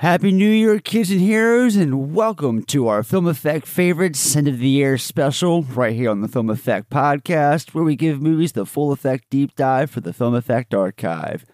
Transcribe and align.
Happy 0.00 0.32
New 0.32 0.48
Year, 0.48 0.78
kids 0.78 1.10
and 1.10 1.20
heroes, 1.20 1.76
and 1.76 2.14
welcome 2.14 2.62
to 2.62 2.88
our 2.88 3.02
Film 3.02 3.26
Effect 3.26 3.66
Favorites 3.66 4.34
End 4.34 4.48
of 4.48 4.58
the 4.58 4.66
Year 4.66 4.96
special 4.96 5.62
right 5.64 5.94
here 5.94 6.08
on 6.08 6.22
the 6.22 6.26
Film 6.26 6.48
Effect 6.48 6.88
Podcast, 6.88 7.74
where 7.74 7.84
we 7.84 7.96
give 7.96 8.22
movies 8.22 8.52
the 8.52 8.64
full 8.64 8.92
effect 8.92 9.28
deep 9.28 9.54
dive 9.56 9.90
for 9.90 10.00
the 10.00 10.14
Film 10.14 10.34
Effect 10.34 10.72
Archive. 10.72 11.44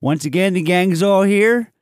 Once 0.00 0.24
again, 0.24 0.52
the 0.54 0.62
gang's 0.62 1.02
all 1.02 1.24
here. 1.24 1.72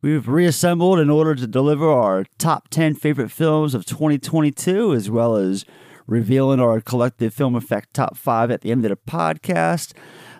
We've 0.00 0.28
reassembled 0.28 1.00
in 1.00 1.10
order 1.10 1.34
to 1.34 1.46
deliver 1.48 1.90
our 1.90 2.24
top 2.38 2.68
10 2.68 2.94
favorite 2.94 3.32
films 3.32 3.74
of 3.74 3.84
2022, 3.84 4.94
as 4.94 5.10
well 5.10 5.34
as 5.34 5.64
revealing 6.06 6.60
our 6.60 6.80
collective 6.80 7.34
Film 7.34 7.56
Effect 7.56 7.92
top 7.92 8.16
five 8.16 8.52
at 8.52 8.60
the 8.60 8.70
end 8.70 8.84
of 8.84 8.90
the 8.90 9.10
podcast. 9.10 9.92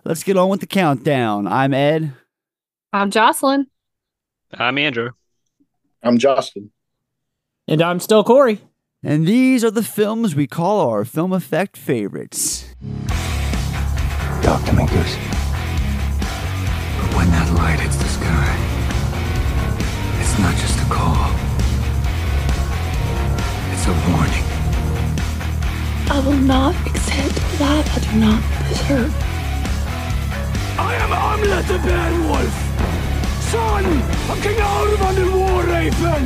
Let's 0.04 0.22
get 0.22 0.36
on 0.36 0.48
with 0.48 0.60
the 0.60 0.68
countdown. 0.68 1.48
I'm 1.48 1.74
Ed. 1.74 2.12
I'm 2.92 3.10
Jocelyn. 3.10 3.66
I'm 4.52 4.78
Andrew. 4.78 5.10
I'm 6.04 6.18
Justin. 6.18 6.70
And 7.66 7.80
I'm 7.80 7.98
still 7.98 8.22
Corey. 8.22 8.60
And 9.02 9.26
these 9.26 9.64
are 9.64 9.70
the 9.70 9.82
films 9.82 10.34
we 10.34 10.46
call 10.46 10.86
our 10.88 11.04
Film 11.06 11.32
Effect 11.32 11.78
favorites. 11.78 12.74
Dr. 14.42 14.72
Mingus. 14.72 15.16
But 17.00 17.14
when 17.16 17.30
that 17.30 17.50
light 17.56 17.80
hits 17.80 17.96
the 17.96 18.04
sky, 18.04 18.54
it's 20.20 20.38
not 20.38 20.54
just 20.56 20.78
a 20.78 20.84
call. 20.92 21.32
It's 23.72 23.86
a 23.88 23.94
warning. 24.12 24.44
I 26.10 26.20
will 26.26 26.36
not 26.36 26.74
accept 26.86 27.34
that 27.58 27.90
I 27.96 27.98
do 28.12 28.20
not 28.20 28.42
deserve. 28.68 29.14
I 30.78 30.94
am 30.96 31.10
Amleth 31.10 31.66
the 31.66 31.78
Beowulf, 31.78 32.73
son 33.54 33.86
of 33.86 34.42
King 34.42 34.58
Arvan 34.58 35.16
and 35.22 35.30
Warraven, 35.30 36.24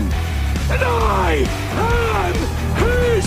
and 0.72 0.82
I 0.82 1.44
am 1.76 2.34
his 2.80 3.26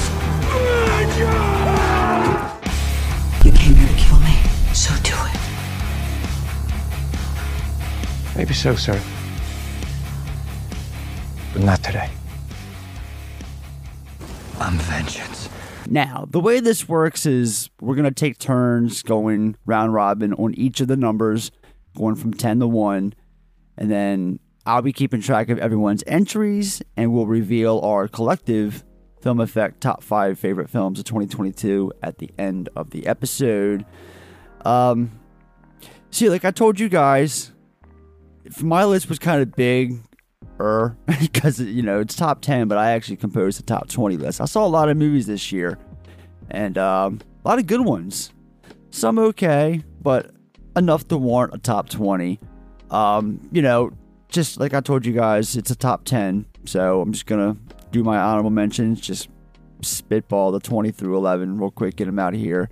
vengeance! 1.05 1.85
You 3.45 3.52
came 3.52 3.75
here 3.75 3.88
to 3.88 3.93
kill 4.03 4.19
me, 4.21 4.35
so 4.73 4.91
do 5.03 5.13
it. 5.13 5.39
Maybe 8.35 8.55
so, 8.55 8.73
sir. 8.75 8.99
But 11.53 11.61
not 11.61 11.83
today. 11.83 12.09
I'm 14.59 14.80
vengeance. 14.80 15.47
Now, 15.88 16.25
the 16.27 16.39
way 16.39 16.59
this 16.59 16.89
works 16.89 17.27
is 17.27 17.69
we're 17.80 17.93
going 17.93 18.05
to 18.05 18.11
take 18.11 18.39
turns 18.39 19.03
going 19.03 19.58
round 19.67 19.93
robin 19.93 20.33
on 20.33 20.55
each 20.55 20.81
of 20.81 20.88
the 20.88 20.97
numbers, 20.97 21.52
going 21.95 22.15
from 22.15 22.33
10 22.33 22.61
to 22.61 22.67
1. 22.67 23.13
And 23.81 23.89
then 23.89 24.39
I'll 24.63 24.83
be 24.83 24.93
keeping 24.93 25.21
track 25.21 25.49
of 25.49 25.57
everyone's 25.57 26.03
entries 26.05 26.83
and 26.95 27.11
we'll 27.11 27.25
reveal 27.25 27.79
our 27.79 28.07
collective 28.07 28.83
Film 29.23 29.39
Effect 29.39 29.81
top 29.81 30.03
five 30.03 30.37
favorite 30.37 30.69
films 30.69 30.99
of 30.99 31.05
2022 31.05 31.91
at 32.03 32.19
the 32.19 32.29
end 32.37 32.69
of 32.75 32.91
the 32.91 33.07
episode. 33.07 33.83
Um, 34.65 35.19
see, 36.11 36.29
like 36.29 36.45
I 36.45 36.52
told 36.52 36.79
you 36.79 36.89
guys, 36.89 37.53
my 38.61 38.85
list 38.85 39.09
was 39.09 39.17
kind 39.17 39.41
of 39.41 39.52
big 39.55 39.99
because 41.19 41.59
you 41.59 41.81
know 41.81 42.02
it's 42.02 42.15
top 42.15 42.39
10 42.39 42.67
but 42.67 42.77
i 42.77 42.91
actually 42.91 43.15
composed 43.15 43.57
the 43.57 43.63
top 43.63 43.87
20 43.89 44.17
list. 44.17 44.39
I 44.39 44.45
saw 44.45 44.63
a 44.63 44.69
lot 44.69 44.89
of 44.89 44.97
movies 44.97 45.25
this 45.25 45.52
year 45.52 45.79
and 46.52 46.77
um, 46.77 47.19
a 47.43 47.47
lot 47.47 47.57
of 47.57 47.65
good 47.65 47.81
ones. 47.81 48.31
Some 48.91 49.17
okay 49.17 49.83
but 50.03 50.29
enough 50.75 51.07
to 51.07 51.17
warrant 51.17 51.55
a 51.55 51.57
top 51.57 51.89
20 51.89 52.39
um, 52.92 53.39
you 53.52 53.61
know 53.61 53.92
just 54.30 54.59
like 54.59 54.73
i 54.73 54.80
told 54.80 55.06
you 55.06 55.14
guys 55.14 55.58
it's 55.58 55.72
a 55.72 55.75
top 55.75 56.06
10 56.06 56.45
so 56.66 57.02
i'm 57.02 57.11
just 57.11 57.25
gonna 57.25 57.58
do 57.92 58.03
my 58.03 58.17
honorable 58.17 58.50
mentions 58.50 59.02
just 59.02 59.28
spitball 59.81 60.52
the 60.52 60.59
20 60.59 60.92
through 60.92 61.17
11 61.17 61.58
real 61.58 61.72
quick 61.72 61.95
get 61.95 62.06
them 62.06 62.20
out 62.20 62.33
of 62.33 62.39
here 62.39 62.70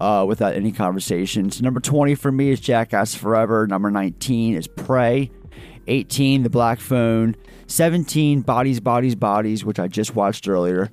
uh, 0.00 0.24
without 0.28 0.54
any 0.54 0.72
conversations. 0.72 1.62
Number 1.62 1.80
20 1.80 2.14
for 2.16 2.30
me 2.30 2.50
is 2.50 2.60
jackass 2.60 3.14
forever. 3.14 3.66
Number 3.66 3.90
19 3.90 4.54
is 4.54 4.66
prey. 4.66 5.30
18, 5.88 6.42
The 6.42 6.50
Black 6.50 6.80
Phone, 6.80 7.36
17, 7.68 8.40
Bodies, 8.40 8.80
Bodies, 8.80 9.14
Bodies, 9.14 9.64
which 9.64 9.78
I 9.78 9.86
just 9.86 10.16
watched 10.16 10.48
earlier, 10.48 10.90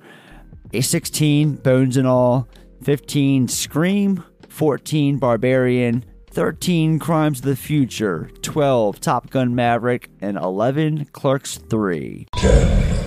A 0.72 0.82
16, 0.82 1.56
Bones 1.56 1.96
and 1.96 2.06
All, 2.06 2.48
15, 2.84 3.48
Scream, 3.48 4.22
14, 4.48 5.18
Barbarian, 5.18 6.04
13, 6.34 6.98
Crimes 6.98 7.38
of 7.38 7.44
the 7.44 7.54
Future, 7.54 8.28
12, 8.42 8.98
Top 8.98 9.30
Gun 9.30 9.54
Maverick, 9.54 10.10
and 10.20 10.36
11, 10.36 11.04
Clerks 11.12 11.58
3. 11.58 12.26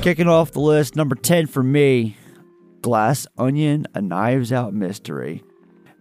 Kicking 0.02 0.30
off 0.30 0.54
the 0.54 0.62
list, 0.62 0.96
number 0.96 1.14
10 1.14 1.48
for 1.48 1.62
me, 1.62 2.16
Glass 2.82 3.28
Onion, 3.38 3.86
A 3.94 4.02
Knives 4.02 4.54
Out 4.54 4.74
Mystery. 4.74 5.44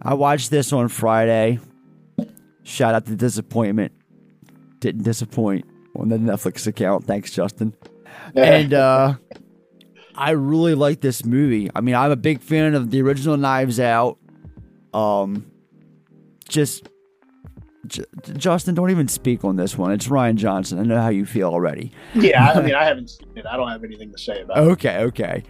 I 0.00 0.15
watched 0.15 0.53
this 0.53 0.72
on 0.72 0.86
Friday. 0.86 1.59
Shout 2.62 2.94
out 2.94 3.06
to 3.06 3.16
Disappointment. 3.16 3.91
Didn't 4.78 5.03
disappoint 5.03 5.65
on 5.97 6.09
the 6.10 6.19
Netflix 6.19 6.69
account. 6.69 7.06
Thanks, 7.06 7.32
Justin. 7.32 7.75
and 8.36 8.72
uh, 8.72 9.15
I 10.15 10.31
really 10.31 10.75
like 10.76 11.00
this 11.00 11.25
movie. 11.25 11.70
I 11.75 11.81
mean, 11.81 11.97
I'm 11.97 12.12
a 12.12 12.16
big 12.16 12.41
fan 12.41 12.76
of 12.76 12.92
the 12.92 13.03
original 13.03 13.36
Knives 13.36 13.81
Out. 13.81 14.16
Um, 14.94 15.50
just 16.48 16.88
J- 17.86 18.04
Justin, 18.36 18.74
don't 18.74 18.91
even 18.91 19.08
speak 19.08 19.44
on 19.44 19.56
this 19.56 19.76
one. 19.78 19.92
It's 19.92 20.08
Rian 20.08 20.36
Johnson. 20.36 20.78
I 20.78 20.82
know 20.82 21.00
how 21.00 21.08
you 21.08 21.26
feel 21.26 21.48
already. 21.48 21.92
Yeah, 22.14 22.52
I 22.52 22.60
mean, 22.62 22.74
I 22.74 22.84
haven't 22.84 23.10
seen 23.10 23.28
it. 23.36 23.47
I 23.47 23.56
don't 23.56 23.69
have 23.69 23.84
anything 23.84 24.12
to 24.12 24.19
say 24.19 24.42
about 24.42 24.58
okay, 24.58 24.97
it. 24.97 25.02
Okay, 25.02 25.04
okay. 25.04 25.42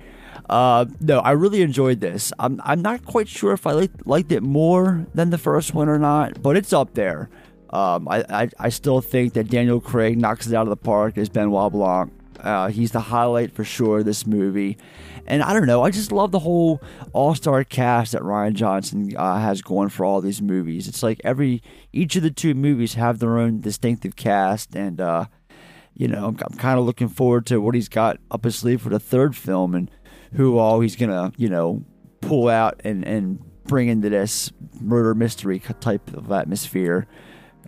Uh, 0.48 0.84
no, 1.00 1.18
I 1.20 1.32
really 1.32 1.62
enjoyed 1.62 2.00
this. 2.00 2.32
I'm 2.38 2.60
I'm 2.64 2.80
not 2.82 3.04
quite 3.04 3.28
sure 3.28 3.52
if 3.52 3.66
I 3.66 3.72
liked, 3.72 4.06
liked 4.06 4.30
it 4.30 4.42
more 4.42 5.06
than 5.14 5.30
the 5.30 5.38
first 5.38 5.74
one 5.74 5.88
or 5.88 5.98
not, 5.98 6.40
but 6.42 6.56
it's 6.56 6.72
up 6.72 6.94
there. 6.94 7.28
Um, 7.70 8.06
I, 8.08 8.24
I, 8.28 8.48
I 8.60 8.68
still 8.68 9.00
think 9.00 9.32
that 9.32 9.48
Daniel 9.48 9.80
Craig 9.80 10.18
knocks 10.18 10.46
it 10.46 10.54
out 10.54 10.62
of 10.62 10.68
the 10.70 10.76
park 10.76 11.18
as 11.18 11.28
Benoit 11.28 11.72
Blanc. 11.72 12.12
Uh, 12.38 12.68
he's 12.68 12.92
the 12.92 13.00
highlight 13.00 13.52
for 13.52 13.64
sure 13.64 14.02
this 14.02 14.24
movie. 14.26 14.78
And 15.26 15.42
I 15.42 15.52
don't 15.52 15.66
know, 15.66 15.82
I 15.82 15.90
just 15.90 16.12
love 16.12 16.30
the 16.30 16.38
whole 16.38 16.80
all 17.12 17.34
star 17.34 17.64
cast 17.64 18.12
that 18.12 18.22
Rian 18.22 18.54
Johnson 18.54 19.12
uh, 19.16 19.38
has 19.38 19.60
going 19.62 19.88
for 19.88 20.04
all 20.04 20.20
these 20.20 20.40
movies. 20.40 20.88
It's 20.88 21.02
like 21.02 21.20
every 21.24 21.62
each 21.92 22.16
of 22.16 22.22
the 22.22 22.30
two 22.30 22.54
movies 22.54 22.94
have 22.94 23.18
their 23.18 23.38
own 23.38 23.60
distinctive 23.60 24.16
cast, 24.16 24.74
and 24.76 25.00
uh, 25.00 25.26
you 25.94 26.08
know, 26.08 26.26
I'm, 26.26 26.36
I'm 26.40 26.56
kind 26.58 26.78
of 26.78 26.84
looking 26.84 27.08
forward 27.08 27.46
to 27.46 27.58
what 27.58 27.74
he's 27.74 27.88
got 27.88 28.18
up 28.30 28.44
his 28.44 28.56
sleeve 28.56 28.82
for 28.82 28.90
the 28.90 29.00
third 29.00 29.34
film 29.34 29.74
and 29.74 29.90
who 30.34 30.58
all 30.58 30.80
he's 30.80 30.96
gonna, 30.96 31.32
you 31.36 31.48
know, 31.48 31.84
pull 32.20 32.48
out 32.48 32.80
and 32.84 33.04
and 33.04 33.40
bring 33.64 33.88
into 33.88 34.08
this 34.08 34.52
murder 34.80 35.14
mystery 35.14 35.58
type 35.80 36.12
of 36.14 36.30
atmosphere. 36.30 37.06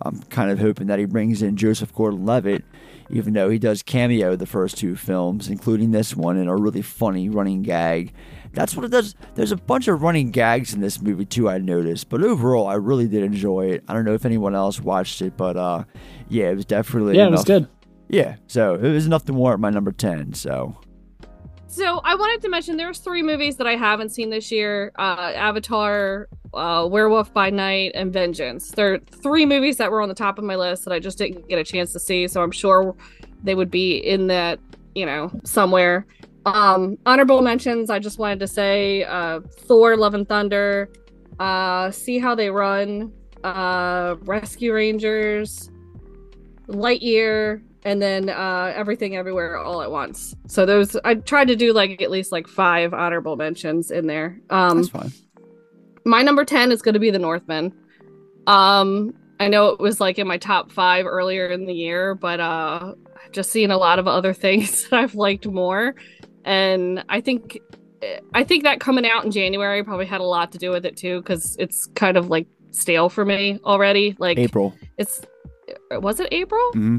I'm 0.01 0.21
kind 0.23 0.49
of 0.49 0.59
hoping 0.59 0.87
that 0.87 0.99
he 0.99 1.05
brings 1.05 1.41
in 1.41 1.57
Joseph 1.57 1.93
Gordon-Levitt, 1.93 2.63
even 3.09 3.33
though 3.33 3.49
he 3.49 3.59
does 3.59 3.83
cameo 3.83 4.35
the 4.35 4.45
first 4.45 4.77
two 4.77 4.95
films, 4.95 5.47
including 5.47 5.91
this 5.91 6.15
one, 6.15 6.37
in 6.37 6.47
a 6.47 6.55
really 6.55 6.81
funny 6.81 7.29
running 7.29 7.61
gag. 7.61 8.13
That's 8.53 8.75
what 8.75 8.85
it 8.85 8.91
does. 8.91 9.15
There's 9.35 9.51
a 9.51 9.57
bunch 9.57 9.87
of 9.87 10.01
running 10.01 10.31
gags 10.31 10.73
in 10.73 10.81
this 10.81 11.01
movie 11.01 11.25
too. 11.25 11.49
I 11.49 11.59
noticed, 11.59 12.09
but 12.09 12.23
overall, 12.23 12.67
I 12.67 12.75
really 12.75 13.07
did 13.07 13.23
enjoy 13.23 13.67
it. 13.67 13.83
I 13.87 13.93
don't 13.93 14.05
know 14.05 14.13
if 14.13 14.25
anyone 14.25 14.55
else 14.55 14.79
watched 14.79 15.21
it, 15.21 15.37
but 15.37 15.55
uh, 15.55 15.83
yeah, 16.29 16.49
it 16.49 16.55
was 16.55 16.65
definitely 16.65 17.17
yeah, 17.17 17.27
enough. 17.27 17.47
it 17.47 17.53
was 17.53 17.61
good. 17.61 17.67
Yeah, 18.09 18.37
so 18.47 18.73
it 18.73 18.81
was 18.81 19.05
enough 19.05 19.25
to 19.25 19.33
warrant 19.33 19.61
my 19.61 19.69
number 19.69 19.91
ten. 19.91 20.33
So 20.33 20.75
so 21.69 22.01
I 22.03 22.15
wanted 22.15 22.41
to 22.41 22.49
mention 22.49 22.77
there's 22.77 22.97
three 22.97 23.21
movies 23.21 23.55
that 23.57 23.67
I 23.67 23.75
haven't 23.75 24.09
seen 24.09 24.31
this 24.31 24.51
year: 24.51 24.91
uh, 24.97 25.33
Avatar, 25.35 26.27
uh, 26.53 26.87
Werewolf 26.89 27.31
by 27.31 27.51
Night, 27.51 27.91
and 27.93 28.11
Vengeance. 28.11 28.71
There 28.71 28.95
are 28.95 28.99
three 28.99 29.45
movies 29.45 29.77
that 29.77 29.91
were 29.91 30.01
on 30.01 30.09
the 30.09 30.15
top 30.15 30.39
of 30.39 30.43
my 30.43 30.55
list 30.55 30.83
that 30.85 30.91
I 30.91 30.99
just 30.99 31.19
didn't 31.19 31.47
get 31.47 31.59
a 31.59 31.63
chance 31.63 31.93
to 31.93 31.99
see. 31.99 32.27
So 32.27 32.41
I'm 32.41 32.51
sure 32.51 32.95
they 33.43 33.53
would 33.53 33.69
be 33.69 33.97
in 33.97 34.27
that, 34.27 34.59
you 34.95 35.05
know, 35.05 35.31
somewhere. 35.43 36.07
Um, 36.47 36.97
honorable 37.05 37.41
mentions. 37.43 37.91
I 37.91 37.99
just 37.99 38.17
wanted 38.17 38.39
to 38.39 38.47
say 38.47 39.03
uh, 39.03 39.41
Thor: 39.41 39.95
Love 39.95 40.15
and 40.15 40.27
Thunder, 40.27 40.89
uh, 41.39 41.91
See 41.91 42.17
How 42.17 42.33
They 42.33 42.49
Run, 42.49 43.13
uh, 43.43 44.15
Rescue 44.21 44.73
Rangers, 44.73 45.69
Lightyear, 46.67 47.61
and 47.83 48.01
then 48.01 48.29
uh 48.29 48.73
everything 48.75 49.15
everywhere 49.15 49.57
all 49.57 49.81
at 49.81 49.91
once. 49.91 50.35
So 50.47 50.65
those 50.65 50.95
i 51.05 51.15
tried 51.15 51.47
to 51.49 51.55
do 51.55 51.73
like 51.73 52.01
at 52.01 52.11
least 52.11 52.31
like 52.31 52.47
five 52.47 52.93
honorable 52.93 53.35
mentions 53.35 53.91
in 53.91 54.07
there. 54.07 54.39
Um 54.49 54.77
that's 54.77 54.89
fine. 54.89 55.11
my 56.05 56.21
number 56.21 56.45
10 56.45 56.71
is 56.71 56.81
going 56.81 56.93
to 56.93 56.99
be 56.99 57.11
the 57.11 57.19
northman 57.19 57.73
um 58.47 59.13
i 59.39 59.47
know 59.47 59.67
it 59.69 59.79
was 59.79 59.99
like 59.99 60.17
in 60.17 60.27
my 60.27 60.37
top 60.37 60.71
five 60.71 61.05
earlier 61.05 61.47
in 61.47 61.65
the 61.65 61.73
year 61.73 62.15
but 62.15 62.39
uh 62.39 62.93
i've 63.23 63.31
just 63.31 63.51
seen 63.51 63.69
a 63.69 63.77
lot 63.77 63.99
of 63.99 64.07
other 64.07 64.33
things 64.45 64.87
that 64.89 64.99
i've 64.99 65.15
liked 65.15 65.45
more. 65.45 65.95
And 66.45 67.03
i 67.09 67.21
think 67.21 67.59
i 68.33 68.43
think 68.43 68.63
that 68.63 68.79
coming 68.79 69.05
out 69.05 69.25
in 69.25 69.31
january 69.31 69.83
probably 69.83 70.05
had 70.05 70.21
a 70.21 70.25
lot 70.25 70.51
to 70.53 70.57
do 70.57 70.71
with 70.71 70.85
it 70.85 70.95
too 70.97 71.21
because 71.21 71.55
it's 71.59 71.85
kind 71.95 72.17
of 72.17 72.29
like 72.29 72.47
stale 72.71 73.09
for 73.09 73.25
me 73.25 73.59
already. 73.65 74.15
Like 74.19 74.37
april. 74.37 74.73
it's 74.97 75.21
was 75.91 76.19
it 76.19 76.29
april? 76.31 76.71
Mm-hmm. 76.73 76.97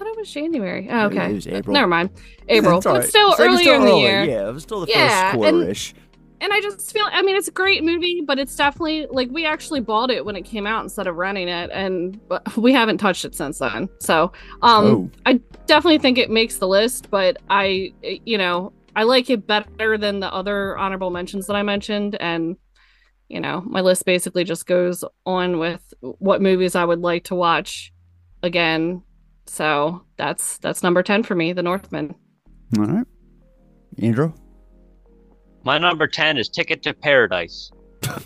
Thought 0.00 0.08
it 0.08 0.16
was 0.18 0.32
January. 0.32 0.88
Oh, 0.90 1.06
okay. 1.06 1.30
it 1.30 1.34
was 1.34 1.46
April. 1.46 1.74
Never 1.74 1.86
mind. 1.86 2.10
April. 2.48 2.78
It's 2.78 2.86
all 2.86 2.94
but 2.94 3.00
right. 3.00 3.08
still 3.08 3.34
earlier 3.38 3.58
still 3.58 3.74
in 3.74 3.82
the 3.82 3.88
early. 3.90 4.00
year. 4.00 4.24
Yeah, 4.24 4.48
it 4.48 4.52
was 4.52 4.62
still 4.62 4.80
the 4.80 4.86
Yeah, 4.88 5.32
first 5.32 5.34
and- 5.44 5.52
quarter-ish. 5.56 5.94
And 6.42 6.54
I 6.54 6.60
just 6.62 6.90
feel 6.90 7.04
I 7.12 7.20
mean 7.20 7.36
it's 7.36 7.48
a 7.48 7.52
great 7.52 7.84
movie, 7.84 8.22
but 8.26 8.38
it's 8.38 8.56
definitely 8.56 9.06
like 9.10 9.28
we 9.30 9.44
actually 9.44 9.80
bought 9.80 10.10
it 10.10 10.24
when 10.24 10.36
it 10.36 10.46
came 10.46 10.66
out 10.66 10.82
instead 10.82 11.06
of 11.06 11.16
renting 11.16 11.48
it 11.48 11.68
and 11.70 12.18
but 12.28 12.56
we 12.56 12.72
haven't 12.72 12.96
touched 12.96 13.26
it 13.26 13.34
since 13.34 13.58
then. 13.58 13.90
So, 13.98 14.32
um 14.62 14.86
oh, 14.86 15.10
I 15.26 15.34
definitely 15.66 15.98
think 15.98 16.16
it 16.16 16.30
makes 16.30 16.56
the 16.56 16.66
list, 16.66 17.10
but 17.10 17.36
I 17.50 17.92
you 18.02 18.38
know, 18.38 18.72
I 18.96 19.02
like 19.02 19.28
it 19.28 19.46
better 19.46 19.98
than 19.98 20.20
the 20.20 20.32
other 20.32 20.78
honorable 20.78 21.10
mentions 21.10 21.46
that 21.46 21.56
I 21.56 21.62
mentioned 21.62 22.16
and 22.18 22.56
you 23.28 23.38
know, 23.40 23.60
my 23.66 23.82
list 23.82 24.06
basically 24.06 24.42
just 24.44 24.64
goes 24.66 25.04
on 25.26 25.58
with 25.58 25.92
what 26.00 26.40
movies 26.40 26.74
I 26.74 26.86
would 26.86 27.00
like 27.00 27.24
to 27.24 27.34
watch 27.34 27.92
again. 28.42 29.02
So, 29.52 30.02
that's 30.16 30.58
that's 30.58 30.84
number 30.84 31.02
10 31.02 31.24
for 31.24 31.34
me, 31.34 31.52
The 31.52 31.62
Northman. 31.64 32.14
all 32.78 32.84
right. 32.84 33.06
Andrew? 34.00 34.32
My 35.64 35.76
number 35.76 36.06
10 36.06 36.38
is 36.38 36.48
Ticket 36.48 36.84
to 36.84 36.94
Paradise. 36.94 37.72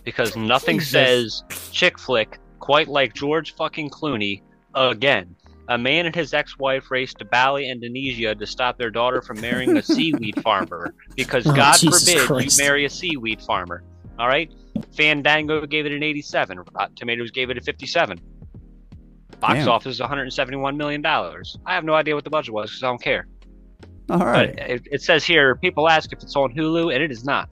Because 0.05 0.37
nothing 0.55 0.81
says 0.81 1.43
chick 1.73 1.99
flick 1.99 2.39
quite 2.59 2.89
like 2.89 3.15
George 3.15 3.55
fucking 3.55 3.89
Clooney 3.89 4.43
again. 4.75 5.35
A 5.69 5.79
man 5.79 6.05
and 6.05 6.15
his 6.15 6.35
ex 6.35 6.59
wife 6.59 6.91
raced 6.91 7.19
to 7.21 7.25
Bali, 7.25 7.71
Indonesia 7.71 8.35
to 8.35 8.47
stop 8.47 8.77
their 8.77 8.91
daughter 8.91 9.23
from 9.23 9.41
marrying 9.41 9.79
a 9.79 9.83
seaweed 9.95 10.43
farmer. 10.43 10.95
Because 11.17 11.47
Oh, 11.47 11.55
God 11.55 11.79
Jesus 11.79 12.05
forbid 12.07 12.27
Christ. 12.27 12.59
you 12.59 12.65
marry 12.67 12.85
a 12.85 12.91
seaweed 12.91 13.41
farmer. 13.41 13.83
All 14.19 14.29
right? 14.29 14.53
Fandango 14.95 15.65
gave 15.65 15.87
it 15.87 15.93
an 15.93 16.03
87. 16.03 16.59
Rotten 16.75 16.95
Tomatoes 16.97 17.31
gave 17.31 17.49
it 17.49 17.57
a 17.57 17.63
57. 17.63 18.21
Box 19.47 19.55
Damn. 19.61 19.69
office 19.69 19.95
is 19.97 20.01
171 20.01 20.77
million 20.79 21.03
dollars. 21.03 21.59
I 21.67 21.75
have 21.75 21.85
no 21.85 21.93
idea 21.95 22.15
what 22.15 22.25
the 22.25 22.31
budget 22.31 22.55
was 22.55 22.71
because 22.71 22.83
I 22.83 22.87
don't 22.87 23.03
care. 23.03 23.27
All 24.09 24.19
right. 24.25 24.51
It, 24.59 24.83
it 24.91 25.03
says 25.03 25.23
here 25.25 25.55
people 25.57 25.87
ask 25.89 26.13
if 26.13 26.23
it's 26.23 26.35
on 26.35 26.55
Hulu, 26.55 26.95
and 26.95 27.03
it 27.03 27.11
is 27.11 27.25
not. 27.25 27.51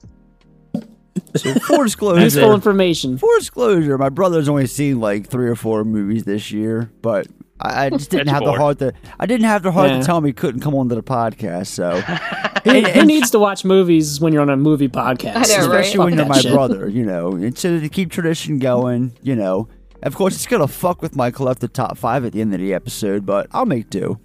So 1.35 1.53
full 1.55 1.83
disclosure. 1.83 2.21
Useful 2.21 2.53
information. 2.53 3.17
Full 3.17 3.37
disclosure, 3.37 3.97
my 3.97 4.09
brother's 4.09 4.49
only 4.49 4.65
seen 4.67 4.99
like 4.99 5.27
three 5.27 5.47
or 5.47 5.55
four 5.55 5.83
movies 5.83 6.23
this 6.23 6.51
year, 6.51 6.89
but 7.03 7.27
I, 7.59 7.85
I 7.85 7.89
just 7.91 8.09
didn't 8.11 8.27
That's 8.27 8.39
have 8.39 8.45
the 8.45 8.53
heart 8.59 8.79
to. 8.79 8.93
I 9.19 9.25
didn't 9.27 9.45
have 9.45 9.61
the 9.63 9.71
heart 9.71 9.89
Yeah. 9.91 9.99
to 9.99 10.03
tell 10.05 10.17
him 10.17 10.25
he 10.25 10.33
couldn't 10.33 10.61
come 10.61 10.73
onto 10.75 10.95
the 10.95 11.03
podcast. 11.03 11.67
So, 11.67 11.99
Who, 12.01 12.71
And- 12.71 12.87
who 12.87 13.05
needs 13.05 13.29
to 13.31 13.39
watch 13.39 13.63
movies 13.65 14.19
when 14.19 14.33
you're 14.33 14.41
on 14.41 14.49
a 14.49 14.57
movie 14.57 14.89
podcast? 14.89 15.35
I 15.35 15.41
know, 15.57 15.69
right? 15.69 15.79
especially 15.81 15.97
Fuck 15.97 16.05
when 16.05 16.15
you're 16.17 16.25
my 16.25 16.39
shit. 16.41 16.53
brother, 16.53 16.87
you 16.89 17.05
know, 17.05 17.33
and 17.33 17.57
so 17.57 17.79
to 17.79 17.89
keep 17.89 18.11
tradition 18.11 18.57
going, 18.59 19.13
you 19.21 19.35
know. 19.35 19.67
Of 20.03 20.15
course, 20.15 20.35
it's 20.35 20.45
gonna 20.45 20.67
fuck 20.67 21.01
with 21.01 21.15
my 21.15 21.31
collective 21.31 21.71
top 21.71 21.97
five 21.97 22.25
at 22.25 22.33
the 22.33 22.41
end 22.41 22.53
of 22.53 22.59
the 22.59 22.73
episode, 22.73 23.25
but 23.25 23.47
I'll 23.51 23.65
make 23.65 23.89
do. 23.89 24.19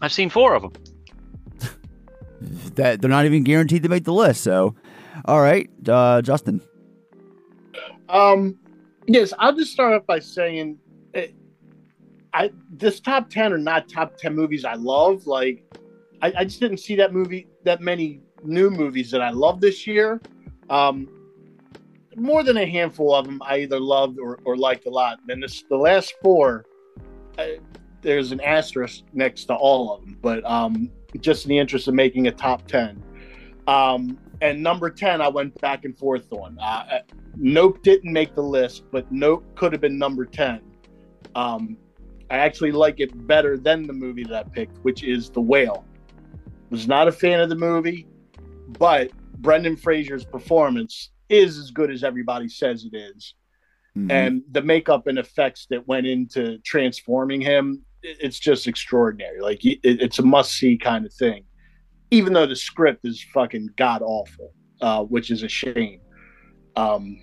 I've 0.00 0.12
seen 0.12 0.30
four 0.30 0.54
of 0.54 0.62
them. 0.62 0.72
That 2.76 3.00
they're 3.00 3.10
not 3.10 3.24
even 3.24 3.42
guaranteed 3.42 3.82
to 3.82 3.88
make 3.88 4.04
the 4.04 4.12
list. 4.12 4.42
So, 4.42 4.76
all 5.24 5.40
right, 5.40 5.68
uh, 5.88 6.22
Justin. 6.22 6.60
Um, 8.08 8.56
yes, 9.06 9.32
I'll 9.38 9.56
just 9.56 9.72
start 9.72 9.94
off 9.94 10.06
by 10.06 10.20
saying, 10.20 10.78
eh, 11.14 11.28
I 12.32 12.52
this 12.70 13.00
top 13.00 13.30
ten 13.30 13.52
are 13.52 13.58
not 13.58 13.88
top 13.88 14.16
ten 14.16 14.34
movies 14.36 14.64
I 14.64 14.74
love. 14.74 15.26
Like, 15.26 15.64
I, 16.22 16.32
I 16.38 16.44
just 16.44 16.60
didn't 16.60 16.78
see 16.78 16.94
that 16.96 17.12
movie 17.12 17.48
that 17.64 17.80
many 17.80 18.20
new 18.44 18.70
movies 18.70 19.10
that 19.10 19.22
I 19.22 19.30
love 19.30 19.60
this 19.60 19.86
year. 19.86 20.20
Um, 20.70 21.08
more 22.16 22.42
than 22.42 22.56
a 22.56 22.66
handful 22.66 23.14
of 23.14 23.26
them 23.26 23.40
I 23.44 23.58
either 23.60 23.78
loved 23.78 24.18
or, 24.18 24.38
or 24.44 24.56
liked 24.56 24.86
a 24.86 24.90
lot. 24.90 25.18
And 25.28 25.42
this 25.42 25.64
the 25.68 25.76
last 25.76 26.14
four, 26.22 26.64
uh, 27.38 27.46
there's 28.02 28.32
an 28.32 28.40
asterisk 28.40 29.04
next 29.12 29.44
to 29.46 29.54
all 29.54 29.94
of 29.94 30.04
them. 30.04 30.18
But 30.20 30.44
um, 30.44 30.90
just 31.20 31.44
in 31.44 31.50
the 31.50 31.58
interest 31.58 31.88
of 31.88 31.94
making 31.94 32.26
a 32.26 32.32
top 32.32 32.66
ten. 32.66 33.02
Um, 33.66 34.18
and 34.40 34.62
number 34.62 34.90
10, 34.90 35.20
I 35.20 35.28
went 35.28 35.58
back 35.60 35.84
and 35.84 35.96
forth 35.96 36.32
on. 36.32 36.58
Uh, 36.58 37.00
Nope 37.36 37.82
didn't 37.82 38.12
make 38.12 38.34
the 38.34 38.42
list, 38.42 38.84
but 38.90 39.10
Nope 39.10 39.44
could 39.56 39.72
have 39.72 39.80
been 39.80 39.98
number 39.98 40.24
10. 40.24 40.60
Um, 41.34 41.76
I 42.30 42.38
actually 42.38 42.72
like 42.72 43.00
it 43.00 43.26
better 43.26 43.56
than 43.56 43.86
the 43.86 43.92
movie 43.92 44.24
that 44.24 44.34
I 44.34 44.42
picked, 44.48 44.78
which 44.78 45.04
is 45.04 45.30
The 45.30 45.40
Whale. 45.40 45.84
Was 46.70 46.88
not 46.88 47.08
a 47.08 47.12
fan 47.12 47.40
of 47.40 47.48
the 47.48 47.56
movie, 47.56 48.06
but 48.78 49.10
Brendan 49.38 49.76
Fraser's 49.76 50.24
performance 50.24 51.10
is 51.28 51.58
as 51.58 51.70
good 51.70 51.90
as 51.90 52.04
everybody 52.04 52.48
says 52.48 52.84
it 52.84 52.96
is. 52.96 53.34
Mhm. 53.96 54.10
And 54.10 54.42
the 54.50 54.62
makeup 54.62 55.06
and 55.06 55.18
effects 55.18 55.66
that 55.70 55.86
went 55.88 56.06
into 56.06 56.58
transforming 56.58 57.40
him 57.40 57.82
it's 58.02 58.38
just 58.38 58.68
extraordinary. 58.68 59.40
Like, 59.40 59.64
it, 59.64 59.80
it's 59.82 60.20
a 60.20 60.22
must 60.22 60.52
see 60.52 60.78
kind 60.78 61.04
of 61.04 61.12
thing 61.12 61.42
even 62.10 62.32
though 62.32 62.46
the 62.46 62.56
script 62.56 63.04
is 63.04 63.24
fucking 63.34 63.70
god 63.76 64.02
awful, 64.02 64.52
uh, 64.80 65.02
which 65.02 65.30
is 65.30 65.42
a 65.42 65.48
shame. 65.48 66.00
Um, 66.76 67.18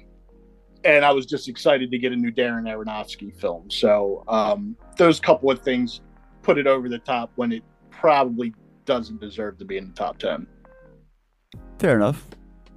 and 0.84 1.06
I 1.06 1.12
was 1.12 1.26
just 1.26 1.48
excited 1.48 1.92
to 1.92 1.98
get 1.98 2.12
a 2.12 2.16
new 2.16 2.32
Darren 2.32 2.64
Aronofsky 2.64 3.34
film. 3.40 3.70
So 3.70 4.24
um, 4.28 4.76
those 4.98 5.20
couple 5.20 5.50
of 5.50 5.62
things 5.62 6.02
put 6.42 6.58
it 6.58 6.68
over 6.68 6.90
the 6.90 7.00
top 7.00 7.32
when 7.36 7.52
it 7.52 7.64
probably 7.90 8.54
doesn't 8.86 9.22
deserve 9.22 9.58
to 9.60 9.66
be 9.66 9.78
in 9.78 9.88
the 9.88 9.94
top 9.94 10.18
ten. 10.18 10.46
fair 11.80 11.96
enough. 11.96 12.28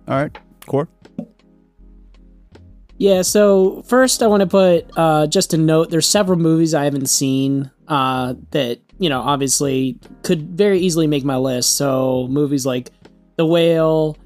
All 0.06 0.14
right, 0.14 0.38
core. 0.66 0.88
Yeah, 2.98 3.22
so 3.22 3.82
first 3.82 4.22
I 4.22 4.26
want 4.26 4.40
to 4.40 4.46
put 4.46 4.90
uh, 4.96 5.26
just 5.26 5.52
a 5.52 5.58
note 5.58 5.90
there's 5.90 6.08
several 6.08 6.38
movies 6.38 6.72
I 6.72 6.84
haven't 6.84 7.10
seen 7.10 7.70
uh, 7.88 8.34
that, 8.52 8.80
you 8.98 9.10
know, 9.10 9.20
obviously 9.20 9.98
could 10.22 10.56
very 10.56 10.78
easily 10.78 11.06
make 11.06 11.24
my 11.24 11.36
list. 11.36 11.76
So 11.76 12.26
movies 12.30 12.64
like 12.64 12.90
The 13.36 13.44
Whale. 13.44 14.16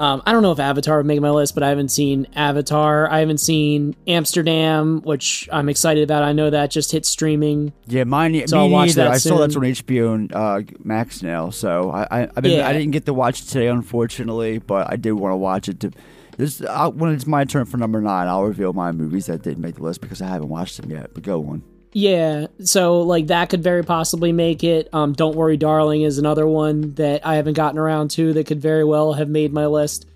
Um, 0.00 0.22
I 0.26 0.32
don't 0.32 0.42
know 0.42 0.50
if 0.50 0.58
Avatar 0.58 0.96
would 0.96 1.06
make 1.06 1.20
my 1.20 1.30
list, 1.30 1.54
but 1.54 1.62
I 1.62 1.68
haven't 1.68 1.90
seen 1.90 2.26
Avatar. 2.34 3.08
I 3.10 3.20
haven't 3.20 3.38
seen 3.38 3.94
Amsterdam, 4.08 5.00
which 5.02 5.48
I'm 5.52 5.68
excited 5.68 6.02
about. 6.02 6.24
I 6.24 6.32
know 6.32 6.50
that 6.50 6.70
just 6.72 6.90
hit 6.90 7.06
streaming. 7.06 7.72
Yeah, 7.86 8.02
mine. 8.04 8.46
So 8.48 8.56
me 8.56 8.62
I'll 8.62 8.68
watch 8.70 8.88
neither. 8.88 9.04
that 9.04 9.12
I 9.12 9.18
saw 9.18 9.38
that's 9.38 9.54
on. 9.54 9.62
HBO 9.62 10.14
and 10.14 10.32
uh, 10.34 10.62
Max 10.82 11.22
now. 11.22 11.50
So 11.50 11.90
I, 11.92 12.02
I, 12.10 12.22
I've 12.36 12.42
been, 12.42 12.52
Yeah. 12.58 12.66
I 12.68 12.72
didn't 12.72 12.90
get 12.90 13.06
to 13.06 13.14
watch 13.14 13.42
it 13.42 13.44
today, 13.46 13.68
unfortunately, 13.68 14.58
but 14.58 14.92
I 14.92 14.96
did 14.96 15.12
want 15.12 15.32
to 15.32 15.36
watch 15.36 15.68
it. 15.68 15.78
To 15.80 15.92
this, 16.36 16.60
uh, 16.60 16.90
when 16.90 17.12
it's 17.12 17.26
my 17.28 17.44
turn 17.44 17.64
for 17.64 17.76
number 17.76 18.00
nine, 18.00 18.26
I'll 18.26 18.42
reveal 18.44 18.72
my 18.72 18.90
movies 18.90 19.26
that 19.26 19.42
didn't 19.42 19.60
make 19.62 19.76
the 19.76 19.82
list 19.84 20.00
because 20.00 20.20
I 20.20 20.26
haven't 20.26 20.48
watched 20.48 20.80
them 20.80 20.90
yet. 20.90 21.14
But 21.14 21.22
go 21.22 21.40
on. 21.46 21.62
Yeah, 21.96 22.48
so 22.58 23.02
like 23.02 23.28
that 23.28 23.50
could 23.50 23.62
very 23.62 23.84
possibly 23.84 24.32
make 24.32 24.64
it. 24.64 24.88
Um, 24.92 25.12
Don't 25.12 25.36
Worry, 25.36 25.56
Darling 25.56 26.02
is 26.02 26.18
another 26.18 26.44
one 26.44 26.92
that 26.94 27.24
I 27.24 27.36
haven't 27.36 27.54
gotten 27.54 27.78
around 27.78 28.10
to 28.12 28.32
that 28.32 28.48
could 28.48 28.60
very 28.60 28.84
well 28.84 29.12
have 29.12 29.28
made 29.28 29.52
my 29.52 29.66
list. 29.66 30.06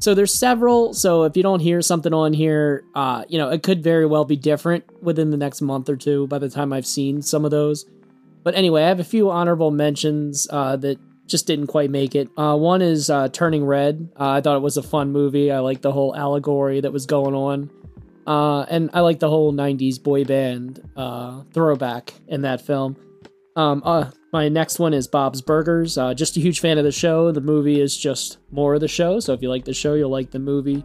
So 0.00 0.14
there's 0.14 0.32
several. 0.32 0.94
So 0.94 1.24
if 1.24 1.36
you 1.36 1.42
don't 1.42 1.60
hear 1.60 1.82
something 1.82 2.14
on 2.14 2.32
here, 2.32 2.84
uh, 2.94 3.24
you 3.28 3.36
know, 3.36 3.50
it 3.50 3.62
could 3.62 3.82
very 3.82 4.06
well 4.06 4.24
be 4.24 4.36
different 4.36 4.84
within 5.02 5.30
the 5.30 5.36
next 5.36 5.60
month 5.60 5.90
or 5.90 5.96
two 5.96 6.26
by 6.26 6.38
the 6.38 6.48
time 6.48 6.72
I've 6.72 6.86
seen 6.86 7.20
some 7.20 7.44
of 7.44 7.50
those. 7.50 7.84
But 8.42 8.54
anyway, 8.54 8.84
I 8.84 8.88
have 8.88 9.00
a 9.00 9.04
few 9.04 9.30
honorable 9.30 9.70
mentions 9.70 10.46
uh, 10.50 10.76
that 10.76 10.98
just 11.26 11.46
didn't 11.46 11.66
quite 11.66 11.90
make 11.90 12.14
it. 12.14 12.30
Uh, 12.38 12.56
one 12.56 12.80
is 12.80 13.10
uh, 13.10 13.28
Turning 13.28 13.64
Red. 13.64 14.10
Uh, 14.18 14.30
I 14.30 14.40
thought 14.40 14.56
it 14.56 14.62
was 14.62 14.78
a 14.78 14.82
fun 14.82 15.12
movie. 15.12 15.52
I 15.52 15.58
like 15.58 15.82
the 15.82 15.92
whole 15.92 16.16
allegory 16.16 16.80
that 16.80 16.92
was 16.92 17.04
going 17.04 17.34
on. 17.34 17.70
Uh, 18.26 18.62
and 18.62 18.90
I 18.92 19.00
like 19.00 19.20
the 19.20 19.30
whole 19.30 19.52
90s 19.52 20.02
boy 20.02 20.24
band 20.24 20.88
uh, 20.96 21.42
throwback 21.52 22.14
in 22.26 22.42
that 22.42 22.60
film. 22.60 22.96
Um, 23.54 23.82
uh, 23.84 24.10
my 24.32 24.48
next 24.48 24.78
one 24.78 24.92
is 24.92 25.06
Bob's 25.06 25.40
Burgers. 25.40 25.96
Uh, 25.96 26.12
just 26.12 26.36
a 26.36 26.40
huge 26.40 26.60
fan 26.60 26.76
of 26.76 26.84
the 26.84 26.92
show. 26.92 27.32
The 27.32 27.40
movie 27.40 27.80
is 27.80 27.96
just 27.96 28.38
more 28.50 28.74
of 28.74 28.80
the 28.80 28.88
show. 28.88 29.20
So 29.20 29.32
if 29.32 29.40
you 29.40 29.48
like 29.48 29.64
the 29.64 29.72
show, 29.72 29.94
you'll 29.94 30.10
like 30.10 30.30
the 30.30 30.38
movie. 30.38 30.84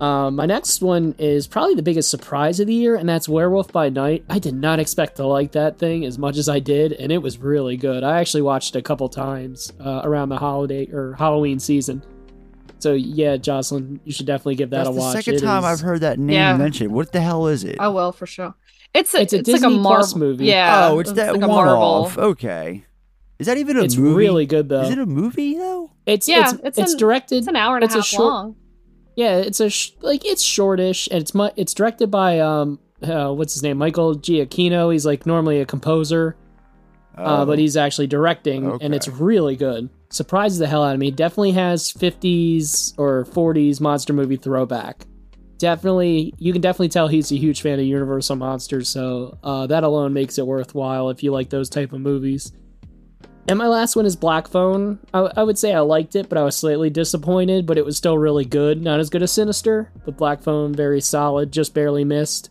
Um, 0.00 0.36
my 0.36 0.46
next 0.46 0.80
one 0.80 1.14
is 1.18 1.46
probably 1.46 1.74
the 1.74 1.82
biggest 1.82 2.10
surprise 2.10 2.58
of 2.58 2.66
the 2.66 2.74
year, 2.74 2.96
and 2.96 3.06
that's 3.06 3.28
Werewolf 3.28 3.70
by 3.70 3.90
Night. 3.90 4.24
I 4.30 4.38
did 4.38 4.54
not 4.54 4.80
expect 4.80 5.16
to 5.16 5.26
like 5.26 5.52
that 5.52 5.78
thing 5.78 6.06
as 6.06 6.16
much 6.18 6.38
as 6.38 6.48
I 6.48 6.58
did, 6.58 6.94
and 6.94 7.12
it 7.12 7.18
was 7.18 7.36
really 7.36 7.76
good. 7.76 8.02
I 8.02 8.18
actually 8.18 8.40
watched 8.40 8.74
it 8.74 8.78
a 8.78 8.82
couple 8.82 9.10
times 9.10 9.70
uh, 9.78 10.00
around 10.02 10.30
the 10.30 10.38
holiday 10.38 10.90
or 10.90 11.14
Halloween 11.18 11.58
season. 11.58 12.02
So 12.80 12.94
yeah, 12.94 13.36
Jocelyn, 13.36 14.00
you 14.04 14.12
should 14.12 14.26
definitely 14.26 14.56
give 14.56 14.70
that 14.70 14.78
That's 14.84 14.88
a 14.90 14.92
the 14.92 14.98
watch. 15.00 15.12
second 15.16 15.34
It 15.34 15.40
time 15.42 15.58
is- 15.60 15.64
I've 15.66 15.80
heard 15.80 16.00
that 16.00 16.18
name 16.18 16.34
Yeah. 16.34 16.56
mentioned. 16.56 16.92
What 16.92 17.12
the 17.12 17.20
hell 17.20 17.46
is 17.46 17.62
it? 17.64 17.76
Oh 17.78 17.90
well, 17.92 18.12
for 18.12 18.26
sure. 18.26 18.54
It's 18.94 19.14
a 19.14 19.20
It's 19.22 19.32
a 19.32 19.36
like 19.36 19.40
a 19.40 19.44
Disney 19.44 19.68
Marvel 19.78 19.84
Plus 19.98 20.16
movie. 20.16 20.46
Yeah. 20.46 20.88
oh, 20.90 20.98
it's 20.98 21.12
that 21.12 21.34
like 21.34 21.42
a 21.42 21.48
one-off. 21.48 22.18
Okay. 22.18 22.84
Is 23.38 23.46
that 23.46 23.56
even 23.56 23.78
a 23.78 23.82
It's 23.84 23.96
movie? 23.96 24.14
really 24.16 24.46
good 24.46 24.68
though. 24.68 24.82
Is 24.82 24.90
it 24.90 24.98
a 24.98 25.06
movie 25.06 25.56
though? 25.56 25.92
It's 26.06 26.28
Yeah, 26.28 26.50
it's 26.50 26.52
it's 26.64 26.78
it's, 26.78 26.92
an- 26.92 26.98
directed. 26.98 27.36
It's 27.38 27.46
an 27.46 27.56
hour 27.56 27.76
and 27.76 27.84
a 27.84 27.86
it's 27.86 27.94
a 27.94 27.98
half 27.98 28.04
short- 28.06 28.24
long. 28.32 28.56
Yeah, 29.16 29.36
it's 29.36 29.60
a 29.60 29.70
sh- 29.70 29.90
like 30.00 30.24
it's 30.24 30.42
shortish 30.42 31.08
and 31.10 31.20
it's 31.22 31.34
mu- 31.34 31.48
it's 31.56 31.72
directed 31.74 32.10
by 32.10 32.38
um 32.40 32.78
uh, 33.02 33.32
what's 33.32 33.54
his 33.54 33.62
name 33.62 33.78
Michael 33.78 34.14
Giacchino. 34.16 34.92
He's 34.92 35.06
like 35.06 35.24
normally 35.24 35.60
a 35.60 35.64
composer, 35.66 36.36
uh, 37.16 37.42
Oh. 37.42 37.46
but 37.46 37.58
he's 37.58 37.76
actually 37.76 38.06
directing, 38.06 38.78
and 38.80 38.94
it's 38.94 39.08
really 39.08 39.56
good. 39.56 39.88
Surprises 40.10 40.58
the 40.58 40.66
hell 40.66 40.82
out 40.82 40.94
of 40.94 41.00
me. 41.00 41.10
Definitely 41.10 41.52
has 41.52 41.92
50s 41.92 42.94
or 42.98 43.24
40s 43.26 43.80
monster 43.80 44.12
movie 44.12 44.36
throwback 44.36 45.04
definitely 45.60 46.32
you 46.38 46.52
can 46.52 46.62
definitely 46.62 46.88
tell 46.88 47.06
he's 47.06 47.30
a 47.30 47.36
huge 47.36 47.60
fan 47.60 47.78
of 47.78 47.84
Universal 47.84 48.36
monsters. 48.36 48.88
So 48.88 49.38
uh, 49.44 49.66
that 49.68 49.84
alone 49.84 50.12
makes 50.14 50.38
it 50.38 50.46
worthwhile 50.46 51.10
if 51.10 51.22
you 51.22 51.30
like 51.32 51.50
those 51.50 51.68
type 51.68 51.92
of 51.92 52.00
movies. 52.00 52.50
And 53.46 53.58
my 53.58 53.66
last 53.66 53.94
one 53.96 54.06
is 54.06 54.16
Black 54.16 54.48
Phone. 54.48 54.98
I, 55.12 55.30
I 55.36 55.42
would 55.42 55.58
say 55.58 55.72
I 55.74 55.80
liked 55.80 56.16
it, 56.16 56.28
but 56.28 56.38
I 56.38 56.44
was 56.44 56.56
slightly 56.56 56.88
disappointed. 56.90 57.66
But 57.66 57.78
it 57.78 57.84
was 57.84 57.96
still 57.96 58.16
really 58.16 58.44
good. 58.44 58.82
Not 58.82 59.00
as 59.00 59.10
good 59.10 59.22
as 59.22 59.32
Sinister, 59.32 59.90
but 60.04 60.16
Black 60.16 60.40
Phone 60.42 60.74
very 60.74 61.00
solid, 61.00 61.52
just 61.52 61.74
barely 61.74 62.04
missed. 62.04 62.50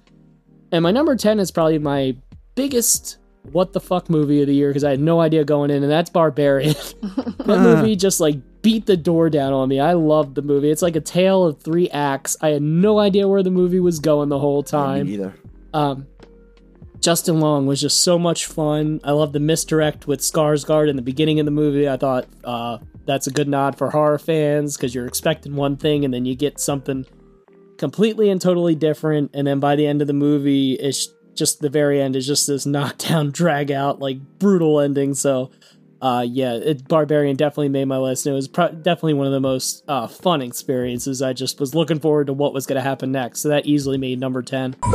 And 0.72 0.84
my 0.84 0.92
number 0.92 1.16
ten 1.16 1.40
is 1.40 1.52
probably 1.52 1.80
my 1.80 2.16
biggest 2.56 3.18
what 3.44 3.74
the 3.74 3.80
fuck 3.80 4.10
movie 4.10 4.42
of 4.42 4.48
the 4.48 4.56
year 4.56 4.70
because 4.70 4.84
I 4.84 4.92
had 4.92 5.00
no 5.00 5.20
idea 5.22 5.44
going 5.44 5.72
in, 5.72 5.84
and 5.84 5.92
that's 5.92 6.10
Barbarian. 6.10 6.74
that 7.02 7.60
movie 7.62 7.96
just 7.96 8.20
like 8.20 8.36
beat 8.62 8.86
the 8.86 8.98
door 8.98 9.30
down 9.30 9.54
on 9.54 9.70
me. 9.70 9.80
I 9.80 9.94
loved 9.94 10.36
the 10.36 10.42
movie. 10.42 10.70
It's 10.70 10.82
like 10.82 10.96
a 10.96 11.02
tale 11.02 11.46
of 11.46 11.62
three 11.62 11.90
acts. 11.90 12.38
I 12.42 12.50
had 12.50 12.62
no 12.62 13.00
idea 13.00 13.28
where 13.28 13.44
the 13.44 13.52
movie 13.52 13.80
was 13.80 14.00
going 14.00 14.30
the 14.30 14.40
whole 14.40 14.64
time. 14.64 15.08
Me 15.08 15.14
either. 15.14 15.34
Um, 15.74 16.08
Justin 17.00 17.40
Long 17.40 17.66
was 17.66 17.80
just 17.80 18.04
so 18.04 18.20
much 18.20 18.46
fun. 18.46 19.00
I 19.04 19.12
love 19.12 19.32
the 19.32 19.40
misdirect 19.40 20.08
with 20.08 20.20
Skarsgård 20.20 20.90
in 20.90 20.96
the 20.96 21.02
beginning 21.02 21.40
of 21.40 21.46
the 21.46 21.52
movie. 21.52 21.88
I 21.88 21.96
thought 21.96 22.28
uh, 22.44 22.80
that's 23.06 23.28
a 23.28 23.32
good 23.32 23.48
nod 23.48 23.78
for 23.78 23.90
horror 23.90 24.20
fans 24.20 24.76
because 24.76 24.94
you're 24.94 25.08
expecting 25.08 25.56
one 25.56 25.78
thing 25.78 26.04
and 26.04 26.14
then 26.14 26.26
you 26.26 26.36
get 26.36 26.60
something 26.60 27.06
completely 27.78 28.30
and 28.30 28.42
totally 28.42 28.76
different. 28.76 29.32
And 29.34 29.48
then 29.48 29.62
by 29.62 29.78
the 29.78 29.88
end 29.88 30.02
of 30.02 30.08
the 30.08 30.14
movie, 30.14 30.74
it's 30.74 31.08
just 31.36 31.60
the 31.62 31.70
very 31.70 32.02
end 32.02 32.16
is 32.16 32.26
just 32.28 32.48
this 32.48 32.66
knockdown, 32.68 33.32
drag 33.32 33.72
out, 33.72 34.00
like 34.00 34.20
brutal 34.40 34.80
ending. 34.80 35.14
So 35.14 35.52
uh, 36.02 36.26
yeah, 36.26 36.54
it, 36.54 36.88
Barbarian 36.88 37.36
definitely 37.36 37.68
made 37.68 37.84
my 37.84 37.98
list. 37.98 38.26
And 38.26 38.32
it 38.32 38.36
was 38.38 38.48
pro- 38.48 38.72
definitely 38.72 39.16
one 39.16 39.28
of 39.28 39.34
the 39.34 39.42
most 39.42 39.84
uh, 39.86 40.08
fun 40.08 40.42
experiences. 40.42 41.22
I 41.22 41.34
just 41.34 41.60
was 41.60 41.76
looking 41.76 42.00
forward 42.00 42.28
to 42.28 42.34
what 42.34 42.54
was 42.54 42.66
going 42.66 42.78
to 42.78 42.82
happen 42.82 43.12
next. 43.12 43.42
So 43.42 43.50
that 43.50 43.66
easily 43.66 43.98
made 43.98 44.18
number 44.18 44.42
10. 44.42 44.78
All 44.82 44.92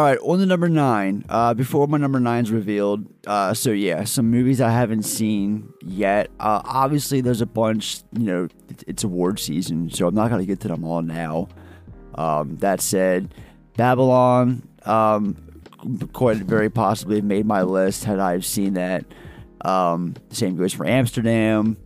right, 0.00 0.18
on 0.20 0.40
the 0.40 0.46
number 0.46 0.68
nine. 0.68 1.24
Uh, 1.28 1.54
before 1.54 1.86
my 1.86 1.96
number 1.96 2.18
nine's 2.18 2.50
revealed, 2.50 3.06
uh, 3.28 3.54
so 3.54 3.70
yeah, 3.70 4.02
some 4.02 4.32
movies 4.32 4.60
I 4.60 4.70
haven't 4.70 5.04
seen 5.04 5.72
yet. 5.80 6.28
Uh, 6.40 6.60
obviously, 6.64 7.20
there's 7.20 7.40
a 7.40 7.46
bunch. 7.46 8.00
You 8.12 8.24
know, 8.24 8.44
it- 8.68 8.82
it's 8.88 9.04
award 9.04 9.38
season, 9.38 9.90
so 9.90 10.08
I'm 10.08 10.14
not 10.14 10.28
gonna 10.30 10.44
get 10.46 10.58
to 10.60 10.68
them 10.68 10.82
all 10.82 11.02
now. 11.02 11.46
Um, 12.16 12.56
that 12.56 12.80
said, 12.80 13.32
Babylon, 13.76 14.66
um, 14.86 15.36
quite 16.12 16.38
very 16.38 16.70
possibly 16.70 17.20
made 17.20 17.46
my 17.46 17.62
list 17.62 18.04
had 18.04 18.18
I 18.18 18.40
seen 18.40 18.74
that. 18.74 19.04
Um, 19.64 20.14
same 20.30 20.56
goes 20.56 20.72
for 20.72 20.86
Amsterdam. 20.86 21.76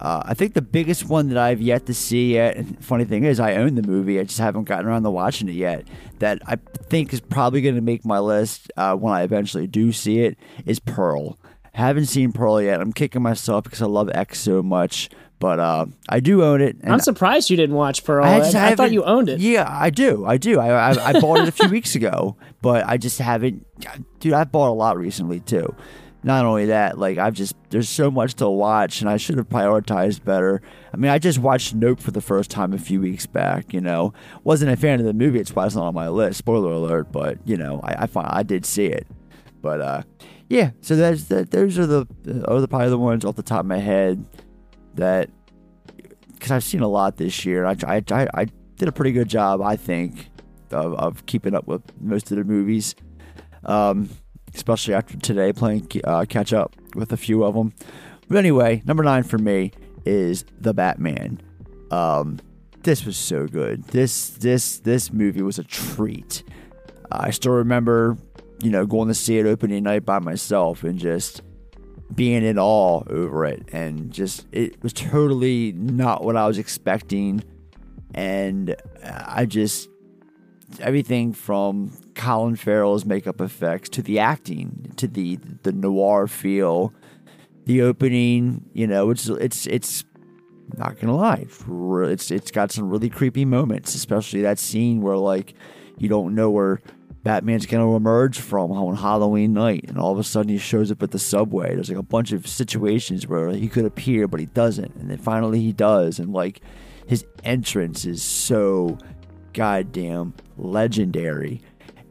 Uh, 0.00 0.22
I 0.24 0.34
think 0.34 0.54
the 0.54 0.62
biggest 0.62 1.08
one 1.08 1.28
that 1.28 1.36
I've 1.36 1.60
yet 1.60 1.84
to 1.86 1.94
see 1.94 2.32
yet, 2.32 2.56
funny 2.82 3.04
thing 3.04 3.24
is, 3.24 3.38
I 3.38 3.56
own 3.56 3.74
the 3.74 3.82
movie. 3.82 4.18
I 4.18 4.24
just 4.24 4.38
haven't 4.38 4.64
gotten 4.64 4.86
around 4.86 5.02
to 5.02 5.10
watching 5.10 5.48
it 5.48 5.54
yet. 5.54 5.86
That 6.20 6.40
I 6.46 6.56
think 6.88 7.12
is 7.12 7.20
probably 7.20 7.60
going 7.60 7.74
to 7.74 7.82
make 7.82 8.04
my 8.04 8.18
list 8.18 8.72
uh, 8.78 8.94
when 8.94 9.12
I 9.12 9.22
eventually 9.22 9.66
do 9.66 9.92
see 9.92 10.20
it 10.20 10.38
is 10.64 10.80
Pearl. 10.80 11.38
Haven't 11.74 12.06
seen 12.06 12.32
Pearl 12.32 12.62
yet. 12.62 12.80
I'm 12.80 12.94
kicking 12.94 13.22
myself 13.22 13.64
because 13.64 13.82
I 13.82 13.86
love 13.86 14.10
X 14.14 14.40
so 14.40 14.62
much, 14.62 15.10
but 15.40 15.58
uh, 15.58 15.86
I 16.08 16.20
do 16.20 16.44
own 16.44 16.60
it. 16.60 16.76
And 16.82 16.92
I'm 16.92 17.00
surprised 17.00 17.50
you 17.50 17.56
didn't 17.56 17.74
watch 17.74 18.04
Pearl. 18.04 18.24
I 18.24 18.36
I, 18.36 18.38
just 18.38 18.54
I 18.54 18.76
thought 18.76 18.92
you 18.92 19.02
owned 19.02 19.30
it. 19.30 19.40
Yeah, 19.40 19.66
I 19.68 19.88
do. 19.88 20.24
I 20.26 20.36
do. 20.36 20.60
I, 20.60 20.92
I, 20.92 21.06
I 21.08 21.12
bought 21.18 21.40
it 21.40 21.48
a 21.48 21.52
few 21.52 21.68
weeks 21.70 21.96
ago, 21.96 22.36
but 22.60 22.86
I 22.86 22.98
just 22.98 23.18
haven't. 23.18 23.66
Dude, 24.20 24.34
I've 24.34 24.52
bought 24.52 24.68
a 24.68 24.76
lot 24.76 24.98
recently 24.98 25.40
too. 25.40 25.74
Not 26.22 26.44
only 26.44 26.66
that, 26.66 26.98
like 26.98 27.16
I've 27.16 27.32
just 27.32 27.56
there's 27.70 27.88
so 27.88 28.10
much 28.10 28.34
to 28.34 28.50
watch, 28.50 29.00
and 29.00 29.08
I 29.08 29.16
should 29.16 29.38
have 29.38 29.48
prioritized 29.48 30.22
better. 30.22 30.60
I 30.92 30.98
mean, 30.98 31.10
I 31.10 31.18
just 31.18 31.38
watched 31.38 31.74
Nope 31.74 32.00
for 32.00 32.10
the 32.10 32.20
first 32.20 32.50
time 32.50 32.74
a 32.74 32.78
few 32.78 33.00
weeks 33.00 33.24
back. 33.24 33.72
You 33.72 33.80
know, 33.80 34.12
wasn't 34.44 34.70
a 34.70 34.76
fan 34.76 35.00
of 35.00 35.06
the 35.06 35.14
movie. 35.14 35.40
It's 35.40 35.56
why 35.56 35.64
it's 35.64 35.74
not 35.74 35.86
on 35.86 35.94
my 35.94 36.10
list. 36.10 36.36
Spoiler 36.36 36.72
alert, 36.72 37.10
but 37.10 37.38
you 37.46 37.56
know, 37.56 37.80
I 37.82 38.02
I, 38.02 38.06
find, 38.06 38.28
I 38.30 38.42
did 38.42 38.66
see 38.66 38.86
it. 38.86 39.06
But 39.62 39.80
uh, 39.80 40.02
yeah. 40.50 40.72
So 40.82 40.96
that's 40.96 41.24
that. 41.24 41.50
Those 41.50 41.78
are 41.78 41.86
the 41.86 42.06
are 42.46 42.60
the 42.60 42.68
probably 42.68 42.90
the 42.90 42.98
ones 42.98 43.24
off 43.24 43.36
the 43.36 43.42
top 43.42 43.60
of 43.60 43.66
my 43.66 43.78
head 43.78 44.22
that 44.94 45.30
because 46.32 46.50
I've 46.50 46.64
seen 46.64 46.80
a 46.80 46.88
lot 46.88 47.16
this 47.16 47.44
year. 47.44 47.66
I, 47.66 47.76
I, 47.86 48.02
I, 48.10 48.28
I 48.34 48.46
did 48.76 48.88
a 48.88 48.92
pretty 48.92 49.12
good 49.12 49.28
job, 49.28 49.60
I 49.60 49.76
think, 49.76 50.30
of, 50.70 50.94
of 50.94 51.26
keeping 51.26 51.54
up 51.54 51.66
with 51.66 51.82
most 52.00 52.30
of 52.30 52.38
the 52.38 52.44
movies, 52.44 52.94
um, 53.64 54.08
especially 54.54 54.94
after 54.94 55.18
today 55.18 55.52
playing 55.52 55.86
uh, 56.04 56.24
catch 56.28 56.52
up 56.52 56.74
with 56.94 57.12
a 57.12 57.16
few 57.16 57.44
of 57.44 57.54
them. 57.54 57.74
But 58.28 58.38
anyway, 58.38 58.82
number 58.86 59.02
nine 59.02 59.22
for 59.22 59.38
me 59.38 59.72
is 60.06 60.44
The 60.60 60.72
Batman. 60.72 61.42
Um, 61.90 62.40
this 62.82 63.04
was 63.04 63.16
so 63.16 63.46
good. 63.46 63.84
This 63.88 64.30
this 64.30 64.78
this 64.78 65.12
movie 65.12 65.42
was 65.42 65.58
a 65.58 65.64
treat. 65.64 66.42
I 67.12 67.30
still 67.30 67.52
remember, 67.52 68.16
you 68.62 68.70
know, 68.70 68.86
going 68.86 69.08
to 69.08 69.14
see 69.14 69.38
it 69.38 69.46
opening 69.46 69.82
night 69.82 70.06
by 70.06 70.20
myself 70.20 70.84
and 70.84 70.98
just 70.98 71.42
being 72.14 72.44
in 72.44 72.58
awe 72.58 73.02
over 73.08 73.44
it. 73.44 73.68
And 73.72 74.10
just 74.10 74.46
it 74.52 74.82
was 74.82 74.92
totally 74.92 75.72
not 75.72 76.24
what 76.24 76.36
I 76.36 76.46
was 76.46 76.58
expecting. 76.58 77.44
And 78.14 78.76
I 79.04 79.46
just 79.46 79.88
everything 80.80 81.32
from 81.32 81.92
Colin 82.14 82.56
Farrell's 82.56 83.04
makeup 83.04 83.40
effects 83.40 83.88
to 83.90 84.02
the 84.02 84.18
acting 84.18 84.92
to 84.96 85.08
the 85.08 85.38
the 85.62 85.72
noir 85.72 86.28
feel 86.28 86.92
the 87.66 87.82
opening 87.82 88.64
you 88.72 88.86
know 88.86 89.10
it's 89.10 89.28
it's 89.28 89.66
it's 89.66 90.04
not 90.76 90.98
gonna 91.00 91.16
lie 91.16 91.46
it's 91.48 91.64
it's 92.10 92.30
it's 92.30 92.50
got 92.50 92.70
some 92.70 92.88
really 92.88 93.10
creepy 93.10 93.44
moments 93.44 93.94
especially 93.94 94.42
that 94.42 94.58
scene 94.58 95.00
where 95.00 95.16
like 95.16 95.54
you 95.98 96.08
don't 96.08 96.34
know 96.34 96.50
where 96.50 96.80
Batman's 97.22 97.66
gonna 97.66 97.94
emerge 97.94 98.38
from 98.38 98.72
on 98.72 98.96
Halloween 98.96 99.52
night, 99.52 99.84
and 99.88 99.98
all 99.98 100.12
of 100.12 100.18
a 100.18 100.24
sudden 100.24 100.50
he 100.50 100.58
shows 100.58 100.90
up 100.90 101.02
at 101.02 101.10
the 101.10 101.18
subway. 101.18 101.74
There's 101.74 101.90
like 101.90 101.98
a 101.98 102.02
bunch 102.02 102.32
of 102.32 102.46
situations 102.46 103.26
where 103.26 103.50
he 103.50 103.68
could 103.68 103.84
appear, 103.84 104.26
but 104.26 104.40
he 104.40 104.46
doesn't, 104.46 104.94
and 104.96 105.10
then 105.10 105.18
finally 105.18 105.60
he 105.60 105.72
does, 105.72 106.18
and 106.18 106.32
like 106.32 106.60
his 107.06 107.24
entrance 107.44 108.04
is 108.04 108.22
so 108.22 108.96
goddamn 109.52 110.32
legendary, 110.56 111.60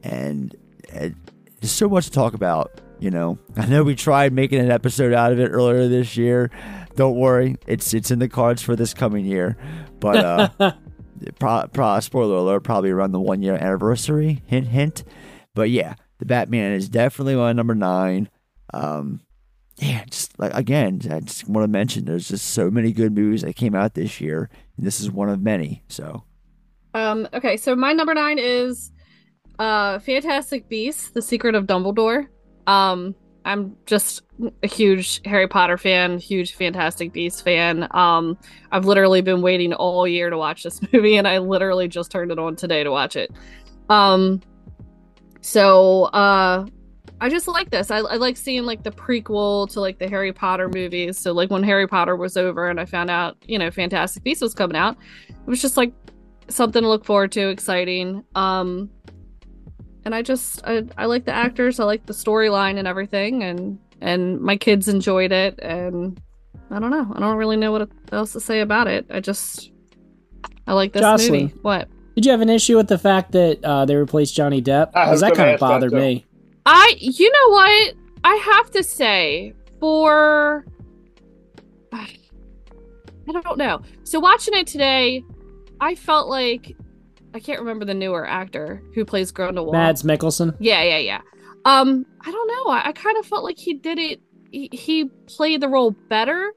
and, 0.03 0.55
and 0.93 1.15
there's 1.59 1.71
so 1.71 1.89
much 1.89 2.05
to 2.05 2.11
talk 2.11 2.33
about. 2.33 2.81
You 2.99 3.09
know, 3.09 3.39
I 3.55 3.65
know 3.65 3.83
we 3.83 3.95
tried 3.95 4.33
making 4.33 4.59
an 4.59 4.69
episode 4.69 5.13
out 5.13 5.31
of 5.31 5.39
it 5.39 5.47
earlier 5.47 5.87
this 5.87 6.17
year. 6.17 6.51
Don't 6.95 7.15
worry, 7.15 7.55
it's 7.65 7.93
it's 7.93 8.11
in 8.11 8.19
the 8.19 8.27
cards 8.27 8.61
for 8.61 8.75
this 8.75 8.93
coming 8.93 9.25
year, 9.25 9.57
but. 9.99 10.51
uh 10.59 10.71
pro, 11.39 11.65
pro, 11.71 11.99
spoiler 11.99 12.35
alert, 12.35 12.63
probably 12.63 12.89
around 12.91 13.11
the 13.11 13.19
one 13.19 13.41
year 13.41 13.55
anniversary. 13.55 14.41
Hint, 14.45 14.67
hint. 14.67 15.03
But 15.55 15.69
yeah, 15.69 15.95
the 16.19 16.25
Batman 16.25 16.73
is 16.73 16.89
definitely 16.89 17.35
my 17.35 17.53
number 17.53 17.75
nine. 17.75 18.29
Um, 18.73 19.21
yeah, 19.77 20.03
just 20.05 20.37
like 20.39 20.53
again, 20.53 21.01
I 21.09 21.21
just 21.21 21.47
want 21.47 21.63
to 21.63 21.67
mention 21.69 22.05
there's 22.05 22.27
just 22.27 22.49
so 22.49 22.69
many 22.69 22.91
good 22.91 23.13
movies 23.13 23.41
that 23.43 23.55
came 23.55 23.75
out 23.75 23.93
this 23.93 24.19
year, 24.19 24.49
and 24.77 24.85
this 24.85 24.99
is 24.99 25.09
one 25.09 25.29
of 25.29 25.41
many. 25.41 25.83
So 25.87 26.23
Um, 26.93 27.27
okay, 27.33 27.55
so 27.57 27.75
my 27.75 27.93
number 27.93 28.13
nine 28.13 28.37
is 28.39 28.91
uh 29.57 29.99
Fantastic 29.99 30.67
Beasts, 30.69 31.09
The 31.09 31.21
Secret 31.21 31.55
of 31.55 31.65
Dumbledore. 31.65 32.27
Um, 32.67 33.15
I'm 33.49 33.75
just 33.87 34.21
a 34.61 34.67
huge 34.67 35.21
Harry 35.25 35.47
Potter 35.47 35.77
fan, 35.77 36.19
huge 36.19 36.53
Fantastic 36.53 37.11
Beasts 37.11 37.41
fan. 37.41 37.87
Um, 37.91 38.37
I've 38.71 38.85
literally 38.85 39.21
been 39.21 39.41
waiting 39.41 39.73
all 39.73 40.07
year 40.07 40.29
to 40.29 40.37
watch 40.37 40.61
this 40.61 40.79
movie, 40.93 41.17
and 41.17 41.27
I 41.27 41.39
literally 41.39 41.87
just 41.87 42.11
turned 42.11 42.31
it 42.31 42.37
on 42.37 42.55
today 42.55 42.83
to 42.83 42.91
watch 42.91 43.15
it. 43.15 43.31
Um, 43.89 44.41
so 45.41 46.03
uh 46.05 46.65
I 47.21 47.29
just 47.29 47.47
like 47.47 47.69
this. 47.69 47.91
I, 47.91 47.97
I 47.97 48.15
like 48.15 48.37
seeing 48.37 48.63
like 48.63 48.83
the 48.83 48.91
prequel 48.91 49.69
to 49.73 49.81
like 49.81 49.99
the 49.99 50.07
Harry 50.07 50.31
Potter 50.31 50.69
movies. 50.69 51.17
So 51.17 51.33
like 51.33 51.49
when 51.49 51.63
Harry 51.63 51.85
Potter 51.85 52.15
was 52.15 52.37
over 52.37 52.69
and 52.69 52.79
I 52.79 52.85
found 52.85 53.09
out, 53.09 53.35
you 53.45 53.59
know, 53.59 53.69
Fantastic 53.71 54.23
Beasts 54.23 54.41
was 54.41 54.53
coming 54.53 54.77
out, 54.77 54.95
it 55.27 55.45
was 55.45 55.61
just 55.61 55.75
like 55.75 55.91
something 56.47 56.81
to 56.81 56.87
look 56.87 57.03
forward 57.03 57.31
to, 57.33 57.49
exciting. 57.49 58.23
Um 58.35 58.89
and 60.05 60.15
I 60.15 60.21
just 60.21 60.61
I, 60.65 60.83
I 60.97 61.05
like 61.05 61.25
the 61.25 61.33
actors, 61.33 61.79
I 61.79 61.83
like 61.85 62.05
the 62.05 62.13
storyline 62.13 62.77
and 62.77 62.87
everything 62.87 63.43
and 63.43 63.79
and 64.01 64.39
my 64.39 64.57
kids 64.57 64.87
enjoyed 64.87 65.31
it 65.31 65.59
and 65.59 66.21
I 66.71 66.79
don't 66.79 66.91
know. 66.91 67.11
I 67.15 67.19
don't 67.19 67.35
really 67.35 67.57
know 67.57 67.71
what 67.71 67.89
else 68.11 68.33
to 68.33 68.39
say 68.39 68.61
about 68.61 68.87
it. 68.87 69.05
I 69.09 69.19
just 69.19 69.71
I 70.67 70.73
like 70.73 70.93
this 70.93 71.01
Jocelyn. 71.01 71.41
movie. 71.43 71.55
What? 71.61 71.89
Did 72.15 72.25
you 72.25 72.31
have 72.31 72.41
an 72.41 72.49
issue 72.49 72.77
with 72.77 72.87
the 72.87 72.97
fact 72.97 73.31
that 73.31 73.63
uh, 73.63 73.85
they 73.85 73.95
replaced 73.95 74.35
Johnny 74.35 74.61
Depp? 74.61 74.91
I 74.93 75.05
Because 75.05 75.11
was 75.11 75.21
that 75.21 75.35
kind 75.35 75.51
of 75.51 75.59
bothered 75.59 75.93
me. 75.93 76.25
I 76.65 76.95
you 76.99 77.31
know 77.31 77.49
what? 77.51 77.93
I 78.23 78.35
have 78.35 78.71
to 78.71 78.83
say 78.83 79.53
for 79.79 80.65
I 81.93 82.07
don't 83.27 83.57
know. 83.57 83.81
So 84.03 84.19
watching 84.19 84.53
it 84.55 84.67
today, 84.67 85.23
I 85.81 85.95
felt 85.95 86.29
like 86.29 86.75
I 87.33 87.39
can't 87.39 87.59
remember 87.59 87.85
the 87.85 87.93
newer 87.93 88.27
actor 88.27 88.81
who 88.95 89.05
plays 89.05 89.31
Grindelwald. 89.31 89.73
Mads 89.73 90.03
Mikkelsen. 90.03 90.55
Yeah, 90.59 90.81
yeah, 90.83 90.97
yeah. 90.97 91.21
Um, 91.65 92.05
I 92.21 92.31
don't 92.31 92.47
know. 92.47 92.71
I, 92.71 92.87
I 92.89 92.91
kind 92.91 93.17
of 93.17 93.25
felt 93.25 93.43
like 93.43 93.57
he 93.57 93.73
did 93.73 93.99
it. 93.99 94.21
He, 94.51 94.69
he 94.71 95.05
played 95.27 95.61
the 95.61 95.69
role 95.69 95.91
better 95.91 96.53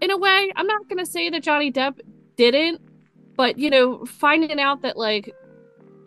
in 0.00 0.10
a 0.10 0.18
way. 0.18 0.52
I'm 0.56 0.66
not 0.66 0.88
gonna 0.88 1.06
say 1.06 1.30
that 1.30 1.42
Johnny 1.42 1.72
Depp 1.72 2.00
didn't, 2.36 2.80
but 3.36 3.58
you 3.58 3.70
know, 3.70 4.04
finding 4.04 4.60
out 4.60 4.82
that 4.82 4.96
like 4.98 5.34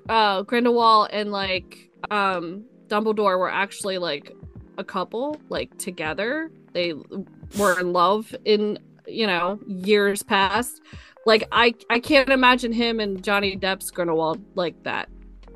uh 0.10 0.44
Grindelwald 0.44 1.10
and 1.12 1.32
like 1.32 1.90
um 2.12 2.66
Dumbledore 2.88 3.40
were 3.40 3.52
actually 3.52 3.98
like 3.98 4.36
a 4.78 4.84
couple, 4.84 5.40
like 5.50 5.76
together. 5.78 6.52
They 6.74 6.94
were 7.58 7.80
in 7.80 7.94
love 7.94 8.36
in 8.46 8.78
you 9.08 9.26
know 9.26 9.60
years 9.66 10.22
past. 10.22 10.82
Like 11.26 11.48
I 11.52 11.74
I 11.90 12.00
can't 12.00 12.30
imagine 12.30 12.72
him 12.72 13.00
and 13.00 13.24
Johnny 13.24 13.58
Depp's 13.58 13.92
Grindelwald 13.92 14.40
like 14.56 14.82
that. 14.84 15.10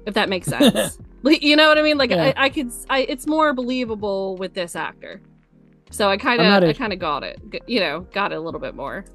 If 0.06 0.16
that 0.16 0.30
makes 0.30 0.48
sense. 0.48 0.98
like, 1.24 1.44
you 1.44 1.56
know 1.56 1.68
what 1.68 1.78
I 1.78 1.84
mean? 1.84 1.98
Like 1.98 2.10
Yeah. 2.10 2.34
I, 2.36 2.46
I 2.46 2.50
could 2.50 2.72
I 2.90 3.02
it's 3.02 3.28
more 3.28 3.54
believable 3.54 4.36
with 4.38 4.54
this 4.54 4.76
actor. 4.76 5.22
So 5.92 6.10
I 6.10 6.18
kind 6.18 6.42
of 6.42 6.64
a- 6.64 6.70
I 6.70 6.74
kind 6.74 6.94
of 6.94 7.00
got 7.00 7.24
it. 7.24 7.40
You 7.68 7.80
know, 7.80 8.02
got 8.14 8.32
it 8.32 8.36
a 8.36 8.40
little 8.40 8.60
bit 8.60 8.76
more. 8.76 9.06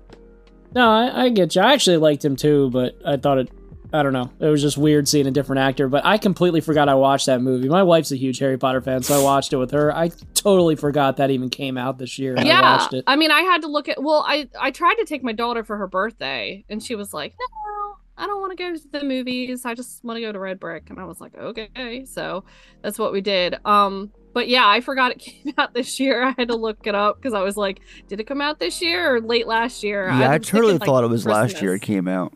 No, 0.74 0.90
I, 0.90 1.24
I 1.24 1.28
get 1.28 1.54
you. 1.54 1.62
I 1.62 1.72
actually 1.72 1.98
liked 1.98 2.24
him 2.24 2.34
too, 2.36 2.70
but 2.70 2.94
I 3.06 3.16
thought 3.16 3.38
it. 3.38 3.48
I 3.94 4.02
don't 4.02 4.12
know. 4.12 4.30
It 4.40 4.48
was 4.48 4.60
just 4.60 4.76
weird 4.76 5.06
seeing 5.06 5.26
a 5.26 5.30
different 5.30 5.60
actor. 5.60 5.88
But 5.88 6.04
I 6.04 6.18
completely 6.18 6.60
forgot 6.60 6.88
I 6.88 6.94
watched 6.94 7.26
that 7.26 7.40
movie. 7.40 7.68
My 7.68 7.82
wife's 7.84 8.10
a 8.10 8.16
huge 8.16 8.38
Harry 8.40 8.58
Potter 8.58 8.80
fan, 8.80 9.02
so 9.04 9.18
I 9.18 9.22
watched 9.22 9.52
it 9.52 9.56
with 9.56 9.70
her. 9.70 9.94
I 9.94 10.10
totally 10.34 10.74
forgot 10.74 11.16
that 11.18 11.30
even 11.30 11.48
came 11.48 11.78
out 11.78 11.98
this 11.98 12.18
year. 12.18 12.32
and 12.32 12.40
I 12.40 12.44
yeah 12.44 12.60
watched 12.78 12.92
it. 12.92 13.04
i 13.06 13.16
mean 13.16 13.30
i 13.30 13.40
had 13.42 13.62
to 13.62 13.68
look 13.68 13.88
at 13.88 14.02
well 14.02 14.24
i 14.26 14.48
i 14.60 14.70
tried 14.70 14.96
to 14.96 15.04
take 15.06 15.22
my 15.22 15.32
daughter 15.32 15.64
for 15.64 15.76
her 15.78 15.86
birthday 15.86 16.64
and 16.68 16.82
she 16.82 16.94
was 16.94 17.14
like 17.14 17.34
no 17.38 17.96
i 18.18 18.26
don't 18.26 18.40
want 18.40 18.50
to 18.50 18.56
go 18.56 18.74
to 18.76 18.88
the 18.92 19.04
movies 19.04 19.64
i 19.64 19.74
just 19.74 20.04
want 20.04 20.16
to 20.16 20.20
go 20.20 20.32
to 20.32 20.38
red 20.38 20.60
brick 20.60 20.90
and 20.90 20.98
i 21.00 21.04
was 21.04 21.20
like 21.20 21.34
okay 21.36 22.04
so 22.04 22.44
that's 22.82 22.98
what 22.98 23.12
we 23.12 23.20
did 23.22 23.56
um 23.64 24.10
but 24.34 24.48
yeah 24.48 24.66
i 24.68 24.80
forgot 24.80 25.12
it 25.12 25.18
came 25.20 25.54
out 25.56 25.72
this 25.72 25.98
year 25.98 26.24
i 26.24 26.34
had 26.36 26.48
to 26.48 26.56
look 26.56 26.86
it 26.86 26.94
up 26.94 27.16
because 27.16 27.32
i 27.32 27.40
was 27.42 27.56
like 27.56 27.80
did 28.08 28.20
it 28.20 28.24
come 28.24 28.40
out 28.42 28.58
this 28.58 28.82
year 28.82 29.14
or 29.16 29.20
late 29.20 29.46
last 29.46 29.82
year 29.82 30.08
Yeah, 30.08 30.30
I 30.30 30.38
was 30.38 30.46
totally 30.48 30.72
thinking, 30.72 30.80
like, 30.80 30.86
thought 30.86 31.04
it 31.04 31.10
was 31.10 31.24
last 31.24 31.62
year 31.62 31.74
it 31.74 31.82
came 31.82 32.06
out. 32.08 32.34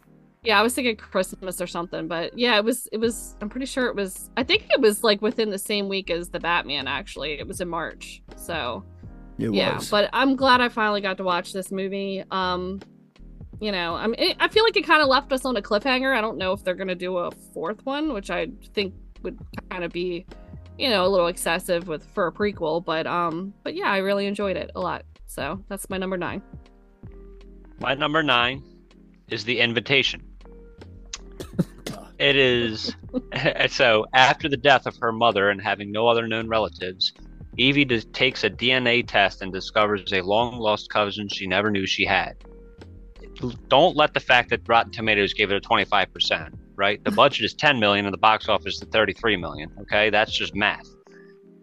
Yeah 0.49 0.59
i 0.59 0.62
was 0.62 0.75
thinking 0.75 0.97
christmas 0.97 1.61
or 1.61 1.67
something 1.67 2.09
but 2.09 2.37
yeah 2.37 2.57
it 2.57 2.64
was 2.64 2.88
it 2.90 2.97
was 2.97 3.37
i'm 3.43 3.49
pretty 3.50 3.67
sure 3.67 3.87
it 3.87 3.95
was 3.95 4.31
i 4.38 4.43
think 4.43 4.64
it 4.71 4.81
was 4.81 5.05
like 5.05 5.21
within 5.21 5.50
the 5.50 5.59
same 5.59 5.88
week 5.88 6.09
as 6.11 6.31
the 6.31 6.40
batman 6.40 6.88
actually. 6.88 7.33
It 7.38 7.47
was 7.47 7.61
in 7.61 7.69
march 7.69 8.23
so 8.37 8.83
It 9.38 9.52
yeah 9.52 9.76
was. 9.76 9.90
but 9.90 10.09
i'm 10.14 10.37
glad 10.37 10.61
i 10.62 10.69
finally 10.71 11.02
got 11.02 11.19
to 11.19 11.23
watch 11.25 11.52
this 11.52 11.71
movie. 11.71 12.25
Um 12.31 12.81
you 13.61 13.73
know 13.73 13.95
i 13.95 14.07
mean 14.07 14.35
i 14.40 14.49
feel 14.49 14.64
like 14.64 14.76
it 14.76 14.87
kind 14.87 15.02
of 15.02 15.09
left 15.09 15.31
us 15.33 15.45
on 15.45 15.55
a 15.57 15.62
cliffhanger. 15.62 16.17
I 16.17 16.21
don't 16.23 16.38
know 16.38 16.52
if 16.52 16.64
they're 16.64 16.75
gonna 16.83 16.95
do 16.95 17.19
a 17.19 17.31
fourth 17.52 17.85
one 17.85 18.12
which 18.14 18.31
i 18.31 18.49
think 18.75 18.95
would 19.23 19.38
kind 19.71 19.85
of 19.85 19.93
be 19.93 20.25
you 20.78 20.88
know 20.88 21.05
a 21.05 21.11
little 21.14 21.26
excessive 21.26 21.88
with 21.88 22.05
for 22.14 22.26
a 22.28 22.33
prequel 22.33 22.83
but 22.83 23.07
um 23.07 23.52
but 23.64 23.75
yeah 23.75 23.90
i 23.90 23.99
really 23.99 24.26
enjoyed 24.26 24.57
it 24.57 24.71
a 24.75 24.81
lot. 24.81 25.05
So 25.26 25.62
that's 25.69 25.90
my 25.90 25.99
number 25.99 26.17
nine. 26.17 26.40
My 27.81 27.93
number 27.95 28.23
nine 28.23 28.62
is 29.28 29.45
The 29.45 29.61
Invitation. 29.61 30.23
It 32.18 32.37
is 32.37 32.95
so 33.68 34.07
after 34.12 34.49
the 34.49 34.57
death 34.57 34.87
of 34.87 34.97
her 34.97 35.12
mother 35.12 35.50
and 35.50 35.61
having 35.61 35.92
no 35.92 36.09
other 36.09 36.26
known 36.26 36.49
relatives, 36.49 37.12
Evie 37.57 37.85
takes 37.85 38.45
a 38.45 38.50
DNA 38.50 39.07
test 39.07 39.42
and 39.42 39.52
discovers 39.52 40.12
a 40.12 40.23
long 40.23 40.59
lost 40.59 40.90
cousin 40.90 41.28
she 41.28 41.47
never 41.47 41.71
knew 41.71 41.87
she 41.87 42.04
had. 42.04 42.35
Don't 43.68 43.97
let 43.97 44.14
the 44.14 44.21
fact 44.21 44.50
that 44.50 44.62
Rotten 44.66 44.90
Tomatoes 44.90 45.33
gave 45.33 45.52
it 45.52 45.64
a 45.64 45.68
25%, 45.68 46.52
right? 46.75 47.02
The 47.04 47.12
budget 47.12 47.45
is 47.45 47.54
10 47.54 47.78
million 47.78 48.04
and 48.04 48.12
the 48.12 48.18
box 48.18 48.49
office 48.49 48.83
is 48.83 48.88
33 48.90 49.37
million, 49.37 49.71
okay? 49.83 50.11
That's 50.11 50.33
just 50.33 50.57
math. 50.57 50.88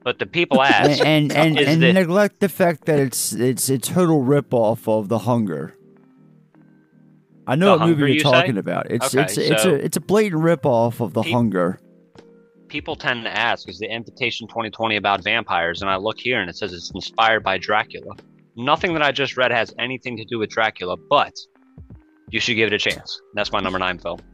But 0.03 0.20
the 0.20 0.27
people 0.27 0.62
ask, 0.62 1.03
and 1.03 1.32
and 1.32 1.58
and, 1.58 1.67
and 1.67 1.82
the- 1.82 1.91
neglect 1.91 2.39
the 2.39 2.48
fact 2.48 2.86
that 2.86 3.00
it's 3.00 3.34
it's 3.34 3.70
a 3.70 3.79
total 3.79 4.24
ripoff 4.24 4.88
of 4.88 5.10
The 5.10 5.20
Hunger. 5.20 5.75
I 7.48 7.56
know 7.56 7.66
The 7.68 7.72
what 7.74 7.80
Hunger, 7.82 7.96
movie 8.00 8.12
you 8.14 8.16
you're 8.22 8.25
say? 8.25 8.32
talking 8.32 8.58
about. 8.58 8.90
It's 8.92 9.14
Okay, 9.14 9.24
it's 9.24 9.38
it's 9.38 9.66
a 9.66 9.74
it's 9.74 9.98
a 9.98 10.02
blatant 10.02 10.42
ripoff 10.42 11.00
of 11.00 11.14
The 11.14 11.22
Pe- 11.24 11.32
Hunger. 11.32 11.80
people 12.68 12.96
tend 12.96 13.24
to 13.25 13.30
ask, 13.38 13.70
is 13.70 13.78
the 13.80 13.88
Invitation 13.88 14.48
2020 14.48 14.96
about 14.96 15.24
vampires? 15.24 15.82
And 15.82 15.90
I 15.90 15.96
look 15.98 16.18
here 16.20 16.42
and 16.42 16.50
it 16.50 16.56
says 16.58 16.74
it's 16.74 16.92
inspired 16.92 17.44
by 17.44 17.58
Dracula. 17.58 18.16
Nothing 18.56 18.94
that 18.94 19.02
I 19.04 19.12
just 19.12 19.38
read 19.38 19.52
has 19.52 19.74
anything 19.80 20.18
to 20.18 20.25
do 20.25 20.40
with 20.40 20.50
Dracula, 20.50 20.96
but 21.10 21.34
you 22.32 22.40
should 22.40 22.56
give 22.56 22.68
it 22.68 22.74
a 22.74 22.78
chance. 22.80 23.22
That's 23.36 23.52
my 23.52 23.60
number 23.60 23.78
nine 23.80 24.00
film. 24.00 24.19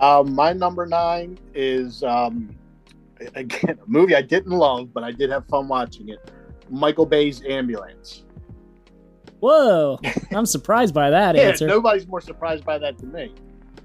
Um, 0.00 0.34
my 0.34 0.52
number 0.52 0.86
nine 0.86 1.38
is 1.54 2.02
um, 2.02 2.50
again 3.36 3.78
a 3.80 3.86
movie 3.86 4.16
I 4.16 4.22
didn't 4.22 4.50
love, 4.52 4.92
but 4.92 5.04
I 5.04 5.12
did 5.12 5.30
have 5.30 5.46
fun 5.46 5.68
watching 5.68 6.08
it. 6.08 6.18
Michael 6.68 7.06
Bay's 7.06 7.42
Ambulance. 7.44 8.24
Whoa, 9.44 9.98
I'm 10.32 10.46
surprised 10.46 10.94
by 10.94 11.10
that 11.10 11.36
Yeah, 11.36 11.42
answer. 11.42 11.66
nobody's 11.66 12.06
more 12.08 12.22
surprised 12.22 12.64
by 12.64 12.78
that 12.78 12.96
than 12.96 13.12
me. 13.12 13.30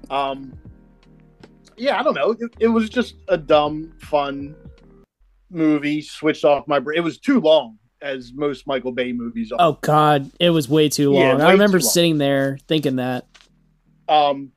Um, 0.08 0.58
yeah, 1.76 2.00
I 2.00 2.02
don't 2.02 2.14
know. 2.14 2.30
It, 2.40 2.50
it 2.60 2.68
was 2.68 2.88
just 2.88 3.16
a 3.28 3.36
dumb, 3.36 3.92
fun 4.00 4.56
movie. 5.50 6.00
Switched 6.00 6.46
off 6.46 6.66
my 6.66 6.78
brain. 6.78 6.96
It 6.96 7.02
was 7.02 7.18
too 7.18 7.40
long, 7.40 7.76
as 8.00 8.32
most 8.32 8.66
Michael 8.66 8.92
Bay 8.92 9.12
movies 9.12 9.52
are. 9.52 9.58
Oh 9.60 9.78
God, 9.82 10.30
it 10.40 10.48
was 10.48 10.66
way 10.66 10.88
too 10.88 11.12
long. 11.12 11.40
Yeah, 11.40 11.46
I 11.46 11.52
remember 11.52 11.78
long. 11.78 11.90
sitting 11.90 12.16
there 12.16 12.58
thinking 12.66 12.96
that. 12.96 13.26
Um, 14.08 14.52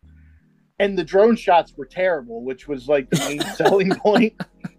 and 0.79 0.97
the 0.97 1.03
drone 1.03 1.35
shots 1.35 1.73
were 1.75 1.85
terrible, 1.85 2.45
which 2.45 2.69
was 2.69 2.87
like 2.87 3.09
the 3.09 3.19
main 3.19 3.41
selling 3.55 3.93
point. 3.93 4.35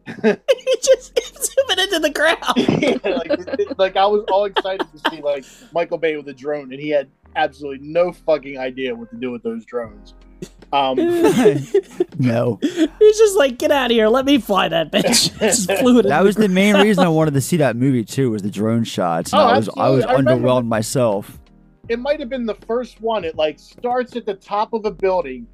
he 0.22 0.76
just 0.82 1.18
zooming 1.52 1.78
into 1.84 1.98
the 2.00 2.10
ground. 2.14 2.38
Yeah, 2.56 3.16
like, 3.16 3.30
it- 3.30 3.60
it- 3.60 3.78
like 3.78 3.96
I 3.96 4.06
was 4.06 4.24
all 4.30 4.44
excited 4.44 4.86
to 4.92 5.10
see 5.10 5.20
like 5.22 5.44
Michael 5.72 5.98
Bay 5.98 6.16
with 6.16 6.28
a 6.28 6.32
drone, 6.34 6.72
and 6.72 6.80
he 6.80 6.90
had 6.90 7.08
absolutely 7.36 7.86
no 7.86 8.12
fucking 8.12 8.58
idea 8.58 8.94
what 8.94 9.10
to 9.10 9.16
do 9.16 9.30
with 9.30 9.42
those 9.42 9.64
drones. 9.64 10.14
Um, 10.72 10.96
No, 12.18 12.58
He's 12.62 13.18
just 13.18 13.36
like, 13.36 13.58
get 13.58 13.70
out 13.70 13.86
of 13.90 13.94
here. 13.94 14.08
Let 14.08 14.24
me 14.24 14.38
fly 14.38 14.68
that 14.68 14.90
bitch. 14.92 15.38
just 15.38 15.70
flew 15.80 15.98
it. 16.00 16.02
that 16.08 16.22
was 16.22 16.36
the 16.36 16.48
main 16.48 16.76
reason 16.76 17.04
I 17.04 17.08
wanted 17.08 17.34
to 17.34 17.40
see 17.40 17.56
that 17.58 17.76
movie 17.76 18.04
too. 18.04 18.30
Was 18.30 18.42
the 18.42 18.50
drone 18.50 18.84
shots? 18.84 19.32
And 19.32 19.40
Oh, 19.40 19.44
I 19.46 19.56
was 19.56 19.68
I 19.76 19.88
was 19.90 20.04
absolutely. 20.04 20.04
I 20.06 20.16
remember 20.34 20.48
underwhelmed 20.48 20.66
myself. 20.66 21.38
it 21.88 21.98
might 21.98 22.20
have 22.20 22.28
been 22.28 22.46
the 22.46 22.54
first 22.66 23.00
one. 23.00 23.24
It 23.24 23.36
like 23.36 23.58
starts 23.58 24.16
at 24.16 24.26
the 24.26 24.34
top 24.34 24.72
of 24.72 24.84
a 24.84 24.90
building 24.90 25.46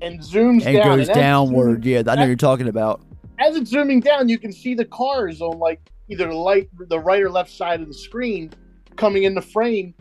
and 0.00 0.18
zooms 0.20 0.64
And 0.66 0.76
down. 0.76 0.98
goes 0.98 1.08
as 1.08 1.14
downward. 1.14 1.82
zooming- 1.84 2.04
Yeah, 2.06 2.12
I 2.12 2.14
know 2.16 2.22
what 2.22 2.26
you're 2.28 2.36
talking 2.36 2.68
about. 2.68 3.02
As 3.38 3.56
it's 3.56 3.70
zooming 3.70 4.00
down, 4.00 4.28
you 4.28 4.38
can 4.38 4.52
see 4.52 4.74
the 4.74 4.84
cars 4.84 5.40
on 5.40 5.58
like 5.58 5.80
either 6.08 6.28
the 6.28 6.34
light, 6.34 6.68
the 6.88 6.98
right 6.98 7.22
or 7.22 7.30
left 7.30 7.50
side 7.50 7.80
of 7.80 7.88
the 7.88 7.94
screen 7.94 8.52
coming 8.96 9.24
into 9.24 9.42
frame. 9.42 9.94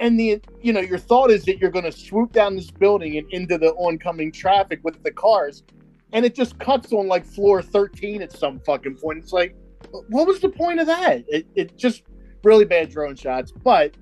And 0.00 0.18
the 0.18 0.40
you 0.60 0.72
know 0.72 0.80
your 0.80 0.98
thought 0.98 1.30
is 1.30 1.44
that 1.44 1.58
you're 1.58 1.70
going 1.70 1.84
to 1.84 1.92
swoop 1.92 2.32
down 2.32 2.56
this 2.56 2.70
building 2.70 3.16
and 3.16 3.30
into 3.32 3.56
the 3.56 3.72
oncoming 3.74 4.30
traffic 4.30 4.80
with 4.82 5.02
the 5.02 5.10
cars, 5.10 5.62
and 6.12 6.24
it 6.24 6.34
just 6.34 6.58
cuts 6.58 6.92
on 6.92 7.08
like 7.08 7.24
floor 7.24 7.62
13 7.62 8.20
at 8.20 8.32
some 8.32 8.60
fucking 8.60 8.96
point. 8.96 9.18
It's 9.18 9.32
like, 9.32 9.56
what 10.08 10.26
was 10.26 10.40
the 10.40 10.50
point 10.50 10.80
of 10.80 10.86
that? 10.86 11.24
It, 11.28 11.46
it 11.54 11.78
just 11.78 12.02
really 12.44 12.66
bad 12.66 12.90
drone 12.90 13.16
shots, 13.16 13.52
but 13.52 13.94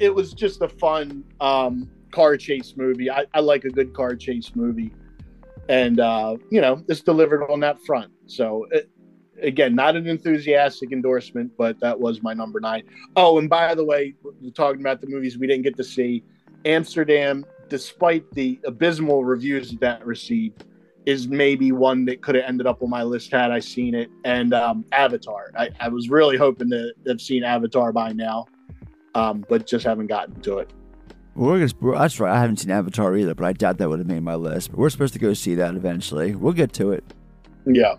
it 0.00 0.12
was 0.12 0.32
just 0.32 0.60
a 0.62 0.68
fun 0.68 1.22
um, 1.40 1.88
car 2.10 2.36
chase 2.36 2.74
movie. 2.76 3.10
I, 3.10 3.24
I 3.32 3.40
like 3.40 3.64
a 3.64 3.70
good 3.70 3.94
car 3.94 4.16
chase 4.16 4.50
movie, 4.54 4.92
and 5.68 6.00
uh, 6.00 6.36
you 6.50 6.60
know 6.60 6.82
it's 6.88 7.00
delivered 7.00 7.44
on 7.50 7.60
that 7.60 7.80
front. 7.82 8.12
So 8.26 8.66
it, 8.70 8.90
again, 9.42 9.74
not 9.74 9.96
an 9.96 10.06
enthusiastic 10.06 10.92
endorsement, 10.92 11.52
but 11.56 11.78
that 11.80 11.98
was 11.98 12.22
my 12.22 12.34
number 12.34 12.60
nine. 12.60 12.84
Oh, 13.16 13.38
and 13.38 13.48
by 13.48 13.74
the 13.74 13.84
way, 13.84 14.14
we're 14.22 14.50
talking 14.50 14.80
about 14.80 15.00
the 15.00 15.06
movies 15.06 15.38
we 15.38 15.46
didn't 15.46 15.62
get 15.62 15.76
to 15.76 15.84
see. 15.84 16.22
Amsterdam, 16.64 17.44
despite 17.68 18.30
the 18.32 18.60
abysmal 18.64 19.24
reviews 19.24 19.70
that 19.70 19.80
that 19.80 20.06
received, 20.06 20.64
is 21.06 21.26
maybe 21.28 21.72
one 21.72 22.04
that 22.04 22.22
could 22.22 22.34
have 22.36 22.44
ended 22.44 22.66
up 22.66 22.82
on 22.82 22.90
my 22.90 23.02
list 23.02 23.32
had 23.32 23.50
I 23.50 23.58
seen 23.58 23.94
it. 23.94 24.10
And 24.24 24.54
um, 24.54 24.84
Avatar, 24.92 25.50
I, 25.56 25.70
I 25.80 25.88
was 25.88 26.08
really 26.08 26.36
hoping 26.36 26.70
to 26.70 26.92
have 27.08 27.20
seen 27.20 27.42
Avatar 27.42 27.92
by 27.92 28.12
now, 28.12 28.46
um, 29.14 29.44
but 29.48 29.66
just 29.66 29.84
haven't 29.84 30.06
gotten 30.06 30.40
to 30.42 30.58
it. 30.58 30.70
We're 31.34 31.66
gonna, 31.66 31.98
that's 31.98 32.20
right. 32.20 32.34
I 32.34 32.40
haven't 32.40 32.58
seen 32.58 32.70
Avatar 32.70 33.16
either, 33.16 33.34
but 33.34 33.44
I 33.44 33.52
doubt 33.52 33.78
that 33.78 33.88
would 33.88 33.98
have 33.98 34.08
made 34.08 34.22
my 34.22 34.34
list. 34.34 34.70
But 34.70 34.78
we're 34.78 34.90
supposed 34.90 35.14
to 35.14 35.18
go 35.18 35.32
see 35.32 35.54
that 35.54 35.74
eventually. 35.74 36.34
We'll 36.34 36.52
get 36.52 36.72
to 36.74 36.92
it. 36.92 37.04
Yeah. 37.64 37.94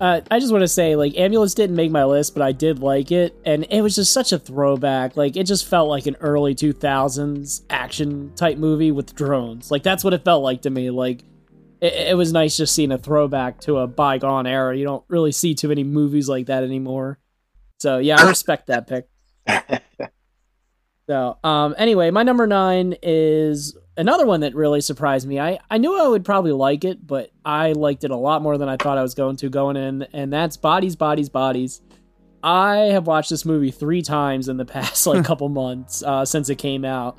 Uh, 0.00 0.20
I 0.30 0.38
just 0.38 0.52
want 0.52 0.62
to 0.62 0.68
say, 0.68 0.94
like, 0.94 1.16
Ambulance 1.16 1.54
didn't 1.54 1.74
make 1.74 1.90
my 1.90 2.04
list, 2.04 2.32
but 2.34 2.42
I 2.42 2.52
did 2.52 2.78
like 2.78 3.10
it, 3.10 3.34
and 3.44 3.66
it 3.68 3.82
was 3.82 3.96
just 3.96 4.12
such 4.12 4.30
a 4.32 4.38
throwback. 4.38 5.16
Like, 5.16 5.36
it 5.36 5.44
just 5.44 5.66
felt 5.66 5.88
like 5.88 6.06
an 6.06 6.16
early 6.20 6.54
2000s 6.54 7.62
action 7.68 8.32
type 8.36 8.58
movie 8.58 8.92
with 8.92 9.14
drones. 9.14 9.70
Like, 9.72 9.82
that's 9.82 10.04
what 10.04 10.14
it 10.14 10.24
felt 10.24 10.44
like 10.44 10.62
to 10.62 10.70
me. 10.70 10.90
Like, 10.90 11.24
it, 11.80 12.10
it 12.10 12.16
was 12.16 12.32
nice 12.32 12.56
just 12.56 12.74
seeing 12.74 12.92
a 12.92 12.98
throwback 12.98 13.60
to 13.62 13.78
a 13.78 13.88
bygone 13.88 14.46
era. 14.46 14.76
You 14.76 14.84
don't 14.84 15.04
really 15.08 15.32
see 15.32 15.54
too 15.54 15.68
many 15.68 15.82
movies 15.82 16.28
like 16.28 16.46
that 16.46 16.62
anymore. 16.62 17.18
So, 17.80 17.98
yeah, 17.98 18.22
I 18.22 18.28
respect 18.28 18.68
that 18.68 18.86
pick. 18.86 19.08
So, 21.08 21.38
um, 21.42 21.74
anyway, 21.78 22.10
my 22.10 22.22
number 22.22 22.46
nine 22.46 22.94
is 23.02 23.74
another 23.96 24.26
one 24.26 24.40
that 24.40 24.54
really 24.54 24.82
surprised 24.82 25.26
me. 25.26 25.40
I, 25.40 25.58
I 25.70 25.78
knew 25.78 25.98
I 25.98 26.06
would 26.06 26.22
probably 26.22 26.52
like 26.52 26.84
it, 26.84 27.06
but 27.06 27.30
I 27.46 27.72
liked 27.72 28.04
it 28.04 28.10
a 28.10 28.16
lot 28.16 28.42
more 28.42 28.58
than 28.58 28.68
I 28.68 28.76
thought 28.76 28.98
I 28.98 29.02
was 29.02 29.14
going 29.14 29.36
to 29.36 29.48
going 29.48 29.76
in, 29.76 30.02
and 30.12 30.30
that's 30.30 30.58
Bodies, 30.58 30.96
Bodies, 30.96 31.30
Bodies. 31.30 31.80
I 32.42 32.76
have 32.92 33.06
watched 33.06 33.30
this 33.30 33.46
movie 33.46 33.70
three 33.70 34.02
times 34.02 34.48
in 34.48 34.58
the 34.58 34.66
past 34.66 35.06
like 35.06 35.24
couple 35.24 35.48
months 35.48 36.02
uh, 36.02 36.26
since 36.26 36.50
it 36.50 36.56
came 36.56 36.84
out, 36.84 37.18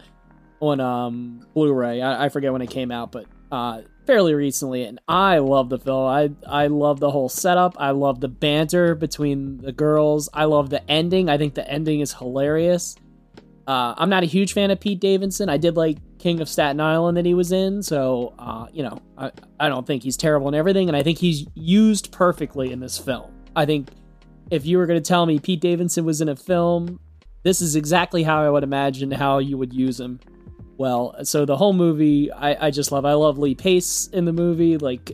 on 0.59 0.79
um 0.79 1.45
Blu-ray. 1.55 2.01
I, 2.01 2.25
I 2.25 2.29
forget 2.29 2.51
when 2.51 2.61
it 2.61 2.69
came 2.69 2.91
out, 2.91 3.11
but 3.11 3.25
uh, 3.51 3.81
fairly 4.05 4.35
recently, 4.35 4.83
and 4.83 4.99
I 5.07 5.39
love 5.39 5.69
the 5.69 5.79
film. 5.79 6.05
I 6.05 6.29
I 6.45 6.67
love 6.67 6.99
the 6.99 7.09
whole 7.09 7.29
setup. 7.29 7.75
I 7.79 7.91
love 7.91 8.19
the 8.19 8.27
banter 8.27 8.93
between 8.93 9.57
the 9.57 9.71
girls. 9.71 10.29
I 10.31 10.45
love 10.45 10.69
the 10.69 10.87
ending. 10.89 11.27
I 11.27 11.39
think 11.39 11.55
the 11.55 11.67
ending 11.67 12.01
is 12.01 12.13
hilarious. 12.13 12.95
Uh, 13.69 13.93
I'm 13.99 14.09
not 14.09 14.23
a 14.23 14.25
huge 14.25 14.53
fan 14.53 14.71
of 14.71 14.79
Pete 14.79 14.99
Davidson. 14.99 15.47
I 15.47 15.57
did 15.57 15.77
like 15.77 15.99
King 16.17 16.41
of 16.41 16.49
Staten 16.49 16.81
Island 16.81 17.17
that 17.17 17.25
he 17.25 17.35
was 17.35 17.51
in, 17.51 17.83
so 17.83 18.33
uh, 18.39 18.65
you 18.73 18.81
know 18.81 18.99
I 19.15 19.31
I 19.59 19.69
don't 19.69 19.85
think 19.85 20.01
he's 20.01 20.17
terrible 20.17 20.47
in 20.47 20.55
everything, 20.55 20.89
and 20.89 20.97
I 20.97 21.03
think 21.03 21.19
he's 21.19 21.45
used 21.53 22.11
perfectly 22.11 22.71
in 22.71 22.79
this 22.79 22.97
film. 22.97 23.31
I 23.55 23.67
think 23.67 23.89
if 24.49 24.65
you 24.65 24.79
were 24.79 24.87
going 24.87 24.99
to 24.99 25.07
tell 25.07 25.27
me 25.27 25.37
Pete 25.37 25.61
Davidson 25.61 26.03
was 26.03 26.19
in 26.19 26.29
a 26.29 26.35
film, 26.35 26.99
this 27.43 27.61
is 27.61 27.75
exactly 27.75 28.23
how 28.23 28.41
I 28.41 28.49
would 28.49 28.63
imagine 28.63 29.11
how 29.11 29.37
you 29.37 29.55
would 29.59 29.71
use 29.71 29.99
him 29.99 30.19
well. 30.77 31.15
So 31.23 31.45
the 31.45 31.55
whole 31.55 31.73
movie, 31.73 32.31
I, 32.31 32.67
I 32.67 32.71
just 32.71 32.91
love. 32.91 33.05
I 33.05 33.13
love 33.13 33.37
Lee 33.37 33.53
Pace 33.53 34.07
in 34.07 34.25
the 34.25 34.33
movie. 34.33 34.77
Like, 34.79 35.11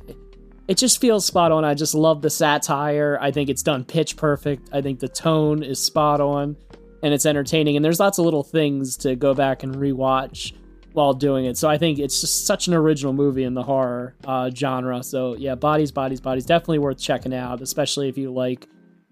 it 0.69 0.77
just 0.77 1.01
feels 1.01 1.25
spot 1.25 1.51
on. 1.51 1.65
I 1.65 1.73
just 1.73 1.93
love 1.93 2.21
the 2.21 2.29
satire. 2.29 3.17
I 3.19 3.31
think 3.31 3.49
it's 3.49 3.63
done 3.63 3.83
pitch 3.83 4.15
perfect. 4.15 4.69
I 4.71 4.81
think 4.81 5.01
the 5.01 5.09
tone 5.09 5.61
is 5.61 5.83
spot 5.83 6.21
on, 6.21 6.55
and 7.03 7.13
it's 7.13 7.25
entertaining. 7.25 7.75
And 7.75 7.83
there's 7.83 7.99
lots 7.99 8.17
of 8.17 8.25
little 8.25 8.43
things 8.43 8.97
to 8.97 9.15
go 9.15 9.33
back 9.33 9.63
and 9.63 9.75
rewatch 9.75 10.53
while 10.93 11.13
doing 11.13 11.45
it. 11.45 11.57
So 11.57 11.69
I 11.69 11.77
think 11.77 11.99
it's 11.99 12.21
just 12.21 12.45
such 12.45 12.67
an 12.67 12.73
original 12.73 13.13
movie 13.13 13.43
in 13.43 13.53
the 13.53 13.63
horror 13.63 14.15
uh, 14.25 14.49
genre. 14.49 15.03
So 15.03 15.35
yeah, 15.35 15.55
bodies, 15.55 15.91
bodies, 15.91 16.21
bodies, 16.21 16.45
definitely 16.45 16.79
worth 16.79 16.97
checking 16.97 17.33
out, 17.33 17.61
especially 17.61 18.07
if 18.07 18.17
you 18.17 18.31
like 18.31 18.67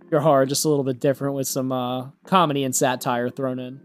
your 0.09 0.21
horror 0.21 0.45
just 0.45 0.63
a 0.63 0.69
little 0.69 0.83
bit 0.83 0.99
different 0.99 1.35
with 1.35 1.47
some 1.47 1.71
uh, 1.71 2.09
comedy 2.25 2.63
and 2.63 2.75
satire 2.75 3.29
thrown 3.29 3.59
in. 3.59 3.81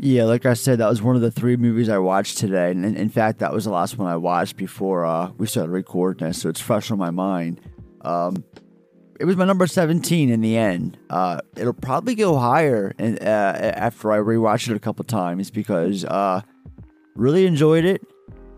Yeah, 0.00 0.24
like 0.24 0.46
I 0.46 0.54
said, 0.54 0.78
that 0.78 0.88
was 0.88 1.02
one 1.02 1.16
of 1.16 1.22
the 1.22 1.30
three 1.30 1.56
movies 1.56 1.88
I 1.88 1.98
watched 1.98 2.38
today, 2.38 2.70
and 2.70 2.84
in, 2.84 3.08
fact, 3.08 3.40
that 3.40 3.52
was 3.52 3.64
the 3.64 3.72
last 3.72 3.98
one 3.98 4.06
I 4.06 4.16
watched 4.16 4.56
before 4.56 5.04
uh, 5.04 5.32
we 5.38 5.48
started 5.48 5.72
recording 5.72 6.28
this, 6.28 6.40
so 6.40 6.48
it's 6.48 6.60
fresh 6.60 6.92
on 6.92 6.98
my 6.98 7.10
mind. 7.10 7.60
Um, 8.02 8.44
it 9.18 9.24
was 9.24 9.36
my 9.36 9.44
number 9.44 9.66
seventeen 9.66 10.30
in 10.30 10.40
the 10.40 10.56
end. 10.56 10.96
Uh, 11.10 11.40
it'll 11.56 11.72
probably 11.72 12.14
go 12.14 12.36
higher, 12.38 12.94
and 12.98 13.20
uh, 13.20 13.24
after 13.24 14.12
I 14.12 14.18
rewatched 14.18 14.68
it 14.70 14.76
a 14.76 14.80
couple 14.80 15.04
times 15.04 15.50
because 15.50 16.04
uh, 16.04 16.42
really 17.14 17.46
enjoyed 17.46 17.84
it. 17.84 18.02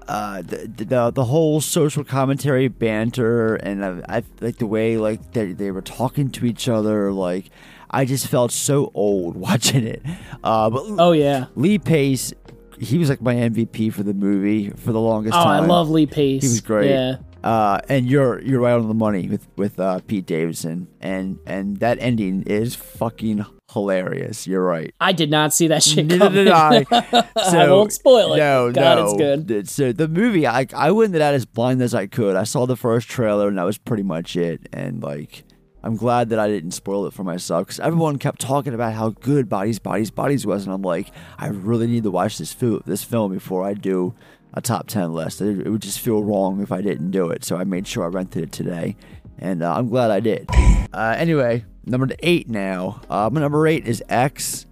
Uh, 0.08 0.42
the, 0.42 0.66
the 0.76 1.10
the 1.10 1.24
whole 1.24 1.60
social 1.60 2.02
commentary 2.04 2.68
banter, 2.68 3.54
and 3.56 3.84
I, 3.84 4.18
I 4.18 4.22
like 4.40 4.58
the 4.58 4.66
way 4.66 4.96
like 4.96 5.32
they 5.32 5.52
they 5.52 5.70
were 5.70 5.82
talking 5.82 6.30
to 6.32 6.46
each 6.46 6.68
other, 6.68 7.12
like. 7.12 7.50
I 7.92 8.04
just 8.04 8.28
felt 8.28 8.52
so 8.52 8.92
old 8.94 9.34
watching 9.48 9.84
it. 9.84 10.00
Uh, 10.44 10.70
but 10.70 10.84
Oh 11.00 11.10
yeah. 11.10 11.46
Lee 11.56 11.76
Pace, 11.80 12.32
he 12.78 12.98
was 12.98 13.08
like 13.08 13.20
my 13.20 13.34
MVP 13.34 13.92
for 13.92 14.04
the 14.04 14.14
movie 14.14 14.70
for 14.70 14.92
the 14.92 15.00
longest 15.00 15.34
time. 15.34 15.42
Oh, 15.42 15.44
time. 15.44 15.64
I 15.64 15.66
love 15.66 15.90
Lee 15.90 16.06
Pace. 16.06 16.42
He 16.42 16.48
was 16.48 16.60
great. 16.60 16.88
Yeah. 16.88 17.16
Uh, 17.42 17.80
and 17.88 18.06
you're 18.06 18.40
you're 18.42 18.60
right 18.60 18.74
on 18.74 18.86
the 18.88 18.94
money 18.94 19.28
with 19.28 19.46
with 19.56 19.80
uh, 19.80 20.00
Pete 20.06 20.26
Davidson, 20.26 20.88
and 21.00 21.38
and 21.46 21.78
that 21.78 21.98
ending 22.00 22.42
is 22.42 22.74
fucking 22.74 23.44
hilarious. 23.72 24.46
You're 24.46 24.64
right. 24.64 24.94
I 25.00 25.12
did 25.12 25.30
not 25.30 25.54
see 25.54 25.68
that 25.68 25.82
shit 25.82 26.06
Neither 26.06 26.18
coming. 26.18 26.44
did 26.44 26.48
I. 26.48 26.84
I 27.36 27.70
won't 27.70 27.92
spoil 27.92 28.34
it. 28.34 28.38
No, 28.38 28.70
God, 28.72 28.98
no. 28.98 29.04
it's 29.04 29.46
good. 29.46 29.68
So 29.68 29.92
the 29.92 30.08
movie, 30.08 30.46
I 30.46 30.66
I 30.74 30.90
went 30.90 31.06
into 31.06 31.18
that 31.20 31.34
as 31.34 31.46
blind 31.46 31.80
as 31.80 31.94
I 31.94 32.06
could. 32.06 32.36
I 32.36 32.44
saw 32.44 32.66
the 32.66 32.76
first 32.76 33.08
trailer, 33.08 33.48
and 33.48 33.56
that 33.58 33.64
was 33.64 33.78
pretty 33.78 34.02
much 34.02 34.36
it. 34.36 34.68
And 34.72 35.02
like, 35.02 35.44
I'm 35.82 35.96
glad 35.96 36.28
that 36.30 36.38
I 36.38 36.48
didn't 36.48 36.72
spoil 36.72 37.06
it 37.06 37.14
for 37.14 37.24
myself 37.24 37.66
because 37.66 37.80
everyone 37.80 38.18
kept 38.18 38.40
talking 38.40 38.74
about 38.74 38.92
how 38.92 39.10
good 39.10 39.48
Bodies, 39.48 39.78
Bodies, 39.78 40.10
Bodies 40.10 40.46
was, 40.46 40.64
and 40.64 40.74
I'm 40.74 40.82
like, 40.82 41.10
I 41.38 41.48
really 41.48 41.86
need 41.86 42.02
to 42.02 42.10
watch 42.10 42.36
this 42.36 42.54
this 42.84 43.02
film 43.02 43.32
before 43.32 43.64
I 43.64 43.72
do 43.74 44.14
a 44.54 44.60
top 44.60 44.86
ten 44.88 45.12
list. 45.12 45.40
It, 45.40 45.68
would 45.68 45.82
just 45.82 46.00
feel 46.00 46.22
wrong 46.22 46.60
if 46.60 46.72
I 46.72 46.80
didn't 46.80 47.10
do 47.10 47.30
it. 47.30 47.44
So 47.44 47.56
I 47.56 47.64
made 47.64 47.86
sure 47.86 48.04
I 48.04 48.08
rented 48.08 48.42
it 48.42 48.52
today, 48.52 48.96
and 49.38 49.62
uh, 49.62 49.74
I'm 49.74 49.88
glad 49.88 50.10
I 50.10 50.20
did. 50.20 50.48
Uh, 50.92 51.14
anyway, 51.16 51.64
number 51.84 52.08
eight 52.20 52.48
now. 52.48 53.00
Uh, 53.08 53.30
my 53.32 53.40
number 53.40 53.66
eight 53.66 53.86
is 53.86 54.02
X, 54.08 54.66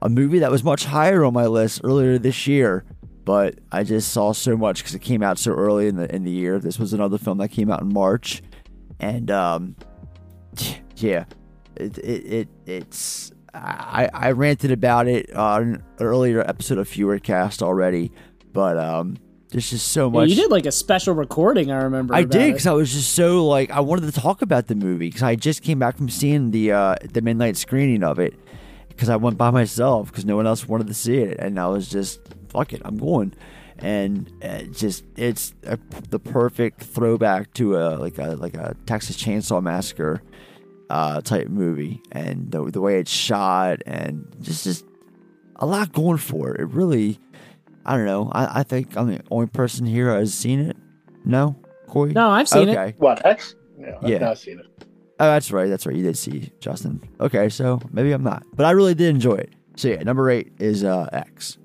a 0.00 0.08
movie 0.08 0.38
that 0.38 0.50
was 0.50 0.64
much 0.64 0.84
higher 0.84 1.24
on 1.24 1.34
my 1.34 1.46
list 1.46 1.80
earlier 1.84 2.18
this 2.18 2.46
year 2.46 2.84
but 3.28 3.58
I 3.70 3.84
just 3.84 4.10
saw 4.10 4.32
so 4.32 4.56
much 4.56 4.78
because 4.78 4.94
it 4.94 5.00
came 5.00 5.22
out 5.22 5.38
so 5.38 5.52
early 5.52 5.86
in 5.86 5.96
the 5.96 6.10
in 6.14 6.24
the 6.24 6.30
year. 6.30 6.58
This 6.58 6.78
was 6.78 6.94
another 6.94 7.18
film 7.18 7.36
that 7.38 7.50
came 7.50 7.70
out 7.70 7.82
in 7.82 7.92
March, 7.92 8.42
and 9.00 9.30
um, 9.30 9.76
yeah, 10.96 11.26
it 11.76 11.98
it, 11.98 12.32
it 12.32 12.48
it's 12.64 13.30
I 13.52 14.08
I 14.14 14.30
ranted 14.30 14.70
about 14.70 15.08
it 15.08 15.30
on 15.34 15.62
an 15.62 15.82
earlier 16.00 16.40
episode 16.40 16.78
of 16.78 16.88
Fewercast 16.88 17.60
already, 17.60 18.12
but 18.52 18.76
um, 18.78 19.16
there's 19.50 19.70
just 19.70 19.88
so 19.88 20.06
Yeah, 20.08 20.20
much. 20.20 20.28
you 20.30 20.36
did 20.36 20.50
like 20.50 20.66
a 20.66 20.72
special 20.72 21.14
recording. 21.14 21.70
I 21.70 21.82
remember. 21.82 22.14
I 22.14 22.22
did 22.24 22.52
because 22.52 22.66
I 22.66 22.72
was 22.72 22.92
just 22.92 23.12
so 23.14 23.46
like 23.46 23.70
I 23.70 23.80
wanted 23.80 24.12
to 24.12 24.20
talk 24.20 24.42
about 24.42 24.66
the 24.66 24.74
movie 24.74 25.08
because 25.08 25.22
I 25.22 25.34
just 25.36 25.62
came 25.62 25.78
back 25.78 25.96
from 25.96 26.08
seeing 26.08 26.50
the 26.50 26.72
uh, 26.72 26.94
the 27.12 27.20
midnight 27.22 27.56
screening 27.56 28.02
of 28.02 28.18
it 28.18 28.34
because 28.88 29.08
I 29.08 29.16
went 29.16 29.38
by 29.38 29.50
myself 29.50 30.10
because 30.10 30.24
no 30.24 30.36
one 30.36 30.46
else 30.46 30.66
wanted 30.68 30.86
to 30.88 30.94
see 30.94 31.18
it 31.18 31.38
and 31.38 31.58
I 31.58 31.66
was 31.68 31.88
just 31.88 32.20
fuck 32.48 32.72
it 32.72 32.82
I'm 32.84 32.96
going 32.96 33.32
and 33.78 34.28
uh, 34.42 34.62
just 34.72 35.04
it's 35.16 35.54
a, 35.64 35.78
the 36.10 36.18
perfect 36.18 36.82
throwback 36.82 37.52
to 37.54 37.76
a 37.76 37.96
like 37.96 38.18
a 38.18 38.30
like 38.34 38.54
a 38.54 38.74
Texas 38.86 39.16
Chainsaw 39.16 39.62
Massacre 39.62 40.20
uh, 40.90 41.20
type 41.20 41.48
movie 41.48 42.02
and 42.10 42.50
the 42.50 42.64
the 42.70 42.80
way 42.80 42.98
it's 42.98 43.10
shot 43.10 43.82
and 43.86 44.26
just 44.40 44.64
just 44.64 44.84
a 45.56 45.66
lot 45.66 45.92
going 45.92 46.18
for 46.18 46.54
it. 46.54 46.60
It 46.60 46.66
really 46.66 47.20
I 47.88 47.96
don't 47.96 48.04
know 48.06 48.30
I, 48.32 48.60
I 48.60 48.62
think 48.62 48.96
I'm 48.96 49.08
the 49.08 49.20
only 49.30 49.46
person 49.48 49.86
here 49.86 50.12
who 50.12 50.18
has 50.20 50.32
seen 50.34 50.60
it. 50.60 50.76
No, 51.24 51.56
Corey. 51.88 52.12
No, 52.12 52.28
I've 52.30 52.48
seen 52.48 52.68
it. 52.68 52.76
okay. 52.78 52.94
What 52.98 53.24
X? 53.26 53.54
Yeah, 53.78 53.96
I've 54.02 54.08
Yeah. 54.08 54.18
not 54.18 54.38
seen 54.38 54.60
it. 54.60 54.66
Oh, 55.20 55.24
that's 55.26 55.50
right. 55.50 55.68
That's 55.68 55.84
right. 55.86 55.96
You 55.96 56.02
did 56.04 56.16
see 56.16 56.52
Justin. 56.60 57.00
Okay, 57.18 57.48
so 57.48 57.80
maybe 57.90 58.12
I'm 58.12 58.22
not, 58.22 58.44
but 58.54 58.66
I 58.66 58.70
really 58.70 58.94
did 58.94 59.08
enjoy 59.08 59.34
it. 59.34 59.52
So 59.76 59.88
yeah, 59.88 60.02
number 60.02 60.30
eight 60.30 60.52
is 60.58 60.84
uh, 60.84 61.08
X. 61.12 61.58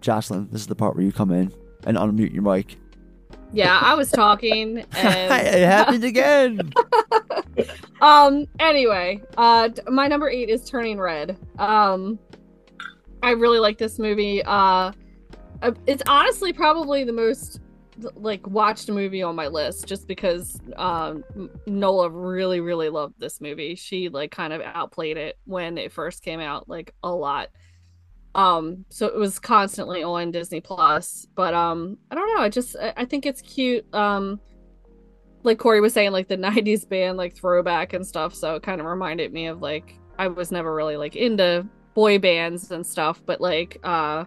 Jocelyn, 0.00 0.48
this 0.50 0.60
is 0.62 0.66
the 0.66 0.74
part 0.74 0.94
where 0.96 1.04
you 1.04 1.12
come 1.12 1.30
in 1.30 1.52
and 1.84 1.96
unmute 1.96 2.32
your 2.32 2.42
mic. 2.42 2.76
Yeah, 3.52 3.78
I 3.80 3.94
was 3.94 4.10
talking 4.10 4.78
it 4.92 5.66
happened 5.68 6.04
again. 6.12 6.72
um 8.00 8.46
anyway, 8.58 9.20
uh 9.36 9.68
my 9.88 10.06
number 10.06 10.28
8 10.28 10.48
is 10.48 10.68
Turning 10.68 11.00
Red. 11.00 11.36
Um 11.58 12.18
I 13.22 13.30
really 13.32 13.58
like 13.58 13.78
this 13.78 13.98
movie. 13.98 14.42
Uh 14.44 14.92
uh, 15.62 15.72
it's 15.86 16.02
honestly 16.08 16.52
probably 16.52 17.04
the 17.04 17.12
most 17.12 17.60
like 18.14 18.46
watched 18.46 18.88
movie 18.88 19.22
on 19.22 19.36
my 19.36 19.46
list 19.46 19.86
just 19.86 20.06
because 20.08 20.58
um 20.76 21.22
Nola 21.66 22.08
really 22.08 22.60
really 22.60 22.88
loved 22.88 23.14
this 23.18 23.40
movie. 23.40 23.74
She 23.74 24.08
like 24.08 24.30
kind 24.30 24.52
of 24.52 24.62
outplayed 24.62 25.16
it 25.16 25.38
when 25.44 25.76
it 25.76 25.92
first 25.92 26.22
came 26.22 26.40
out 26.40 26.68
like 26.68 26.94
a 27.02 27.10
lot. 27.12 27.48
Um 28.34 28.84
so 28.90 29.06
it 29.06 29.16
was 29.16 29.38
constantly 29.38 30.02
on 30.02 30.30
Disney 30.30 30.60
Plus, 30.60 31.26
but 31.34 31.54
um 31.54 31.98
I 32.10 32.14
don't 32.14 32.34
know, 32.34 32.42
I 32.42 32.48
just 32.48 32.76
I, 32.76 32.92
I 32.98 33.04
think 33.04 33.26
it's 33.26 33.42
cute. 33.42 33.92
Um 33.94 34.40
like 35.42 35.58
Corey 35.58 35.80
was 35.80 35.92
saying, 35.92 36.12
like 36.12 36.28
the 36.28 36.36
'90s 36.38 36.88
band, 36.88 37.16
like 37.16 37.34
throwback 37.34 37.92
and 37.92 38.06
stuff. 38.06 38.34
So 38.34 38.54
it 38.56 38.62
kind 38.62 38.80
of 38.80 38.86
reminded 38.86 39.32
me 39.32 39.46
of 39.46 39.60
like 39.62 39.94
I 40.18 40.28
was 40.28 40.52
never 40.52 40.74
really 40.74 40.96
like 40.96 41.16
into 41.16 41.66
boy 41.94 42.18
bands 42.18 42.70
and 42.70 42.86
stuff, 42.86 43.22
but 43.24 43.40
like 43.40 43.78
uh, 43.84 44.24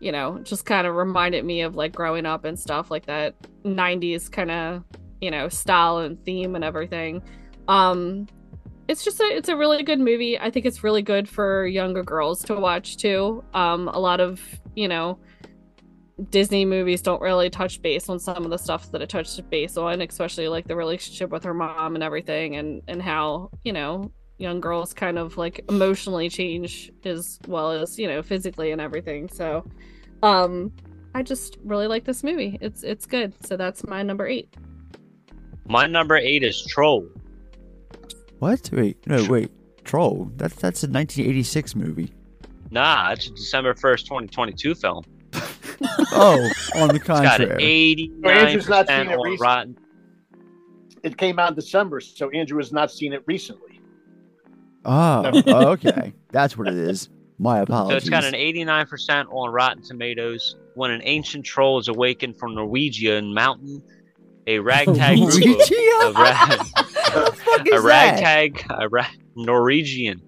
you 0.00 0.12
know, 0.12 0.38
just 0.42 0.66
kind 0.66 0.86
of 0.86 0.94
reminded 0.94 1.44
me 1.44 1.62
of 1.62 1.74
like 1.74 1.92
growing 1.94 2.26
up 2.26 2.44
and 2.44 2.58
stuff 2.58 2.90
like 2.90 3.06
that 3.06 3.34
'90s 3.64 4.30
kind 4.30 4.50
of 4.50 4.84
you 5.20 5.30
know 5.30 5.48
style 5.48 5.98
and 5.98 6.22
theme 6.24 6.54
and 6.54 6.64
everything. 6.64 7.22
Um, 7.68 8.28
it's 8.88 9.04
just 9.04 9.20
a 9.20 9.24
it's 9.24 9.48
a 9.48 9.56
really 9.56 9.82
good 9.82 10.00
movie. 10.00 10.38
I 10.38 10.50
think 10.50 10.66
it's 10.66 10.84
really 10.84 11.02
good 11.02 11.28
for 11.28 11.66
younger 11.66 12.02
girls 12.02 12.42
to 12.44 12.54
watch 12.54 12.96
too. 12.96 13.44
Um, 13.54 13.88
a 13.88 13.98
lot 13.98 14.20
of 14.20 14.40
you 14.74 14.88
know 14.88 15.18
Disney 16.30 16.64
movies 16.64 17.02
don't 17.02 17.20
really 17.20 17.50
touch 17.50 17.82
base 17.82 18.08
on 18.08 18.18
some 18.18 18.44
of 18.44 18.50
the 18.50 18.56
stuff 18.58 18.90
that 18.92 19.02
it 19.02 19.08
touched 19.08 19.48
base 19.50 19.76
on, 19.76 20.00
especially 20.00 20.48
like 20.48 20.66
the 20.66 20.76
relationship 20.76 21.30
with 21.30 21.44
her 21.44 21.54
mom 21.54 21.94
and 21.94 22.04
everything, 22.04 22.56
and 22.56 22.82
and 22.86 23.02
how 23.02 23.50
you 23.64 23.72
know 23.72 24.10
young 24.38 24.60
girls 24.60 24.92
kind 24.92 25.18
of 25.18 25.36
like 25.36 25.64
emotionally 25.68 26.28
change 26.28 26.92
as 27.04 27.38
well 27.48 27.72
as 27.72 27.98
you 27.98 28.06
know 28.06 28.22
physically 28.22 28.70
and 28.70 28.80
everything. 28.80 29.28
So, 29.28 29.68
um, 30.22 30.72
I 31.14 31.22
just 31.22 31.58
really 31.64 31.88
like 31.88 32.04
this 32.04 32.22
movie. 32.22 32.56
It's 32.60 32.84
it's 32.84 33.04
good. 33.04 33.34
So 33.44 33.56
that's 33.56 33.84
my 33.84 34.02
number 34.02 34.26
eight. 34.26 34.54
My 35.68 35.86
number 35.86 36.16
eight 36.16 36.44
is 36.44 36.64
Troll. 36.64 37.08
What? 38.38 38.68
Wait, 38.72 39.06
no, 39.06 39.24
wait. 39.28 39.50
Troll. 39.84 40.30
That's 40.36 40.54
that's 40.56 40.82
a 40.82 40.88
1986 40.88 41.74
movie. 41.76 42.12
Nah, 42.70 43.12
it's 43.12 43.28
a 43.28 43.30
December 43.30 43.74
1st, 43.74 44.04
2022 44.04 44.74
film. 44.74 45.04
Oh, 46.12 46.50
on 46.76 46.88
the 46.88 46.98
contrary. 46.98 47.04
It's 47.04 47.06
got 47.06 47.40
an 47.40 47.48
contrary. 47.48 48.10
89% 48.22 48.26
Andrew's 48.26 48.68
not 48.68 48.88
seen 48.88 48.96
it 49.08 49.16
recently. 49.18 49.36
Rotten. 49.38 49.78
It 51.02 51.18
came 51.18 51.38
out 51.38 51.50
in 51.50 51.54
December, 51.54 52.00
so 52.00 52.30
Andrew 52.30 52.56
has 52.58 52.72
not 52.72 52.90
seen 52.90 53.12
it 53.12 53.22
recently. 53.26 53.80
Oh, 54.88 55.42
oh, 55.48 55.66
okay. 55.72 56.12
That's 56.30 56.56
what 56.56 56.68
it 56.68 56.74
is. 56.74 57.08
My 57.40 57.58
apologies. 57.58 57.92
So 57.92 57.96
it's 57.96 58.08
got 58.08 58.22
an 58.24 58.34
89% 58.34 59.26
on 59.32 59.50
Rotten 59.52 59.82
Tomatoes. 59.82 60.54
When 60.76 60.92
an 60.92 61.00
ancient 61.04 61.44
troll 61.44 61.80
is 61.80 61.88
awakened 61.88 62.38
from 62.38 62.54
Norwegian 62.54 63.34
mountain, 63.34 63.82
a 64.46 64.60
ragtag 64.60 65.16
group 65.18 65.34
of, 65.34 65.40
Norwegian? 65.40 65.88
of 66.04 66.14
ra- 66.14 66.46
What 66.46 66.85
the 67.24 67.32
fuck 67.32 67.66
a 67.68 67.74
is 67.74 67.82
that? 67.82 67.88
ragtag 67.88 68.64
a 68.70 68.88
ra- 68.88 69.06
Norwegian 69.34 70.20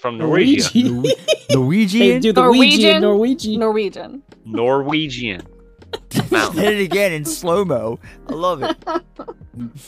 from 0.00 0.18
Norwegia. 0.18 0.74
Norwegian. 0.74 1.02
Nor- 1.02 1.14
Hey, 1.48 1.54
Norwegian? 1.54 2.20
do 2.22 2.32
the 2.32 2.42
Ouija 2.50 2.96
in 2.96 3.02
Norwegian? 3.02 3.58
Norwegian. 3.60 4.22
Norwegian. 4.44 5.42
Norwegian 5.42 5.42
mountain. 6.30 6.62
Did 6.62 6.80
it 6.80 6.84
again 6.84 7.12
in 7.12 7.24
slow 7.24 7.64
mo. 7.64 7.98
I 8.28 8.32
love 8.32 8.62
it. 8.62 8.76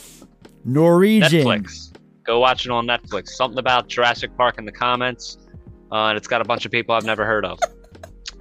Norwegian. 0.65 1.43
Netflix. 1.45 1.93
Go 2.23 2.39
watch 2.39 2.65
it 2.65 2.71
on 2.71 2.85
Netflix. 2.85 3.29
Something 3.29 3.59
about 3.59 3.87
Jurassic 3.87 4.35
Park 4.37 4.57
in 4.57 4.65
the 4.65 4.71
comments, 4.71 5.37
uh, 5.91 6.05
and 6.07 6.17
it's 6.17 6.27
got 6.27 6.41
a 6.41 6.45
bunch 6.45 6.65
of 6.65 6.71
people 6.71 6.93
I've 6.95 7.05
never 7.05 7.25
heard 7.25 7.45
of. 7.45 7.59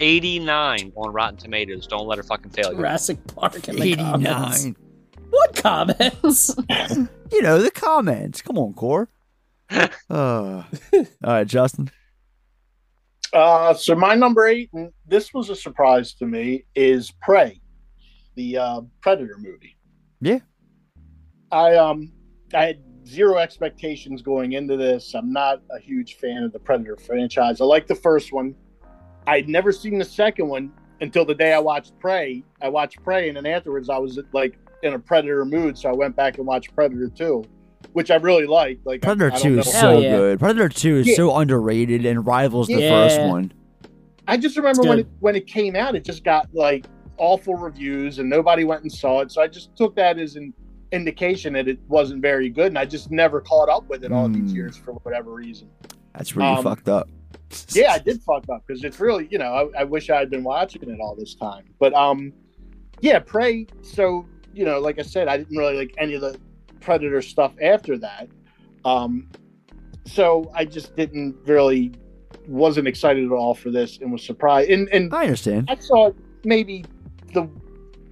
89 0.01 0.93
on 0.97 1.13
Rotten 1.13 1.37
Tomatoes. 1.39 1.87
Don't 1.87 2.07
let 2.07 2.19
her 2.19 2.25
fucking 2.25 2.51
fail 2.51 2.71
you. 2.73 2.77
Jurassic 2.77 3.19
Park 3.35 3.69
in 3.69 3.77
the 3.77 3.97
comments. 3.97 4.65
89. 4.67 4.77
What 5.31 5.57
comments? 5.57 6.55
You 7.33 7.43
know, 7.43 7.61
the 7.61 7.71
comments. 7.71 8.43
Come 8.43 8.59
on, 8.59 8.75
Core. 8.75 9.09
Uh, 10.09 10.63
all 10.93 11.05
right, 11.25 11.47
Justin. 11.47 11.91
Uh, 13.33 13.75
so 13.75 13.97
my 13.97 14.15
number 14.15 14.47
eight, 14.47 14.71
and 14.73 14.93
this 15.05 15.35
was 15.35 15.51
a 15.51 15.57
surprise 15.57 16.15
to 16.15 16.27
me, 16.27 16.65
is 16.77 17.13
Prey, 17.21 17.61
the 18.37 18.57
uh, 18.57 18.81
Predator 19.01 19.37
movie. 19.39 19.77
Yeah. 20.21 20.39
I 21.51 21.75
um 21.77 22.13
I 22.55 22.67
had 22.67 22.79
zero 23.07 23.39
expectations 23.39 24.23
going 24.23 24.53
into 24.53 24.77
this. 24.77 25.15
I'm 25.15 25.33
not 25.33 25.63
a 25.71 25.81
huge 25.81 26.15
fan 26.15 26.43
of 26.43 26.53
the 26.53 26.59
Predator 26.59 26.97
franchise. 26.97 27.61
I 27.61 27.65
like 27.65 27.87
the 27.87 27.95
first 27.95 28.33
one. 28.33 28.55
I'd 29.27 29.49
never 29.49 29.73
seen 29.73 29.99
the 29.99 30.05
second 30.05 30.49
one 30.49 30.73
until 31.01 31.25
the 31.25 31.35
day 31.35 31.53
I 31.53 31.59
watched 31.59 31.99
Prey. 31.99 32.45
I 32.63 32.69
watched 32.69 33.03
Prey, 33.03 33.29
and 33.29 33.37
then 33.37 33.47
afterwards 33.47 33.91
I 33.91 33.99
was 33.99 34.19
like 34.33 34.59
in 34.87 34.95
a 34.95 34.99
Predator 34.99 35.45
mood, 35.45 35.77
so 35.77 35.89
I 35.91 35.93
went 35.93 36.17
back 36.17 36.39
and 36.39 36.47
watched 36.47 36.75
Predator 36.75 37.09
Two, 37.15 37.45
which 37.93 38.11
I 38.11 38.17
really 38.17 38.47
liked. 38.47 38.87
Like 38.87 39.03
Predator 39.03 39.27
I 39.27 39.31
don't 39.35 39.43
2 39.43 39.51
know- 39.57 39.61
is 39.61 39.73
so 39.73 39.99
yeah. 39.99 40.11
good. 40.17 40.39
Predator 40.39 40.69
2 40.69 40.97
is 40.99 41.09
Yeah. 41.09 41.15
so 41.17 41.37
underrated 41.37 42.07
and 42.07 42.25
rivals 42.27 42.69
the 42.69 42.81
Yeah. 42.81 42.91
first 43.09 43.21
one. 43.21 43.53
I 44.29 44.37
just 44.37 44.57
remember 44.57 44.83
when 44.83 44.99
it 45.01 45.07
when 45.21 45.37
it 45.37 45.47
came 45.47 45.77
out, 45.77 45.95
it 45.95 46.05
just 46.05 46.25
got 46.25 46.49
like 46.55 46.87
awful 47.19 47.55
reviews 47.55 48.19
and 48.19 48.29
nobody 48.29 48.65
went 48.65 48.83
and 48.83 48.93
saw 48.93 49.21
it. 49.21 49.31
So 49.33 49.41
I 49.43 49.47
just 49.49 49.75
took 49.77 49.95
that 49.97 50.19
as 50.19 50.37
an 50.37 50.53
indication 50.93 51.53
that 51.55 51.67
it 51.69 51.79
wasn't 51.89 52.23
very 52.23 52.49
good, 52.49 52.67
and 52.69 52.79
I 52.79 52.85
just 52.85 53.11
never 53.11 53.41
caught 53.41 53.69
up 53.69 53.89
with 53.89 54.05
it 54.05 54.13
all 54.13 54.29
these 54.29 54.51
Hmm. 54.51 54.57
years 54.57 54.77
for 54.77 54.93
whatever 54.95 55.33
reason. 55.33 55.69
That's 56.15 56.35
really 56.37 56.49
Um, 56.49 56.63
fucked 56.65 56.89
up. 56.89 57.09
Yeah, 57.73 57.93
I 57.93 57.99
did 58.05 58.21
fuck 58.23 58.45
up 58.51 58.65
because 58.67 58.83
it's 58.85 58.99
really, 59.01 59.29
you 59.31 59.39
know, 59.39 59.71
I, 59.75 59.81
I 59.81 59.85
wish 59.85 60.11
I 60.11 60.17
had 60.19 60.31
been 60.31 60.43
watching 60.45 60.83
it 60.89 60.99
all 61.01 61.15
this 61.17 61.35
time. 61.35 61.65
But 61.79 61.95
um, 61.95 62.33
yeah, 63.01 63.19
Prey. 63.21 63.67
So 63.83 64.27
you 64.57 64.65
know, 64.65 64.81
like 64.81 64.99
I 64.99 65.03
said, 65.03 65.29
I 65.29 65.37
didn't 65.37 65.57
really 65.57 65.77
like 65.77 65.95
any 65.99 66.15
of 66.15 66.23
the 66.23 66.39
Predator 66.81 67.21
stuff 67.21 67.53
after 67.61 67.99
that. 67.99 68.29
Um, 68.85 69.29
so 70.07 70.51
I 70.55 70.65
just 70.65 70.97
didn't 70.97 71.37
really 71.45 71.93
wasn't 72.49 72.89
excited 72.89 73.25
at 73.25 73.33
all 73.33 73.55
for 73.55 73.71
this 73.71 73.99
and 73.99 74.11
was 74.11 74.25
surprised. 74.25 74.71
And 74.71 74.89
and 74.89 75.15
I 75.15 75.25
understand. 75.25 75.69
I 75.69 75.77
saw 75.77 76.13
maybe 76.45 76.85
the 77.35 77.49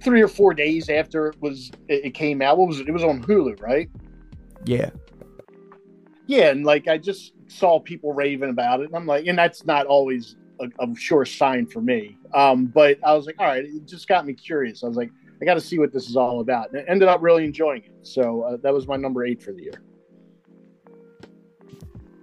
three 0.03 0.21
or 0.21 0.27
four 0.27 0.53
days 0.53 0.87
after 0.89 1.29
it 1.29 1.41
was 1.41 1.71
it, 1.87 2.05
it 2.05 2.13
came 2.13 2.43
out. 2.43 2.57
What 2.59 2.67
was 2.67 2.79
it? 2.79 2.87
It 2.87 2.91
was 2.91 3.03
on 3.03 3.23
Hulu, 3.23 3.59
right? 3.59 3.89
Yeah. 4.65 4.91
Yeah, 6.27 6.49
and 6.49 6.63
like 6.63 6.87
I 6.87 6.99
just 6.99 7.33
saw 7.47 7.79
people 7.79 8.13
raving 8.13 8.49
about 8.49 8.81
it, 8.81 8.87
and 8.87 8.95
I'm 8.95 9.07
like, 9.07 9.25
and 9.25 9.37
that's 9.37 9.65
not 9.65 9.87
always 9.87 10.35
a, 10.59 10.65
a 10.79 10.95
sure 10.95 11.25
sign 11.25 11.65
for 11.65 11.81
me. 11.81 12.17
Um, 12.33 12.65
but 12.65 12.99
I 13.03 13.13
was 13.13 13.25
like, 13.25 13.35
all 13.39 13.45
right, 13.45 13.63
it 13.63 13.85
just 13.85 14.07
got 14.07 14.25
me 14.25 14.33
curious. 14.33 14.83
I 14.83 14.87
was 14.87 14.97
like, 14.97 15.11
I 15.41 15.45
got 15.45 15.55
to 15.55 15.61
see 15.61 15.79
what 15.79 15.91
this 15.91 16.09
is 16.09 16.15
all 16.15 16.39
about, 16.39 16.71
and 16.71 16.79
I 16.79 16.83
ended 16.89 17.07
up 17.07 17.21
really 17.21 17.43
enjoying 17.45 17.83
it. 17.83 17.91
So 18.07 18.41
uh, 18.43 18.57
that 18.63 18.73
was 18.73 18.87
my 18.87 18.95
number 18.95 19.25
eight 19.25 19.41
for 19.43 19.51
the 19.51 19.63
year. 19.63 19.81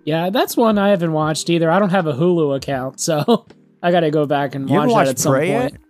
yeah, 0.05 0.31
that's 0.31 0.57
one 0.57 0.79
I 0.79 0.89
haven't 0.91 1.13
watched 1.13 1.49
either. 1.51 1.71
I 1.71 1.79
don't 1.79 1.91
have 1.91 2.07
a 2.07 2.13
Hulu 2.13 2.57
account, 2.57 3.01
so 3.01 3.47
I 3.83 3.91
got 3.91 4.01
to 4.01 4.11
go 4.11 4.27
back 4.27 4.55
and 4.55 4.69
You 4.69 4.77
ever 4.77 4.87
watch 4.89 4.89
that 4.89 4.95
watched 4.95 5.11
at 5.11 5.19
some 5.19 5.33
Prey 5.33 5.51
point. 5.53 5.73
yet? 5.73 5.81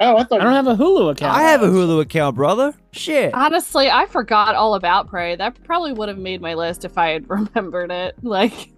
Oh, 0.00 0.16
I 0.16 0.24
thought 0.24 0.40
I 0.40 0.44
don't 0.44 0.52
have 0.52 0.66
a 0.68 0.76
Hulu 0.76 1.10
account. 1.12 1.36
I 1.36 1.42
have 1.42 1.62
a 1.62 1.66
Hulu 1.66 2.00
account, 2.02 2.36
brother. 2.36 2.72
Shit. 2.92 3.34
Honestly, 3.34 3.90
I 3.90 4.06
forgot 4.06 4.54
all 4.54 4.74
about 4.74 5.08
Prey. 5.08 5.34
That 5.36 5.60
probably 5.64 5.92
would 5.92 6.08
have 6.08 6.18
made 6.18 6.40
my 6.40 6.54
list 6.54 6.84
if 6.84 6.96
I 6.98 7.08
had 7.10 7.28
remembered 7.30 7.90
it. 7.90 8.16
Like, 8.22 8.70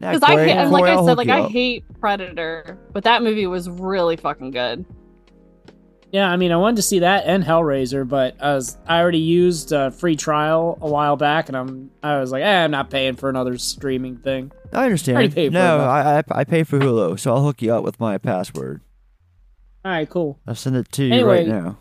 Nah, 0.00 0.12
because 0.12 0.22
I 0.22 0.34
Corey- 0.34 0.48
hate, 0.48 0.56
and 0.56 0.70
like 0.70 0.84
I 0.84 1.04
said, 1.04 1.18
like 1.18 1.28
I 1.28 1.46
hate 1.48 1.84
Predator, 2.00 2.78
but 2.92 3.04
that 3.04 3.22
movie 3.22 3.46
was 3.46 3.68
really 3.68 4.16
fucking 4.16 4.50
good. 4.50 4.84
Yeah, 6.12 6.28
I 6.28 6.36
mean, 6.36 6.50
I 6.50 6.56
wanted 6.56 6.76
to 6.76 6.82
see 6.82 6.98
that 7.00 7.24
and 7.26 7.44
Hellraiser, 7.44 8.06
but 8.08 8.36
I 8.42 8.54
was 8.54 8.76
I 8.86 9.00
already 9.00 9.18
used 9.18 9.70
a 9.72 9.92
free 9.92 10.16
trial 10.16 10.76
a 10.80 10.88
while 10.88 11.16
back, 11.16 11.48
and 11.48 11.56
I'm 11.56 11.90
I 12.02 12.18
was 12.18 12.32
like, 12.32 12.42
eh, 12.42 12.64
I'm 12.64 12.72
not 12.72 12.90
paying 12.90 13.14
for 13.14 13.28
another 13.28 13.56
streaming 13.58 14.16
thing. 14.16 14.50
I 14.72 14.84
understand. 14.86 15.32
for 15.34 15.50
No, 15.50 15.78
I, 15.80 16.18
I 16.18 16.22
I 16.30 16.44
pay 16.44 16.64
for 16.64 16.78
Hulu, 16.80 17.18
so 17.20 17.32
I'll 17.34 17.44
hook 17.44 17.62
you 17.62 17.72
up 17.72 17.84
with 17.84 18.00
my 18.00 18.18
password. 18.18 18.80
All 19.84 19.92
right, 19.92 20.08
cool. 20.10 20.38
I'll 20.46 20.54
send 20.56 20.76
it 20.76 20.90
to 20.92 21.04
you 21.04 21.12
Anyway. 21.14 21.38
right 21.38 21.46
now. 21.48 21.78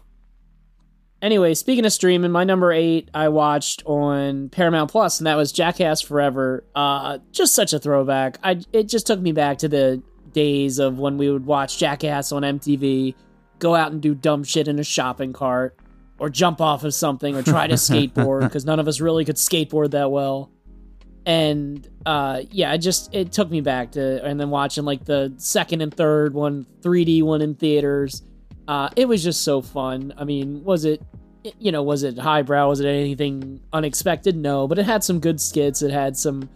Anyway, 1.21 1.53
speaking 1.53 1.83
of 1.85 1.91
streaming, 1.91 2.31
my 2.31 2.45
number 2.45 2.71
eight 2.71 3.09
I 3.13 3.27
watched 3.27 3.83
on 3.85 4.47
Paramount 4.49 4.89
Plus, 4.89 5.19
and 5.19 5.27
that 5.27 5.35
was 5.35 5.51
Jackass 5.51 6.01
Forever. 6.01 6.63
Uh, 6.75 7.17
just 7.31 7.53
such 7.55 7.73
a 7.73 7.79
throwback. 7.79 8.37
I 8.43 8.61
it 8.71 8.83
just 8.87 9.05
took 9.07 9.19
me 9.19 9.31
back 9.33 9.57
to 9.59 9.67
the 9.67 10.01
days 10.31 10.79
of 10.79 10.97
when 10.99 11.17
we 11.17 11.29
would 11.29 11.45
watch 11.45 11.77
Jackass 11.77 12.31
on 12.31 12.43
MTV, 12.43 13.15
go 13.59 13.75
out 13.75 13.91
and 13.91 14.01
do 14.01 14.15
dumb 14.15 14.43
shit 14.43 14.67
in 14.67 14.79
a 14.79 14.83
shopping 14.83 15.33
cart, 15.33 15.77
or 16.17 16.29
jump 16.29 16.61
off 16.61 16.83
of 16.83 16.93
something, 16.93 17.35
or 17.35 17.43
try 17.43 17.67
to 17.67 17.73
skateboard 17.75 18.41
because 18.41 18.65
none 18.65 18.79
of 18.79 18.87
us 18.87 18.99
really 18.99 19.25
could 19.25 19.35
skateboard 19.35 19.91
that 19.91 20.11
well. 20.11 20.51
And 21.25 21.87
uh, 22.05 22.41
yeah, 22.49 22.71
I 22.71 22.77
just 22.77 23.13
it 23.13 23.31
took 23.31 23.51
me 23.51 23.61
back 23.61 23.91
to, 23.91 24.23
and 24.25 24.39
then 24.39 24.49
watching 24.49 24.85
like 24.85 25.05
the 25.05 25.33
second 25.37 25.81
and 25.81 25.93
third 25.93 26.33
one, 26.33 26.65
3D 26.81 27.23
one 27.23 27.41
in 27.41 27.55
theaters. 27.55 28.23
Uh, 28.67 28.89
it 28.95 29.07
was 29.07 29.23
just 29.23 29.43
so 29.43 29.61
fun. 29.61 30.13
I 30.17 30.23
mean, 30.23 30.63
was 30.63 30.85
it, 30.85 31.01
you 31.57 31.71
know, 31.71 31.81
was 31.81 32.03
it 32.03 32.17
highbrow? 32.17 32.69
Was 32.69 32.79
it 32.79 32.87
anything 32.87 33.61
unexpected? 33.73 34.35
No, 34.35 34.67
but 34.67 34.77
it 34.77 34.85
had 34.85 35.03
some 35.03 35.19
good 35.19 35.41
skits. 35.41 35.81
It 35.81 35.91
had 35.91 36.15
some 36.15 36.49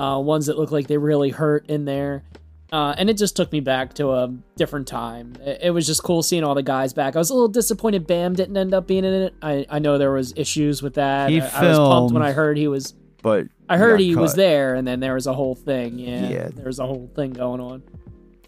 uh, 0.00 0.18
ones 0.18 0.46
that 0.46 0.58
looked 0.58 0.72
like 0.72 0.88
they 0.88 0.98
really 0.98 1.30
hurt 1.30 1.66
in 1.66 1.84
there. 1.84 2.24
Uh, 2.72 2.94
and 2.96 3.10
it 3.10 3.18
just 3.18 3.36
took 3.36 3.52
me 3.52 3.60
back 3.60 3.92
to 3.92 4.12
a 4.12 4.34
different 4.56 4.88
time. 4.88 5.34
It, 5.42 5.58
it 5.64 5.70
was 5.72 5.86
just 5.86 6.02
cool 6.02 6.22
seeing 6.22 6.42
all 6.42 6.54
the 6.54 6.62
guys 6.62 6.94
back. 6.94 7.14
I 7.14 7.18
was 7.18 7.28
a 7.28 7.34
little 7.34 7.48
disappointed 7.48 8.06
Bam 8.06 8.34
didn't 8.34 8.56
end 8.56 8.72
up 8.72 8.86
being 8.86 9.04
in 9.04 9.12
it. 9.12 9.34
I, 9.42 9.66
I 9.68 9.78
know 9.78 9.98
there 9.98 10.10
was 10.12 10.32
issues 10.36 10.82
with 10.82 10.94
that. 10.94 11.28
He 11.28 11.40
I, 11.42 11.44
I 11.48 11.68
was 11.68 11.78
pumped 11.78 12.14
when. 12.14 12.22
I 12.22 12.32
heard 12.32 12.56
he 12.56 12.68
was 12.68 12.94
But 13.22 13.48
I 13.68 13.76
heard 13.76 14.00
he 14.00 14.16
was 14.16 14.34
there, 14.34 14.74
and 14.74 14.88
then 14.88 15.00
there 15.00 15.12
was 15.14 15.26
a 15.26 15.34
whole 15.34 15.54
thing. 15.54 15.98
Yeah, 15.98 16.28
Yeah. 16.30 16.48
there 16.48 16.64
was 16.64 16.78
a 16.78 16.86
whole 16.86 17.10
thing 17.14 17.32
going 17.34 17.60
on. 17.60 17.82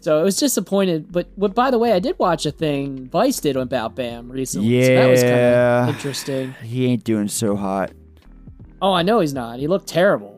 So 0.01 0.19
I 0.19 0.23
was 0.23 0.37
disappointed. 0.37 1.11
But, 1.11 1.27
but 1.39 1.53
by 1.53 1.69
the 1.69 1.77
way, 1.79 1.91
I 1.93 1.99
did 1.99 2.17
watch 2.17 2.47
a 2.47 2.51
thing 2.51 3.07
Vice 3.09 3.39
did 3.39 3.55
about 3.55 3.95
Bam 3.95 4.31
recently. 4.31 4.83
so 4.85 4.95
that 4.95 5.07
was 5.07 5.21
kind 5.21 5.35
Yeah. 5.35 5.83
of 5.89 5.95
interesting. 5.95 6.53
He 6.63 6.87
ain't 6.87 7.03
doing 7.03 7.27
so 7.27 7.55
hot. 7.55 7.91
Oh, 8.81 8.91
I 8.93 9.03
know 9.03 9.19
he's 9.19 9.33
not. 9.35 9.59
He 9.59 9.67
looked 9.67 9.87
terrible. 9.87 10.34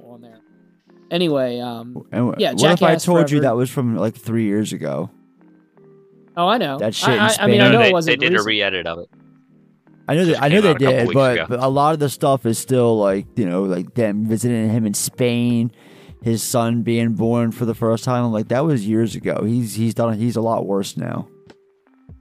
Anyway, 1.11 1.59
um, 1.59 2.05
And 2.11 2.33
Yeah, 2.37 2.51
what 2.53 2.71
if 2.71 2.83
I 2.83 2.91
Jackass 2.91 3.05
told 3.05 3.31
you 3.31 3.39
that 3.41 3.55
was 3.55 3.69
from 3.69 3.95
like 3.95 4.15
three 4.15 4.43
years 4.45 4.73
ago? 4.73 5.09
oh, 6.35 6.47
I 6.47 6.57
know 6.57 6.77
That 6.79 6.93
shit 6.93 7.09
I, 7.09 7.13
I, 7.17 7.25
I 7.25 7.29
Spain. 7.29 7.49
mean, 7.51 7.61
I 7.61 7.65
No, 7.65 7.71
know 7.73 7.79
they, 7.83 7.89
it 7.89 7.93
wasn't. 7.93 8.19
they 8.19 8.25
did 8.25 8.33
recent. 8.33 8.45
a 8.45 8.49
re-edit 8.49 8.87
of 8.87 8.99
it. 8.99 9.09
I 10.09 10.15
know 10.15 10.25
Just 10.25 10.39
that 10.39 10.43
I 10.43 10.47
know 10.49 10.61
they 10.61 10.69
out 10.69 10.75
a 10.77 10.79
couple 10.79 11.05
did, 11.05 11.13
but, 11.13 11.49
but 11.49 11.59
a 11.59 11.67
lot 11.67 11.93
of 11.93 11.99
the 11.99 12.09
stuff 12.09 12.45
is 12.45 12.57
still 12.57 12.97
like 12.97 13.25
you 13.35 13.45
know 13.45 13.63
like 13.63 13.93
them 13.93 14.25
visiting 14.25 14.69
him 14.69 14.85
in 14.85 14.93
Spain, 14.93 15.71
his 16.21 16.41
son 16.41 16.81
being 16.83 17.13
born 17.13 17.51
for 17.51 17.65
the 17.65 17.75
first 17.75 18.03
time. 18.05 18.23
I'm 18.23 18.31
like 18.31 18.47
that 18.49 18.63
was 18.65 18.87
years 18.87 19.15
ago. 19.15 19.43
He's 19.43 19.73
he's 19.75 19.93
done 19.93 20.17
he's 20.17 20.35
a 20.37 20.41
lot 20.41 20.65
worse 20.65 20.95
now. 20.95 21.27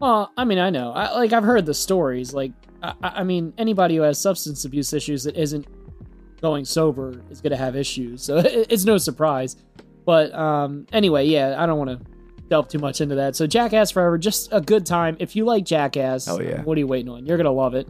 Well, 0.01 0.33
I 0.37 0.45
mean, 0.45 0.59
I 0.59 0.71
know. 0.71 0.93
I, 0.93 1.13
like 1.15 1.33
I've 1.33 1.45
heard 1.45 1.65
the 1.65 1.75
stories. 1.75 2.35
Like, 2.35 2.53
I, 2.83 2.93
I 3.03 3.09
I 3.21 3.23
mean, 3.25 3.53
anybody 3.57 3.97
who 3.97 4.03
has 4.03 4.21
substance 4.21 4.65
abuse 4.65 4.93
issues 4.93 5.23
that 5.25 5.37
isn't 5.37 5.67
going 6.41 6.65
sober 6.65 7.21
is 7.31 7.41
going 7.41 7.51
to 7.51 7.57
have 7.57 7.77
issues. 7.77 8.23
So 8.23 8.37
it's 8.45 8.85
no 8.85 8.99
surprise. 8.99 9.57
But 10.05 10.33
um, 10.35 10.87
anyway, 10.93 11.27
yeah, 11.27 11.57
I 11.59 11.67
don't 11.67 11.79
want 11.79 11.91
to 11.91 12.11
delve 12.49 12.69
too 12.69 12.79
much 12.79 13.01
into 13.01 13.17
that. 13.17 13.37
So 13.37 13.47
Jackass 13.47 13.91
Forever, 13.91 14.19
just 14.19 14.49
a 14.53 14.61
good 14.61 14.87
time. 14.87 15.17
If 15.19 15.37
you 15.37 15.45
like 15.45 15.65
Jackass, 15.65 16.27
Hell 16.27 16.43
yeah. 16.43 16.63
what 16.63 16.77
are 16.77 16.81
you 16.81 16.87
waiting 16.87 17.11
on? 17.11 17.27
You're 17.27 17.37
gonna 17.37 17.51
love 17.51 17.75
it. 17.75 17.89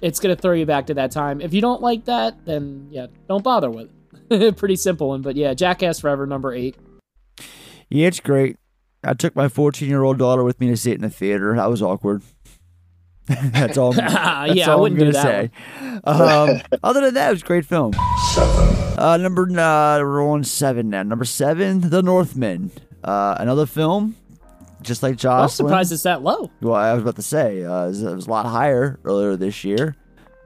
It's 0.00 0.20
gonna 0.20 0.36
throw 0.36 0.52
you 0.52 0.66
back 0.66 0.86
to 0.86 0.94
that 0.94 1.10
time. 1.10 1.40
If 1.40 1.52
you 1.52 1.60
don't 1.60 1.82
like 1.82 2.04
that, 2.04 2.44
then 2.44 2.88
yeah, 2.90 3.06
don't 3.28 3.42
bother 3.42 3.70
with 3.70 3.90
it. 4.30 4.56
Pretty 4.56 4.76
simple 4.76 5.08
one, 5.08 5.22
but 5.22 5.36
yeah, 5.36 5.54
Jackass 5.54 6.00
Forever 6.00 6.26
number 6.26 6.52
eight. 6.52 6.76
Yeah, 7.88 8.08
it's 8.08 8.20
great. 8.20 8.56
I 9.04 9.14
took 9.14 9.36
my 9.36 9.48
14 9.48 9.88
year 9.88 10.02
old 10.02 10.18
daughter 10.18 10.42
with 10.42 10.60
me 10.60 10.68
to 10.68 10.76
see 10.76 10.90
it 10.90 10.96
in 10.96 11.02
the 11.02 11.10
theater. 11.10 11.54
That 11.56 11.70
was 11.70 11.82
awkward. 11.82 12.22
That's 13.26 13.76
all. 13.76 13.92
That's 13.92 14.54
Yeah, 14.54 14.72
I 14.72 14.76
wouldn't 14.76 15.00
I'm 15.00 15.06
do 15.06 15.12
gonna 15.12 15.24
that 15.24 15.50
say. 15.82 16.00
Um, 16.04 16.60
other 16.82 17.00
than 17.00 17.14
that, 17.14 17.28
it 17.28 17.32
was 17.32 17.42
a 17.42 17.46
great 17.46 17.64
film. 17.64 17.92
Uh, 18.98 19.18
number 19.20 19.42
uh, 19.42 19.98
we're 20.00 20.26
on 20.26 20.44
seven 20.44 20.90
now. 20.90 21.02
Number 21.02 21.24
seven, 21.24 21.90
The 21.90 22.02
Northman. 22.02 22.70
Uh, 23.02 23.36
another 23.38 23.66
film, 23.66 24.16
just 24.82 25.02
like 25.02 25.16
Jocelyn. 25.16 25.66
I'm 25.66 25.70
surprised 25.70 25.92
it's 25.92 26.02
that 26.04 26.22
low. 26.22 26.50
Well, 26.60 26.74
I 26.74 26.92
was 26.92 27.02
about 27.02 27.16
to 27.16 27.22
say 27.22 27.62
uh, 27.64 27.84
it, 27.84 27.88
was, 27.88 28.02
it 28.02 28.14
was 28.14 28.26
a 28.26 28.30
lot 28.30 28.46
higher 28.46 28.98
earlier 29.04 29.36
this 29.36 29.64
year, 29.64 29.96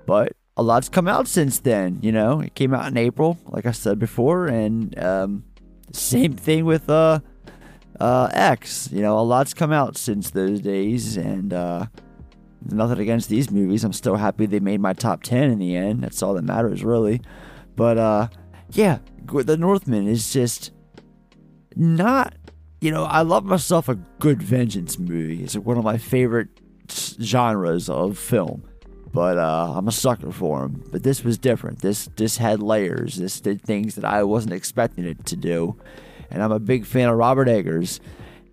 but 0.07 0.33
a 0.57 0.63
lot's 0.63 0.89
come 0.89 1.09
out 1.09 1.29
since 1.29 1.59
then. 1.59 1.99
You 2.03 2.13
know, 2.13 2.41
it 2.41 2.55
came 2.55 2.75
out 2.75 2.89
in 2.89 2.97
April, 2.97 3.39
like 3.47 3.67
I 3.67 3.73
said 3.73 3.99
before, 3.99 4.47
and 4.47 4.99
um, 4.99 5.45
same 5.93 6.35
thing 6.35 6.65
with 6.65 6.91
uh, 6.91 7.21
uh, 7.99 8.29
X. 8.33 8.91
You 8.93 9.03
know, 9.03 9.19
a 9.19 9.23
lot's 9.23 9.55
come 9.55 9.73
out 9.73 9.97
since 9.97 10.31
those 10.31 10.61
days, 10.61 11.17
and 11.17 11.53
uh, 11.53 11.87
nothing 12.65 12.99
against 12.99 13.29
these 13.29 13.51
movies. 13.51 13.85
I'm 13.85 13.93
still 13.93 14.17
happy 14.17 14.47
they 14.47 14.61
made 14.61 14.81
my 14.81 14.93
top 14.93 15.23
ten 15.23 15.51
in 15.51 15.59
the 15.59 15.77
end. 15.77 16.03
That's 16.03 16.23
all 16.23 16.35
that 16.35 16.45
matters, 16.45 16.85
really. 16.85 17.21
But 17.77 17.99
uh, 17.99 18.29
yeah, 18.71 18.99
The 19.27 19.57
Northman 19.57 20.09
is 20.09 20.33
just 20.33 20.73
not 21.77 22.35
you 22.81 22.91
know, 22.91 23.05
I 23.05 23.23
love 23.23 23.45
myself 23.45 23.89
a 23.89 23.95
good 23.95 24.43
vengeance 24.43 24.99
movie. 24.99 25.45
It's 25.45 25.55
one 25.57 25.77
of 25.77 25.85
my 25.85 25.99
favorite 25.99 26.49
genres 26.91 27.89
of 27.89 28.19
film. 28.19 28.65
But 29.13 29.39
uh, 29.39 29.75
I'm 29.77 29.89
a 29.89 29.93
sucker 29.93 30.31
for 30.31 30.61
them. 30.63 30.85
But 30.91 31.03
this 31.03 31.23
was 31.25 31.37
different. 31.37 31.81
This 31.81 32.09
this 32.17 32.37
had 32.37 32.63
layers. 32.63 33.17
This 33.17 33.41
did 33.41 33.61
things 33.61 33.97
that 33.97 34.05
I 34.05 34.23
wasn't 34.23 34.55
expecting 34.55 35.05
it 35.05 35.27
to 35.27 35.37
do. 35.37 35.77
And 36.31 36.43
I'm 36.43 36.53
a 36.53 36.61
big 36.61 36.87
fan 36.87 37.09
of 37.09 37.17
Robert 37.17 37.49
Eggers. 37.49 38.01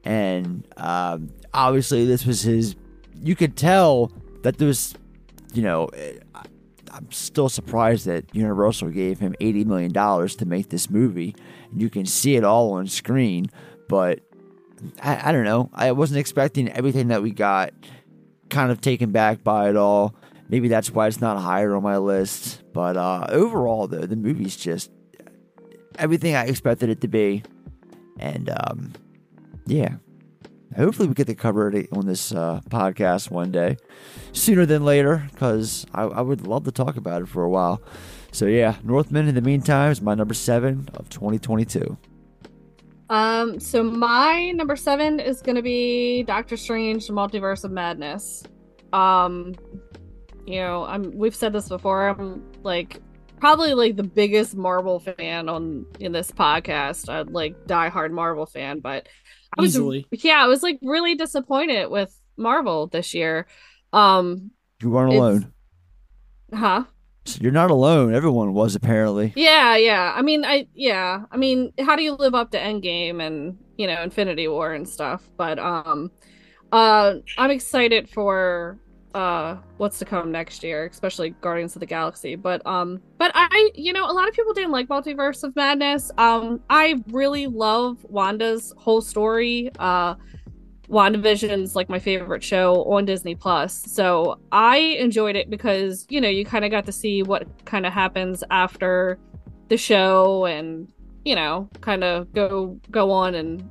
And 0.04 0.68
um, 0.78 1.30
obviously, 1.54 2.06
this 2.06 2.26
was 2.26 2.42
his. 2.42 2.76
You 3.22 3.36
could 3.36 3.56
tell 3.56 4.12
that 4.44 4.58
there 4.58 4.68
was, 4.68 4.96
you 5.54 5.64
know, 5.64 5.86
eh, 5.88 6.14
I'm 6.92 7.12
still 7.12 7.50
surprised 7.50 8.06
that 8.06 8.34
Universal 8.34 8.90
gave 8.90 9.20
him 9.20 9.36
$80 9.40 9.66
million 9.66 9.94
to 9.94 10.46
make 10.46 10.70
this 10.70 10.90
movie. 10.90 11.36
You 11.76 11.90
can 11.90 12.06
see 12.06 12.36
it 12.36 12.44
all 12.44 12.72
on 12.74 12.88
screen 12.88 13.50
but 13.88 14.20
I, 15.02 15.30
I 15.30 15.32
don't 15.32 15.44
know. 15.44 15.70
I 15.74 15.92
wasn't 15.92 16.20
expecting 16.20 16.70
everything 16.72 17.08
that 17.08 17.22
we 17.22 17.32
got. 17.32 17.74
Kind 18.50 18.72
of 18.72 18.82
taken 18.82 19.12
back 19.12 19.44
by 19.44 19.70
it 19.70 19.76
all. 19.76 20.16
Maybe 20.50 20.68
that's 20.68 20.92
why 20.92 21.08
it's 21.08 21.20
not 21.20 21.38
higher 21.42 21.76
on 21.76 21.84
my 21.84 21.98
list. 21.98 22.62
But 22.74 22.96
uh, 22.96 23.28
overall, 23.30 23.88
though, 23.88 24.06
the 24.06 24.16
movie's 24.16 24.56
just 24.56 24.92
everything 25.98 26.36
I 26.36 26.46
expected 26.46 26.90
it 26.90 27.02
to 27.02 27.08
be, 27.08 27.44
and 28.20 28.50
um, 28.50 28.94
yeah. 29.66 29.96
Hopefully, 30.78 31.08
we 31.08 31.16
get 31.16 31.28
to 31.28 31.36
cover 31.36 31.70
it 31.70 31.90
on 31.92 32.06
this 32.06 32.32
uh, 32.32 32.62
podcast 32.70 33.32
one 33.32 33.52
day, 33.52 33.78
sooner 34.32 34.66
than 34.66 34.86
later, 34.86 35.28
because 35.32 35.86
I, 35.94 36.04
I 36.04 36.22
would 36.22 36.46
love 36.46 36.66
to 36.66 36.72
talk 36.72 36.98
about 36.98 37.24
it 37.24 37.28
for 37.28 37.44
a 37.44 37.50
while. 37.50 37.82
So 38.32 38.46
yeah, 38.46 38.76
Northman. 38.84 39.28
In 39.28 39.36
the 39.36 39.42
meantime, 39.42 39.92
is 39.92 40.02
my 40.02 40.14
number 40.14 40.36
seven 40.36 40.88
of 40.94 41.10
2022. 41.10 41.98
Um, 43.10 43.60
so 43.60 43.82
my 43.82 44.52
number 44.52 44.76
seven 44.76 45.20
is 45.20 45.42
gonna 45.42 45.62
be 45.62 46.24
Doctor 46.24 46.58
Strange: 46.58 47.08
The 47.08 47.14
Multiverse 47.14 47.64
of 47.64 47.72
Madness. 47.72 48.44
Um, 48.94 49.56
you 50.46 50.60
know, 50.60 50.86
I'm 50.86 51.12
we've 51.18 51.36
said 51.36 51.54
this 51.54 51.70
before. 51.70 52.10
I'm 52.10 52.44
like 52.64 53.02
probably 53.40 53.74
like 53.74 53.96
the 53.96 54.04
biggest 54.04 54.56
Marvel 54.56 55.00
fan 55.00 55.50
on 55.50 55.86
in 56.00 56.12
this 56.12 56.32
podcast. 56.32 57.10
I'd 57.10 57.30
like 57.30 57.56
diehard 57.66 58.12
Marvel 58.12 58.46
fan, 58.46 58.80
but 58.80 59.08
I 59.58 59.62
was 59.62 59.76
Easily. 59.76 60.06
yeah, 60.12 60.44
I 60.44 60.48
was 60.48 60.64
like 60.64 60.80
really 60.82 61.16
disappointed 61.16 61.90
with 61.90 62.20
Marvel 62.38 62.88
this 62.88 63.14
year. 63.14 63.46
Um, 63.94 64.52
You 64.82 64.90
weren't 64.90 65.14
alone. 65.14 65.54
huh? 66.54 66.84
So 67.26 67.40
you're 67.42 67.52
not 67.52 67.72
alone. 67.72 68.14
Everyone 68.16 68.54
was 68.54 68.76
apparently. 68.76 69.34
Yeah, 69.36 69.76
yeah. 69.76 70.14
I 70.16 70.22
mean, 70.22 70.46
I 70.46 70.68
yeah. 70.74 71.24
I 71.32 71.36
mean, 71.38 71.74
how 71.80 71.96
do 71.98 72.04
you 72.04 72.14
live 72.14 72.34
up 72.36 72.52
to 72.52 72.58
Endgame 72.58 73.22
and 73.22 73.58
you 73.78 73.86
know 73.88 74.02
Infinity 74.02 74.48
War 74.48 74.74
and 74.74 74.88
stuff? 74.88 75.28
But 75.36 75.60
um, 75.60 76.10
uh, 76.72 77.16
I'm 77.38 77.52
excited 77.52 78.10
for 78.10 78.80
uh 79.14 79.58
what's 79.78 80.00
to 80.00 80.06
come 80.06 80.32
next 80.32 80.64
year, 80.64 80.86
especially 80.86 81.32
Guardians 81.42 81.76
of 81.76 81.80
the 81.80 81.86
Galaxy. 81.86 82.36
But 82.36 82.66
um, 82.66 83.02
but 83.18 83.32
I 83.34 83.72
you 83.76 83.94
know 83.94 84.06
a 84.10 84.14
lot 84.14 84.28
of 84.28 84.34
people 84.34 84.54
didn't 84.54 84.72
like 84.72 84.88
Multiverse 84.88 85.44
of 85.44 85.56
Madness. 85.56 86.12
Um, 86.18 86.62
I 86.70 87.02
really 87.12 87.48
love 87.48 88.04
Wanda's 88.10 88.74
whole 88.78 89.02
story. 89.02 89.72
Uh. 89.80 90.16
WandaVision's 90.90 91.76
like 91.76 91.90
my 91.90 92.00
favorite 92.00 92.42
show 92.42 92.86
on 92.86 93.04
Disney 93.04 93.36
Plus. 93.36 93.74
So 93.92 94.40
I 94.54 94.78
enjoyed 94.78 95.36
it 95.36 95.50
because, 95.50 96.06
you 96.08 96.22
know, 96.22 96.30
you 96.30 96.46
kind 96.46 96.64
of 96.64 96.72
got 96.72 96.86
to 96.86 96.94
see 96.94 97.24
what 97.24 97.46
kind 97.66 97.86
of 97.86 97.92
happens 97.92 98.42
after 98.52 99.20
the 99.68 99.76
show 99.76 100.46
and, 100.46 100.90
you 101.26 101.36
know, 101.36 101.70
kind 101.82 102.06
of 102.06 102.32
go 102.32 102.80
go 102.90 103.12
on 103.12 103.36
and 103.36 103.70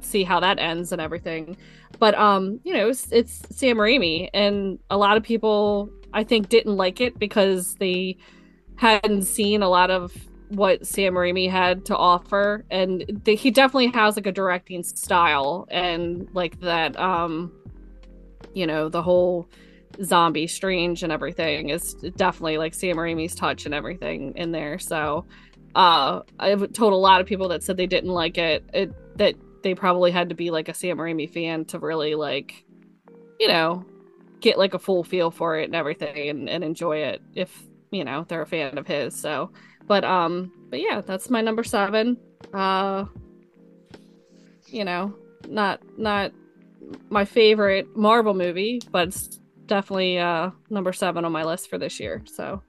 see 0.00 0.24
how 0.24 0.40
that 0.40 0.58
ends 0.58 0.92
and 0.92 1.00
everything. 1.02 1.58
But 1.98 2.14
um, 2.16 2.60
you 2.64 2.72
know, 2.72 2.88
it's, 2.88 3.10
it's 3.10 3.42
Sam 3.50 3.76
Raimi 3.76 4.28
and 4.34 4.78
a 4.90 4.96
lot 4.96 5.16
of 5.16 5.22
people 5.22 5.90
I 6.12 6.24
think 6.24 6.48
didn't 6.48 6.76
like 6.76 7.00
it 7.00 7.18
because 7.18 7.74
they 7.74 8.16
hadn't 8.76 9.22
seen 9.22 9.62
a 9.62 9.68
lot 9.68 9.90
of 9.90 10.12
what 10.48 10.86
Sam 10.86 11.14
Raimi 11.14 11.50
had 11.50 11.84
to 11.86 11.96
offer, 11.96 12.64
and 12.70 13.22
he 13.26 13.50
definitely 13.50 13.88
has 13.88 14.16
like 14.16 14.26
a 14.26 14.32
directing 14.32 14.82
style 14.82 15.66
and 15.70 16.28
like 16.32 16.60
that. 16.60 16.98
Um, 16.98 17.52
you 18.54 18.66
know, 18.66 18.88
the 18.88 19.02
whole 19.02 19.48
zombie 20.02 20.46
strange 20.46 21.02
and 21.02 21.12
everything 21.12 21.70
is 21.70 21.94
definitely 21.94 22.58
like 22.58 22.74
Sam 22.74 22.96
Raimi's 22.96 23.34
touch 23.34 23.66
and 23.66 23.74
everything 23.74 24.32
in 24.36 24.52
there. 24.52 24.78
So, 24.78 25.26
uh, 25.74 26.22
I've 26.38 26.72
told 26.72 26.92
a 26.92 26.96
lot 26.96 27.20
of 27.20 27.26
people 27.26 27.48
that 27.48 27.62
said 27.62 27.76
they 27.76 27.86
didn't 27.86 28.10
like 28.10 28.38
it, 28.38 28.64
it 28.72 29.18
that 29.18 29.34
they 29.66 29.74
probably 29.74 30.12
had 30.12 30.28
to 30.28 30.36
be 30.36 30.52
like 30.52 30.68
a 30.68 30.74
Sam 30.74 30.96
Raimi 30.96 31.28
fan 31.28 31.64
to 31.64 31.80
really 31.80 32.14
like, 32.14 32.64
you 33.40 33.48
know, 33.48 33.84
get 34.40 34.58
like 34.58 34.74
a 34.74 34.78
full 34.78 35.02
feel 35.02 35.32
for 35.32 35.58
it 35.58 35.64
and 35.64 35.74
everything 35.74 36.28
and, 36.28 36.48
and 36.48 36.62
enjoy 36.62 36.98
it 36.98 37.20
if 37.34 37.64
you 37.90 38.04
know 38.04 38.24
they're 38.28 38.42
a 38.42 38.46
fan 38.46 38.78
of 38.78 38.86
his. 38.86 39.12
So 39.20 39.50
but 39.88 40.04
um 40.04 40.52
but 40.70 40.80
yeah 40.80 41.00
that's 41.00 41.30
my 41.30 41.40
number 41.40 41.64
seven 41.64 42.16
uh 42.54 43.06
you 44.68 44.84
know 44.84 45.12
not 45.48 45.80
not 45.98 46.30
my 47.10 47.24
favorite 47.24 47.96
marvel 47.96 48.34
movie 48.34 48.80
but 48.92 49.08
it's 49.08 49.40
definitely 49.66 50.16
uh 50.16 50.48
number 50.70 50.92
seven 50.92 51.24
on 51.24 51.32
my 51.32 51.42
list 51.42 51.68
for 51.68 51.76
this 51.76 51.98
year 51.98 52.22
so 52.24 52.62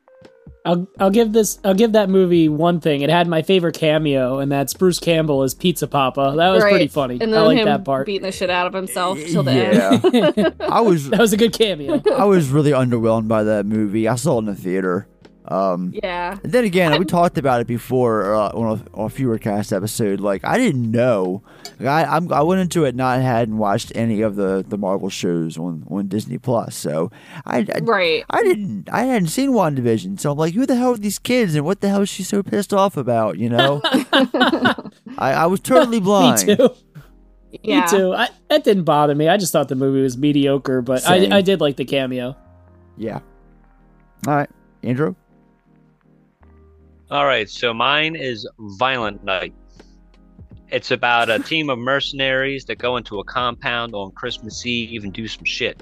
I'll 0.66 0.88
I'll 1.00 1.10
give 1.10 1.34
this 1.34 1.60
I'll 1.64 1.74
give 1.74 1.94
that 1.94 2.10
movie 2.10 2.50
one 2.50 2.80
thing. 2.80 3.02
It 3.02 3.10
had 3.10 3.28
my 3.28 3.42
favorite 3.42 3.76
cameo, 3.76 4.40
and 4.40 4.52
that's 4.52 4.74
Bruce 4.74 5.00
Campbell 5.00 5.44
as 5.44 5.54
Pizza 5.54 5.88
Papa. 5.88 6.34
That 6.36 6.50
was 6.50 6.64
Right. 6.64 6.72
pretty 6.72 6.88
funny. 6.88 7.18
and 7.22 7.34
I 7.34 7.42
like 7.42 7.64
that 7.64 7.86
part. 7.86 8.06
beating 8.06 8.24
the 8.24 8.32
shit 8.32 8.50
out 8.50 8.68
of 8.68 8.74
himself 8.74 9.18
till 9.20 9.44
the 9.44 9.54
Yeah. 9.54 10.00
end 10.36 10.56
I 10.60 10.82
was 10.82 11.10
that 11.10 11.20
was 11.20 11.34
a 11.34 11.38
good 11.38 11.54
cameo. 11.54 12.02
I 12.18 12.26
was 12.26 12.50
really 12.50 12.72
underwhelmed 12.72 13.28
by 13.28 13.44
that 13.44 13.66
movie. 13.66 14.08
I 14.08 14.16
saw 14.16 14.36
it 14.36 14.40
in 14.40 14.46
the 14.46 14.56
theater. 14.56 15.08
Um, 15.50 15.94
yeah 16.04 16.38
and 16.44 16.52
then 16.52 16.66
again, 16.66 16.98
we 17.00 17.06
talked 17.20 17.38
about 17.38 17.62
it 17.62 17.68
before 17.68 18.34
uh, 18.34 18.50
on, 18.50 18.80
a, 18.80 18.98
on 18.98 19.06
a 19.06 19.10
fewer 19.10 19.38
cast 19.38 19.72
episode. 19.72 20.20
Like 20.20 20.44
I 20.44 20.58
didn't 20.58 20.92
know. 20.92 21.42
Like, 21.80 21.88
I 21.88 22.16
I'm, 22.16 22.32
I 22.34 22.42
went 22.42 22.62
into 22.62 22.86
it 22.86 22.96
not 22.96 23.22
hadn't 23.22 23.58
watched 23.58 23.92
any 23.96 24.22
of 24.22 24.36
the, 24.36 24.66
the 24.68 24.78
Marvel 24.78 25.10
shows 25.10 25.58
on, 25.58 25.86
on 25.90 26.08
Disney 26.08 26.38
Plus. 26.38 26.76
So 26.76 27.12
I, 27.46 27.60
I 27.60 27.80
right 27.82 28.26
I 28.30 28.44
didn't 28.44 28.90
I 28.92 29.04
hadn't 29.04 29.30
seen 29.30 29.52
WandaVision. 29.52 30.20
So 30.20 30.32
I'm 30.32 30.38
like, 30.38 30.54
who 30.54 30.66
the 30.66 30.76
hell 30.76 30.94
are 30.94 30.98
these 30.98 31.20
kids 31.20 31.56
and 31.56 31.66
what 31.66 31.82
the 31.82 31.90
hell 31.90 32.02
is 32.02 32.10
she 32.10 32.24
so 32.24 32.44
pissed 32.44 32.74
off 32.74 32.98
about? 32.98 33.38
You 33.38 33.50
know, 33.50 33.82
I, 33.84 34.74
I 35.18 35.46
was 35.46 35.60
totally 35.60 36.00
blind. 36.02 36.48
Me 36.48 36.56
too. 36.56 36.70
yeah 37.64 37.82
Me 37.82 37.88
too. 37.88 38.14
I, 38.14 38.30
that 38.50 38.64
didn't 38.64 38.84
bother 38.84 39.16
me. 39.16 39.30
I 39.30 39.38
just 39.38 39.54
thought 39.54 39.70
the 39.70 39.76
movie 39.76 40.02
was 40.02 40.18
mediocre, 40.18 40.82
but 40.82 41.04
Same. 41.04 41.32
I 41.32 41.38
I 41.38 41.42
did 41.42 41.62
like 41.62 41.78
the 41.78 41.86
cameo. 41.86 42.36
Yeah. 42.98 43.20
All 44.26 44.36
right, 44.36 44.50
Andrew. 44.84 45.16
All 47.10 47.26
right, 47.26 47.50
so 47.50 47.74
mine 47.74 48.18
is 48.18 48.46
Violent 48.60 49.24
Night. 49.24 49.54
It's 50.70 50.92
about 50.92 51.30
a 51.30 51.40
team 51.44 51.70
of 51.70 51.80
mercenaries 51.80 52.66
that 52.66 52.76
go 52.76 52.98
into 52.98 53.20
a 53.20 53.24
compound 53.24 53.96
on 53.96 54.12
Christmas 54.12 54.66
Eve 54.66 55.06
and 55.06 55.14
do 55.14 55.26
some 55.28 55.46
shit. 55.46 55.82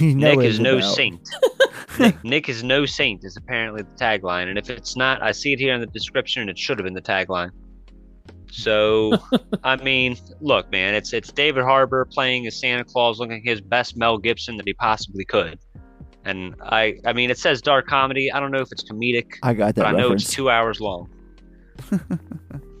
We 0.00 0.14
know 0.14 0.34
Nick 0.34 0.46
is 0.46 0.58
no 0.58 0.78
about. 0.78 0.94
saint. 0.94 1.28
Nick, 1.98 2.24
Nick 2.24 2.48
is 2.48 2.64
no 2.64 2.86
saint 2.86 3.24
is 3.24 3.36
apparently 3.36 3.82
the 3.82 4.02
tagline, 4.02 4.48
and 4.48 4.58
if 4.58 4.70
it's 4.70 4.96
not, 4.96 5.22
I 5.22 5.32
see 5.32 5.52
it 5.52 5.58
here 5.58 5.74
in 5.74 5.80
the 5.80 5.86
description, 5.86 6.40
and 6.40 6.50
it 6.50 6.58
should 6.58 6.78
have 6.78 6.84
been 6.84 6.94
the 6.94 7.02
tagline. 7.02 7.50
So, 8.50 9.18
I 9.64 9.76
mean, 9.76 10.16
look, 10.40 10.70
man, 10.72 10.94
it's 10.94 11.12
it's 11.12 11.30
David 11.30 11.64
Harbour 11.64 12.06
playing 12.06 12.46
as 12.46 12.58
Santa 12.58 12.84
Claus, 12.84 13.18
looking 13.18 13.42
his 13.44 13.60
best 13.60 13.96
Mel 13.96 14.16
Gibson 14.16 14.56
that 14.56 14.66
he 14.66 14.72
possibly 14.72 15.26
could. 15.26 15.58
And 16.26 16.56
I, 16.60 16.98
I 17.04 17.12
mean, 17.12 17.30
it 17.30 17.38
says 17.38 17.62
dark 17.62 17.86
comedy. 17.86 18.32
I 18.32 18.40
don't 18.40 18.50
know 18.50 18.60
if 18.60 18.72
it's 18.72 18.82
comedic, 18.82 19.36
I 19.42 19.54
got 19.54 19.76
that 19.76 19.82
but 19.82 19.86
I 19.86 19.92
know 19.92 20.12
it's 20.12 20.30
two 20.30 20.50
hours 20.50 20.80
long. 20.80 21.08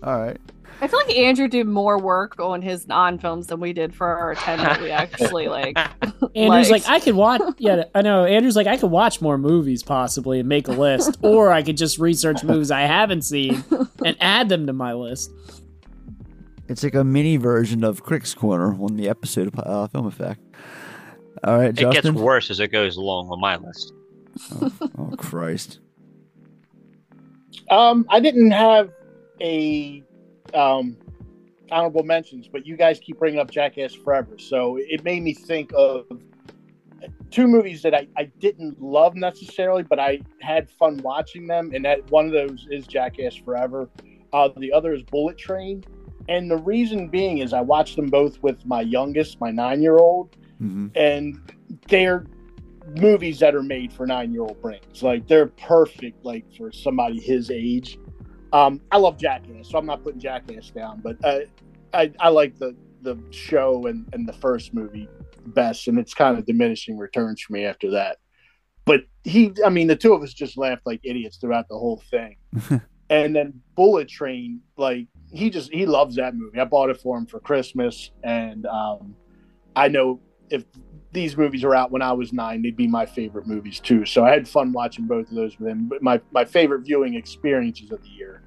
All 0.02 0.18
right. 0.20 0.38
I 0.80 0.88
feel 0.88 0.98
like 1.06 1.16
Andrew 1.16 1.48
did 1.48 1.66
more 1.66 1.98
work 1.98 2.38
on 2.38 2.60
his 2.60 2.86
non-films 2.86 3.46
than 3.46 3.60
we 3.60 3.72
did 3.72 3.94
for 3.94 4.06
our 4.06 4.34
ten 4.34 4.58
that 4.58 4.80
we 4.82 4.90
actually 4.90 5.48
like. 5.58 5.78
Andrew's 6.34 6.70
liked. 6.70 6.70
like, 6.70 6.88
I 6.88 7.00
could 7.00 7.14
watch. 7.14 7.40
Yeah, 7.58 7.84
I 7.94 8.02
know. 8.02 8.24
Andrew's 8.26 8.56
like, 8.56 8.66
I 8.66 8.76
could 8.76 8.90
watch 8.90 9.22
more 9.22 9.38
movies 9.38 9.82
possibly 9.82 10.40
and 10.40 10.48
make 10.48 10.68
a 10.68 10.72
list, 10.72 11.16
or 11.22 11.50
I 11.50 11.62
could 11.62 11.78
just 11.78 11.98
research 11.98 12.44
movies 12.44 12.70
I 12.70 12.82
haven't 12.82 13.22
seen 13.22 13.64
and 14.04 14.16
add 14.20 14.48
them 14.50 14.66
to 14.66 14.74
my 14.74 14.92
list. 14.92 15.30
It's 16.68 16.82
like 16.82 16.94
a 16.94 17.04
mini 17.04 17.36
version 17.36 17.82
of 17.84 18.02
Crick's 18.02 18.34
Corner 18.34 18.74
on 18.74 18.96
the 18.96 19.08
episode 19.08 19.46
of 19.46 19.58
uh, 19.58 19.86
Film 19.86 20.06
Effect. 20.06 20.40
All 21.44 21.58
right, 21.58 21.78
It 21.78 21.92
gets 21.92 22.10
worse 22.10 22.50
as 22.50 22.60
it 22.60 22.68
goes 22.68 22.96
along 22.96 23.30
on 23.30 23.40
my 23.40 23.56
list. 23.56 23.92
oh 24.98 25.14
Christ! 25.16 25.80
Um, 27.70 28.06
I 28.08 28.20
didn't 28.20 28.50
have 28.50 28.90
a 29.40 30.02
um, 30.54 30.96
honorable 31.70 32.02
mentions, 32.02 32.48
but 32.48 32.66
you 32.66 32.76
guys 32.76 32.98
keep 32.98 33.18
bringing 33.18 33.40
up 33.40 33.50
Jackass 33.50 33.94
Forever, 33.94 34.38
so 34.38 34.78
it 34.80 35.04
made 35.04 35.22
me 35.22 35.34
think 35.34 35.72
of 35.74 36.06
two 37.30 37.46
movies 37.46 37.82
that 37.82 37.94
I, 37.94 38.08
I 38.16 38.24
didn't 38.24 38.80
love 38.80 39.14
necessarily, 39.14 39.82
but 39.82 39.98
I 39.98 40.20
had 40.40 40.70
fun 40.70 40.98
watching 40.98 41.46
them, 41.46 41.72
and 41.74 41.84
that 41.84 42.10
one 42.10 42.26
of 42.26 42.32
those 42.32 42.66
is 42.70 42.86
Jackass 42.86 43.36
Forever. 43.36 43.88
Uh, 44.32 44.48
the 44.56 44.72
other 44.72 44.92
is 44.92 45.02
Bullet 45.02 45.36
Train, 45.38 45.84
and 46.28 46.50
the 46.50 46.56
reason 46.56 47.08
being 47.08 47.38
is 47.38 47.52
I 47.52 47.60
watched 47.60 47.96
them 47.96 48.06
both 48.06 48.42
with 48.42 48.64
my 48.66 48.80
youngest, 48.80 49.40
my 49.40 49.50
nine-year-old, 49.50 50.36
hmm 50.58 50.86
and 50.94 51.38
they're 51.88 52.24
movies 53.00 53.40
that 53.40 53.54
are 53.54 53.62
made 53.62 53.92
for 53.92 54.06
nine 54.06 54.32
year 54.32 54.42
old 54.42 54.60
brains. 54.62 55.02
Like 55.02 55.26
they're 55.26 55.46
perfect, 55.46 56.24
like 56.24 56.44
for 56.56 56.72
somebody 56.72 57.20
his 57.20 57.50
age. 57.50 57.98
Um, 58.52 58.80
I 58.92 58.98
love 58.98 59.18
Jackass, 59.18 59.70
so 59.70 59.78
I'm 59.78 59.86
not 59.86 60.02
putting 60.02 60.20
Jackass 60.20 60.70
down, 60.70 61.00
but 61.02 61.16
uh, 61.24 61.40
I 61.92 62.12
I 62.20 62.28
like 62.28 62.58
the 62.58 62.76
the 63.02 63.18
show 63.30 63.86
and 63.86 64.08
and 64.12 64.28
the 64.28 64.32
first 64.32 64.72
movie 64.72 65.08
best, 65.46 65.88
and 65.88 65.98
it's 65.98 66.14
kind 66.14 66.38
of 66.38 66.46
diminishing 66.46 66.96
returns 66.96 67.42
for 67.42 67.52
me 67.52 67.64
after 67.64 67.90
that. 67.92 68.18
But 68.84 69.02
he, 69.24 69.52
I 69.64 69.68
mean, 69.68 69.88
the 69.88 69.96
two 69.96 70.14
of 70.14 70.22
us 70.22 70.32
just 70.32 70.56
laughed 70.56 70.86
like 70.86 71.00
idiots 71.02 71.38
throughout 71.38 71.68
the 71.68 71.76
whole 71.76 72.02
thing. 72.08 72.36
and 73.10 73.34
then 73.34 73.60
Bullet 73.74 74.08
Train, 74.08 74.60
like 74.76 75.08
he 75.32 75.50
just 75.50 75.72
he 75.72 75.86
loves 75.86 76.16
that 76.16 76.36
movie. 76.36 76.60
I 76.60 76.64
bought 76.64 76.90
it 76.90 77.00
for 77.00 77.18
him 77.18 77.26
for 77.26 77.40
Christmas, 77.40 78.12
and 78.22 78.64
um, 78.66 79.16
I 79.74 79.88
know 79.88 80.20
if 80.50 80.64
these 81.12 81.36
movies 81.36 81.64
were 81.64 81.74
out 81.74 81.90
when 81.90 82.02
I 82.02 82.12
was 82.12 82.32
nine, 82.32 82.62
they'd 82.62 82.76
be 82.76 82.86
my 82.86 83.06
favorite 83.06 83.46
movies 83.46 83.80
too. 83.80 84.04
So 84.04 84.24
I 84.24 84.30
had 84.30 84.48
fun 84.48 84.72
watching 84.72 85.06
both 85.06 85.28
of 85.28 85.34
those 85.34 85.58
with 85.58 85.68
him. 85.68 85.88
But 85.88 86.02
my 86.02 86.20
my 86.30 86.44
favorite 86.44 86.82
viewing 86.82 87.14
experiences 87.14 87.90
of 87.90 88.02
the 88.02 88.08
year. 88.08 88.42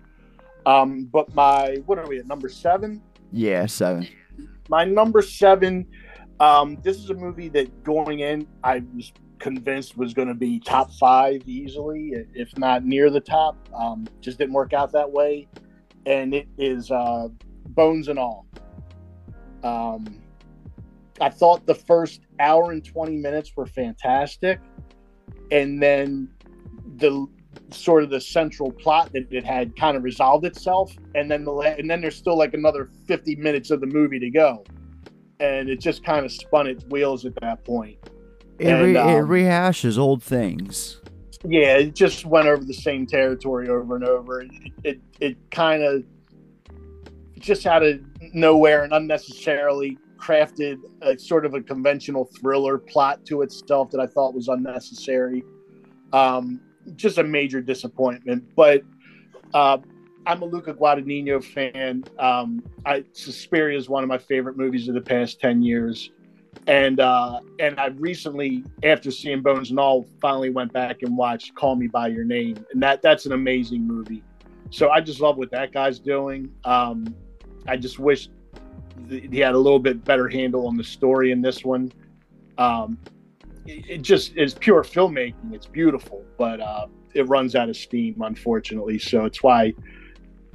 Um, 0.66 1.06
but 1.06 1.34
my 1.34 1.78
what 1.86 1.97
are 1.97 2.08
we 2.08 2.20
at 2.20 2.28
number 2.28 2.50
seven? 2.50 3.02
Yeah, 3.32 3.66
seven. 3.66 4.08
My 4.70 4.86
number 4.86 5.22
seven. 5.22 5.88
Um, 6.39 6.78
this 6.84 6.97
is 6.97 7.10
a 7.10 7.14
movie 7.14 7.50
that 7.50 7.84
going 7.84 8.20
in, 8.20 8.47
I 8.64 8.82
was 8.95 9.12
convinced 9.39 9.97
was 9.97 10.14
going 10.14 10.28
to 10.28 10.34
be 10.34 10.60
top 10.60 10.91
five 10.93 11.41
easily, 11.45 12.14
if 12.34 12.58
not 12.58 12.86
near 12.86 13.10
the 13.10 13.20
top. 13.20 13.58
Um, 13.74 14.08
just 14.22 14.38
didn't 14.38 14.54
work 14.54 14.74
out 14.74 14.91
that 14.93 15.10
way, 15.10 15.47
and 16.06 16.34
it 16.34 16.47
is 16.58 16.91
uh, 16.91 17.28
Bones 17.70 18.08
and 18.08 18.20
All. 18.20 18.45
Um, 19.64 20.22
I 21.22 21.30
thought 21.30 21.65
the 21.65 21.76
first 21.76 22.22
hour 22.39 22.72
and 22.72 22.84
twenty 22.84 23.17
minutes 23.17 23.51
were 23.55 23.65
fantastic, 23.65 24.59
and 25.51 25.82
then 25.82 26.30
the 26.97 27.26
sort 27.72 28.03
of 28.03 28.09
the 28.09 28.22
central 28.22 28.72
plot 28.72 29.11
that 29.13 29.28
it 29.32 29.43
had 29.45 29.76
kind 29.76 29.95
of 29.97 30.03
resolved 30.03 30.45
itself, 30.45 30.93
and 31.15 31.30
then 31.30 31.43
the 31.43 31.51
and 31.78 31.89
then 31.89 32.01
there's 32.01 32.15
still 32.15 32.38
like 32.38 32.53
another 32.53 32.89
fifty 33.07 33.36
minutes 33.36 33.72
of 33.72 33.82
the 33.82 33.88
movie 33.88 34.20
to 34.20 34.30
go, 34.30 34.63
and 35.39 35.70
it 35.70 35.80
just 35.80 36.03
kind 36.03 36.26
of 36.26 36.32
spun 36.32 36.67
its 36.67 36.84
wheels 36.86 37.26
at 37.26 37.34
that 37.41 37.63
point. 37.65 37.97
It, 38.59 38.65
re- 38.67 38.72
And, 38.72 38.91
it 38.91 38.97
um, 38.97 39.28
rehashes 39.28 39.97
old 39.97 40.22
things. 40.24 41.01
yeah, 41.47 41.78
it 41.78 41.95
just 41.95 42.26
went 42.26 42.47
over 42.47 42.63
the 42.63 42.74
same 42.74 43.05
territory 43.05 43.70
over 43.70 43.95
and 43.95 44.05
over. 44.05 44.41
It 44.41 44.51
it, 44.84 45.01
it 45.20 45.38
kind 45.51 45.84
of 45.84 46.03
just 47.39 47.65
out 47.65 47.84
of 47.84 47.99
nowhere 48.34 48.84
and 48.84 48.91
unnecessarily 48.93 49.97
crafted 50.20 50.78
a 51.01 51.17
sort 51.17 51.45
of 51.45 51.53
a 51.53 51.61
conventional 51.61 52.26
thriller 52.26 52.78
plot 52.78 53.26
to 53.26 53.41
itself 53.41 53.89
that 53.91 53.99
I 53.99 54.07
thought 54.07 54.34
was 54.34 54.47
unnecessary. 54.47 55.43
Um, 56.13 56.59
just 56.95 57.17
a 57.17 57.24
major 57.24 57.61
disappointment. 57.61 58.43
But 58.55 58.84
uh, 59.53 59.78
I'm 60.26 60.41
a 60.41 60.45
Luca 60.45 60.74
Guadagnino 60.74 61.43
fan. 61.43 62.03
Um, 62.17 62.63
I, 62.86 63.03
Suspiria 63.13 63.78
is 63.78 63.89
one 63.89 64.03
of 64.03 64.09
my 64.09 64.17
favorite 64.17 64.57
movies 64.57 64.88
of 64.88 64.95
the 64.95 65.01
past 65.01 65.39
ten 65.39 65.61
years 65.61 66.11
and 66.67 66.99
uh 66.99 67.39
and 67.59 67.80
i 67.80 67.88
recently 67.88 68.63
after 68.84 69.11
seeing 69.11 69.41
bones 69.41 69.70
and 69.70 69.80
all 69.80 70.07
finally 70.20 70.49
went 70.49 70.72
back 70.74 71.01
and 71.01 71.15
watched 71.15 71.53
call 71.55 71.76
me 71.76 71.88
by 71.88 72.07
your 72.07 72.24
name 72.24 72.57
and 72.74 72.82
that 72.82 73.01
that's 73.01 73.26
an 73.26 73.32
amazing 73.34 73.86
movie 73.86 74.24
so 74.70 74.89
i 74.89 74.99
just 74.99 75.20
love 75.20 75.38
what 75.38 75.51
that 75.51 75.72
guy's 75.72 75.99
doing 75.99 76.51
um 76.65 77.15
i 77.67 77.78
just 77.78 77.99
wish 77.99 78.30
he 79.08 79.39
had 79.39 79.56
a 79.56 79.58
little 79.58 79.80
bit 79.80 80.04
better 80.04 80.28
handle 80.28 80.68
on 80.68 80.78
the 80.78 80.84
story 80.84 81.32
in 81.32 81.41
this 81.41 81.64
one. 81.64 81.91
Um 82.58 82.97
it, 83.66 83.89
it 83.89 84.02
just 84.02 84.36
is 84.36 84.54
pure 84.54 84.84
filmmaking. 84.84 85.54
It's 85.54 85.68
beautiful 85.68 86.26
but 86.38 86.60
uh 86.60 86.88
it 87.14 87.28
runs 87.28 87.56
out 87.56 87.70
of 87.70 87.78
steam 87.78 88.22
unfortunately. 88.22 89.00
So 89.00 89.26
it's 89.26 89.41
why 89.43 89.74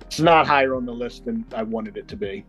it's 0.03 0.21
not 0.21 0.47
higher 0.47 0.75
on 0.75 0.87
the 0.87 0.93
list 0.93 1.25
than 1.25 1.45
i 1.55 1.63
wanted 1.63 1.97
it 1.97 2.09
to 2.09 2.17
be. 2.17 2.45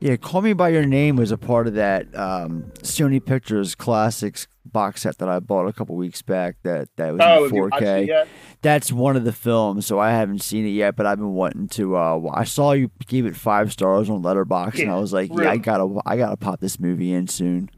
Yeah, 0.00 0.16
Call 0.16 0.40
Me 0.40 0.54
by 0.54 0.70
Your 0.70 0.86
Name 0.86 1.16
was 1.16 1.30
a 1.30 1.36
part 1.36 1.66
of 1.66 1.74
that 1.74 2.06
um, 2.16 2.72
Sony 2.78 3.22
Pictures 3.22 3.74
Classics 3.74 4.48
box 4.64 5.02
set 5.02 5.18
that 5.18 5.28
I 5.28 5.40
bought 5.40 5.66
a 5.66 5.72
couple 5.72 5.96
weeks 5.96 6.22
back. 6.22 6.56
That 6.62 6.88
that 6.96 7.12
was 7.12 7.20
oh 7.22 7.38
in 7.38 7.42
have 7.44 7.52
you 7.52 7.62
watched 7.62 7.82
4K. 7.82 8.26
That's 8.62 8.92
one 8.92 9.16
of 9.16 9.24
the 9.24 9.32
films, 9.32 9.86
so 9.86 9.98
I 9.98 10.10
haven't 10.10 10.42
seen 10.42 10.66
it 10.66 10.70
yet, 10.70 10.96
but 10.96 11.06
I've 11.06 11.18
been 11.18 11.34
wanting 11.34 11.68
to. 11.68 11.96
Uh, 11.96 12.30
I 12.32 12.44
saw 12.44 12.72
you 12.72 12.90
gave 13.06 13.26
it 13.26 13.36
five 13.36 13.72
stars 13.72 14.10
on 14.10 14.22
Letterboxd, 14.22 14.82
and 14.82 14.90
I 14.90 14.98
was 14.98 15.12
like, 15.12 15.30
yeah, 15.34 15.50
I 15.50 15.56
gotta, 15.56 16.00
I 16.06 16.16
gotta 16.16 16.36
pop 16.36 16.60
this 16.60 16.78
movie 16.78 17.12
in 17.12 17.26
soon. 17.28 17.70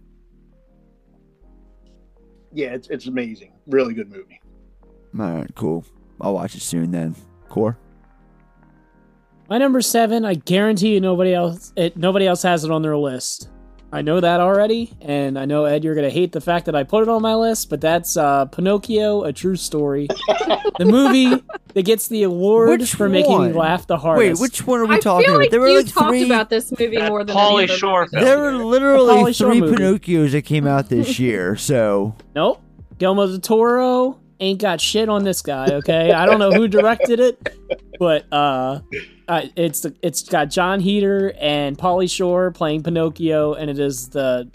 yeah 2.55 2.74
it's, 2.74 2.89
it's 2.89 3.07
amazing 3.07 3.51
really 3.66 3.95
good 3.95 4.11
movie 4.11 4.39
All 5.18 5.37
right, 5.39 5.55
cool. 5.55 5.85
I'll 6.20 6.35
watch 6.35 6.55
it 6.55 6.61
soon 6.61 6.91
then. 6.91 7.16
Core. 7.49 7.78
My 9.49 9.59
number 9.59 9.80
seven, 9.80 10.24
I 10.24 10.35
guarantee 10.35 10.93
you 10.95 11.01
nobody 11.01 11.33
else 11.35 11.72
it 11.76 11.97
nobody 11.97 12.26
else 12.26 12.43
has 12.43 12.64
it 12.64 12.70
on 12.70 12.83
their 12.83 12.97
list. 12.97 13.49
I 13.93 14.01
know 14.03 14.20
that 14.20 14.40
already, 14.40 14.90
and 15.03 15.38
I 15.38 15.45
know 15.45 15.66
Ed, 15.66 15.84
you're 15.84 15.95
gonna 15.95 16.09
hate 16.11 16.32
the 16.32 16.40
fact 16.40 16.64
that 16.66 16.74
I 16.74 16.82
put 16.82 17.03
it 17.03 17.09
on 17.11 17.20
my 17.20 17.34
list, 17.34 17.68
but 17.68 17.80
that's 17.80 18.16
uh, 18.16 18.47
Pinocchio: 18.47 19.22
A 19.24 19.32
True 19.32 19.55
Story, 19.57 20.07
the 20.78 20.86
movie 20.86 21.43
that 21.74 21.82
gets 21.84 22.09
the 22.09 22.22
award 22.22 22.80
Which 22.80 22.95
for 22.95 23.09
making 23.09 23.38
me 23.43 23.53
laugh 23.53 23.86
the 23.86 23.99
hardest. 23.99 24.40
Wait, 24.40 24.43
which 24.43 24.66
one 24.66 24.80
are 24.80 24.86
we 24.86 24.95
I 24.97 24.99
talking 24.99 25.26
feel 25.26 25.34
about? 25.34 25.40
like 25.43 25.51
there 25.51 25.61
were 25.61 25.68
you 25.68 25.82
like 25.82 25.93
talked 25.93 26.09
three. 26.09 26.24
about 26.24 26.49
this 26.51 26.70
movie 26.78 26.97
That 26.97 27.09
more 27.11 27.22
than 27.24 27.36
Pauly 27.36 27.62
any 27.64 27.64
other 27.70 27.76
Shore 27.78 28.01
movie 28.03 28.11
film. 28.16 28.24
there 28.24 28.38
were 28.40 28.64
literally 28.64 29.14
Pauly 29.32 29.36
three 29.38 29.61
movie. 29.61 29.76
Pinocchios 29.76 30.32
that 30.32 30.43
came 30.43 30.66
out 30.66 30.88
this 30.88 31.18
year. 31.20 31.57
So 31.57 32.14
Nope. 32.34 32.62
Guillermo 32.99 33.26
del 33.26 33.40
Toro 33.40 34.20
ain't 34.40 34.61
got 34.61 34.80
shit 34.80 35.09
on 35.09 35.22
this 35.24 35.43
guy, 35.43 35.66
okay? 35.74 36.12
I 36.12 36.24
don't 36.26 36.38
know 36.38 36.51
who 36.51 36.66
directed 36.68 37.20
it, 37.20 37.57
but 37.99 38.24
uh, 38.32 38.80
uh 39.33 39.47
it's 39.57 39.80
the, 39.80 39.95
it's 40.03 40.22
got 40.22 40.51
Jon 40.51 40.80
Heder 40.80 41.33
and 41.41 41.78
Pauly 41.78 42.11
Shore 42.11 42.51
playing 42.51 42.83
Pinocchio, 42.83 43.55
and 43.55 43.70
it 43.70 43.78
is 43.78 44.11
the. 44.11 44.51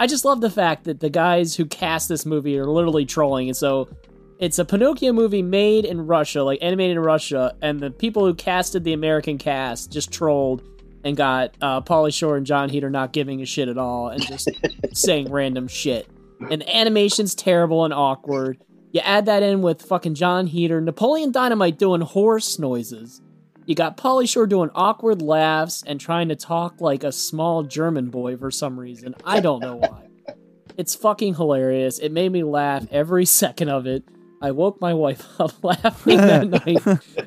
I 0.00 0.06
just 0.06 0.24
love 0.24 0.40
the 0.40 0.50
fact 0.50 0.84
that 0.84 1.00
the 1.00 1.10
guys 1.10 1.54
who 1.54 1.66
cast 1.66 2.08
this 2.08 2.24
movie 2.24 2.58
are 2.58 2.66
literally 2.66 3.04
trolling, 3.04 3.48
and 3.48 3.56
so 3.56 3.88
it's 4.38 4.58
a 4.58 4.64
Pinocchio 4.64 5.12
movie 5.12 5.42
made 5.42 5.84
in 5.84 6.06
Russia, 6.06 6.42
like 6.42 6.58
animated 6.62 6.96
in 6.96 7.02
Russia, 7.02 7.54
and 7.62 7.78
the 7.78 7.90
people 7.90 8.24
who 8.24 8.34
casted 8.34 8.82
the 8.84 8.92
American 8.92 9.38
cast 9.38 9.92
just 9.92 10.10
trolled 10.10 10.62
and 11.04 11.16
got 11.16 11.54
uh, 11.60 11.80
Pauly 11.80 12.12
Shore 12.12 12.36
and 12.36 12.44
Jon 12.44 12.68
Heder 12.68 12.90
not 12.90 13.12
giving 13.12 13.40
a 13.42 13.46
shit 13.46 13.68
at 13.68 13.78
all 13.78 14.08
and 14.08 14.20
just 14.20 14.48
saying 14.92 15.30
random 15.30 15.68
shit. 15.68 16.08
And 16.50 16.62
the 16.62 16.76
animation's 16.76 17.34
terrible 17.34 17.84
and 17.84 17.94
awkward. 17.94 18.58
You 18.92 19.00
add 19.00 19.26
that 19.26 19.42
in 19.42 19.62
with 19.62 19.82
fucking 19.82 20.14
Jon 20.14 20.48
Heder, 20.48 20.80
Napoleon 20.80 21.30
Dynamite 21.32 21.78
doing 21.78 22.00
horse 22.00 22.58
noises. 22.58 23.21
You 23.66 23.74
got 23.74 23.96
Pauly 23.96 24.28
Shore 24.28 24.46
doing 24.46 24.70
awkward 24.74 25.22
laughs 25.22 25.82
and 25.86 26.00
trying 26.00 26.28
to 26.28 26.36
talk 26.36 26.80
like 26.80 27.04
a 27.04 27.12
small 27.12 27.62
German 27.62 28.10
boy 28.10 28.36
for 28.36 28.50
some 28.50 28.78
reason. 28.78 29.14
I 29.24 29.40
don't 29.40 29.60
know 29.60 29.76
why. 29.76 30.08
It's 30.78 30.94
fucking 30.94 31.34
hilarious. 31.34 31.98
It 31.98 32.12
made 32.12 32.32
me 32.32 32.42
laugh 32.44 32.86
every 32.90 33.26
second 33.26 33.68
of 33.68 33.86
it. 33.86 34.04
I 34.40 34.52
woke 34.52 34.80
my 34.80 34.94
wife 34.94 35.22
up 35.38 35.62
laughing 35.62 36.16
that 36.16 36.48
night. 36.66 36.86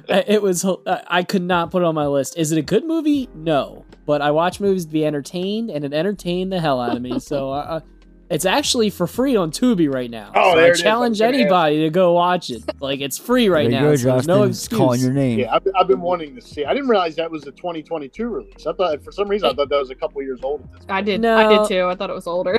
Uh, 0.09 0.23
It 0.27 0.41
was 0.41 0.65
uh, 0.65 1.03
I 1.05 1.21
could 1.21 1.43
not 1.43 1.69
put 1.69 1.83
it 1.83 1.85
on 1.85 1.93
my 1.93 2.07
list. 2.07 2.37
Is 2.39 2.51
it 2.51 2.57
a 2.57 2.63
good 2.63 2.85
movie? 2.85 3.29
No, 3.35 3.85
but 4.07 4.23
I 4.23 4.31
watch 4.31 4.59
movies 4.59 4.85
to 4.87 4.91
be 4.91 5.05
entertained, 5.05 5.69
and 5.69 5.85
it 5.85 5.93
entertained 5.93 6.51
the 6.51 6.59
hell 6.59 6.81
out 6.81 6.95
of 6.95 7.03
me. 7.03 7.19
So 7.19 7.51
uh, 7.51 7.81
It's 8.27 8.45
actually 8.45 8.89
for 8.89 9.05
free 9.05 9.35
on 9.35 9.51
Tubi 9.51 9.91
right 9.93 10.09
now. 10.09 10.31
Oh, 10.33 10.51
so 10.53 10.55
there 10.55 10.65
I 10.65 10.69
it 10.69 10.71
is. 10.71 10.81
challenge 10.81 11.21
I 11.21 11.27
was 11.27 11.35
anybody 11.35 11.81
to 11.83 11.91
go 11.91 12.13
watch 12.13 12.49
it. 12.49 12.63
Like 12.81 12.99
it's 12.99 13.19
free 13.19 13.49
right 13.49 13.69
there 13.69 13.81
now. 13.81 13.85
you 13.91 13.91
go, 13.91 13.95
so 13.97 14.11
there's 14.13 14.27
no 14.27 14.43
It's 14.43 14.59
excuse. 14.63 14.77
calling 14.79 14.99
your 15.01 15.13
name. 15.13 15.37
Yeah, 15.39 15.53
I've, 15.53 15.67
I've 15.79 15.87
been 15.87 16.01
wanting 16.01 16.33
to 16.35 16.41
see. 16.41 16.65
I 16.65 16.73
didn't 16.73 16.89
realize 16.89 17.15
that 17.17 17.29
was 17.29 17.43
a 17.45 17.51
2022 17.51 18.27
release. 18.27 18.65
I 18.65 18.73
thought 18.73 19.03
for 19.03 19.11
some 19.11 19.27
reason 19.27 19.49
I 19.49 19.53
thought 19.53 19.69
that 19.69 19.77
was 19.79 19.91
a 19.91 19.95
couple 19.95 20.23
years 20.23 20.39
old. 20.41 20.61
At 20.63 20.71
this 20.73 20.85
I 20.89 21.01
did. 21.03 21.21
No. 21.21 21.37
I 21.37 21.55
did 21.57 21.67
too. 21.67 21.85
I 21.85 21.93
thought 21.95 22.09
it 22.09 22.13
was 22.13 22.25
older. 22.25 22.57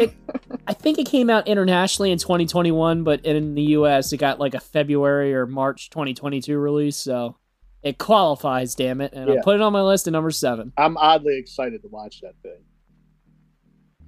I 0.69 0.73
think 0.73 0.99
it 0.99 1.07
came 1.07 1.29
out 1.31 1.49
internationally 1.49 2.13
in 2.13 2.19
2021, 2.19 3.03
but 3.03 3.25
in 3.25 3.57
the 3.57 3.63
US 3.63 4.13
it 4.13 4.19
got 4.19 4.39
like 4.39 4.55
a 4.55 4.61
February 4.61 5.35
or 5.35 5.47
March 5.47 5.91
2022 5.91 6.57
release, 6.59 6.97
so 6.97 7.39
it 7.83 7.99
qualifies, 7.99 8.77
damn 8.77 9.01
it. 9.01 9.13
And 9.15 9.29
I 9.31 9.35
Yeah. 9.35 9.41
put 9.43 9.57
it 9.57 9.61
on 9.63 9.73
my 9.73 9.83
list 9.83 10.07
at 10.07 10.13
number 10.13 10.31
7. 10.31 10.73
I'm 10.77 10.97
oddly 10.97 11.39
excited 11.39 11.83
to 11.83 11.89
watch 11.89 12.21
that 12.21 12.35
thing. 12.45 12.63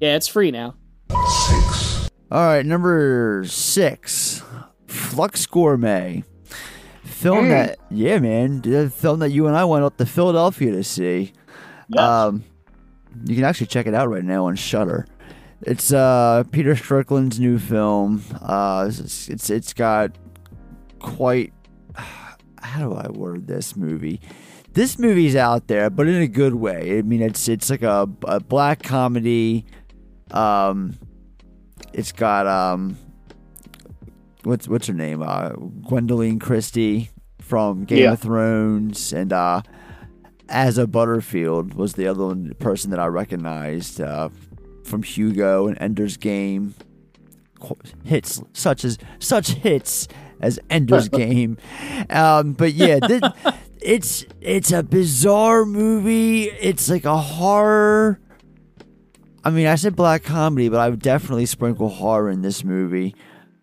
Yeah, 0.00 0.14
it's 0.14 0.28
free 0.28 0.52
now. 0.52 0.76
All 1.11 2.44
right, 2.46 2.64
number 2.64 3.42
six, 3.46 4.42
Flux 4.86 5.46
Gourmet. 5.46 6.24
Film 7.02 7.46
Mm. 7.46 7.48
that, 7.48 7.78
yeah, 7.90 8.18
man, 8.18 8.61
the 8.61 8.90
film 8.90 9.18
that 9.20 9.30
you 9.30 9.46
and 9.46 9.56
I 9.56 9.64
went 9.64 9.84
up 9.84 9.96
to 9.96 10.06
Philadelphia 10.06 10.70
to 10.72 10.84
see. 10.84 11.32
Yes. 11.88 12.00
Um, 12.02 12.44
you 13.24 13.34
can 13.34 13.44
actually 13.44 13.66
check 13.68 13.86
it 13.86 13.94
out 13.94 14.09
right 14.11 14.22
now 14.24 14.46
on 14.46 14.54
Shudder. 14.56 15.06
It's 15.62 15.92
uh 15.92 16.44
Peter 16.52 16.76
Strickland's 16.76 17.40
new 17.40 17.59
film. 17.59 18.22
Uh, 18.40 18.86
it's 18.88 19.28
it's, 19.28 19.50
it's 19.50 19.72
got 19.72 20.12
quite. 21.00 21.52
How 22.62 22.80
do 22.80 22.94
I 22.94 23.09
word 23.11 23.46
this 23.48 23.74
movie? 23.74 24.20
This 24.74 24.98
movie's 24.98 25.34
out 25.34 25.66
there, 25.66 25.90
but 25.90 26.06
in 26.06 26.20
a 26.22 26.28
good 26.28 26.54
way. 26.54 26.98
I 26.98 27.02
mean, 27.02 27.22
it's 27.22 27.48
it's 27.48 27.70
like 27.70 27.82
a, 27.82 28.09
a 28.24 28.38
black 28.38 28.82
comedy. 28.84 29.64
Um, 30.31 30.99
it's 31.93 32.12
got 32.12 32.47
um, 32.47 32.97
what's 34.45 34.68
what's 34.68 34.87
her 34.87 34.95
name? 34.95 35.22
Uh, 35.22 35.51
Gwendoline 35.51 36.41
Christie 36.41 37.11
from 37.41 37.85
Game 37.85 37.99
Yeah. 37.99 38.12
of 38.12 38.20
Thrones, 38.20 39.12
and 39.12 39.33
uh, 39.33 39.62
Asa 40.51 40.87
Butterfield 40.87 41.74
was 41.74 41.95
the 41.95 42.07
other 42.07 42.26
one, 42.26 42.53
person 42.59 42.91
that 42.91 43.01
I 43.01 43.07
recognized 43.07 44.01
uh, 44.01 44.29
from 44.85 45.03
Hugo 45.03 45.66
and 45.66 45.81
Ender's 45.81 46.16
Game. 46.16 46.74
Hits 48.05 48.41
such 48.53 48.85
as 48.85 48.99
such 49.18 49.49
hits 49.49 50.07
as 50.41 50.61
Ender's 50.70 51.09
Game, 51.09 51.59
um, 52.11 52.53
but 52.53 52.72
yeah, 52.72 53.01
thi- 53.01 53.20
it's 53.83 54.24
it's 54.41 54.70
a 54.70 54.83
bizarre 54.85 55.64
movie. 55.64 56.45
It's 56.45 56.89
like 56.89 57.05
a 57.05 57.16
horror. 57.18 58.20
I 59.49 59.51
mean, 59.51 59.66
I 59.66 59.76
said 59.76 59.96
black 59.96 60.24
comedy, 60.24 60.68
but 60.68 60.78
I 60.78 60.90
would 60.90 61.01
definitely 61.01 61.46
sprinkle 61.46 61.88
horror 61.88 62.28
in 62.28 62.42
this 62.42 62.62
movie. 62.62 63.14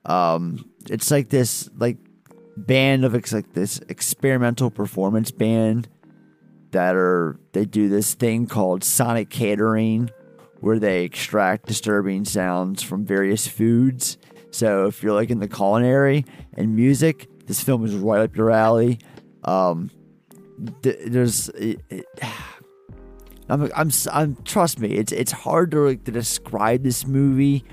Um, 0.03 0.67
it's 0.89 1.11
like 1.11 1.29
this 1.29 1.69
like 1.77 1.97
band 2.57 3.05
of 3.05 3.13
ex- 3.13 3.31
like 3.31 3.53
this 3.53 3.77
experimental 3.88 4.71
performance 4.71 5.29
band 5.29 5.88
that 6.71 6.95
are 6.95 7.39
they 7.51 7.65
do 7.65 7.88
this 7.88 8.15
thing 8.15 8.47
called 8.47 8.83
sonic 8.83 9.29
catering 9.29 10.09
where 10.59 10.79
they 10.79 11.03
extract 11.03 11.67
disturbing 11.67 12.25
sounds 12.25 12.81
from 12.81 13.05
various 13.05 13.47
foods. 13.47 14.17
So 14.49 14.88
if 14.88 15.03
you're 15.03 15.13
like 15.13 15.29
in 15.29 15.38
the 15.38 15.47
culinary 15.47 16.25
and 16.55 16.75
music, 16.75 17.27
this 17.45 17.61
film 17.61 17.86
is 17.86 17.93
right 17.93 18.21
up 18.21 18.36
your 18.36 18.49
alley. 18.49 18.97
Um, 19.43 19.91
th- 20.81 20.97
there's 21.05 21.49
it, 21.49 21.79
it, 21.91 22.05
I'm, 23.47 23.69
I'm, 23.75 23.91
I'm, 24.11 24.35
trust 24.43 24.79
me, 24.79 24.93
it's 24.93 25.11
it's 25.11 25.31
hard 25.31 25.71
to, 25.71 25.79
like, 25.85 26.03
to 26.05 26.11
describe 26.11 26.83
this 26.83 27.05
movie 27.05 27.63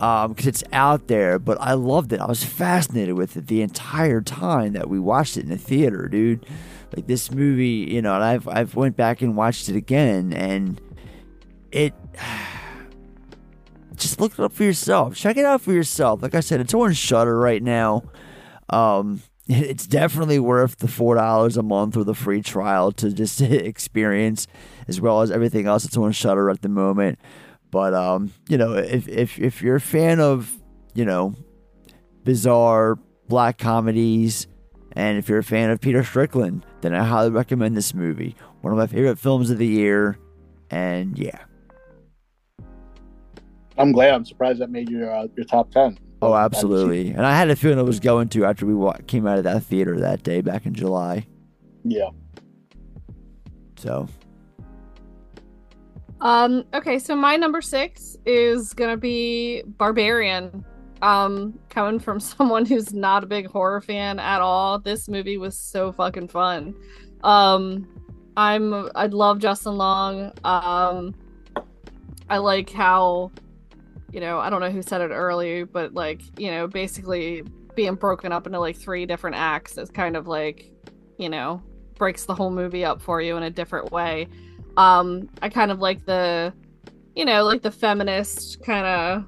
because 0.00 0.46
it's 0.46 0.64
out 0.72 1.08
there, 1.08 1.38
but 1.38 1.60
I 1.60 1.74
loved 1.74 2.12
it. 2.12 2.20
I 2.20 2.26
was 2.26 2.42
fascinated 2.42 3.16
with 3.16 3.36
it 3.36 3.48
the 3.48 3.60
entire 3.60 4.22
time 4.22 4.72
that 4.72 4.88
we 4.88 4.98
watched 4.98 5.36
it 5.36 5.42
in 5.42 5.50
the 5.50 5.58
theater, 5.58 6.08
dude. 6.08 6.46
Like 6.96 7.06
this 7.06 7.30
movie, 7.30 7.86
you 7.90 8.00
know, 8.00 8.14
and 8.14 8.24
I've 8.24 8.48
I've 8.48 8.74
went 8.74 8.96
back 8.96 9.20
and 9.20 9.36
watched 9.36 9.68
it 9.68 9.76
again, 9.76 10.32
and 10.32 10.80
it. 11.70 11.94
Just 13.94 14.18
look 14.18 14.32
it 14.32 14.40
up 14.40 14.54
for 14.54 14.64
yourself. 14.64 15.14
Check 15.14 15.36
it 15.36 15.44
out 15.44 15.60
for 15.60 15.72
yourself. 15.72 16.22
Like 16.22 16.34
I 16.34 16.40
said, 16.40 16.58
it's 16.58 16.72
on 16.72 16.94
Shudder 16.94 17.38
right 17.38 17.62
now. 17.62 18.04
Um, 18.70 19.20
it's 19.50 19.86
definitely 19.86 20.38
worth 20.38 20.76
the 20.76 20.88
four 20.88 21.16
dollars 21.16 21.56
a 21.56 21.62
month 21.62 21.96
or 21.96 22.04
the 22.04 22.14
free 22.14 22.42
trial 22.42 22.92
to 22.92 23.12
just 23.12 23.40
experience, 23.40 24.46
as 24.86 25.00
well 25.00 25.22
as 25.22 25.30
everything 25.30 25.66
else 25.66 25.82
that's 25.82 25.96
on 25.96 26.12
Shudder 26.12 26.50
at 26.50 26.62
the 26.62 26.68
moment. 26.68 27.18
But 27.70 27.94
um, 27.94 28.32
you 28.48 28.56
know, 28.56 28.74
if 28.74 29.08
if 29.08 29.38
if 29.38 29.62
you're 29.62 29.76
a 29.76 29.80
fan 29.80 30.20
of 30.20 30.56
you 30.94 31.04
know 31.04 31.34
bizarre 32.24 32.98
black 33.28 33.58
comedies, 33.58 34.46
and 34.92 35.18
if 35.18 35.28
you're 35.28 35.38
a 35.38 35.44
fan 35.44 35.70
of 35.70 35.80
Peter 35.80 36.04
Strickland, 36.04 36.64
then 36.80 36.94
I 36.94 37.04
highly 37.04 37.30
recommend 37.30 37.76
this 37.76 37.94
movie. 37.94 38.36
One 38.60 38.72
of 38.72 38.78
my 38.78 38.86
favorite 38.86 39.18
films 39.18 39.50
of 39.50 39.58
the 39.58 39.66
year, 39.66 40.18
and 40.70 41.18
yeah. 41.18 41.38
I'm 43.78 43.92
glad. 43.92 44.12
I'm 44.12 44.24
surprised 44.24 44.60
that 44.60 44.70
made 44.70 44.90
your 44.90 45.12
uh, 45.12 45.26
your 45.36 45.46
top 45.46 45.70
ten. 45.70 45.98
Oh, 46.22 46.34
absolutely. 46.34 47.08
And 47.10 47.24
I 47.24 47.34
had 47.36 47.48
a 47.50 47.56
feeling 47.56 47.78
it 47.78 47.84
was 47.84 48.00
going 48.00 48.28
to 48.30 48.44
after 48.44 48.66
we 48.66 48.74
wa- 48.74 48.96
came 49.06 49.26
out 49.26 49.38
of 49.38 49.44
that 49.44 49.62
theater 49.62 49.98
that 50.00 50.22
day 50.22 50.40
back 50.42 50.66
in 50.66 50.74
July. 50.74 51.26
Yeah. 51.84 52.10
So 53.78 54.06
Um, 56.20 56.64
okay, 56.74 56.98
so 56.98 57.16
my 57.16 57.36
number 57.36 57.62
six 57.62 58.18
is 58.26 58.74
gonna 58.74 58.96
be 58.98 59.62
Barbarian. 59.66 60.64
Um, 61.02 61.58
coming 61.70 61.98
from 61.98 62.20
someone 62.34 62.66
who's 62.66 62.92
not 62.92 63.24
a 63.24 63.26
big 63.26 63.46
horror 63.46 63.80
fan 63.80 64.18
at 64.18 64.42
all, 64.42 64.78
this 64.78 65.08
movie 65.08 65.38
was 65.38 65.56
so 65.56 65.92
fucking 65.92 66.28
fun. 66.28 66.74
Um, 67.24 67.88
I'm 68.36 68.90
I 68.94 69.06
love 69.06 69.38
Justin 69.38 69.78
Long. 69.78 70.32
Um, 70.44 71.14
I 72.28 72.36
like 72.38 72.68
how, 72.70 73.32
you 74.12 74.20
know, 74.20 74.38
I 74.38 74.50
don't 74.50 74.60
know 74.60 74.70
who 74.70 74.82
said 74.82 75.00
it 75.00 75.10
earlier, 75.12 75.66
but 75.66 75.94
like, 75.94 76.22
you 76.38 76.50
know, 76.50 76.66
basically 76.66 77.42
being 77.74 77.94
broken 77.94 78.32
up 78.32 78.46
into 78.46 78.58
like 78.58 78.76
three 78.76 79.06
different 79.06 79.36
acts 79.36 79.78
is 79.78 79.90
kind 79.90 80.16
of 80.16 80.26
like, 80.26 80.70
you 81.18 81.28
know, 81.28 81.62
breaks 81.94 82.24
the 82.24 82.34
whole 82.34 82.50
movie 82.50 82.84
up 82.84 83.00
for 83.00 83.20
you 83.20 83.36
in 83.36 83.42
a 83.42 83.50
different 83.50 83.92
way. 83.92 84.26
Um 84.76 85.28
i 85.42 85.48
kind 85.48 85.70
of 85.70 85.80
like 85.80 86.04
the 86.06 86.52
you 87.14 87.24
know 87.24 87.44
like 87.44 87.62
the 87.62 87.70
feminist 87.70 88.62
kind 88.62 88.86
of 88.86 89.24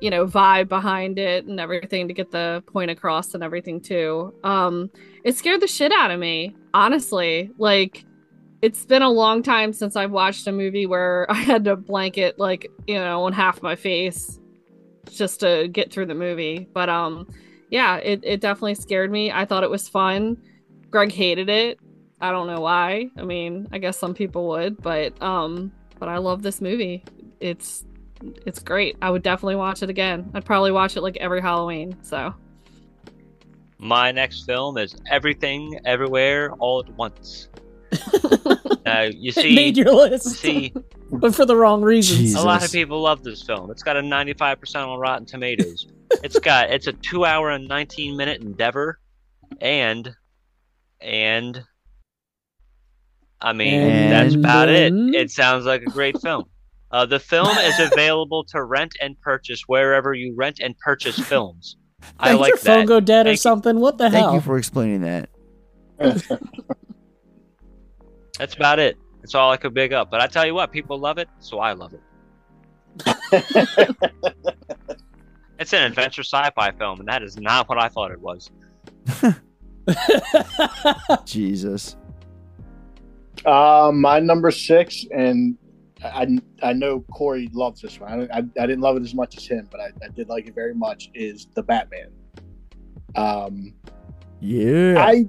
you 0.00 0.10
know 0.10 0.26
vibe 0.26 0.68
behind 0.68 1.18
it 1.18 1.44
and 1.44 1.60
everything 1.60 2.08
to 2.08 2.14
get 2.14 2.30
the 2.32 2.62
point 2.66 2.90
across 2.90 3.34
and 3.34 3.42
everything 3.42 3.80
too. 3.80 4.34
Um 4.44 4.90
it 5.24 5.36
scared 5.36 5.60
the 5.60 5.66
shit 5.66 5.92
out 5.92 6.10
of 6.10 6.20
me 6.20 6.54
honestly. 6.74 7.50
Like 7.56 8.04
it's 8.62 8.84
been 8.84 9.02
a 9.02 9.10
long 9.10 9.42
time 9.42 9.72
since 9.72 9.96
i've 9.96 10.10
watched 10.10 10.46
a 10.46 10.52
movie 10.52 10.86
where 10.86 11.26
i 11.30 11.34
had 11.34 11.64
to 11.64 11.76
blanket 11.76 12.38
like 12.38 12.70
you 12.86 12.94
know 12.94 13.24
on 13.24 13.32
half 13.32 13.62
my 13.62 13.76
face 13.76 14.38
just 15.10 15.40
to 15.40 15.68
get 15.68 15.92
through 15.92 16.06
the 16.06 16.14
movie 16.14 16.68
but 16.72 16.88
um 16.88 17.26
yeah 17.70 17.96
it, 17.96 18.20
it 18.22 18.40
definitely 18.40 18.74
scared 18.74 19.10
me 19.10 19.30
i 19.32 19.44
thought 19.44 19.64
it 19.64 19.70
was 19.70 19.88
fun 19.88 20.36
greg 20.90 21.12
hated 21.12 21.48
it 21.48 21.78
I 22.20 22.32
don't 22.32 22.46
know 22.46 22.60
why. 22.60 23.10
I 23.16 23.22
mean, 23.22 23.66
I 23.72 23.78
guess 23.78 23.98
some 23.98 24.14
people 24.14 24.48
would, 24.48 24.82
but 24.82 25.20
um 25.22 25.72
but 25.98 26.08
I 26.08 26.18
love 26.18 26.42
this 26.42 26.60
movie. 26.60 27.02
It's 27.40 27.84
it's 28.44 28.58
great. 28.58 28.96
I 29.00 29.10
would 29.10 29.22
definitely 29.22 29.56
watch 29.56 29.82
it 29.82 29.88
again. 29.88 30.30
I'd 30.34 30.44
probably 30.44 30.72
watch 30.72 30.96
it 30.96 31.00
like 31.00 31.16
every 31.16 31.40
Halloween. 31.40 31.96
So 32.02 32.34
My 33.78 34.12
next 34.12 34.44
film 34.44 34.76
is 34.76 34.94
Everything, 35.10 35.80
Everywhere, 35.86 36.52
All 36.58 36.80
at 36.80 36.90
Once. 36.96 37.48
Uh, 38.86 39.08
you 39.12 39.30
it 39.30 39.34
see, 39.34 39.54
made 39.54 39.76
your 39.76 39.92
list, 39.92 40.28
see, 40.36 40.72
but 41.10 41.34
for 41.34 41.44
the 41.46 41.56
wrong 41.56 41.82
reasons. 41.82 42.18
Jesus. 42.18 42.40
a 42.40 42.44
lot 42.44 42.64
of 42.64 42.70
people 42.72 43.00
love 43.02 43.22
this 43.22 43.42
film. 43.42 43.70
It's 43.70 43.82
got 43.82 43.96
a 43.96 44.00
95% 44.00 44.86
on 44.86 44.98
Rotten 44.98 45.26
Tomatoes. 45.26 45.86
it's 46.22 46.38
got 46.38 46.70
it's 46.70 46.86
a 46.86 46.92
two 46.92 47.24
hour 47.24 47.50
and 47.50 47.66
19 47.68 48.16
minute 48.16 48.40
endeavor, 48.42 48.98
and 49.60 50.14
and 51.00 51.64
I 53.40 53.52
mean 53.52 54.10
that's 54.10 54.34
about 54.34 54.68
it. 54.68 54.92
then- 54.92 55.12
It 55.14 55.30
sounds 55.30 55.64
like 55.64 55.82
a 55.82 55.86
great 55.90 56.20
film. 56.20 56.44
Uh, 56.92 57.06
the 57.06 57.20
film 57.20 57.48
is 57.58 57.78
available 57.92 58.44
to 58.44 58.62
rent 58.64 58.96
and 59.00 59.20
purchase 59.20 59.62
wherever 59.66 60.12
you 60.12 60.34
rent 60.36 60.58
and 60.60 60.76
purchase 60.78 61.18
films. 61.18 61.76
I 62.18 62.32
Did 62.32 62.40
like 62.40 62.48
your 62.48 62.56
phone 62.56 62.86
go 62.86 62.98
dead 62.98 63.26
or 63.26 63.30
Thank 63.30 63.34
you. 63.36 63.40
something? 63.40 63.78
What 63.78 63.98
the 63.98 64.04
thank 64.10 64.14
hell? 64.14 64.30
Thank 64.32 64.42
you 64.42 64.46
for 64.46 64.58
explaining 64.58 65.02
that. 65.02 65.28
That's 68.40 68.54
about 68.54 68.78
it. 68.78 68.96
That's 69.20 69.34
all 69.34 69.52
I 69.52 69.58
could 69.58 69.74
big 69.74 69.92
up. 69.92 70.10
But 70.10 70.20
I 70.20 70.26
tell 70.26 70.46
you 70.46 70.54
what, 70.54 70.72
people 70.72 70.98
love 70.98 71.18
it, 71.18 71.28
so 71.38 71.60
I 71.60 71.74
love 71.74 71.94
it. 71.94 72.00
It's 75.60 75.74
an 75.74 75.82
adventure 75.82 76.22
sci-fi 76.22 76.72
film, 76.72 77.00
and 77.00 77.08
that 77.08 77.22
is 77.22 77.36
not 77.36 77.68
what 77.68 77.78
I 77.78 77.90
thought 77.90 78.10
it 78.10 78.18
was. 78.18 78.50
Jesus. 81.26 81.96
Uh, 83.44 83.92
my 83.94 84.20
number 84.20 84.50
six, 84.50 85.04
and 85.14 85.58
I 86.02 86.38
I 86.62 86.72
know 86.72 87.00
Corey 87.12 87.50
loves 87.52 87.82
this 87.82 88.00
one. 88.00 88.26
I, 88.32 88.38
I, 88.38 88.38
I 88.38 88.66
didn't 88.66 88.80
love 88.80 88.96
it 88.96 89.02
as 89.02 89.14
much 89.14 89.36
as 89.36 89.46
him, 89.46 89.68
but 89.70 89.80
I, 89.80 89.90
I 90.02 90.08
did 90.08 90.30
like 90.30 90.46
it 90.46 90.54
very 90.54 90.74
much. 90.74 91.10
Is 91.12 91.46
the 91.54 91.62
Batman? 91.62 92.08
Um, 93.14 93.74
Yeah. 94.40 94.94
I 94.98 95.26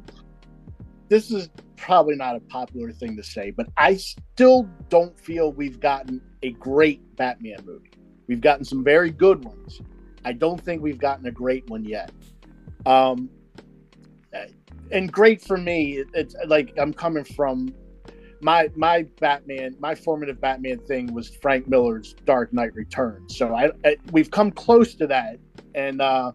this 1.10 1.30
is 1.30 1.50
probably 1.82 2.16
not 2.16 2.36
a 2.36 2.40
popular 2.42 2.92
thing 2.92 3.18
to 3.18 3.24
say, 3.24 3.52
but 3.52 3.68
I 3.76 3.96
still 3.96 4.70
don't 4.90 5.20
feel 5.20 5.52
we've 5.52 5.80
gotten 5.80 6.22
a 6.44 6.52
great 6.52 7.16
Batman 7.16 7.58
movie. 7.66 7.92
We've 8.28 8.42
gotten 8.42 8.64
some 8.64 8.84
very 8.84 9.10
good 9.10 9.44
ones. 9.44 9.82
I 10.24 10.34
don't 10.34 10.64
think 10.64 10.82
we've 10.82 11.00
gotten 11.00 11.26
a 11.26 11.32
great 11.32 11.68
one 11.70 11.84
yet. 11.84 12.12
Um, 12.86 13.30
and 14.92 15.12
great 15.12 15.42
for 15.42 15.58
me, 15.58 15.98
it- 15.98 16.10
it's 16.14 16.36
like 16.48 16.74
I'm 16.78 16.94
coming 16.94 17.24
from 17.24 17.74
my 18.42 18.70
my 18.76 19.04
Batman, 19.20 19.76
my 19.80 19.96
formative 19.96 20.40
Batman 20.42 20.80
thing 20.80 21.14
was 21.14 21.30
Frank 21.42 21.68
Miller's 21.68 22.16
Dark 22.26 22.52
Knight 22.54 22.74
Returns. 22.74 23.38
So 23.38 23.54
I, 23.56 23.72
I 23.86 23.98
we've 24.12 24.32
come 24.32 24.52
close 24.52 24.96
to 24.96 25.08
that, 25.08 25.38
and 25.76 26.02
uh, 26.02 26.32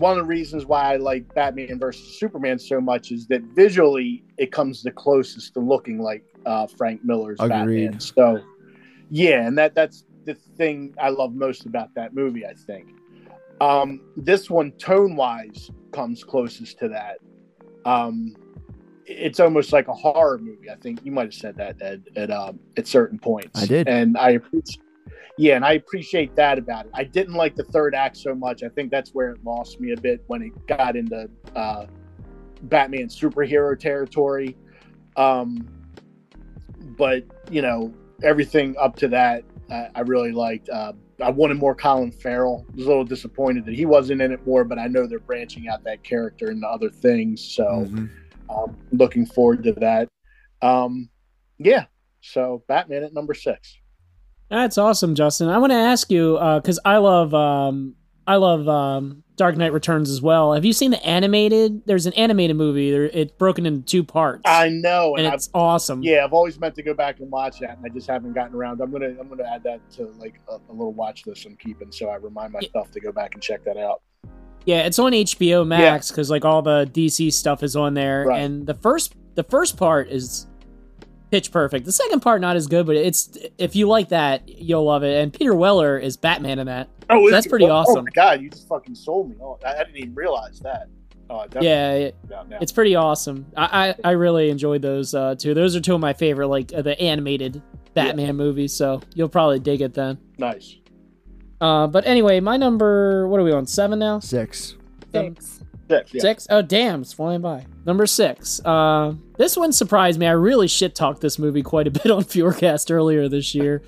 one 0.00 0.12
of 0.12 0.24
the 0.24 0.28
reasons 0.28 0.64
why 0.64 0.94
I 0.94 0.96
like 0.96 1.32
Batman 1.34 1.78
versus 1.78 2.18
Superman 2.18 2.58
so 2.58 2.80
much 2.80 3.12
is 3.12 3.26
that 3.28 3.42
visually 3.42 4.24
it 4.38 4.50
comes 4.50 4.82
the 4.82 4.90
closest 4.90 5.52
to 5.54 5.60
looking 5.60 6.00
like 6.00 6.24
uh, 6.46 6.66
Frank 6.66 7.04
Miller's 7.04 7.38
Batman. 7.38 8.00
So 8.00 8.42
yeah, 9.10 9.46
and 9.46 9.58
that 9.58 9.74
that's 9.74 10.04
the 10.24 10.34
thing 10.34 10.94
I 10.98 11.10
love 11.10 11.34
most 11.34 11.66
about 11.66 11.94
that 11.94 12.14
movie. 12.14 12.46
I 12.46 12.54
think 12.54 12.88
um, 13.60 14.00
this 14.16 14.48
one 14.48 14.72
tone 14.72 15.16
wise 15.16 15.70
comes 15.92 16.24
closest 16.24 16.78
to 16.78 16.88
that. 16.88 17.18
Um, 17.84 18.34
it's 19.04 19.38
almost 19.38 19.72
like 19.72 19.88
a 19.88 19.94
horror 19.94 20.38
movie. 20.38 20.70
I 20.70 20.76
think 20.76 21.04
you 21.04 21.12
might 21.12 21.24
have 21.24 21.34
said 21.34 21.56
that 21.56 21.76
Ed, 21.82 22.04
at 22.16 22.30
um, 22.30 22.58
at 22.78 22.86
certain 22.86 23.18
points. 23.18 23.60
I 23.60 23.66
did. 23.66 23.86
and 23.86 24.16
I 24.16 24.30
appreciate. 24.30 24.80
Yeah, 25.40 25.56
and 25.56 25.64
I 25.64 25.72
appreciate 25.72 26.36
that 26.36 26.58
about 26.58 26.84
it. 26.84 26.90
I 26.92 27.02
didn't 27.02 27.32
like 27.32 27.56
the 27.56 27.64
third 27.64 27.94
act 27.94 28.18
so 28.18 28.34
much. 28.34 28.62
I 28.62 28.68
think 28.68 28.90
that's 28.90 29.14
where 29.14 29.30
it 29.30 29.42
lost 29.42 29.80
me 29.80 29.92
a 29.92 29.96
bit 29.96 30.22
when 30.26 30.42
it 30.42 30.66
got 30.66 30.96
into 30.96 31.30
uh, 31.56 31.86
Batman 32.64 33.08
superhero 33.08 33.78
territory. 33.78 34.54
Um, 35.16 35.66
but 36.98 37.24
you 37.50 37.62
know, 37.62 37.90
everything 38.22 38.76
up 38.78 38.96
to 38.96 39.08
that, 39.08 39.44
I, 39.70 39.88
I 39.94 40.00
really 40.02 40.32
liked. 40.32 40.68
Uh, 40.68 40.92
I 41.22 41.30
wanted 41.30 41.56
more 41.56 41.74
Colin 41.74 42.12
Farrell. 42.12 42.66
I 42.74 42.76
was 42.76 42.84
a 42.84 42.88
little 42.88 43.04
disappointed 43.04 43.64
that 43.64 43.74
he 43.74 43.86
wasn't 43.86 44.20
in 44.20 44.32
it 44.32 44.46
more, 44.46 44.62
but 44.62 44.78
I 44.78 44.88
know 44.88 45.06
they're 45.06 45.20
branching 45.20 45.68
out 45.68 45.82
that 45.84 46.02
character 46.04 46.50
into 46.50 46.66
other 46.66 46.90
things. 46.90 47.42
So 47.42 47.86
Mhm. 47.88 48.10
um, 48.50 48.76
looking 48.92 49.24
forward 49.24 49.62
to 49.62 49.72
that. 49.72 50.06
Um, 50.60 51.08
yeah. 51.56 51.86
So 52.20 52.62
Batman 52.68 53.04
at 53.04 53.14
number 53.14 53.32
six. 53.32 53.79
That's 54.50 54.76
awesome, 54.78 55.14
Justin. 55.14 55.48
I 55.48 55.58
want 55.58 55.70
to 55.70 55.76
ask 55.78 56.10
you 56.10 56.32
because 56.56 56.78
I 56.84 56.96
love 56.98 57.32
um, 57.34 57.94
I 58.26 58.36
love 58.36 58.68
um, 58.68 59.22
Dark 59.36 59.56
Knight 59.56 59.72
Returns 59.72 60.10
as 60.10 60.20
well. 60.20 60.52
Have 60.54 60.64
you 60.64 60.72
seen 60.72 60.90
the 60.90 61.04
animated? 61.06 61.82
There's 61.86 62.06
an 62.06 62.12
animated 62.14 62.56
movie. 62.56 62.90
There, 62.90 63.04
it's 63.04 63.32
broken 63.32 63.64
into 63.64 63.84
two 63.86 64.02
parts, 64.04 64.42
I 64.44 64.68
know, 64.68 65.14
and 65.14 65.24
and 65.24 65.28
I've, 65.28 65.34
it's 65.34 65.50
awesome. 65.54 66.02
yeah, 66.02 66.24
I've 66.24 66.32
always 66.32 66.58
meant 66.58 66.74
to 66.74 66.82
go 66.82 66.94
back 66.94 67.20
and 67.20 67.30
watch 67.30 67.60
that, 67.60 67.76
and 67.76 67.86
I 67.86 67.88
just 67.90 68.08
haven't 68.08 68.32
gotten 68.32 68.54
around. 68.56 68.80
I'm 68.80 68.90
gonna 68.90 69.14
I'm 69.20 69.28
gonna 69.28 69.44
add 69.44 69.62
that 69.62 69.88
to 69.92 70.06
like 70.18 70.40
a, 70.48 70.54
a 70.54 70.72
little 70.72 70.92
watch 70.92 71.26
list 71.26 71.46
I'm 71.46 71.56
keeping, 71.56 71.92
so 71.92 72.08
I 72.08 72.16
remind 72.16 72.52
myself 72.52 72.90
to 72.90 73.00
go 73.00 73.12
back 73.12 73.34
and 73.34 73.42
check 73.42 73.64
that 73.64 73.76
out. 73.76 74.02
Yeah, 74.66 74.80
it's 74.80 74.98
on 74.98 75.12
HBO 75.12 75.66
Max 75.66 76.10
because 76.10 76.28
like 76.28 76.44
all 76.44 76.60
the 76.60 76.90
DC 76.92 77.32
stuff 77.32 77.62
is 77.62 77.76
on 77.76 77.94
there, 77.94 78.24
Right. 78.26 78.42
and 78.42 78.66
the 78.66 78.74
first 78.74 79.14
the 79.36 79.44
first 79.44 79.76
part 79.76 80.08
is 80.10 80.46
pitch 81.30 81.50
perfect. 81.52 81.84
The 81.86 81.92
second 81.92 82.20
part 82.20 82.40
not 82.40 82.56
as 82.56 82.66
good, 82.66 82.86
but 82.86 82.96
it's 82.96 83.36
if 83.58 83.76
you 83.76 83.86
like 83.88 84.08
that, 84.10 84.48
you'll 84.48 84.84
love 84.84 85.02
it. 85.04 85.22
And 85.22 85.32
Peter 85.32 85.54
Weller 85.54 85.98
is 85.98 86.16
Batman 86.16 86.58
in 86.58 86.66
that. 86.66 86.88
Oh, 87.08 87.26
is 87.26 87.32
That's 87.32 87.46
pretty 87.46 87.64
Oh, 87.66 87.70
awesome. 87.70 87.98
Oh 87.98 88.02
my 88.02 88.10
god, 88.14 88.40
you 88.40 88.50
just 88.50 88.68
fucking 88.68 88.94
sold 88.94 89.30
me. 89.30 89.36
Oh, 89.42 89.58
I, 89.64 89.74
I 89.74 89.84
didn't 89.84 89.96
even 89.96 90.14
realize 90.14 90.60
that. 90.60 90.88
Oh, 91.28 91.46
Yeah, 91.60 91.92
it- 91.92 92.16
check 92.22 92.30
it 92.30 92.34
out 92.34 92.48
now. 92.48 92.58
it's 92.60 92.72
pretty 92.72 92.96
awesome. 92.96 93.46
I 93.56 93.88
I, 93.90 93.94
I 94.04 94.10
really 94.12 94.50
enjoyed 94.50 94.82
those 94.82 95.14
uh, 95.14 95.34
two. 95.36 95.54
Those 95.54 95.76
are 95.76 95.80
two 95.80 95.94
of 95.94 96.00
my 96.00 96.12
favorite, 96.12 96.48
like 96.48 96.72
uh, 96.74 96.82
the 96.82 97.00
animated 97.00 97.62
Batman 97.94 98.36
movies. 98.36 98.72
So 98.72 99.00
you'll 99.14 99.28
probably 99.28 99.58
dig 99.60 99.80
it 99.82 99.94
then. 99.94 100.18
nice. 100.38 100.76
Uh, 101.60 101.86
but 101.86 102.06
anyway, 102.06 102.40
my 102.40 102.56
number. 102.56 103.28
What 103.28 103.38
are 103.38 103.42
we 103.44 103.52
on? 103.52 103.66
Seven 103.66 103.98
now. 103.98 104.18
Six. 104.20 104.76
Thanks. 105.12 105.62
Six, 105.90 106.14
yeah. 106.14 106.20
Six? 106.20 106.46
Oh, 106.50 106.62
damn, 106.62 107.02
it's 107.02 107.12
flying 107.12 107.40
by. 107.40 107.66
Number 107.84 108.06
six. 108.06 108.60
Uh, 108.64 109.14
this 109.36 109.56
one 109.56 109.72
surprised 109.72 110.20
me. 110.20 110.26
I 110.26 110.32
really 110.32 110.68
shit 110.68 110.94
talked 110.94 111.20
this 111.20 111.38
movie 111.38 111.62
quite 111.62 111.88
a 111.88 111.90
bit 111.90 112.10
on 112.10 112.22
Furecast 112.22 112.90
earlier 112.90 113.28
this 113.28 113.54
year, 113.54 113.82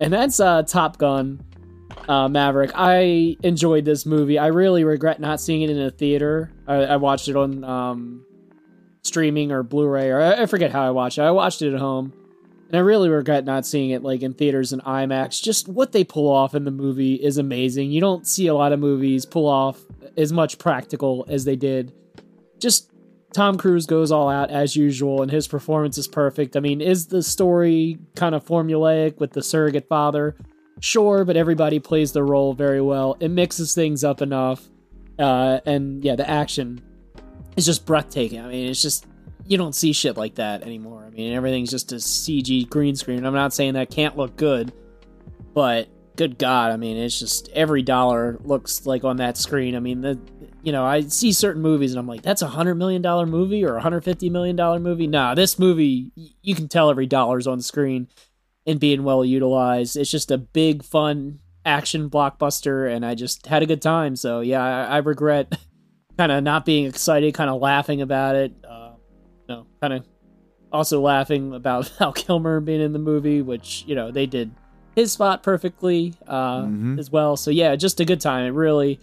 and 0.00 0.12
that's 0.12 0.38
uh, 0.38 0.62
Top 0.64 0.98
Gun 0.98 1.42
uh, 2.08 2.28
Maverick. 2.28 2.72
I 2.74 3.36
enjoyed 3.42 3.84
this 3.86 4.04
movie. 4.04 4.38
I 4.38 4.48
really 4.48 4.84
regret 4.84 5.18
not 5.18 5.40
seeing 5.40 5.62
it 5.62 5.70
in 5.70 5.80
a 5.80 5.90
theater. 5.90 6.52
I, 6.66 6.74
I 6.74 6.96
watched 6.96 7.28
it 7.28 7.36
on 7.36 7.64
um, 7.64 8.26
streaming 9.02 9.50
or 9.50 9.62
Blu-ray, 9.62 10.10
or 10.10 10.20
I, 10.20 10.42
I 10.42 10.46
forget 10.46 10.72
how 10.72 10.86
I 10.86 10.90
watched 10.90 11.16
it. 11.16 11.22
I 11.22 11.30
watched 11.30 11.62
it 11.62 11.72
at 11.72 11.80
home, 11.80 12.12
and 12.68 12.76
I 12.76 12.80
really 12.80 13.08
regret 13.08 13.44
not 13.44 13.64
seeing 13.64 13.90
it 13.90 14.02
like 14.02 14.22
in 14.22 14.34
theaters 14.34 14.72
and 14.72 14.82
IMAX. 14.82 15.42
Just 15.42 15.68
what 15.68 15.92
they 15.92 16.02
pull 16.02 16.28
off 16.28 16.54
in 16.54 16.64
the 16.64 16.70
movie 16.70 17.14
is 17.14 17.38
amazing. 17.38 17.92
You 17.92 18.00
don't 18.00 18.26
see 18.26 18.48
a 18.48 18.54
lot 18.54 18.72
of 18.72 18.80
movies 18.80 19.24
pull 19.24 19.46
off 19.46 19.84
as 20.16 20.32
much 20.32 20.58
practical 20.58 21.24
as 21.28 21.44
they 21.44 21.56
did. 21.56 21.92
Just 22.58 22.90
Tom 23.32 23.58
Cruise 23.58 23.86
goes 23.86 24.10
all 24.10 24.28
out 24.28 24.50
as 24.50 24.74
usual, 24.74 25.22
and 25.22 25.30
his 25.30 25.46
performance 25.46 25.98
is 25.98 26.08
perfect. 26.08 26.56
I 26.56 26.60
mean, 26.60 26.80
is 26.80 27.06
the 27.06 27.22
story 27.22 27.98
kind 28.16 28.34
of 28.34 28.44
formulaic 28.44 29.20
with 29.20 29.32
the 29.32 29.42
surrogate 29.42 29.88
father? 29.88 30.34
Sure, 30.80 31.24
but 31.24 31.36
everybody 31.36 31.78
plays 31.78 32.12
the 32.12 32.22
role 32.22 32.54
very 32.54 32.80
well. 32.80 33.16
It 33.20 33.30
mixes 33.30 33.74
things 33.74 34.04
up 34.04 34.22
enough, 34.22 34.66
uh, 35.18 35.60
and 35.66 36.02
yeah, 36.02 36.16
the 36.16 36.28
action 36.28 36.82
is 37.56 37.66
just 37.66 37.86
breathtaking. 37.86 38.40
I 38.40 38.48
mean, 38.48 38.70
it's 38.70 38.82
just 38.82 39.06
you 39.46 39.56
don't 39.56 39.74
see 39.74 39.92
shit 39.92 40.16
like 40.16 40.36
that 40.36 40.62
anymore. 40.62 41.04
I 41.06 41.10
mean, 41.10 41.32
everything's 41.32 41.70
just 41.70 41.92
a 41.92 41.96
CG 41.96 42.68
green 42.68 42.96
screen. 42.96 43.24
I'm 43.24 43.34
not 43.34 43.54
saying 43.54 43.74
that 43.74 43.90
can't 43.90 44.16
look 44.16 44.36
good, 44.36 44.72
but 45.54 45.88
good 46.16 46.38
God, 46.38 46.72
I 46.72 46.76
mean, 46.76 46.96
it's 46.96 47.18
just 47.18 47.48
every 47.50 47.82
dollar 47.82 48.38
looks 48.42 48.86
like 48.86 49.04
on 49.04 49.18
that 49.18 49.36
screen. 49.36 49.76
I 49.76 49.80
mean, 49.80 50.00
the 50.00 50.18
you 50.62 50.72
know, 50.72 50.84
I 50.84 51.02
see 51.02 51.32
certain 51.32 51.62
movies 51.62 51.92
and 51.92 52.00
I'm 52.00 52.08
like, 52.08 52.22
that's 52.22 52.42
a 52.42 52.48
hundred 52.48 52.74
million 52.74 53.02
dollar 53.02 53.26
movie 53.26 53.64
or 53.64 53.76
a 53.76 53.82
hundred 53.82 54.02
fifty 54.02 54.30
million 54.30 54.56
dollar 54.56 54.80
movie. 54.80 55.06
Nah, 55.06 55.34
this 55.34 55.58
movie, 55.58 56.10
you 56.42 56.54
can 56.54 56.68
tell 56.68 56.90
every 56.90 57.06
dollar's 57.06 57.46
on 57.46 57.60
screen 57.60 58.08
and 58.66 58.80
being 58.80 59.04
well 59.04 59.24
utilized. 59.24 59.96
It's 59.96 60.10
just 60.10 60.30
a 60.30 60.38
big, 60.38 60.82
fun 60.82 61.38
action 61.64 62.10
blockbuster, 62.10 62.90
and 62.92 63.04
I 63.04 63.14
just 63.14 63.46
had 63.46 63.62
a 63.62 63.66
good 63.66 63.82
time. 63.82 64.16
So 64.16 64.40
yeah, 64.40 64.62
I, 64.62 64.96
I 64.96 64.98
regret 64.98 65.56
kind 66.18 66.32
of 66.32 66.42
not 66.42 66.64
being 66.64 66.86
excited, 66.86 67.34
kind 67.34 67.50
of 67.50 67.60
laughing 67.60 68.00
about 68.00 68.34
it. 68.34 68.52
Uh, 68.68 68.75
kind 69.88 70.00
of 70.00 70.06
also 70.72 71.00
laughing 71.00 71.54
about 71.54 71.88
Val 71.98 72.12
Kilmer 72.12 72.60
being 72.60 72.80
in 72.80 72.92
the 72.92 72.98
movie, 72.98 73.42
which 73.42 73.84
you 73.86 73.94
know 73.94 74.10
they 74.10 74.26
did 74.26 74.50
his 74.94 75.12
spot 75.12 75.42
perfectly 75.42 76.14
uh, 76.26 76.62
Mhm. 76.62 76.98
as 76.98 77.10
well. 77.10 77.36
So 77.36 77.50
yeah, 77.50 77.76
just 77.76 78.00
a 78.00 78.04
good 78.04 78.20
time. 78.20 78.46
It 78.46 78.50
really, 78.50 78.98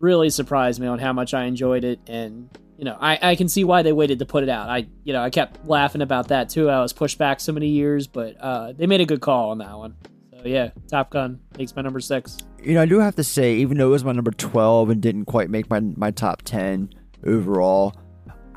really 0.00 0.30
surprised 0.30 0.80
me 0.80 0.86
on 0.86 0.98
how 0.98 1.12
much 1.12 1.34
I 1.34 1.44
enjoyed 1.44 1.84
it, 1.84 2.00
and 2.06 2.48
you 2.78 2.84
know, 2.84 2.96
I, 3.00 3.18
I 3.30 3.34
can 3.36 3.48
see 3.48 3.64
why 3.64 3.82
they 3.82 3.92
waited 3.92 4.20
to 4.20 4.26
put 4.26 4.42
it 4.42 4.48
out. 4.48 4.68
I 4.68 4.86
you 5.04 5.12
know 5.12 5.22
I 5.22 5.30
kept 5.30 5.66
laughing 5.66 6.02
about 6.02 6.28
that 6.28 6.48
too. 6.48 6.68
I 6.68 6.80
was 6.80 6.92
pushed 6.92 7.18
back 7.18 7.40
so 7.40 7.52
many 7.52 7.68
years, 7.68 8.06
but 8.06 8.36
uh, 8.40 8.72
they 8.72 8.86
made 8.86 9.00
a 9.00 9.06
good 9.06 9.20
call 9.20 9.50
on 9.50 9.58
that 9.58 9.76
one. 9.76 9.94
So 10.32 10.42
yeah, 10.46 10.70
Top 10.88 11.10
Gun 11.10 11.40
makes 11.58 11.74
my 11.74 11.82
number 11.82 12.00
six. 12.00 12.38
You 12.62 12.74
know, 12.74 12.82
I 12.82 12.86
do 12.86 12.98
have 13.00 13.16
to 13.16 13.24
say, 13.24 13.54
even 13.56 13.76
though 13.78 13.88
it 13.88 13.90
was 13.92 14.04
my 14.04 14.12
number 14.12 14.30
12 14.30 14.90
and 14.90 15.00
didn't 15.00 15.24
quite 15.26 15.48
make 15.50 15.68
my, 15.70 15.80
my 15.80 16.10
top 16.12 16.42
10 16.42 16.90
overall, 17.24 17.94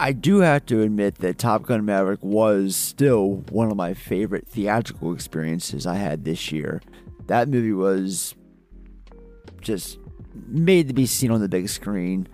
I 0.02 0.14
do 0.14 0.40
have 0.40 0.66
to 0.66 0.82
admit 0.82 1.20
that 1.20 1.38
Top 1.38 1.62
Gun 1.62 1.86
Maverick 1.86 2.24
was 2.24 2.76
still 2.76 3.44
one 3.52 3.70
of 3.70 3.78
my 3.78 3.94
favorite 3.94 4.48
theatrical 4.48 5.14
experiences 5.14 5.86
I 5.86 5.94
had 5.94 6.26
this 6.26 6.52
year. 6.52 6.82
That 7.28 7.50
movie 7.50 7.72
was 7.72 8.34
just 9.62 10.00
made 10.48 10.88
to 10.88 10.96
be 10.96 11.06
seen 11.06 11.30
on 11.30 11.40
the 11.40 11.48
big 11.48 11.70
screen. 11.70 12.28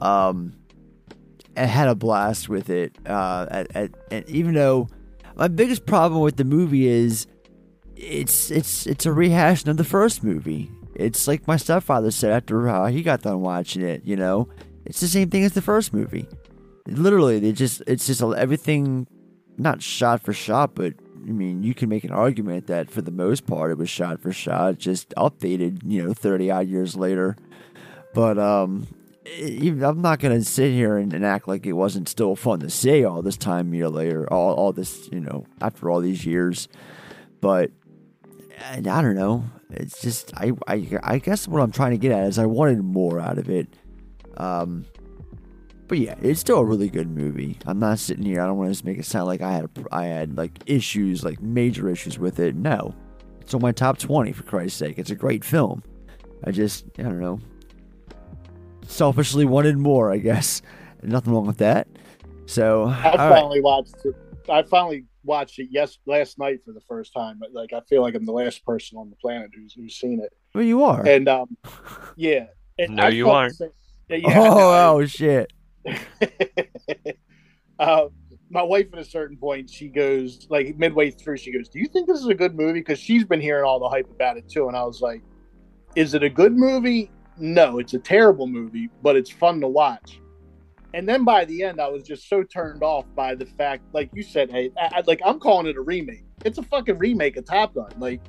Um, 0.00 0.54
I 1.56 1.66
had 1.66 1.86
a 1.86 1.94
blast 1.94 2.48
with 2.48 2.68
it. 2.68 2.98
Uh, 3.06 3.46
at, 3.48 3.76
at, 3.76 3.92
and 4.10 4.28
even 4.28 4.54
though 4.54 4.88
my 5.36 5.46
biggest 5.46 5.86
problem 5.86 6.20
with 6.20 6.36
the 6.36 6.44
movie 6.44 6.88
is 6.88 7.28
it's 7.94 8.50
it's 8.50 8.88
it's 8.88 9.06
a 9.06 9.10
rehashing 9.10 9.68
of 9.68 9.76
the 9.76 9.84
first 9.84 10.24
movie. 10.24 10.68
It's 10.96 11.28
like 11.28 11.46
my 11.46 11.58
stepfather 11.58 12.10
said 12.10 12.32
after 12.32 12.68
uh, 12.68 12.86
he 12.86 13.04
got 13.04 13.22
done 13.22 13.40
watching 13.40 13.82
it. 13.82 14.02
You 14.04 14.16
know, 14.16 14.48
it's 14.84 14.98
the 14.98 15.06
same 15.06 15.30
thing 15.30 15.44
as 15.44 15.52
the 15.52 15.62
first 15.62 15.92
movie. 15.92 16.26
Literally, 16.86 17.38
they 17.38 17.52
just 17.52 17.82
it's 17.86 18.06
just 18.06 18.22
everything, 18.22 19.06
not 19.56 19.82
shot 19.82 20.22
for 20.22 20.32
shot, 20.32 20.74
but 20.74 20.94
I 21.16 21.30
mean, 21.30 21.62
you 21.62 21.74
can 21.74 21.88
make 21.88 22.04
an 22.04 22.10
argument 22.10 22.66
that 22.66 22.90
for 22.90 23.00
the 23.00 23.10
most 23.10 23.46
part 23.46 23.70
it 23.70 23.78
was 23.78 23.88
shot 23.88 24.20
for 24.20 24.32
shot, 24.32 24.78
just 24.78 25.10
updated. 25.10 25.80
You 25.84 26.04
know, 26.04 26.14
thirty 26.14 26.50
odd 26.50 26.68
years 26.68 26.96
later. 26.96 27.36
But 28.12 28.38
um, 28.38 28.86
I'm 29.26 30.02
not 30.02 30.18
gonna 30.18 30.42
sit 30.44 30.72
here 30.72 30.98
and, 30.98 31.12
and 31.14 31.24
act 31.24 31.48
like 31.48 31.64
it 31.64 31.72
wasn't 31.72 32.08
still 32.08 32.36
fun 32.36 32.60
to 32.60 32.70
see 32.70 33.04
all 33.04 33.22
this 33.22 33.38
time 33.38 33.72
year 33.72 33.88
later, 33.88 34.30
all 34.30 34.54
all 34.54 34.72
this 34.72 35.08
you 35.10 35.20
know 35.20 35.46
after 35.62 35.90
all 35.90 36.00
these 36.00 36.26
years. 36.26 36.68
But 37.40 37.70
I 38.62 38.80
don't 38.80 39.16
know. 39.16 39.44
It's 39.70 40.00
just 40.00 40.32
I, 40.36 40.52
I 40.66 40.86
I 41.02 41.18
guess 41.18 41.48
what 41.48 41.62
I'm 41.62 41.72
trying 41.72 41.92
to 41.92 41.98
get 41.98 42.12
at 42.12 42.24
is 42.24 42.38
I 42.38 42.46
wanted 42.46 42.82
more 42.82 43.18
out 43.20 43.38
of 43.38 43.48
it. 43.48 43.68
Um, 44.36 44.84
but 45.94 46.00
yeah, 46.00 46.16
it's 46.22 46.40
still 46.40 46.58
a 46.58 46.64
really 46.64 46.88
good 46.88 47.08
movie. 47.08 47.56
I'm 47.66 47.78
not 47.78 48.00
sitting 48.00 48.24
here. 48.24 48.40
I 48.40 48.46
don't 48.46 48.56
want 48.58 48.66
to 48.68 48.72
just 48.72 48.84
make 48.84 48.98
it 48.98 49.04
sound 49.04 49.26
like 49.26 49.40
I 49.42 49.52
had 49.52 49.64
a, 49.64 49.70
I 49.94 50.06
had 50.06 50.36
like 50.36 50.50
issues, 50.66 51.22
like 51.22 51.40
major 51.40 51.88
issues 51.88 52.18
with 52.18 52.40
it. 52.40 52.56
No, 52.56 52.92
it's 53.40 53.54
on 53.54 53.62
my 53.62 53.70
top 53.70 53.98
20 53.98 54.32
for 54.32 54.42
Christ's 54.42 54.76
sake. 54.76 54.98
It's 54.98 55.10
a 55.10 55.14
great 55.14 55.44
film. 55.44 55.84
I 56.42 56.50
just 56.50 56.84
I 56.98 57.02
don't 57.02 57.20
know. 57.20 57.38
Selfishly 58.88 59.44
wanted 59.44 59.78
more, 59.78 60.10
I 60.10 60.18
guess. 60.18 60.62
Nothing 61.04 61.32
wrong 61.32 61.46
with 61.46 61.58
that. 61.58 61.86
So 62.46 62.86
I 62.88 63.10
all 63.10 63.16
right. 63.16 63.28
finally 63.30 63.60
watched 63.60 63.94
it. 64.04 64.16
I 64.50 64.62
finally 64.64 65.04
watched 65.22 65.60
it 65.60 65.68
yes 65.70 65.98
last 66.06 66.40
night 66.40 66.58
for 66.64 66.72
the 66.72 66.80
first 66.88 67.12
time. 67.14 67.36
But 67.38 67.52
like 67.52 67.72
I 67.72 67.78
feel 67.88 68.02
like 68.02 68.16
I'm 68.16 68.26
the 68.26 68.32
last 68.32 68.64
person 68.64 68.98
on 68.98 69.10
the 69.10 69.16
planet 69.16 69.52
who's 69.54 69.72
who's 69.74 69.94
seen 69.94 70.18
it. 70.18 70.32
well, 70.56 70.64
you 70.64 70.82
are. 70.82 71.06
And 71.06 71.28
um, 71.28 71.56
yeah. 72.16 72.46
And 72.80 72.96
No, 72.96 73.04
I 73.04 73.08
you 73.10 73.30
aren't. 73.30 73.54
same- 73.54 73.70
Yeah, 74.08 74.16
yeah, 74.16 74.28
I 74.30 74.38
oh, 74.48 74.96
oh 74.98 75.06
shit. 75.06 75.52
uh, 77.78 78.06
my 78.50 78.62
wife 78.62 78.86
at 78.92 78.98
a 78.98 79.04
certain 79.04 79.36
point, 79.36 79.68
she 79.70 79.88
goes 79.88 80.46
like 80.50 80.76
midway 80.78 81.10
through, 81.10 81.36
she 81.38 81.52
goes, 81.52 81.68
"Do 81.68 81.78
you 81.78 81.86
think 81.86 82.06
this 82.06 82.20
is 82.20 82.26
a 82.26 82.34
good 82.34 82.54
movie?" 82.54 82.80
Because 82.80 82.98
she's 82.98 83.24
been 83.24 83.40
hearing 83.40 83.64
all 83.64 83.78
the 83.80 83.88
hype 83.88 84.10
about 84.10 84.36
it 84.36 84.48
too, 84.48 84.68
and 84.68 84.76
I 84.76 84.84
was 84.84 85.00
like, 85.00 85.22
"Is 85.96 86.14
it 86.14 86.22
a 86.22 86.30
good 86.30 86.56
movie? 86.56 87.10
No, 87.36 87.78
it's 87.78 87.94
a 87.94 87.98
terrible 87.98 88.46
movie, 88.46 88.88
but 89.02 89.16
it's 89.16 89.30
fun 89.30 89.60
to 89.60 89.68
watch." 89.68 90.20
And 90.94 91.08
then 91.08 91.24
by 91.24 91.44
the 91.44 91.64
end, 91.64 91.80
I 91.80 91.88
was 91.88 92.04
just 92.04 92.28
so 92.28 92.44
turned 92.44 92.84
off 92.84 93.04
by 93.16 93.34
the 93.34 93.46
fact, 93.46 93.82
like 93.92 94.10
you 94.14 94.22
said, 94.22 94.50
hey, 94.50 94.70
I, 94.80 94.98
I- 94.98 95.02
like 95.06 95.20
I'm 95.24 95.40
calling 95.40 95.66
it 95.66 95.76
a 95.76 95.80
remake. 95.80 96.24
It's 96.44 96.58
a 96.58 96.62
fucking 96.62 96.98
remake 96.98 97.36
of 97.36 97.44
Top 97.44 97.74
Gun. 97.74 97.90
Like 97.98 98.20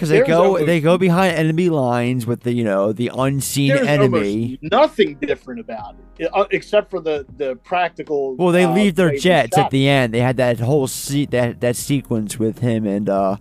Because 0.00 0.08
they 0.08 0.22
go 0.22 0.42
almost- 0.44 0.64
they 0.66 0.80
go 0.80 0.96
behind 0.96 1.36
enemy 1.36 1.68
lines 1.68 2.26
with 2.26 2.40
the 2.40 2.54
you 2.54 2.64
know 2.64 2.90
the 2.92 3.10
unseen 3.14 3.72
enemy. 3.76 4.58
nothing 4.62 5.16
different 5.20 5.60
about 5.60 5.96
it, 6.18 6.30
uh, 6.32 6.46
except 6.50 6.88
for 6.90 7.00
the 7.00 7.26
the 7.36 7.56
practical. 7.56 8.34
Well, 8.36 8.50
they 8.50 8.64
uh, 8.64 8.72
leave 8.72 8.94
their 8.94 9.14
jets 9.16 9.58
at 9.58 9.70
the 9.70 9.88
end. 9.88 10.14
They 10.14 10.20
had 10.20 10.38
that 10.38 10.58
whole 10.60 10.86
seat 10.86 11.32
that 11.32 11.60
that 11.60 11.76
sequence 11.76 12.38
with 12.38 12.60
him 12.60 12.86
and 12.86 13.10
uh 13.10 13.36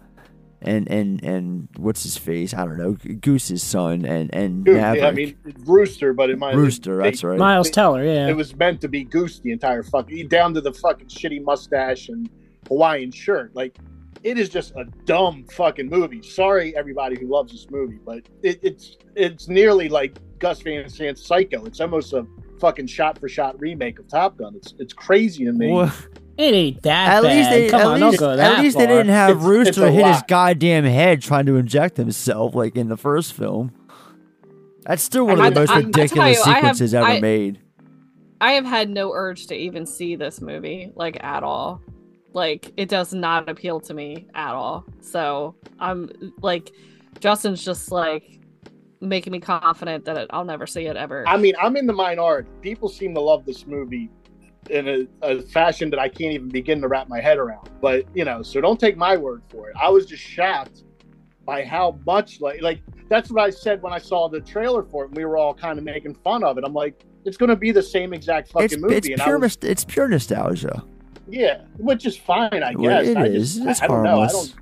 and 0.61 0.91
and 0.91 1.23
and 1.23 1.69
what's 1.77 2.03
his 2.03 2.17
face? 2.17 2.53
I 2.53 2.65
don't 2.65 2.77
know, 2.77 2.97
Goose's 3.21 3.63
son 3.63 4.03
and 4.03 4.29
and 4.35 4.65
Dude, 4.65 4.75
Maverick. 4.75 5.03
I 5.05 5.11
mean 5.11 5.35
Rooster, 5.65 6.11
but 6.11 6.29
it 6.29 6.37
might 6.37 6.55
Rooster. 6.55 6.97
they- 6.97 7.03
That's 7.03 7.23
right. 7.23 7.39
Miles 7.39 7.69
It- 7.69 7.73
Teller, 7.73 8.03
yeah. 8.03 8.27
It 8.27 8.35
was 8.35 8.53
meant 8.57 8.81
to 8.81 8.89
be 8.89 9.05
Goose 9.05 9.39
the 9.39 9.53
entire 9.53 9.83
fucking 9.83 10.27
down 10.27 10.53
to 10.55 10.61
the 10.61 10.73
fucking 10.73 11.07
shitty 11.07 11.41
mustache 11.41 12.09
and 12.09 12.29
Hawaiian 12.67 13.11
shirt. 13.11 13.55
Like 13.55 13.77
it 14.23 14.37
is 14.37 14.49
just 14.49 14.73
a 14.75 14.85
dumb 15.05 15.45
fucking 15.51 15.89
movie. 15.89 16.21
Sorry, 16.21 16.75
everybody 16.75 17.19
who 17.19 17.27
loves 17.27 17.51
this 17.51 17.67
movie, 17.69 17.99
but 18.05 18.19
it, 18.43 18.59
it's 18.61 18.97
it's 19.15 19.47
nearly 19.47 19.89
like 19.89 20.17
Gus 20.39 20.61
Van 20.61 20.87
Sant's 20.89 21.25
Psycho. 21.25 21.65
It's 21.65 21.79
almost 21.79 22.13
a 22.13 22.25
fucking 22.59 22.87
shot 22.87 23.17
for 23.17 23.29
shot 23.29 23.59
remake 23.59 23.99
of 23.99 24.07
Top 24.07 24.37
Gun. 24.37 24.55
It's 24.55 24.73
it's 24.79 24.93
crazy 24.93 25.45
to 25.45 25.51
me. 25.53 25.71
Well, 25.71 25.93
It 26.37 26.53
ain't 26.53 26.81
that 26.83 27.17
at 27.17 27.21
bad. 27.23 27.35
least 27.37 27.49
they 27.49 27.69
Come 27.69 27.81
at 27.81 27.87
on, 27.87 27.93
least, 27.99 28.19
don't 28.19 28.29
go 28.31 28.35
that 28.37 28.57
at 28.59 28.63
least 28.63 28.77
they 28.77 28.87
didn't 28.87 29.07
have 29.09 29.29
It's- 29.31 29.41
it's 29.43 29.47
Rooster 29.77 29.85
a 29.87 29.91
hit 29.91 30.05
his 30.07 30.21
goddamn 30.27 30.85
head 30.85 31.21
trying 31.21 31.45
to 31.47 31.57
inject 31.57 31.97
himself 31.97 32.55
like 32.55 32.77
in 32.77 32.87
the 32.87 32.95
first 32.97 33.33
film. 33.33 33.73
That's 34.85 35.03
still 35.03 35.25
one 35.25 35.33
of 35.39 35.41
I- 35.41 35.49
the 35.49 35.59
most 35.59 35.69
I- 35.69 35.75
I 35.75 35.77
ridiculous 35.79 36.37
you, 36.37 36.43
I 36.43 36.55
have- 36.55 36.55
sequences 36.61 36.93
ever 36.93 37.05
I- 37.07 37.19
made. 37.19 37.59
I 38.41 38.53
have 38.53 38.63
had 38.63 38.89
no 38.89 39.11
urge 39.11 39.47
to 39.47 39.55
even 39.55 39.85
see 39.85 40.15
this 40.15 40.39
movie, 40.39 40.93
like 40.95 41.21
at 41.21 41.43
all. 41.43 41.81
Like 42.33 42.71
it 42.77 42.89
does 42.89 43.13
not 43.13 43.49
appeal 43.49 43.79
to 43.81 43.93
me 43.93 44.27
at 44.35 44.53
all. 44.53 44.85
So 45.01 45.55
I'm 45.79 46.09
like, 46.41 46.71
Justin's 47.19 47.63
just 47.63 47.91
like 47.91 48.39
making 49.01 49.31
me 49.31 49.39
confident 49.39 50.05
that 50.05 50.17
it, 50.17 50.27
I'll 50.31 50.45
never 50.45 50.67
see 50.67 50.85
it 50.85 50.95
ever. 50.95 51.27
I 51.27 51.37
mean, 51.37 51.53
I'm 51.59 51.75
in 51.77 51.87
the 51.87 51.93
minority. 51.93 52.49
People 52.61 52.89
seem 52.89 53.13
to 53.15 53.21
love 53.21 53.45
this 53.45 53.65
movie 53.65 54.09
in 54.69 54.87
a, 54.87 55.07
a 55.21 55.41
fashion 55.41 55.89
that 55.89 55.99
I 55.99 56.09
can't 56.09 56.33
even 56.33 56.49
begin 56.49 56.81
to 56.81 56.87
wrap 56.87 57.07
my 57.07 57.19
head 57.19 57.37
around. 57.37 57.69
But 57.81 58.05
you 58.13 58.25
know, 58.25 58.43
so 58.43 58.61
don't 58.61 58.79
take 58.79 58.97
my 58.97 59.17
word 59.17 59.41
for 59.49 59.69
it. 59.69 59.75
I 59.81 59.89
was 59.89 60.05
just 60.05 60.21
shocked 60.21 60.83
by 61.45 61.63
how 61.63 61.97
much 62.05 62.41
like 62.41 62.61
like 62.61 62.81
that's 63.09 63.31
what 63.31 63.43
I 63.43 63.49
said 63.49 63.81
when 63.81 63.91
I 63.91 63.97
saw 63.97 64.29
the 64.29 64.39
trailer 64.41 64.83
for 64.83 65.05
it. 65.05 65.07
And 65.07 65.17
we 65.17 65.25
were 65.25 65.37
all 65.37 65.53
kind 65.53 65.79
of 65.79 65.83
making 65.85 66.13
fun 66.15 66.43
of 66.43 66.59
it. 66.59 66.63
I'm 66.63 66.73
like, 66.73 67.03
it's 67.25 67.37
going 67.37 67.49
to 67.49 67.55
be 67.55 67.71
the 67.71 67.81
same 67.81 68.13
exact 68.13 68.51
fucking 68.51 68.65
It's 68.65 68.77
movie. 68.77 68.95
it's 68.97 69.07
and 69.07 69.19
pure 69.21 69.39
was, 69.39 69.57
nost- 69.57 69.67
it's 69.67 69.83
pure 69.83 70.07
nostalgia. 70.07 70.83
Yeah, 71.29 71.61
which 71.77 72.05
is 72.05 72.17
fine, 72.17 72.63
I 72.63 72.73
guess. 72.73 73.07
it 73.07 73.17
I 73.17 73.25
is. 73.25 73.55
Just, 73.55 73.67
It's 73.67 73.81
I, 73.81 73.85
I 73.85 73.87
don't 73.87 74.03
know. 74.03 74.21
I 74.21 74.27
don't. 74.27 74.55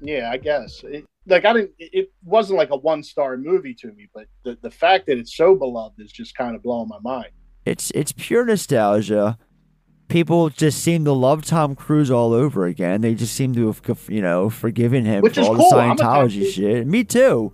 Yeah, 0.00 0.30
I 0.30 0.36
guess. 0.36 0.82
It, 0.84 1.04
like 1.26 1.44
I 1.44 1.52
didn't. 1.52 1.72
It 1.78 2.10
wasn't 2.24 2.58
like 2.58 2.70
a 2.70 2.76
one 2.76 3.02
star 3.02 3.36
movie 3.36 3.74
to 3.74 3.88
me, 3.92 4.08
but 4.14 4.26
the 4.44 4.58
the 4.62 4.70
fact 4.70 5.06
that 5.06 5.18
it's 5.18 5.36
so 5.36 5.54
beloved 5.54 6.00
is 6.00 6.12
just 6.12 6.34
kind 6.34 6.54
of 6.56 6.62
blowing 6.62 6.88
my 6.88 6.98
mind. 7.02 7.28
It's 7.64 7.90
it's 7.94 8.12
pure 8.12 8.44
nostalgia. 8.44 9.38
People 10.08 10.48
just 10.48 10.82
seem 10.82 11.04
to 11.04 11.12
love 11.12 11.44
Tom 11.44 11.74
Cruise 11.74 12.10
all 12.10 12.32
over 12.32 12.64
again. 12.64 13.02
They 13.02 13.14
just 13.14 13.34
seem 13.34 13.54
to 13.56 13.66
have, 13.66 14.08
you 14.08 14.22
know, 14.22 14.48
forgiven 14.48 15.04
him 15.04 15.20
Which 15.20 15.34
for 15.34 15.42
all 15.42 15.56
cool. 15.56 15.68
the 15.70 15.76
I'm 15.76 15.90
a 15.90 15.96
Tom 15.96 16.28
Scientology 16.28 16.50
shit. 16.50 16.86
Me 16.86 17.04
too. 17.04 17.52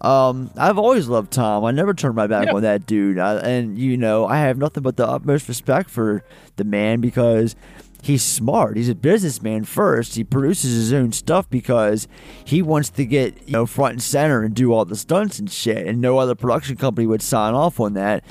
Um, 0.00 0.50
I've 0.56 0.78
always 0.78 1.08
loved 1.08 1.32
Tom. 1.32 1.64
I 1.64 1.70
never 1.72 1.92
turned 1.92 2.14
my 2.14 2.26
back 2.26 2.46
Yeah. 2.46 2.54
on 2.54 2.62
that 2.62 2.86
dude. 2.86 3.18
I, 3.18 3.36
and 3.38 3.78
you 3.78 3.96
know, 3.96 4.26
I 4.26 4.38
have 4.38 4.56
nothing 4.58 4.82
but 4.82 4.96
the 4.96 5.06
utmost 5.08 5.48
respect 5.48 5.90
for 5.90 6.22
the 6.56 6.64
man 6.64 7.00
because 7.00 7.56
he's 8.00 8.22
smart. 8.22 8.76
He's 8.76 8.88
a 8.88 8.94
businessman 8.94 9.64
first. 9.64 10.14
He 10.14 10.22
produces 10.22 10.72
his 10.72 10.92
own 10.92 11.10
stuff 11.12 11.50
because 11.50 12.06
he 12.44 12.62
wants 12.62 12.90
to 12.90 13.04
get 13.04 13.46
you 13.46 13.52
know 13.54 13.66
front 13.66 13.94
and 13.94 14.02
center 14.02 14.42
and 14.42 14.54
do 14.54 14.72
all 14.72 14.84
the 14.84 14.94
stunts 14.96 15.40
and 15.40 15.50
shit. 15.50 15.86
And 15.86 16.00
no 16.00 16.18
other 16.18 16.36
production 16.36 16.76
company 16.76 17.06
would 17.06 17.22
sign 17.22 17.54
off 17.54 17.80
on 17.80 17.94
that. 17.94 18.22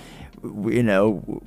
You 0.43 0.83
know, 0.83 1.41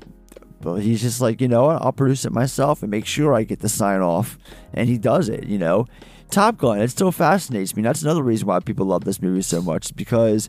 but 0.60 0.82
he's 0.82 1.00
just 1.00 1.22
like, 1.22 1.40
you 1.40 1.48
know 1.48 1.64
what? 1.66 1.80
I'll 1.80 1.92
produce 1.92 2.26
it 2.26 2.32
myself 2.32 2.82
and 2.82 2.90
make 2.90 3.06
sure 3.06 3.32
I 3.32 3.44
get 3.44 3.60
the 3.60 3.68
sign 3.70 4.02
off. 4.02 4.36
And 4.74 4.86
he 4.88 4.98
does 4.98 5.30
it, 5.30 5.44
you 5.46 5.56
know. 5.58 5.86
Top 6.30 6.58
Gun, 6.58 6.80
it 6.80 6.90
still 6.90 7.12
fascinates 7.12 7.74
me. 7.74 7.82
That's 7.82 8.02
another 8.02 8.22
reason 8.22 8.46
why 8.46 8.60
people 8.60 8.86
love 8.86 9.04
this 9.04 9.20
movie 9.20 9.42
so 9.42 9.60
much 9.60 9.94
because 9.96 10.48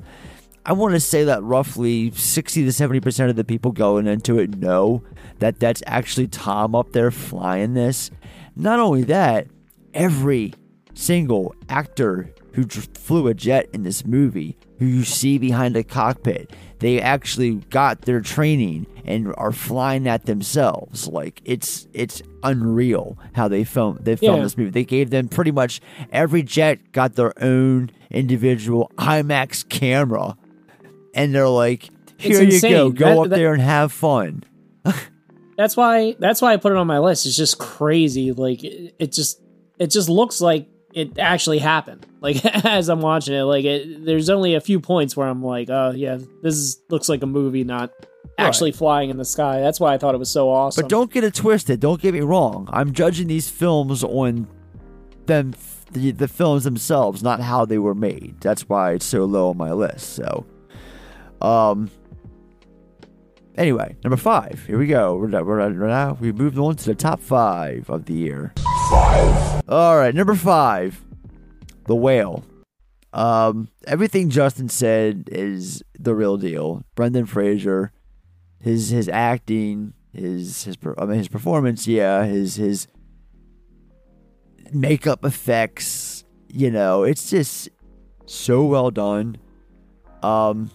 I 0.63 0.73
want 0.73 0.93
to 0.93 0.99
say 0.99 1.23
that 1.23 1.41
roughly 1.41 2.11
60 2.11 2.65
to 2.65 2.69
70% 2.69 3.29
of 3.29 3.35
the 3.35 3.43
people 3.43 3.71
going 3.71 4.05
into 4.05 4.37
it 4.37 4.57
know 4.57 5.03
that 5.39 5.59
that's 5.59 5.81
actually 5.87 6.27
Tom 6.27 6.75
up 6.75 6.91
there 6.91 7.09
flying 7.09 7.73
this. 7.73 8.11
Not 8.55 8.79
only 8.79 9.03
that, 9.03 9.47
every 9.93 10.53
single 10.93 11.55
actor 11.67 12.29
who 12.53 12.65
flew 12.67 13.27
a 13.27 13.33
jet 13.33 13.67
in 13.73 13.81
this 13.81 14.05
movie, 14.05 14.57
who 14.81 14.87
you 14.87 15.03
see 15.03 15.37
behind 15.37 15.75
the 15.75 15.83
cockpit, 15.83 16.49
they 16.79 16.99
actually 16.99 17.57
got 17.69 18.01
their 18.01 18.19
training 18.19 18.87
and 19.05 19.31
are 19.37 19.51
flying 19.51 20.05
that 20.05 20.25
themselves. 20.25 21.07
Like 21.07 21.39
it's 21.45 21.87
it's 21.93 22.23
unreal 22.41 23.15
how 23.33 23.47
they 23.47 23.63
film 23.63 23.99
they 24.01 24.15
filmed 24.15 24.37
Yeah. 24.39 24.43
this 24.43 24.57
movie. 24.57 24.71
They 24.71 24.83
gave 24.83 25.11
them 25.11 25.27
pretty 25.27 25.51
much 25.51 25.81
every 26.11 26.41
jet 26.41 26.91
got 26.93 27.13
their 27.13 27.31
own 27.43 27.91
individual 28.09 28.91
IMAX 28.97 29.69
camera, 29.69 30.35
and 31.13 31.35
they're 31.35 31.47
like, 31.47 31.89
"Here 32.17 32.41
you 32.41 32.59
go, 32.59 32.89
go 32.89 33.05
That- 33.05 33.17
up 33.19 33.29
that- 33.29 33.35
there 33.35 33.53
and 33.53 33.61
have 33.61 33.91
fun." 33.91 34.43
That's 35.57 35.77
why 35.77 36.15
that's 36.17 36.41
why 36.41 36.53
I 36.53 36.57
put 36.57 36.71
it 36.71 36.77
on 36.79 36.87
my 36.87 36.97
list. 36.97 37.27
It's 37.27 37.37
just 37.37 37.59
crazy. 37.59 38.31
Like 38.31 38.63
it, 38.63 38.95
it 38.97 39.11
just 39.11 39.39
it 39.77 39.91
just 39.91 40.09
looks 40.09 40.41
like 40.41 40.67
it 40.93 41.17
actually 41.19 41.59
happened. 41.59 42.07
Like 42.21 42.45
as 42.45 42.87
I'm 42.87 43.01
watching 43.01 43.33
it, 43.33 43.41
like 43.41 43.65
it, 43.65 44.05
there's 44.05 44.29
only 44.29 44.53
a 44.53 44.61
few 44.61 44.79
points 44.79 45.17
where 45.17 45.27
I'm 45.27 45.43
like, 45.43 45.71
oh 45.71 45.91
yeah, 45.95 46.19
this 46.43 46.53
is, 46.53 46.79
looks 46.87 47.09
like 47.09 47.23
a 47.23 47.25
movie, 47.25 47.63
not 47.63 47.91
actually 48.37 48.71
flying 48.71 49.09
in 49.09 49.17
the 49.17 49.25
sky. 49.25 49.59
That's 49.59 49.79
why 49.79 49.95
I 49.95 49.97
thought 49.97 50.13
it 50.13 50.19
was 50.19 50.29
so 50.29 50.47
awesome. 50.51 50.83
But 50.83 50.89
don't 50.89 51.11
get 51.11 51.23
it 51.23 51.33
twisted. 51.33 51.79
Don't 51.79 51.99
get 51.99 52.13
me 52.13 52.21
wrong. 52.21 52.69
I'm 52.71 52.93
judging 52.93 53.27
these 53.27 53.49
films 53.49 54.03
on 54.03 54.47
them, 55.25 55.55
the, 55.91 56.11
the 56.11 56.27
films 56.27 56.63
themselves, 56.63 57.23
not 57.23 57.39
how 57.39 57.65
they 57.65 57.79
were 57.79 57.95
made. 57.95 58.39
That's 58.41 58.69
why 58.69 58.91
it's 58.91 59.05
so 59.05 59.25
low 59.25 59.49
on 59.49 59.57
my 59.57 59.71
list. 59.71 60.13
So, 60.15 60.45
um, 61.41 61.89
anyway, 63.55 63.95
number 64.03 64.17
five. 64.17 64.63
Here 64.67 64.77
we 64.77 64.87
go. 64.87 65.15
We're, 65.15 65.43
we're, 65.43 65.73
we're 65.73 65.87
now 65.87 66.17
we 66.19 66.31
moved 66.31 66.57
on 66.57 66.75
to 66.75 66.85
the 66.85 66.95
top 66.95 67.19
five 67.19 67.89
of 67.89 68.05
the 68.05 68.13
year. 68.13 68.53
Five. 68.91 69.63
All 69.69 69.97
right, 69.97 70.13
number 70.13 70.35
five, 70.35 71.01
The 71.85 71.95
Whale. 71.95 72.43
Um, 73.13 73.69
everything 73.87 74.29
Justin 74.29 74.67
said 74.67 75.29
is 75.31 75.81
the 75.97 76.13
real 76.13 76.35
deal. 76.35 76.83
Brendan 76.93 77.25
Fraser, 77.25 77.93
his 78.59 78.89
his 78.89 79.07
acting, 79.07 79.93
his 80.13 80.65
his 80.65 80.77
I 80.97 81.05
mean 81.05 81.19
his 81.19 81.29
performance, 81.29 81.87
yeah, 81.87 82.25
his 82.25 82.55
his 82.55 82.89
makeup 84.73 85.23
effects, 85.23 86.25
you 86.49 86.69
know, 86.69 87.03
it's 87.03 87.29
just 87.29 87.69
so 88.25 88.65
well 88.65 88.91
done. 88.91 89.37
Um, 90.21 90.69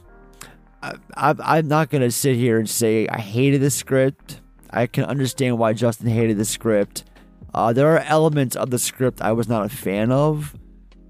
I, 0.83 0.95
I 1.15 1.35
I'm 1.39 1.69
not 1.69 1.91
gonna 1.91 2.11
sit 2.11 2.37
here 2.37 2.59
and 2.59 2.69
say 2.69 3.07
I 3.09 3.21
hated 3.21 3.61
the 3.61 3.71
script. 3.71 4.41
I 4.71 4.87
can 4.87 5.05
understand 5.05 5.59
why 5.59 5.75
Justin 5.75 6.09
hated 6.09 6.39
the 6.39 6.47
script. 6.47 7.05
Uh, 7.57 7.73
there 7.73 7.89
are 7.89 8.01
elements 8.01 8.55
of 8.55 8.69
the 8.71 8.79
script 8.79 9.23
I 9.23 9.33
was 9.33 9.49
not 9.49 9.65
a 9.65 9.71
fan 9.71 10.13
of, 10.13 10.55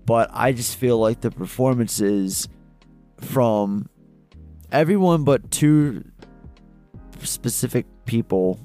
but 0.06 0.30
I 0.32 0.52
just 0.52 0.76
feel 0.76 0.96
like 0.96 1.20
the 1.20 1.30
performances 1.32 2.48
from 3.20 3.88
everyone 4.70 5.24
but 5.24 5.50
two 5.50 6.04
specific 7.22 7.86
people 8.04 8.60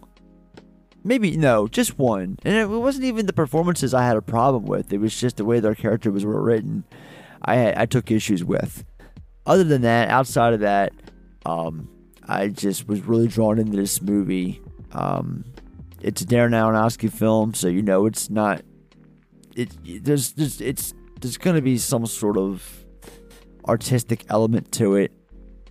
maybe 1.04 1.36
no 1.38 1.68
just 1.68 1.98
one. 1.98 2.38
And 2.44 2.56
it 2.56 2.70
wasn't 2.70 3.06
even 3.06 3.26
the 3.26 3.34
performances 3.34 3.94
i 3.94 4.06
had 4.06 4.18
a 4.18 4.22
problem 4.22 4.66
with. 4.66 4.94
It 4.94 5.00
was 5.00 5.20
just 5.20 5.38
the 5.38 5.46
way 5.46 5.60
their 5.60 5.74
characters 5.74 6.24
were 6.24 6.42
written 6.42 6.84
i 7.44 7.82
i 7.82 7.86
took 7.88 8.12
issues 8.12 8.44
with. 8.44 8.86
Other 9.48 9.64
than 9.64 9.82
that 9.82 10.10
outside 10.10 10.54
of 10.54 10.60
that 10.60 10.94
um 11.48 11.90
i 12.28 12.50
just 12.50 12.88
was 12.88 13.02
really 13.02 13.28
drawn 13.28 13.58
into 13.58 13.76
this 13.76 14.02
movie. 14.04 14.62
Um 14.92 15.46
it's 16.02 16.22
a 16.22 16.26
darren 16.26 16.52
aronofsky 16.52 17.12
film 17.12 17.54
so 17.54 17.68
you 17.68 17.82
know 17.82 18.06
it's 18.06 18.30
not 18.30 18.62
it 19.56 19.70
there's 20.04 20.34
there's 20.34 20.62
it's 20.62 20.94
there's 21.20 21.38
gonna 21.38 21.62
be 21.62 21.78
some 21.78 22.06
sort 22.06 22.38
of 22.38 22.86
artistic 23.68 24.26
element 24.30 24.72
to 24.72 24.96
it 24.96 25.12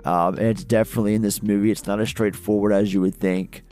um, 0.04 0.36
and 0.38 0.46
it's 0.46 0.64
definitely 0.64 1.14
in 1.14 1.22
this 1.22 1.42
movie. 1.42 1.70
It's 1.70 1.86
not 1.86 2.00
as 2.00 2.08
straightforward 2.08 2.72
as 2.72 2.92
you 2.92 3.00
would 3.00 3.16
think. 3.16 3.62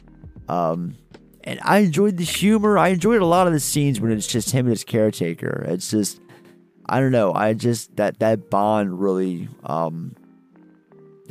Um, 0.48 0.96
and 1.44 1.59
I 1.62 1.78
enjoyed 1.78 2.16
the 2.16 2.24
humor. 2.24 2.76
I 2.76 2.88
enjoyed 2.88 3.22
a 3.22 3.26
lot 3.26 3.46
of 3.46 3.52
the 3.52 3.61
scenes 3.61 4.00
when 4.00 4.12
it's 4.12 4.26
just 4.26 4.50
him 4.50 4.66
and 4.66 4.70
his 4.70 4.84
caretaker. 4.84 5.64
It's 5.68 5.90
just, 5.90 6.20
I 6.86 7.00
don't 7.00 7.12
know. 7.12 7.32
I 7.32 7.54
just 7.54 7.96
that 7.96 8.18
that 8.18 8.50
bond 8.50 9.00
really. 9.00 9.48
Um, 9.64 10.14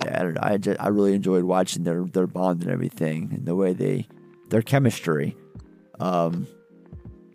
I 0.01 0.19
don't 0.19 0.35
know. 0.35 0.41
I 0.43 0.57
just, 0.57 0.79
I 0.79 0.89
really 0.89 1.13
enjoyed 1.13 1.43
watching 1.43 1.83
their 1.83 2.03
their 2.05 2.27
bond 2.27 2.63
and 2.63 2.71
everything, 2.71 3.29
and 3.33 3.45
the 3.45 3.55
way 3.55 3.73
they 3.73 4.07
their 4.49 4.61
chemistry. 4.61 5.35
Um, 5.99 6.47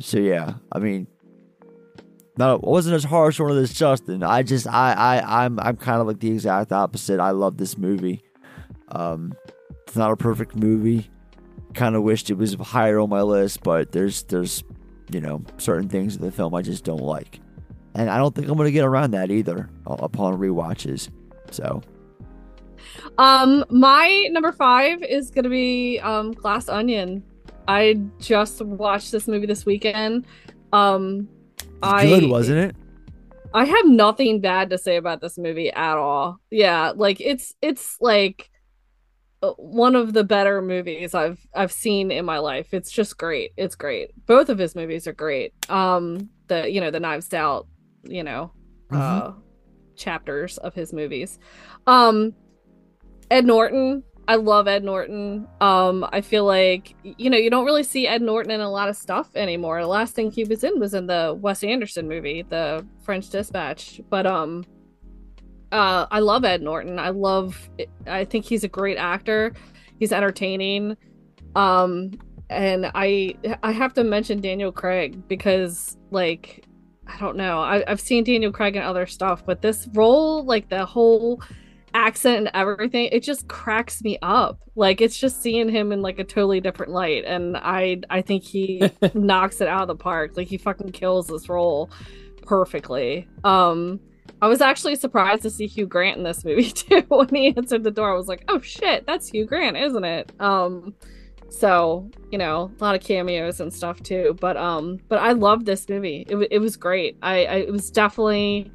so 0.01 0.19
yeah, 0.19 0.55
I 0.71 0.79
mean, 0.79 1.07
no, 2.39 2.55
it 2.55 2.63
wasn't 2.63 2.97
as 2.97 3.05
harsh 3.05 3.41
on 3.41 3.51
it 3.51 3.61
as 3.61 3.73
Justin. 3.73 4.23
I 4.23 4.43
just 4.43 4.67
I 4.67 4.93
I 4.93 5.45
I'm 5.45 5.59
I'm 5.61 5.77
kind 5.77 6.01
of 6.01 6.07
like 6.07 6.21
the 6.21 6.31
exact 6.31 6.73
opposite. 6.73 7.21
I 7.21 7.31
love 7.31 7.57
this 7.57 7.77
movie. 7.77 8.23
Um, 8.89 9.35
it's 9.87 9.97
not 9.97 10.11
a 10.11 10.17
perfect 10.17 10.57
movie. 10.57 11.11
Kind 11.75 11.97
of 11.97 12.03
wished 12.03 12.31
it 12.31 12.35
was 12.35 12.55
higher 12.55 12.99
on 13.01 13.09
my 13.11 13.23
list, 13.23 13.63
but 13.63 13.93
there's 13.93 14.23
there's 14.25 14.65
you 15.11 15.21
know 15.21 15.45
certain 15.59 15.89
things 15.89 16.17
in 16.17 16.23
the 16.23 16.33
film 16.33 16.55
I 16.55 16.63
just 16.63 16.85
don't 16.85 17.03
like, 17.03 17.41
and 17.95 18.09
I 18.09 18.17
don't 18.17 18.35
think 18.35 18.49
I'm 18.49 18.57
gonna 18.57 18.71
get 18.71 18.85
around 18.85 19.13
that 19.13 19.31
either 19.31 19.69
upon 19.87 20.39
rewatches. 20.39 21.11
So 21.51 21.83
Um, 23.19 23.65
my 23.71 24.29
number 24.31 24.53
five 24.53 25.03
is 25.03 25.31
gonna 25.31 25.49
be 25.49 26.01
um 26.01 26.33
Glass 26.33 26.69
Onion. 26.69 27.23
I 27.69 28.01
just 28.19 28.61
watched 28.63 29.13
this 29.13 29.29
movie 29.29 29.47
this 29.47 29.65
weekend. 29.65 30.27
Um, 30.73 31.29
I 31.83 32.07
good, 32.07 32.29
wasn't 32.29 32.59
it? 32.59 32.77
I 33.55 33.65
have 33.65 33.87
nothing 33.87 34.41
bad 34.41 34.71
to 34.71 34.79
say 34.79 34.97
about 34.97 35.21
this 35.21 35.39
movie 35.39 35.71
at 35.71 35.97
all. 35.97 36.41
Yeah, 36.51 36.93
like 36.95 37.21
it's 37.21 37.55
it's 37.61 37.97
like 38.01 38.51
uh, 39.43 39.53
one 39.53 39.95
of 39.95 40.13
the 40.13 40.25
better 40.25 40.63
movies 40.63 41.15
I've 41.15 41.39
I've 41.55 41.73
seen 41.73 42.11
in 42.11 42.25
my 42.25 42.39
life. 42.39 42.73
It's 42.73 42.91
just 42.91 43.19
great. 43.19 43.53
It's 43.57 43.75
great. 43.75 44.11
Both 44.27 44.49
of 44.49 44.59
his 44.59 44.75
movies 44.75 45.07
are 45.07 45.13
great. 45.13 45.53
Um 45.69 46.31
the 46.49 46.71
you 46.71 46.81
know, 46.81 46.91
the 46.91 47.01
Knives 47.01 47.33
Out, 47.35 47.67
you 48.05 48.25
know, 48.25 48.53
uh 48.91 49.33
chapters 49.97 50.57
of 50.59 50.75
his 50.75 50.93
movies. 50.93 51.39
Um 51.87 52.35
Ed 53.33 53.47
Norton, 53.47 54.05
I 54.29 54.35
love 54.35 54.69
Ed 54.69 54.85
Norton. 54.85 55.49
Um 55.63 56.07
I 56.13 56.21
feel 56.21 56.45
like 56.45 56.95
you 57.03 57.31
know, 57.31 57.39
you 57.39 57.49
don't 57.49 57.65
really 57.65 57.83
see 57.83 58.07
Ed 58.07 58.21
Norton 58.21 58.51
in 58.51 58.61
a 58.61 58.71
lot 58.71 58.91
of 58.91 58.97
stuff 58.97 59.35
anymore. 59.35 59.81
The 59.81 59.87
last 59.87 60.15
thing 60.15 60.31
he 60.31 60.45
was 60.45 60.63
in 60.63 60.79
was 60.79 60.93
in 60.93 61.07
the 61.07 61.37
Wes 61.41 61.65
Anderson 61.65 62.07
movie, 62.07 62.43
The 62.43 62.87
French 63.01 63.31
Dispatch. 63.31 64.03
But 64.11 64.27
um 64.27 64.65
uh 65.73 66.07
I 66.11 66.21
love 66.21 66.45
Ed 66.45 66.61
Norton. 66.61 66.99
I 66.99 67.09
love 67.09 67.71
I 68.07 68.27
think 68.27 68.45
he's 68.45 68.65
a 68.65 68.69
great 68.69 68.99
actor. 68.99 69.55
He's 69.99 70.13
entertaining. 70.13 70.99
Um 71.57 72.13
and 72.51 72.93
I 72.95 73.35
I 73.63 73.73
have 73.73 73.95
to 73.95 74.05
mention 74.05 74.43
Daniel 74.43 74.73
Craig 74.73 75.27
because 75.27 75.97
like 76.11 76.67
I 77.07 77.19
don't 77.19 77.37
know. 77.37 77.61
I, 77.61 77.83
I've 77.91 78.01
seen 78.01 78.25
Daniel 78.25 78.53
Craig 78.53 78.77
in 78.77 78.83
other 78.83 79.07
stuff, 79.07 79.45
but 79.45 79.63
this 79.63 79.89
role, 79.95 80.45
like 80.45 80.69
the 80.69 80.85
whole 80.85 81.43
accent 81.95 82.39
and 82.39 82.51
everything, 82.55 83.09
it 83.13 83.23
just 83.23 83.49
cracks 83.49 84.03
me 84.03 84.19
up. 84.23 84.59
Like 84.75 85.01
it's 85.01 85.19
just 85.19 85.43
seeing 85.43 85.69
him 85.69 85.93
in 85.93 86.03
like 86.03 86.19
a 86.19 86.25
totally 86.25 86.61
different 86.61 86.93
light, 86.93 87.25
and 87.25 87.57
I 87.57 88.01
I 88.11 88.23
think 88.23 88.43
he 88.43 88.83
knocks 89.15 89.61
it 89.61 89.69
out 89.69 89.83
of 89.83 89.89
the 89.89 89.97
park. 89.97 90.33
Like 90.37 90.49
he 90.49 90.59
fucking 90.59 90.93
kills 90.93 91.27
this 91.27 91.49
role 91.49 91.91
perfectly. 92.43 93.29
Um, 93.45 94.01
I 94.41 94.49
was 94.49 94.61
actually 94.61 94.97
surprised 94.97 95.43
to 95.43 95.51
see 95.51 95.67
Hugh 95.67 95.87
Grant 95.87 96.19
in 96.19 96.25
this 96.25 96.45
movie 96.45 96.71
too. 96.73 97.03
when 97.09 97.29
he 97.29 97.55
answered 97.57 97.85
the 97.85 97.91
door, 97.91 98.13
I 98.13 98.17
was 98.17 98.29
like, 98.29 98.45
oh 98.49 98.61
shit, 98.61 99.07
that's 99.07 99.29
Hugh 99.29 99.47
Grant, 99.47 99.77
isn't 99.77 100.05
it? 100.05 100.33
Um, 100.41 100.95
so 101.49 102.11
you 102.31 102.39
know, 102.39 102.71
a 102.81 102.85
lot 102.85 102.95
of 102.95 103.03
cameos 103.03 103.61
and 103.61 103.73
stuff 103.73 104.03
too. 104.03 104.37
But 104.41 104.57
um, 104.57 104.99
but 105.09 105.19
I 105.19 105.33
love 105.33 105.65
this 105.65 105.89
movie. 105.89 106.27
It, 106.29 106.49
it 106.51 106.59
was 106.59 106.77
great. 106.77 107.19
I, 107.23 107.45
I 107.45 107.55
it 107.57 107.73
was 107.73 107.91
definitely 107.91 108.73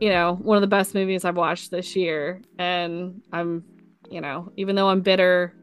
you 0.00 0.08
know 0.10 0.34
one 0.42 0.56
of 0.56 0.60
the 0.60 0.66
best 0.66 0.94
movies 0.94 1.24
I've 1.24 1.36
watched 1.36 1.70
this 1.70 1.94
year, 1.96 2.40
and 2.58 3.22
I'm 3.32 3.64
you 4.10 4.20
know 4.20 4.52
even 4.56 4.76
though 4.76 4.88
I'm 4.88 5.00
bitter 5.00 5.54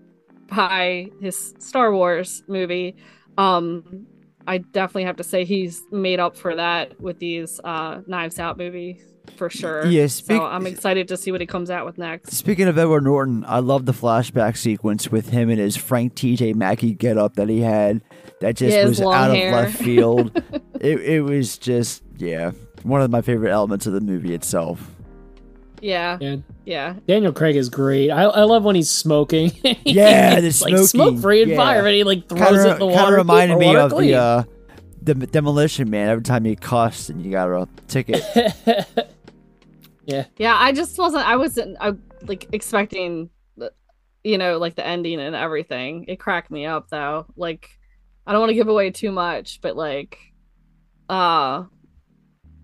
by 0.48 1.08
his 1.22 1.54
Star 1.60 1.94
Wars 1.94 2.44
movie, 2.48 2.96
um, 3.38 4.06
I 4.48 4.58
definitely 4.60 5.06
have 5.06 5.18
to 5.18 5.24
say 5.24 5.46
he's 5.46 5.82
made 5.92 6.20
up 6.20 6.36
for 6.36 6.56
that 6.56 7.00
with 7.00 7.20
these 7.20 7.60
uh 7.64 8.02
Knives 8.08 8.40
Out 8.40 8.58
movies 8.58 9.02
for 9.38 9.50
sure. 9.50 9.86
Yeah, 9.86 10.08
speak- 10.08 10.38
so 10.38 10.44
I'm 10.44 10.66
excited 10.68 11.08
to 11.10 11.18
see 11.18 11.32
what 11.32 11.40
he 11.42 11.48
comes 11.48 11.70
out 11.70 11.86
with 11.86 11.98
next. 11.98 12.32
Speaking 12.34 12.68
of 12.68 12.78
Edward 12.78 13.04
Norton, 13.04 13.46
I 13.48 13.60
love 13.60 13.86
the 13.86 13.92
flashback 13.94 14.58
sequence 14.58 15.10
with 15.10 15.30
him 15.30 15.50
and 15.50 15.60
his 15.60 15.78
Frank 15.78 16.16
T.J. 16.16 16.54
Mackey 16.54 16.94
getup 16.94 17.36
that 17.36 17.48
he 17.50 17.62
had. 17.62 18.02
That 18.42 18.56
just 18.56 18.76
Yeah, 18.76 18.86
was 18.86 19.00
out 19.02 19.36
hair. 19.36 19.50
of 19.50 19.56
left 19.56 19.78
field. 19.78 20.36
it 20.82 21.00
it 21.02 21.22
was 21.22 21.58
just 21.60 22.02
yeah, 22.18 22.52
one 22.84 23.02
of 23.02 23.10
my 23.12 23.22
favorite 23.22 23.52
elements 23.52 23.86
of 23.88 23.94
the 23.94 24.02
movie 24.02 24.34
itself. 24.34 24.92
Yeah, 25.82 26.18
Yeah. 26.22 26.36
yeah. 26.64 26.96
Daniel 27.08 27.34
Craig 27.34 27.56
is 27.56 27.68
great. 27.70 28.12
I, 28.12 28.24
I 28.24 28.44
love 28.44 28.64
when 28.64 28.76
he's 28.76 28.90
smoking. 28.90 29.52
Yeah, 29.84 30.40
the 30.40 30.48
It's 30.48 30.62
like 30.62 30.78
smoke 30.88 31.20
free 31.20 31.44
yeah. 31.44 31.52
environment. 31.54 31.96
He 31.96 32.04
like 32.04 32.30
throws 32.30 32.40
Kind 32.42 32.56
it 32.58 32.62
in 32.62 32.68
of 32.74 32.80
the 32.80 32.86
kind 32.88 32.96
water. 33.00 33.14
of 33.18 33.18
reminded 33.28 33.58
me 33.58 33.76
of 33.76 33.92
clean. 33.92 34.12
the 34.12 34.16
uh, 34.18 34.44
the 35.02 35.16
demolition 35.16 35.90
man. 35.90 36.10
Every 36.10 36.24
time 36.24 36.46
you 36.46 36.56
cuss 36.56 37.10
and 37.10 37.26
you 37.26 37.32
got 37.32 37.50
a 37.50 37.68
ticket. 37.88 38.24
yeah. 40.06 40.26
Yeah, 40.38 40.56
I 40.58 40.72
just 40.72 40.98
wasn't. 41.00 41.26
I 41.28 41.36
wasn't. 41.38 41.78
I 41.82 41.94
like 42.28 42.48
expecting, 42.52 43.30
you 44.24 44.38
know, 44.38 44.60
like 44.60 44.76
the 44.76 44.86
ending 44.86 45.20
and 45.20 45.36
everything. 45.36 46.06
It 46.08 46.20
cracked 46.20 46.52
me 46.52 46.68
up 46.68 46.90
though. 46.90 47.26
Like, 47.36 47.70
I 48.28 48.32
don't 48.34 48.42
want 48.42 48.52
to 48.52 48.56
give 48.56 48.68
away 48.68 48.92
too 48.92 49.12
much, 49.12 49.62
but 49.62 49.76
like, 49.76 50.20
uh, 51.10 51.64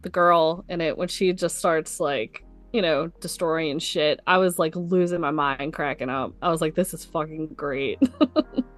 the 0.02 0.10
girl 0.10 0.64
in 0.70 0.82
it 0.82 0.98
when 0.98 1.08
she 1.08 1.34
just 1.34 1.58
starts 1.58 2.00
like, 2.00 2.44
you 2.74 2.82
know, 2.82 3.08
destroying 3.22 3.80
shit. 3.80 4.20
I 4.28 4.38
was 4.38 4.60
like 4.60 4.76
losing 4.76 5.22
my 5.22 5.32
mind, 5.32 5.74
cracking 5.74 6.10
up. 6.10 6.34
I 6.42 6.50
was 6.50 6.62
like, 6.62 6.76
this 6.76 6.94
is 6.94 7.06
fucking 7.06 7.54
great. 7.56 8.00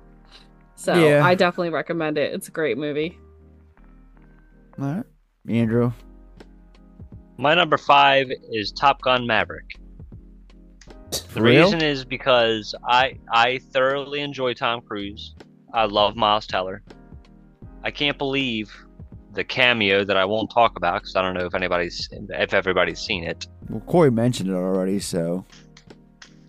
so 0.76 0.94
Yeah. 0.94 1.26
I 1.26 1.36
definitely 1.36 1.72
recommend 1.72 2.18
it. 2.18 2.34
It's 2.34 2.48
a 2.48 2.52
great 2.52 2.78
movie. 2.78 3.18
All 4.80 4.86
right, 4.86 5.06
Andrew. 5.50 5.92
My 7.38 7.54
number 7.54 7.78
five 7.78 8.30
is 8.52 8.72
Top 8.72 9.02
Gun 9.02 9.26
Maverick. 9.26 9.70
The 11.34 11.42
real? 11.42 11.66
reason 11.66 11.82
is 11.82 12.06
because 12.06 12.74
I 12.88 13.18
I 13.32 13.60
thoroughly 13.72 14.22
enjoy 14.22 14.54
Tom 14.54 14.82
Cruise. 14.82 15.36
I 15.74 15.86
love 15.86 16.16
Miles 16.16 16.48
Teller. 16.48 16.82
I 17.84 17.92
can't 17.92 18.18
believe 18.18 18.74
the 19.34 19.44
cameo 19.44 20.04
that 20.04 20.18
I 20.18 20.26
won't 20.26 20.50
talk 20.52 20.76
about 20.78 21.02
because 21.02 21.16
I 21.16 21.22
don't 21.22 21.34
know 21.34 21.46
if 21.46 21.54
anybody's 21.56 22.08
if 22.12 22.54
everybody's 22.54 23.00
seen 23.00 23.24
it. 23.24 23.48
Well, 23.70 23.82
Corey 23.82 24.12
mentioned 24.12 24.50
it 24.50 24.54
already, 24.54 25.00
so 25.00 25.46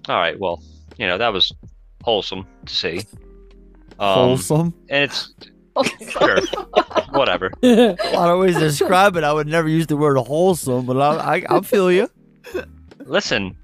All 0.09 0.17
right, 0.17 0.39
well, 0.39 0.63
you 0.97 1.07
know 1.07 1.19
that 1.19 1.33
was 1.33 1.53
wholesome 2.03 2.47
to 2.67 2.75
see. 2.75 2.99
Um, 3.99 4.15
wholesome. 4.15 4.75
and 4.89 5.05
it's 5.05 5.33
sure, 6.11 6.39
whatever. 7.11 7.51
A 7.63 7.97
lot 8.15 8.31
of 8.31 8.39
ways 8.41 8.55
to 8.55 8.61
describe 8.61 9.17
it. 9.17 9.25
I 9.25 9.33
would 9.33 9.47
never 9.47 9.69
use 9.69 9.87
the 9.87 9.97
word 9.97 10.17
wholesome, 10.17 10.87
but 10.87 10.97
I 10.97 11.37
I, 11.37 11.57
I 11.59 11.61
feel 11.61 11.93
you. 11.93 12.09
Listen, 13.05 13.57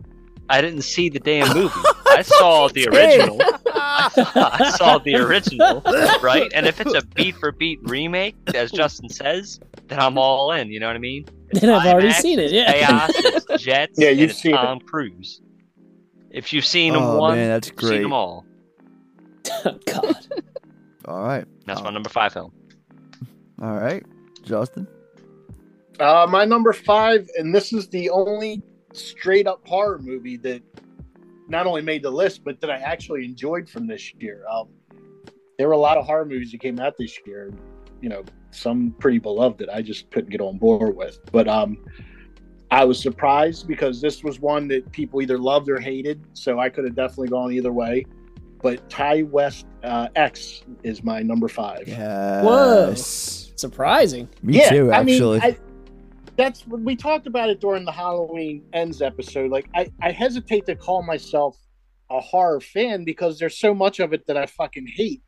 I 0.49 0.61
didn't 0.61 0.83
see 0.83 1.09
the 1.09 1.19
damn 1.21 1.53
movie. 1.57 1.75
I 2.07 2.23
saw 2.23 2.69
the 2.69 2.87
original. 2.89 3.39
I 3.75 4.75
saw 4.77 4.99
the 4.99 5.17
original, 5.17 5.83
right? 6.23 6.51
And 6.55 6.67
if 6.67 6.81
it's 6.81 6.95
a 6.95 7.05
beat 7.15 7.37
for 7.37 7.53
beat 7.53 7.81
remake, 7.83 8.37
as 8.55 8.71
Justin 8.71 9.09
says, 9.09 9.59
then 9.89 9.99
I'm 10.01 10.17
all 10.19 10.53
in. 10.53 10.69
You 10.71 10.81
know 10.81 10.87
what 10.87 10.97
I 10.97 11.01
mean? 11.01 11.27
It's 11.51 11.63
And 11.63 11.71
I've 11.73 11.87
already 11.93 12.13
seen 12.13 12.39
it, 12.39 12.53
yeah. 12.53 12.73
Chaos, 12.73 13.11
it's 13.17 13.47
jets, 13.65 13.99
Yeah, 13.99 14.11
you've 14.11 14.31
it's 14.31 14.41
seen 14.41 14.55
it. 14.55 14.59
Tom 14.59 14.81
Cruise. 14.81 15.41
If 16.31 16.53
you've 16.53 16.65
seen 16.67 16.93
them 16.93 17.03
Oh, 17.03 17.19
one, 17.19 17.37
man, 17.37 17.49
that's 17.49 17.69
you've 17.69 17.81
seen 17.81 17.89
great. 17.89 18.03
them 18.03 18.13
all. 18.13 18.45
God. 19.87 20.17
All 21.07 21.23
right, 21.23 21.45
That's 21.67 21.81
Oh. 21.81 21.85
my 21.85 21.91
number 21.91 22.09
five 22.09 22.33
film. 22.33 22.53
all 23.63 23.75
right, 23.77 24.05
Justin. 24.43 24.87
Uh, 26.01 26.27
my 26.29 26.45
number 26.45 26.73
five, 26.73 27.29
and 27.39 27.55
this 27.55 27.73
is 27.73 27.89
the 27.89 28.11
only 28.11 28.63
straight 28.97 29.47
up 29.47 29.67
horror 29.67 29.99
movie 29.99 30.37
that 30.39 30.63
not 31.49 31.67
only 31.67 31.83
made 31.83 32.03
the 32.03 32.11
list, 32.11 32.45
but 32.45 32.61
that 32.61 32.71
I 32.71 32.77
actually 32.79 33.25
enjoyed 33.25 33.69
from 33.69 33.87
this 33.87 34.13
year. 34.15 34.45
Um, 34.51 34.69
there 35.59 35.69
were 35.69 35.75
a 35.75 35.79
lot 35.79 35.97
of 35.97 36.05
horror 36.05 36.25
movies 36.25 36.51
that 36.53 36.61
came 36.61 36.79
out 36.81 36.97
this 36.99 37.19
year. 37.27 37.53
You 38.01 38.09
know, 38.09 38.25
some 38.51 38.95
pretty 38.99 39.19
beloved 39.19 39.59
that 39.59 39.73
I 39.73 39.83
just 39.83 40.11
couldn't 40.11 40.31
get 40.31 40.41
on 40.41 40.59
board 40.59 40.97
with. 40.97 41.19
But 41.33 41.49
um, 41.49 41.79
I 42.71 42.85
was 42.85 43.01
surprised 43.01 43.67
because 43.67 44.01
this 44.01 44.23
was 44.23 44.41
one 44.41 44.69
that 44.69 44.91
people 44.93 45.23
either 45.23 45.39
loved 45.39 45.69
or 45.69 45.81
hated. 45.81 46.21
So 46.35 46.59
I 46.59 46.69
could 46.69 46.85
have 46.85 46.95
definitely 46.95 47.29
gone 47.29 47.53
either 47.53 47.73
way. 47.73 48.05
But 48.63 48.89
Ti 48.91 49.23
West 49.25 49.67
uh, 49.83 50.09
X 50.17 50.63
is 50.83 51.03
my 51.03 51.23
number 51.23 51.49
five. 51.49 51.87
Yes. 51.87 53.53
Surprising. 53.57 54.29
Me 54.43 54.59
yeah, 54.59 54.69
too, 54.69 54.93
I 54.93 55.03
mean, 55.03 55.15
actually. 55.15 55.41
I, 55.41 55.57
that's 56.37 56.67
when 56.67 56.85
we 56.85 56.97
talked 56.97 57.27
about 57.27 57.49
it 57.51 57.61
during 57.61 57.85
the 57.85 57.93
Halloween 57.93 58.65
ends 58.73 59.01
episode. 59.03 59.51
Like, 59.51 59.69
I, 59.75 59.91
I 60.03 60.13
hesitate 60.13 60.67
to 60.67 60.77
call 60.77 61.03
myself 61.03 61.57
a 62.11 62.21
horror 62.21 62.61
fan 62.61 63.05
because 63.05 63.39
there's 63.39 63.59
so 63.59 63.75
much 63.75 64.01
of 64.01 64.13
it 64.13 64.27
that 64.27 64.37
I 64.37 64.47
fucking 64.47 64.87
hate, 64.95 65.23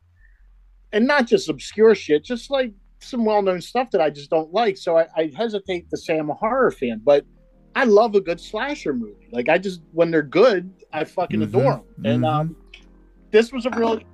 and 0.92 1.06
not 1.06 1.26
just 1.26 1.48
obscure 1.48 1.94
shit, 1.94 2.24
just 2.24 2.50
like 2.50 2.72
some 3.00 3.24
well-known 3.24 3.60
stuff 3.60 3.90
that 3.92 4.00
I 4.00 4.10
just 4.10 4.30
don't 4.30 4.52
like. 4.52 4.76
So 4.76 4.98
I, 4.98 5.06
I 5.16 5.32
hesitate 5.34 5.88
to 5.90 5.96
say 5.96 6.18
I'm 6.18 6.30
a 6.30 6.34
horror 6.34 6.70
fan, 6.70 7.00
but 7.04 7.24
I 7.74 7.84
love 7.84 8.14
a 8.14 8.20
good 8.20 8.40
slasher 8.40 8.92
movie. 8.92 9.28
Like, 9.32 9.48
I 9.48 9.58
just 9.58 9.82
when 9.92 10.10
they're 10.10 10.22
good, 10.22 10.72
I 10.92 11.04
fucking 11.04 11.40
Mhm, 11.40 11.44
adore 11.44 11.72
them. 11.72 12.04
And 12.04 12.24
mhm. 12.24 12.32
um, 12.32 12.56
this 13.30 13.52
was 13.52 13.66
a 13.66 13.70
really 13.70 14.04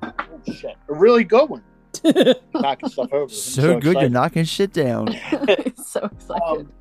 shit, 0.53 0.76
a 0.88 0.95
really 0.95 1.24
good 1.24 1.49
one. 1.49 1.62
Knocking 2.55 2.88
stuff 2.88 3.12
over. 3.12 3.22
I'm 3.24 3.28
so, 3.28 3.78
good, 3.80 4.01
you're 4.01 4.09
knocking 4.11 4.45
shit 4.45 4.72
down. 4.72 5.09
so 5.84 6.05
excited. 6.05 6.42
Um, 6.42 6.72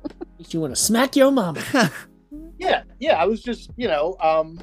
you 0.48 0.60
want 0.60 0.74
to 0.74 0.80
smack 0.80 1.16
your 1.16 1.30
mama. 1.30 1.62
yeah 2.58 2.82
yeah 3.00 3.14
i 3.20 3.24
was 3.24 3.42
just 3.42 3.70
you 3.76 3.88
know 3.88 4.16
um 4.20 4.60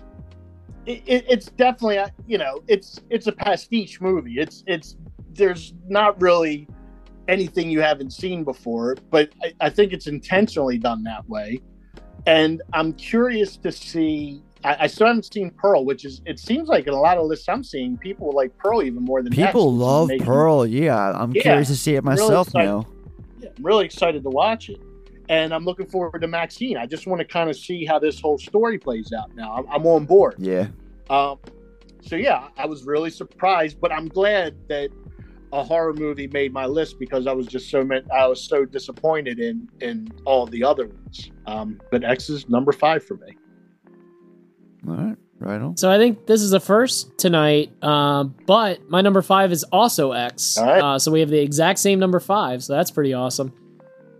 it, 0.85 1.03
it, 1.05 1.25
it's 1.29 1.47
definitely 1.47 1.97
a- 1.97 2.13
you 2.25 2.37
know 2.37 2.63
it's 2.67 2.99
it's 3.09 3.27
a 3.27 3.31
pastiche 3.31 3.99
movie 4.01 4.39
it's 4.39 4.63
it's 4.67 4.97
there's 5.33 5.73
not 5.87 6.19
really 6.21 6.67
anything 7.27 7.69
you 7.69 7.81
haven't 7.81 8.11
seen 8.11 8.43
before 8.43 8.95
but 9.09 9.29
I, 9.43 9.53
I 9.61 9.69
think 9.69 9.93
it's 9.93 10.07
intentionally 10.07 10.77
done 10.77 11.03
that 11.03 11.27
way 11.29 11.59
and 12.25 12.61
i'm 12.73 12.93
curious 12.93 13.57
to 13.57 13.71
see 13.71 14.41
I, 14.63 14.77
I 14.81 14.87
still 14.87 15.07
haven't 15.07 15.31
seen 15.31 15.51
pearl 15.51 15.85
which 15.85 16.05
is 16.05 16.21
it 16.25 16.39
seems 16.39 16.67
like 16.69 16.87
in 16.87 16.93
a 16.93 16.99
lot 16.99 17.17
of 17.17 17.25
lists 17.25 17.47
i'm 17.49 17.63
seeing 17.63 17.97
people 17.97 18.31
like 18.31 18.55
pearl 18.57 18.83
even 18.83 19.03
more 19.03 19.21
than 19.23 19.31
People 19.33 19.73
love. 19.73 20.09
Pearl. 20.19 20.65
Yeah, 20.65 21.11
I'm 21.13 21.31
Yeah, 21.33 21.41
curious 21.41 21.67
to 21.69 21.75
see 21.75 21.95
it 21.95 22.03
myself 22.03 22.47
excited. 22.49 22.67
now. 22.67 22.85
Yeah, 23.39 23.49
I'm 23.57 23.63
really 23.63 23.85
excited 23.85 24.23
to 24.23 24.29
watch 24.29 24.69
it. 24.69 24.79
And 25.29 25.53
I'm 25.53 25.63
looking 25.63 25.85
forward 25.87 26.19
to 26.21 26.27
Maxine. 26.27 26.77
I 26.77 26.85
just 26.85 27.07
want 27.07 27.19
to 27.19 27.25
kind 27.25 27.49
of 27.49 27.55
see 27.55 27.85
how 27.85 27.97
this 27.99 28.19
whole 28.19 28.37
story 28.37 28.77
plays 28.77 29.13
out 29.17 29.33
now. 29.35 29.53
I'm, 29.55 29.65
I'm 29.71 29.85
on 29.87 30.05
board. 30.05 30.35
Yeah. 30.37 30.67
Um, 31.09 31.39
so, 32.01 32.15
yeah, 32.17 32.49
I 32.57 32.65
was 32.65 32.83
really 32.83 33.09
surprised, 33.09 33.79
but 33.79 33.91
I'm 33.93 34.07
glad 34.09 34.55
that 34.67 34.89
a 35.53 35.63
horror 35.63 35.93
movie 35.93 36.27
made 36.27 36.51
my 36.51 36.65
list 36.65 36.99
because 36.99 37.27
I 37.27 37.31
was 37.33 37.47
just 37.47 37.69
so 37.69 37.83
meant, 37.83 38.09
I 38.11 38.27
was 38.27 38.43
so 38.43 38.65
disappointed 38.65 39.39
in 39.39 39.69
in 39.79 40.11
all 40.25 40.45
the 40.45 40.63
other 40.63 40.87
ones. 40.87 41.31
Um, 41.45 41.79
but 41.91 42.03
X 42.03 42.29
is 42.29 42.49
number 42.49 42.71
five 42.73 43.03
for 43.05 43.15
me. 43.15 43.37
All 44.87 44.95
right. 44.95 45.17
Right 45.39 45.59
on. 45.59 45.75
So 45.75 45.89
I 45.89 45.97
think 45.97 46.27
this 46.27 46.41
is 46.41 46.53
a 46.53 46.59
first 46.59 47.17
tonight. 47.17 47.71
Um, 47.83 48.35
but 48.45 48.87
my 48.89 49.01
number 49.01 49.23
five 49.23 49.51
is 49.51 49.63
also 49.65 50.11
X. 50.11 50.57
All 50.57 50.65
right. 50.65 50.81
Uh, 50.83 50.99
so 50.99 51.11
we 51.11 51.19
have 51.19 51.29
the 51.29 51.39
exact 51.39 51.79
same 51.79 51.97
number 51.97 52.19
five. 52.19 52.63
So 52.63 52.73
that's 52.73 52.91
pretty 52.91 53.13
awesome. 53.13 53.51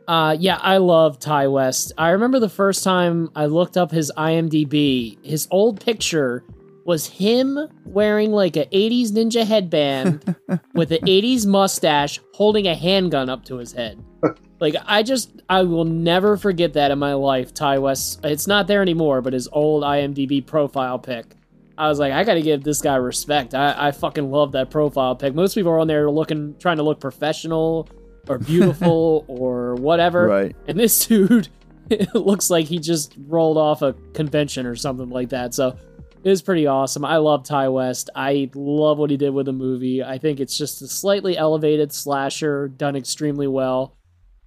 Uh, 0.07 0.36
yeah, 0.39 0.57
I 0.57 0.78
love 0.78 1.20
Ti 1.20 1.47
West. 1.47 1.93
I 1.97 2.09
remember 2.09 2.39
the 2.39 2.49
first 2.49 2.84
time 2.84 3.30
I 3.36 3.45
looked 3.45 3.78
up 3.78 3.91
his 3.91 4.12
IMDb. 4.18 5.24
His 5.24 5.47
old 5.51 5.80
picture 5.80 6.43
was 6.86 7.05
him 7.05 7.59
wearing 7.86 8.32
like 8.32 8.57
a 8.57 8.66
80s 8.66 9.12
ninja 9.12 9.45
headband 9.45 10.36
with 10.74 10.91
an 10.91 11.01
80s 11.05 11.45
mustache 11.45 12.20
holding 12.34 12.68
a 12.68 12.76
handgun 12.76 13.30
up 13.30 13.45
to 13.45 13.57
his 13.57 13.72
head. 13.72 14.03
Like 14.62 14.76
I 14.86 15.01
just 15.01 15.41
I 15.49 15.64
will 15.64 15.86
never 15.86 16.38
forget 16.38 16.74
that 16.74 16.91
in 16.91 16.99
my 16.99 17.16
life. 17.16 17.53
Ti 17.53 17.80
West. 17.80 18.20
It's 18.24 18.47
not 18.47 18.68
there 18.68 18.84
anymore, 18.84 19.22
but 19.22 19.34
his 19.34 19.49
old 19.51 19.84
IMDb 19.84 20.45
profile 20.45 20.99
pic. 20.99 21.36
I 21.78 21.89
was 21.89 21.97
like, 21.97 22.14
I 22.14 22.24
got 22.24 22.36
to 22.36 22.43
give 22.43 22.64
this 22.64 22.80
guy 22.80 22.95
respect. 22.95 23.55
I, 23.55 23.88
I 23.88 23.91
fucking 23.91 24.30
love 24.30 24.51
that 24.51 24.70
profile 24.70 25.16
pic. 25.16 25.34
Most 25.34 25.55
people 25.55 25.72
are 25.72 25.80
on 25.80 25.88
there 25.88 26.12
looking, 26.12 26.55
trying 26.59 26.78
to 26.78 26.84
look 26.84 26.99
professional 26.99 27.89
or 28.30 28.38
beautiful 28.39 29.26
or 29.28 29.74
whatever. 29.76 30.28
Right. 30.28 30.55
And 30.68 30.80
this 30.80 31.07
dude, 31.07 31.47
it 31.89 32.14
looks 32.14 32.51
like 32.51 32.68
he 32.68 32.78
just 32.78 33.16
rolled 33.28 33.57
off 33.57 33.82
a 33.82 33.93
convention 34.14 34.68
or 34.68 34.76
something 34.76 35.09
like 35.09 35.30
that. 35.30 35.55
So 35.55 35.76
it 36.24 36.30
was 36.30 36.43
pretty 36.43 36.68
awesome. 36.68 37.03
I 37.03 37.18
love 37.18 37.43
Ti 37.43 37.68
West. 37.70 38.12
I 38.16 38.51
love 38.53 38.99
what 38.99 39.09
he 39.09 39.18
did 39.18 39.32
with 39.32 39.47
the 39.47 39.53
movie. 39.53 40.03
I 40.03 40.20
think 40.20 40.39
it's 40.39 40.55
just 40.55 40.84
a 40.84 40.88
slightly 40.88 41.36
elevated 41.36 41.91
slasher 41.91 42.68
done 42.68 42.95
extremely 42.95 43.47
well. 43.47 43.97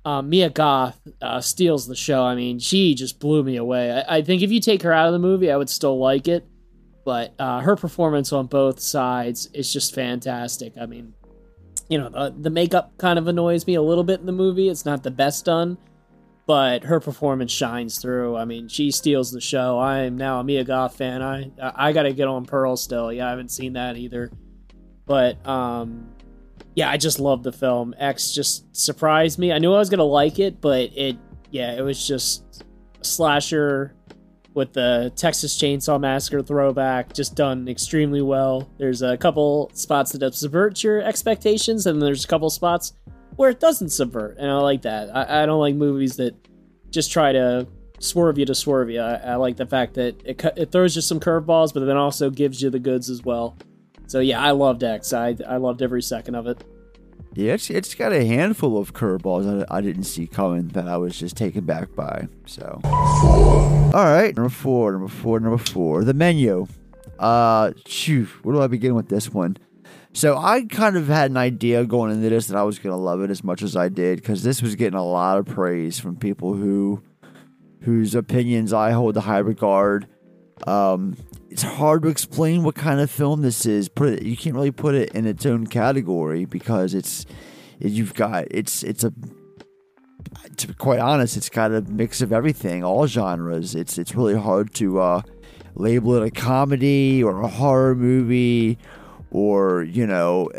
Um, 0.05 0.29
Mia 0.29 0.51
Goth 0.51 1.01
uh, 1.23 1.41
steals 1.41 1.87
the 1.87 1.97
show. 1.97 2.25
I 2.25 2.35
mean, 2.35 2.59
she 2.59 2.95
just 2.95 3.19
blew 3.21 3.43
me 3.43 3.57
away. 3.57 3.91
I, 3.91 4.19
I 4.19 4.23
think 4.23 4.43
if 4.43 4.51
you 4.51 4.61
take 4.61 4.83
her 4.83 4.93
out 4.93 5.07
of 5.07 5.13
the 5.13 5.19
movie, 5.19 5.51
I 5.51 5.57
would 5.57 5.71
still 5.71 5.99
like 5.99 6.29
it. 6.29 6.47
But 7.05 7.35
uh, 7.39 7.61
her 7.61 7.77
performance 7.77 8.33
on 8.33 8.47
both 8.47 8.81
sides 8.81 9.47
is 9.53 9.73
just 9.73 9.95
fantastic. 9.95 10.75
I 10.81 10.87
mean, 10.87 11.15
you 11.89 11.99
know, 11.99 12.09
the, 12.09 12.35
the 12.39 12.51
makeup 12.51 12.97
kind 12.99 13.19
of 13.19 13.29
annoys 13.29 13.67
me 13.67 13.75
a 13.75 13.83
little 13.83 14.05
bit 14.05 14.21
in 14.21 14.27
the 14.27 14.33
movie. 14.33 14.69
It's 14.69 14.87
not 14.87 15.03
the 15.03 15.11
best 15.11 15.45
done, 15.45 15.77
but 16.47 16.85
her 16.85 17.01
performance 17.01 17.53
shines 17.53 17.99
through. 17.99 18.37
I 18.37 18.47
mean, 18.47 18.69
she 18.69 18.91
steals 18.91 19.31
the 19.31 19.41
show. 19.41 19.79
I 19.79 20.01
am 20.01 20.17
now 20.17 20.41
a 20.41 20.45
Mia 20.45 20.65
Goth 20.65 20.97
fan. 20.97 21.23
I 21.23 21.51
I 21.61 21.93
got 21.93 22.05
to 22.05 22.13
get 22.13 22.29
on 22.29 22.47
Pearl 22.47 22.77
still. 22.77 23.13
Yeah, 23.13 23.27
I 23.27 23.31
haven't 23.31 23.51
seen 23.51 23.75
that 23.75 23.97
either. 23.97 24.31
But 25.07 25.47
um, 25.47 26.14
yeah, 26.75 26.91
I 26.91 26.97
just 26.97 27.21
love 27.21 27.43
the 27.43 27.53
film. 27.53 27.95
X 27.99 28.33
just 28.33 28.75
surprised 28.77 29.39
me. 29.39 29.53
I 29.53 29.59
knew 29.59 29.73
I 29.73 29.79
was 29.79 29.91
gonna 29.91 30.05
like 30.05 30.39
it, 30.39 30.61
but 30.61 30.91
it 30.95 31.17
yeah, 31.51 31.73
it 31.73 31.83
was 31.83 32.07
just 32.07 32.65
a 33.01 33.05
slasher 33.05 33.95
with 34.55 34.73
the 34.73 35.13
Texas 35.17 35.57
Chainsaw 35.57 36.01
Massacre 36.01 36.43
throwback, 36.43 37.13
just 37.13 37.35
done 37.35 37.69
extremely 37.69 38.23
well. 38.23 38.69
There's 38.79 39.03
a 39.03 39.17
couple 39.17 39.71
spots 39.75 40.13
that 40.13 40.35
subvert 40.35 40.83
your 40.83 41.03
expectations, 41.03 41.87
and 41.87 42.01
there's 42.01 42.25
a 42.25 42.29
couple 42.29 42.51
spots 42.51 42.93
where 43.37 43.51
it 43.51 43.61
doesn't 43.61 43.91
subvert, 43.91 44.37
and 44.39 44.51
I 44.51 44.59
like 44.59 44.83
that. 44.83 45.15
I, 45.15 45.43
I 45.43 45.47
don't 45.47 45.61
like 45.61 45.75
movies 45.75 46.17
that 46.17 46.35
just 46.91 47.11
try 47.11 47.33
to 47.33 47.67
swerve 47.99 48.39
you 48.39 48.47
to 48.47 48.55
swerve 48.55 48.91
you. 48.91 49.01
I, 49.01 49.15
I 49.15 49.35
like 49.37 49.57
the 49.57 49.67
fact 49.67 49.95
that 49.95 50.21
it 50.25 50.45
it 50.57 50.73
throws 50.73 50.97
you 50.97 51.03
some 51.03 51.21
curveballs, 51.21 51.73
but 51.75 51.85
then 51.85 51.97
also 51.97 52.31
gives 52.31 52.63
you 52.63 52.71
the 52.71 52.79
goods 52.79 53.11
as 53.11 53.23
well. 53.23 53.57
So 54.07 54.21
yeah, 54.21 54.41
I 54.41 54.53
loved 54.53 54.83
X. 54.83 55.13
I 55.13 55.37
I 55.47 55.57
loved 55.57 55.83
every 55.83 56.03
second 56.03 56.35
of 56.35 56.47
it. 56.47 56.63
Yeah, 57.35 57.55
it's, 57.55 57.69
it's 57.69 57.95
got 57.97 58.13
a 58.13 58.25
handful 58.25 58.79
of 58.79 58.95
curveballs 58.95 59.67
I, 59.69 59.79
I 59.79 59.81
didn't 59.81 60.05
see 60.05 60.29
coming 60.29 60.69
that 60.69 60.87
I 60.87 60.97
was 60.97 61.19
just 61.19 61.37
taken 61.37 61.65
back 61.65 61.93
by. 61.97 62.29
So, 62.47 62.81
all 62.85 63.91
right, 63.93 64.33
number 64.37 64.49
four, 64.51 64.93
number 64.93 65.09
four, 65.09 65.41
number 65.41 65.59
four, 65.59 66.05
the 66.05 66.15
menu. 66.15 66.69
Uh, 67.19 67.73
phew, 67.87 68.27
where 68.43 68.55
do 68.55 68.63
I 68.63 68.69
begin 68.69 68.95
with 68.95 69.09
this 69.09 69.33
one? 69.33 69.57
So 70.13 70.37
I 70.37 70.65
kind 70.67 70.97
of 70.97 71.09
had 71.09 71.33
an 71.33 71.37
idea 71.37 71.85
going 71.85 72.13
into 72.13 72.29
this 72.29 72.47
that 72.47 72.57
I 72.57 72.63
was 72.63 72.79
gonna 72.79 72.97
love 72.97 73.21
it 73.21 73.31
as 73.31 73.43
much 73.43 73.63
as 73.63 73.75
I 73.75 73.89
did 73.89 74.21
because 74.21 74.45
this 74.45 74.63
was 74.63 74.77
getting 74.77 74.99
a 74.99 75.05
lot 75.05 75.39
of 75.39 75.47
praise 75.47 75.99
from 75.99 76.15
people 76.15 76.55
who 76.55 77.03
whose 77.81 78.15
opinions 78.15 78.73
I 78.73 78.93
hold 78.93 79.15
to 79.15 79.21
high 79.21 79.39
regard. 79.39 80.07
Um, 80.67 81.17
it's 81.51 81.63
hard 81.63 82.03
to 82.03 82.09
explain 82.09 82.63
what 82.63 82.75
kind 82.75 83.01
of 83.01 83.11
film 83.11 83.43
this 83.43 83.67
is. 83.67 83.89
Put 83.89 84.09
it, 84.09 84.23
you 84.23 84.37
can't 84.37 84.55
really 84.55 84.71
put 84.71 84.95
it 84.95 85.11
in 85.15 85.27
its 85.27 85.45
own 85.47 85.67
category 85.67 86.45
because 86.45 86.95
it's 86.95 87.27
you've 87.79 88.15
got 88.15 88.47
it's 88.51 88.83
it's 88.83 89.05
a 89.05 89.13
to 90.57 90.69
be 90.69 90.75
quite 90.75 91.01
honest, 91.01 91.37
it's 91.37 91.49
got 91.49 91.73
a 91.73 91.83
mix 91.83 92.21
of 92.21 92.33
everything, 92.33 92.83
all 92.85 93.07
genres. 93.07 93.75
It's 93.75 93.99
it's 93.99 94.15
really 94.15 94.37
hard 94.37 94.75
to 94.75 95.01
uh, 95.01 95.23
label 95.75 96.15
it 96.15 96.27
a 96.27 96.31
comedy 96.31 97.23
or 97.23 97.41
a 97.41 97.49
horror 97.49 97.95
movie 97.95 98.79
or 99.31 99.83
you 99.83 100.07
know 100.07 100.51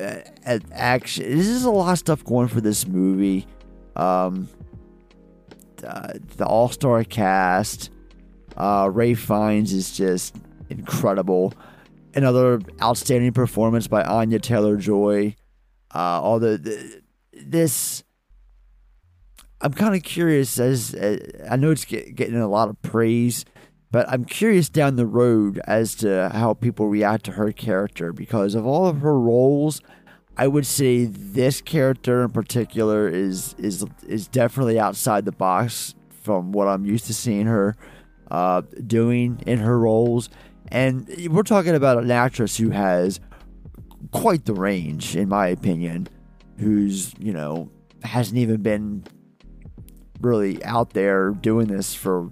action. 0.72 1.24
This 1.24 1.48
is 1.48 1.64
a 1.64 1.72
lot 1.72 1.93
of 1.93 2.00
stuff 2.00 2.24
going 2.24 2.48
for 2.48 2.62
this 2.62 2.88
movie. 2.88 3.48
Um, 3.96 4.50
uh, 5.86 6.14
the 6.38 6.46
all 6.46 6.70
star 6.70 7.04
cast. 7.04 7.89
Uh, 8.58 8.89
Ralph 8.91 9.20
Fiennes 9.20 9.74
is 9.74 9.95
just 9.95 10.36
incredible. 10.70 11.53
Another 12.14 12.62
outstanding 12.82 13.34
performance 13.34 13.88
by 13.88 14.03
Anya 14.03 14.39
Taylor 14.39 14.78
Joy. 14.78 15.36
Uh, 15.93 16.22
all 16.22 16.39
the, 16.39 16.58
the 16.58 17.01
this. 17.34 18.03
I'm 19.62 19.74
kind 19.74 19.95
of 19.95 20.03
curious 20.03 20.60
as 20.60 20.95
I 21.49 21.56
know 21.56 21.72
it's 21.72 21.86
get, 21.86 22.16
getting 22.16 22.36
a 22.36 22.47
lot 22.47 22.70
of 22.70 22.82
praise, 22.82 23.45
but 23.91 24.08
I'm 24.10 24.26
curious 24.26 24.70
down 24.70 24.95
the 24.95 25.06
road 25.06 25.60
as 25.66 25.95
to 25.95 26.30
how 26.34 26.53
people 26.53 26.88
react 26.88 27.26
to 27.26 27.32
her 27.34 27.51
character 27.51 28.14
because 28.14 28.56
of 28.56 28.66
all 28.66 28.88
of 28.88 29.01
her 29.01 29.20
roles. 29.20 29.82
I 30.38 30.47
would 30.47 30.66
say 30.66 31.06
this 31.06 31.62
character 31.62 32.24
in 32.24 32.32
particular 32.32 33.08
is 33.08 33.56
is 33.58 33.86
is 34.08 34.28
definitely 34.28 34.80
outside 34.80 35.26
the 35.26 35.32
box 35.32 35.95
from 36.10 36.51
what 36.51 36.68
I'm 36.68 36.86
used 36.86 37.06
to 37.08 37.14
seeing 37.14 37.45
her 37.45 37.76
uh, 38.36 38.62
doing 38.86 39.42
in 39.48 39.60
her 39.60 39.80
roles. 39.80 40.30
And 40.68 41.08
we're 41.30 41.44
talking 41.44 41.74
about 41.74 42.04
an 42.04 42.12
actress 42.12 42.58
who 42.58 42.72
has 42.72 43.22
quite 44.12 44.44
the 44.44 44.54
range, 44.54 45.16
in 45.16 45.30
my 45.30 45.48
opinion, 45.48 46.10
who's, 46.58 47.14
you 47.18 47.32
know, 47.32 47.72
hasn't 48.04 48.38
even 48.38 48.62
been 48.62 49.06
really 50.20 50.62
out 50.66 50.90
there 50.90 51.30
doing 51.32 51.68
this 51.68 51.96
for 51.96 52.30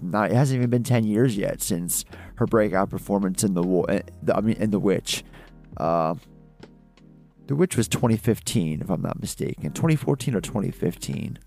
not 0.00 0.30
it 0.30 0.34
hasn't 0.34 0.58
even 0.58 0.70
been 0.70 0.82
10 0.82 1.04
years 1.04 1.36
yet 1.36 1.62
since 1.62 2.04
her 2.34 2.46
breakout 2.46 2.90
performance 2.90 3.42
in 3.42 3.54
the 3.54 4.02
I 4.32 4.40
mean 4.40 4.56
in 4.58 4.70
The 4.70 4.78
Witch. 4.78 5.24
Uh, 5.76 6.14
the 7.48 7.56
Witch 7.56 7.76
was 7.76 7.88
2015 7.88 8.80
if 8.80 8.90
I'm 8.90 9.02
not 9.02 9.20
mistaken. 9.20 9.72
2014 9.72 10.36
or 10.36 10.40
2015. 10.40 11.38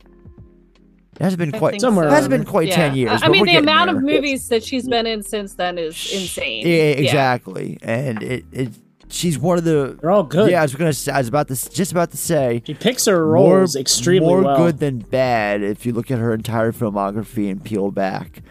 It 1.19 1.23
hasn't 1.23 1.39
been 1.39 1.55
I 1.55 1.59
quite 1.59 1.71
think 1.71 1.81
Somewhere 1.81 2.07
it 2.07 2.11
hasn't 2.11 2.31
been 2.31 2.43
quite 2.43 2.71
10 2.71 2.95
years. 2.95 3.23
I, 3.23 3.27
I 3.27 3.29
mean, 3.29 3.45
the 3.45 3.55
amount 3.55 3.87
there. 3.89 3.97
of 3.97 4.03
movies 4.03 4.49
that 4.49 4.63
she's 4.63 4.87
been 4.87 5.07
in 5.07 5.23
since 5.23 5.53
then 5.53 5.77
is 5.77 5.93
insane. 6.13 6.67
Yeah, 6.67 6.73
exactly. 6.73 7.77
And 7.81 8.21
it, 8.21 8.45
it 8.51 8.69
she's 9.07 9.39
one 9.39 9.57
of 9.57 9.63
the 9.63 9.97
They're 10.01 10.11
all 10.11 10.23
good. 10.23 10.51
Yeah, 10.51 10.59
I 10.59 10.63
was 10.63 10.75
gonna 10.75 10.91
say, 10.91 11.13
I 11.13 11.19
was 11.19 11.29
about 11.29 11.47
to 11.47 11.69
just 11.69 11.91
about 11.93 12.11
to 12.11 12.17
say 12.17 12.61
She 12.65 12.73
picks 12.73 13.05
her 13.05 13.25
roles 13.25 13.75
extremely 13.77 14.27
more 14.27 14.41
well. 14.43 14.57
good 14.57 14.79
than 14.79 14.99
bad 14.99 15.63
if 15.63 15.85
you 15.85 15.93
look 15.93 16.11
at 16.11 16.19
her 16.19 16.33
entire 16.33 16.71
filmography 16.73 17.49
and 17.49 17.63
peel 17.63 17.91
back. 17.91 18.41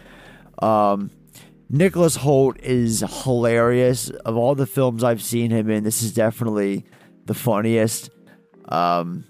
Um, 0.59 1.11
Nicholas 1.69 2.17
Hoult 2.17 2.59
is 2.61 3.03
hilarious. 3.23 4.09
Of 4.09 4.37
all 4.37 4.55
the 4.55 4.67
films 4.67 5.03
I've 5.03 5.21
seen 5.21 5.51
him 5.51 5.69
in, 5.69 5.83
this 5.83 6.01
is 6.01 6.13
definitely 6.13 6.85
the 7.25 7.33
funniest. 7.33 8.09
Um, 8.69 9.25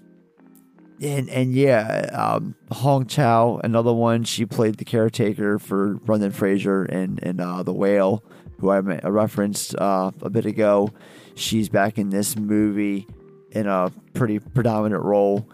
and 1.02 1.28
and 1.28 1.52
yeah, 1.52 2.08
um, 2.12 2.54
Hong 2.70 3.06
Chau, 3.06 3.60
another 3.62 3.92
one. 3.92 4.24
She 4.24 4.46
played 4.46 4.76
the 4.76 4.84
caretaker 4.84 5.58
for 5.58 5.94
Brendan 5.94 6.32
Fraser 6.32 6.84
and 6.84 7.22
and 7.22 7.40
uh, 7.40 7.62
the 7.62 7.72
Whale, 7.72 8.24
who 8.60 8.70
I 8.70 8.78
referenced 8.78 9.76
uh, 9.76 10.10
a 10.22 10.30
bit 10.30 10.46
ago. 10.46 10.90
She's 11.34 11.68
back 11.68 11.98
in 11.98 12.10
this 12.10 12.36
movie 12.36 13.06
in 13.50 13.66
a 13.66 13.92
pretty 14.14 14.38
predominant 14.38 15.02
role, 15.02 15.48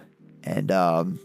and 0.45 0.71
um, 0.71 1.19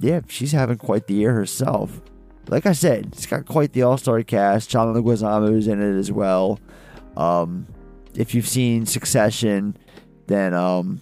yeah, 0.00 0.20
she's 0.28 0.52
having 0.52 0.78
quite 0.78 1.06
the 1.06 1.14
year 1.14 1.32
herself. 1.32 2.00
Like 2.48 2.66
I 2.66 2.72
said, 2.72 3.06
it's 3.06 3.26
got 3.26 3.46
quite 3.46 3.72
the 3.72 3.82
all 3.82 3.98
star 3.98 4.22
cast. 4.22 4.70
John 4.70 4.94
Leguizamo's 4.94 5.66
in 5.66 5.80
it 5.80 5.98
as 5.98 6.12
well. 6.12 6.60
Um, 7.16 7.66
if 8.14 8.34
you've 8.34 8.48
seen 8.48 8.86
Succession, 8.86 9.76
then 10.26 10.54
um, 10.54 11.00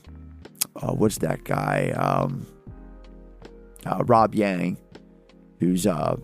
uh, 0.77 0.93
what's 0.93 1.19
that 1.19 1.45
guy? 1.45 1.91
Um, 1.97 2.47
uh, 3.87 4.03
Rob 4.05 4.35
Yang, 4.35 4.79
who's 5.61 5.87
uh, 5.87 6.17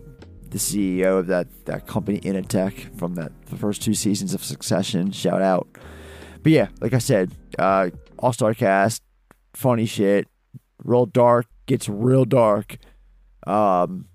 the 0.49 0.57
CEO 0.57 1.19
of 1.19 1.27
that 1.27 1.47
that 1.65 1.87
company 1.87 2.19
Initech 2.21 2.97
from 2.97 3.15
that 3.15 3.31
the 3.47 3.55
first 3.55 3.81
two 3.81 3.93
seasons 3.93 4.33
of 4.33 4.43
Succession. 4.43 5.11
Shout 5.11 5.41
out. 5.41 5.67
But 6.43 6.51
yeah, 6.51 6.67
like 6.79 6.93
I 6.93 6.99
said, 6.99 7.31
uh, 7.59 7.89
all 8.19 8.33
star 8.33 8.53
cast, 8.53 9.01
funny 9.53 9.85
shit, 9.85 10.27
real 10.83 11.05
dark, 11.05 11.47
gets 11.65 11.87
real 11.87 12.25
dark. 12.25 12.77
Um, 13.45 14.07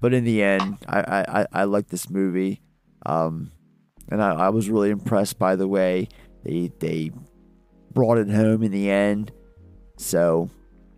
but 0.00 0.14
in 0.14 0.24
the 0.24 0.42
end, 0.42 0.78
I 0.86 1.00
I, 1.00 1.40
I, 1.40 1.46
I 1.52 1.64
like 1.64 1.88
this 1.88 2.08
movie. 2.08 2.60
Um, 3.06 3.50
and 4.08 4.22
I, 4.22 4.32
I 4.32 4.48
was 4.50 4.70
really 4.70 4.90
impressed 4.90 5.38
by 5.38 5.56
the 5.56 5.68
way 5.68 6.08
they 6.44 6.70
they 6.78 7.10
brought 7.92 8.18
it 8.18 8.30
home 8.30 8.62
in 8.62 8.70
the 8.70 8.90
end. 8.90 9.32
So, 9.96 10.50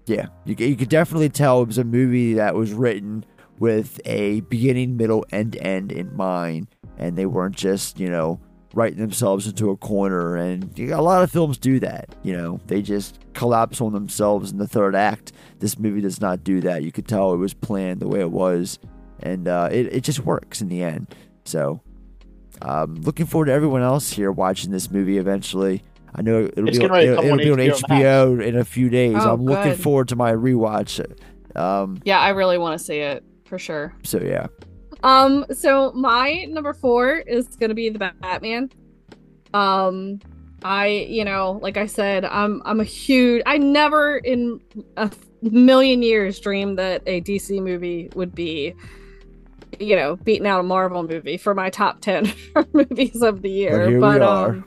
yeah, 0.07 0.26
you, 0.44 0.55
you 0.59 0.76
could 0.76 0.88
definitely 0.88 1.28
tell 1.28 1.62
it 1.62 1.68
was 1.68 1.78
a 1.78 1.84
movie 1.84 2.34
that 2.34 2.55
was 2.55 2.72
written 2.72 3.24
with 3.59 4.01
a 4.05 4.40
beginning, 4.42 4.97
middle, 4.97 5.24
and 5.30 5.57
end 5.57 5.92
in 5.92 6.14
mind, 6.16 6.68
and 6.99 7.16
they 7.16 7.26
weren't 7.26 7.57
just 7.57 7.99
you 7.99 8.09
know 8.09 8.40
writing 8.74 8.99
themselves 8.99 9.47
into 9.47 9.70
a 9.70 9.76
corner. 9.76 10.36
And 10.36 10.78
a 10.78 11.01
lot 11.01 11.22
of 11.22 11.30
films 11.30 11.59
do 11.59 11.80
that. 11.80 12.14
You 12.22 12.36
know, 12.36 12.61
they 12.66 12.82
just 12.82 13.18
collapse 13.32 13.80
on 13.80 13.92
themselves 13.92 14.53
in 14.53 14.59
the 14.59 14.68
third 14.68 14.94
act. 14.94 15.32
This 15.59 15.78
movie 15.78 16.03
does 16.03 16.20
not 16.20 16.44
do 16.44 16.61
that. 16.61 16.82
You 16.82 16.92
could 16.92 17.09
tell 17.09 17.32
it 17.32 17.38
was 17.38 17.55
planned 17.55 18.01
the 18.01 18.09
way 18.09 18.20
it 18.20 18.30
was, 18.30 18.78
and 19.20 19.49
uh, 19.49 19.68
it 19.72 19.86
it 19.92 20.05
just 20.05 20.20
works 20.20 20.61
in 20.61 20.68
the 20.68 20.82
end. 20.82 21.14
So, 21.44 21.80
um, 22.62 22.97
looking 22.97 23.26
forward 23.26 23.47
to 23.47 23.53
everyone 23.53 23.82
else 23.82 24.12
here 24.12 24.30
watching 24.30 24.70
this 24.70 24.90
movie 24.90 25.18
eventually. 25.18 25.82
I 26.18 26.22
know 26.22 26.44
it'll 26.44 26.68
It's 26.68 26.78
be, 26.78 26.84
on, 26.88 27.00
it'll, 27.00 27.18
it'll 27.18 27.32
on 27.32 27.38
be 27.38 27.50
on 27.50 27.58
HBO 27.58 27.80
HBO 27.88 28.42
in 28.44 28.56
a 28.56 28.64
few 28.64 28.88
days. 28.88 29.16
Oh, 29.18 29.34
I'm 29.34 29.44
looking 29.44 29.74
forward 29.74 30.08
to 30.08 30.16
my 30.16 30.32
rewatch. 30.32 31.04
Um, 31.54 32.00
Yeah, 32.04 32.18
I 32.18 32.30
really 32.30 32.56
want 32.58 32.78
to 32.78 32.84
see 32.84 32.98
it 32.98 33.22
for 33.44 33.58
sure. 33.58 33.94
so 34.02 34.18
yeah, 34.20 34.46
Um, 35.02 35.44
so 35.52 35.92
my 35.92 36.44
number 36.48 36.72
four 36.72 37.16
is 37.18 37.46
gonna 37.56 37.74
be 37.74 37.90
the 37.90 37.98
Batman. 38.20 38.70
Um, 39.54 40.20
I, 40.62 40.86
you 40.88 41.24
know, 41.24 41.58
like 41.62 41.76
I 41.76 41.86
said, 41.86 42.24
I'm 42.24 42.62
I'm 42.64 42.80
a 42.80 42.84
huge. 42.84 43.42
I 43.46 43.58
never 43.58 44.16
in 44.16 44.60
a 44.96 45.10
million 45.42 46.02
years 46.02 46.40
dreamed 46.40 46.78
that 46.78 47.02
a 47.06 47.20
DC 47.20 47.62
movie 47.62 48.08
would 48.14 48.34
be, 48.34 48.74
you 49.78 49.94
know, 49.96 50.16
beating 50.16 50.46
out 50.46 50.60
a 50.60 50.62
Marvel 50.64 51.02
movie 51.02 51.36
for 51.36 51.54
my 51.54 51.70
top 51.70 52.00
ten 52.00 52.32
movies 52.72 53.22
of 53.22 53.42
the 53.42 53.50
year. 53.50 53.78
But 53.78 53.88
here 53.88 53.96
we 53.96 54.00
but 54.00 54.22
are. 54.22 54.48
um, 54.50 54.64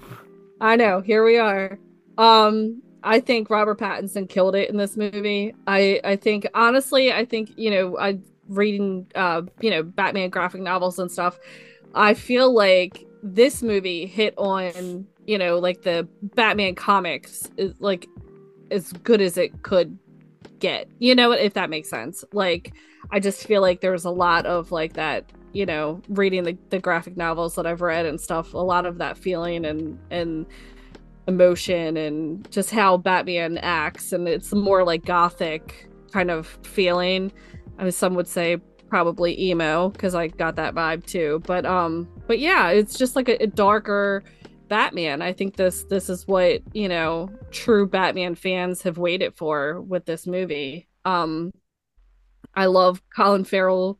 I 0.61 0.75
know, 0.75 1.01
here 1.01 1.23
we 1.23 1.37
are. 1.37 1.79
Um, 2.17 2.81
I 3.03 3.19
think 3.19 3.49
Robert 3.49 3.79
Pattinson 3.79 4.27
killed 4.27 4.55
it 4.55 4.69
in 4.69 4.77
this 4.77 4.97
movie. 4.97 5.55
I 5.67 6.01
I 6.03 6.15
think 6.17 6.47
honestly, 6.53 7.13
I 7.13 7.25
think 7.25 7.51
you 7.55 7.71
know, 7.71 7.97
I 7.97 8.19
reading 8.49 9.07
uh, 9.15 9.43
you 9.61 9.69
know, 9.69 9.83
Batman 9.83 10.29
graphic 10.29 10.61
novels 10.61 10.99
and 10.99 11.11
stuff. 11.11 11.39
I 11.95 12.13
feel 12.13 12.53
like 12.53 13.05
this 13.23 13.63
movie 13.63 14.05
hit 14.05 14.33
on, 14.37 15.07
you 15.25 15.37
know, 15.37 15.59
like 15.59 15.83
the 15.83 16.07
Batman 16.35 16.75
comics 16.75 17.49
is 17.57 17.73
like 17.79 18.07
as 18.71 18.91
good 18.93 19.21
as 19.21 19.37
it 19.37 19.63
could 19.63 19.97
get. 20.59 20.89
You 20.99 21.15
know, 21.15 21.29
what, 21.29 21.39
if 21.39 21.53
that 21.53 21.69
makes 21.69 21.89
sense. 21.89 22.25
Like 22.33 22.73
I 23.11 23.19
just 23.19 23.47
feel 23.47 23.61
like 23.61 23.81
there's 23.81 24.05
a 24.05 24.11
lot 24.11 24.45
of 24.45 24.71
like 24.71 24.93
that, 24.93 25.31
you 25.53 25.65
know, 25.65 26.01
reading 26.09 26.43
the, 26.43 26.57
the 26.69 26.79
graphic 26.79 27.17
novels 27.17 27.55
that 27.55 27.65
I've 27.65 27.81
read 27.81 28.05
and 28.05 28.19
stuff, 28.19 28.53
a 28.53 28.57
lot 28.57 28.85
of 28.85 28.97
that 28.99 29.17
feeling 29.17 29.65
and 29.65 29.99
and 30.11 30.45
emotion 31.27 31.95
and 31.95 32.49
just 32.51 32.71
how 32.71 32.97
Batman 32.97 33.59
acts 33.59 34.11
and 34.13 34.27
it's 34.27 34.51
more 34.51 34.83
like 34.83 35.05
gothic 35.05 35.87
kind 36.11 36.31
of 36.31 36.47
feeling. 36.63 37.31
I 37.77 37.83
mean 37.83 37.91
some 37.91 38.15
would 38.15 38.27
say 38.27 38.57
probably 38.89 39.39
emo 39.39 39.89
because 39.89 40.15
I 40.15 40.27
got 40.27 40.55
that 40.55 40.73
vibe 40.73 41.05
too. 41.05 41.41
But 41.45 41.65
um 41.65 42.09
but 42.27 42.39
yeah, 42.39 42.69
it's 42.69 42.97
just 42.97 43.15
like 43.15 43.29
a, 43.29 43.43
a 43.43 43.47
darker 43.47 44.23
Batman. 44.67 45.21
I 45.21 45.33
think 45.33 45.55
this 45.55 45.83
this 45.85 46.09
is 46.09 46.27
what, 46.27 46.61
you 46.73 46.89
know, 46.89 47.29
true 47.51 47.87
Batman 47.87 48.35
fans 48.35 48.81
have 48.81 48.97
waited 48.97 49.35
for 49.35 49.81
with 49.81 50.05
this 50.05 50.25
movie. 50.25 50.87
Um 51.05 51.51
I 52.55 52.65
love 52.65 53.01
Colin 53.15 53.45
Farrell 53.45 53.99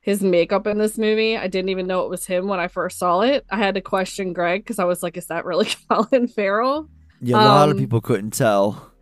his 0.00 0.22
makeup 0.22 0.66
in 0.66 0.78
this 0.78 0.96
movie. 0.98 1.36
I 1.36 1.48
didn't 1.48 1.68
even 1.70 1.86
know 1.86 2.02
it 2.02 2.10
was 2.10 2.24
him 2.26 2.46
when 2.48 2.60
I 2.60 2.68
first 2.68 2.98
saw 2.98 3.20
it. 3.20 3.44
I 3.50 3.58
had 3.58 3.74
to 3.74 3.80
question 3.80 4.32
Greg 4.32 4.62
because 4.62 4.78
I 4.78 4.84
was 4.84 5.02
like, 5.02 5.16
is 5.16 5.26
that 5.26 5.44
really 5.44 5.68
Colin 5.90 6.28
Farrell? 6.28 6.88
yeah. 7.20 7.36
A 7.36 7.44
lot 7.44 7.68
of 7.68 7.74
Um, 7.74 7.78
people 7.78 8.00
couldn't 8.00 8.30
tell. 8.32 8.92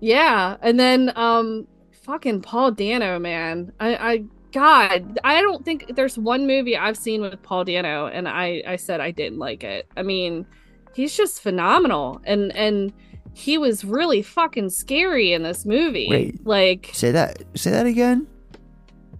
Yeah. 0.00 0.56
And 0.62 0.78
then 0.78 1.12
um 1.16 1.66
fucking 2.04 2.42
Paul 2.42 2.70
Dano, 2.70 3.18
man. 3.18 3.72
I 3.80 3.96
I 3.96 4.24
God, 4.52 5.18
I 5.24 5.42
don't 5.42 5.64
think 5.64 5.94
there's 5.96 6.16
one 6.16 6.46
movie 6.46 6.76
I've 6.76 6.96
seen 6.96 7.20
with 7.20 7.42
Paul 7.42 7.64
Dano 7.64 8.06
and 8.06 8.26
I 8.28 8.62
I 8.66 8.76
said 8.76 9.00
I 9.00 9.10
didn't 9.10 9.38
like 9.38 9.64
it. 9.64 9.86
I 9.96 10.02
mean, 10.02 10.46
he's 10.94 11.16
just 11.16 11.42
phenomenal 11.42 12.20
and 12.24 12.54
and 12.56 12.92
he 13.34 13.58
was 13.58 13.84
really 13.84 14.22
fucking 14.22 14.70
scary 14.70 15.32
in 15.32 15.42
this 15.42 15.66
movie. 15.66 16.08
Wait. 16.08 16.46
Like 16.46 16.90
Say 16.92 17.10
that. 17.10 17.42
Say 17.56 17.70
that 17.72 17.86
again. 17.86 18.26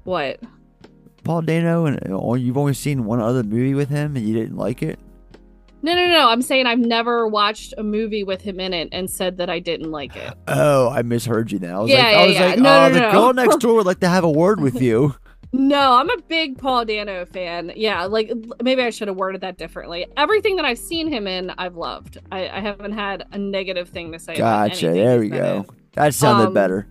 what? 0.05 0.41
Paul 1.29 1.43
Dano, 1.43 1.85
and 1.85 2.11
or 2.11 2.39
you've 2.39 2.57
only 2.57 2.73
seen 2.73 3.05
one 3.05 3.21
other 3.21 3.43
movie 3.43 3.75
with 3.75 3.91
him, 3.91 4.17
and 4.17 4.27
you 4.27 4.33
didn't 4.33 4.57
like 4.57 4.83
it. 4.83 4.99
No, 5.83 5.95
no, 5.95 6.07
no. 6.07 6.31
I'm 6.31 6.41
saying 6.41 6.65
I've 6.65 6.79
never 6.79 7.29
watched 7.29 7.75
a 7.77 7.83
movie 7.83 8.25
with 8.25 8.41
him 8.41 8.59
in 8.59 8.73
it 8.73 8.89
and 8.93 9.11
said 9.11 9.37
that 9.37 9.51
I 9.51 9.59
didn't 9.59 9.91
like 9.91 10.17
it. 10.17 10.33
Oh, 10.49 10.89
I 10.89 11.03
misheard 11.03 11.53
you. 11.53 11.59
Now 11.59 11.81
I 11.81 11.83
was 11.83 11.91
Yeah, 11.91 11.97
like, 11.99 12.07
I 12.07 12.11
yeah, 12.11 12.27
was 12.27 12.35
yeah. 12.35 12.47
like, 12.47 12.59
No, 12.61 12.71
oh, 12.79 12.89
no, 12.89 12.95
the 12.95 13.01
no. 13.01 13.11
girl 13.13 13.33
next 13.35 13.57
door 13.61 13.75
would 13.75 13.85
like 13.85 14.01
to 14.01 14.09
have 14.09 14.25
a 14.25 14.31
word 14.31 14.59
with 14.61 14.81
you. 14.81 15.17
No, 15.53 15.97
I'm 15.99 16.09
a 16.09 16.17
big 16.29 16.57
Paul 16.57 16.87
Dano 16.87 17.27
fan. 17.27 17.73
Yeah, 17.77 18.07
like 18.07 18.33
maybe 18.63 18.81
I 18.81 18.89
should 18.89 19.09
have 19.09 19.19
worded 19.19 19.43
that 19.43 19.59
differently. 19.59 20.07
Everything 20.17 20.57
that 20.57 20.65
I've 20.65 20.79
seen 20.79 21.13
him 21.13 21.27
in, 21.27 21.51
I've 21.59 21.77
loved. 21.77 22.17
I, 22.33 22.49
I 22.49 22.61
haven't 22.61 22.93
had 22.93 23.27
a 23.33 23.39
negative 23.39 23.91
thing 23.91 24.13
to 24.13 24.19
say. 24.19 24.35
Gotcha. 24.35 24.93
There 24.93 25.19
we 25.21 25.29
go. 25.29 25.67
in. 25.69 25.77
That 25.93 26.15
sounded 26.15 26.47
Um, 26.49 26.55
better. 26.55 26.87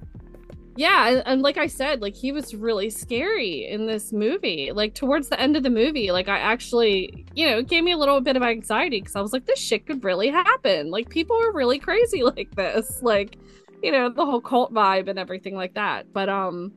Yeah 0.77 1.09
and, 1.09 1.23
and 1.25 1.41
like 1.41 1.57
i 1.57 1.67
said 1.67 2.01
like 2.01 2.15
he 2.15 2.31
was 2.31 2.53
really 2.53 2.89
scary 2.89 3.67
in 3.67 3.85
this 3.87 4.13
movie. 4.13 4.71
Like 4.71 4.93
towards 4.93 5.29
the 5.29 5.39
end 5.39 5.57
of 5.57 5.63
the 5.63 5.69
movie 5.69 6.11
like 6.11 6.29
i 6.29 6.37
actually 6.37 7.25
you 7.33 7.47
know 7.47 7.59
it 7.59 7.67
gave 7.67 7.83
me 7.83 7.91
a 7.91 7.97
little 7.97 8.21
bit 8.21 8.35
of 8.35 8.43
anxiety 8.43 8.99
because 8.99 9.15
i 9.15 9.21
was 9.21 9.33
like 9.33 9.45
this 9.45 9.59
shit 9.59 9.85
could 9.85 10.03
really 10.03 10.29
happen. 10.29 10.91
Like 10.91 11.09
people 11.09 11.35
are 11.41 11.51
really 11.51 11.79
crazy 11.79 12.23
like 12.37 12.55
this. 12.55 13.01
Like 13.01 13.37
you 13.83 13.91
know 13.91 14.09
the 14.09 14.25
whole 14.25 14.41
cult 14.41 14.73
vibe 14.73 15.07
and 15.07 15.19
everything 15.19 15.55
like 15.55 15.73
that. 15.73 16.13
But 16.13 16.29
um 16.29 16.71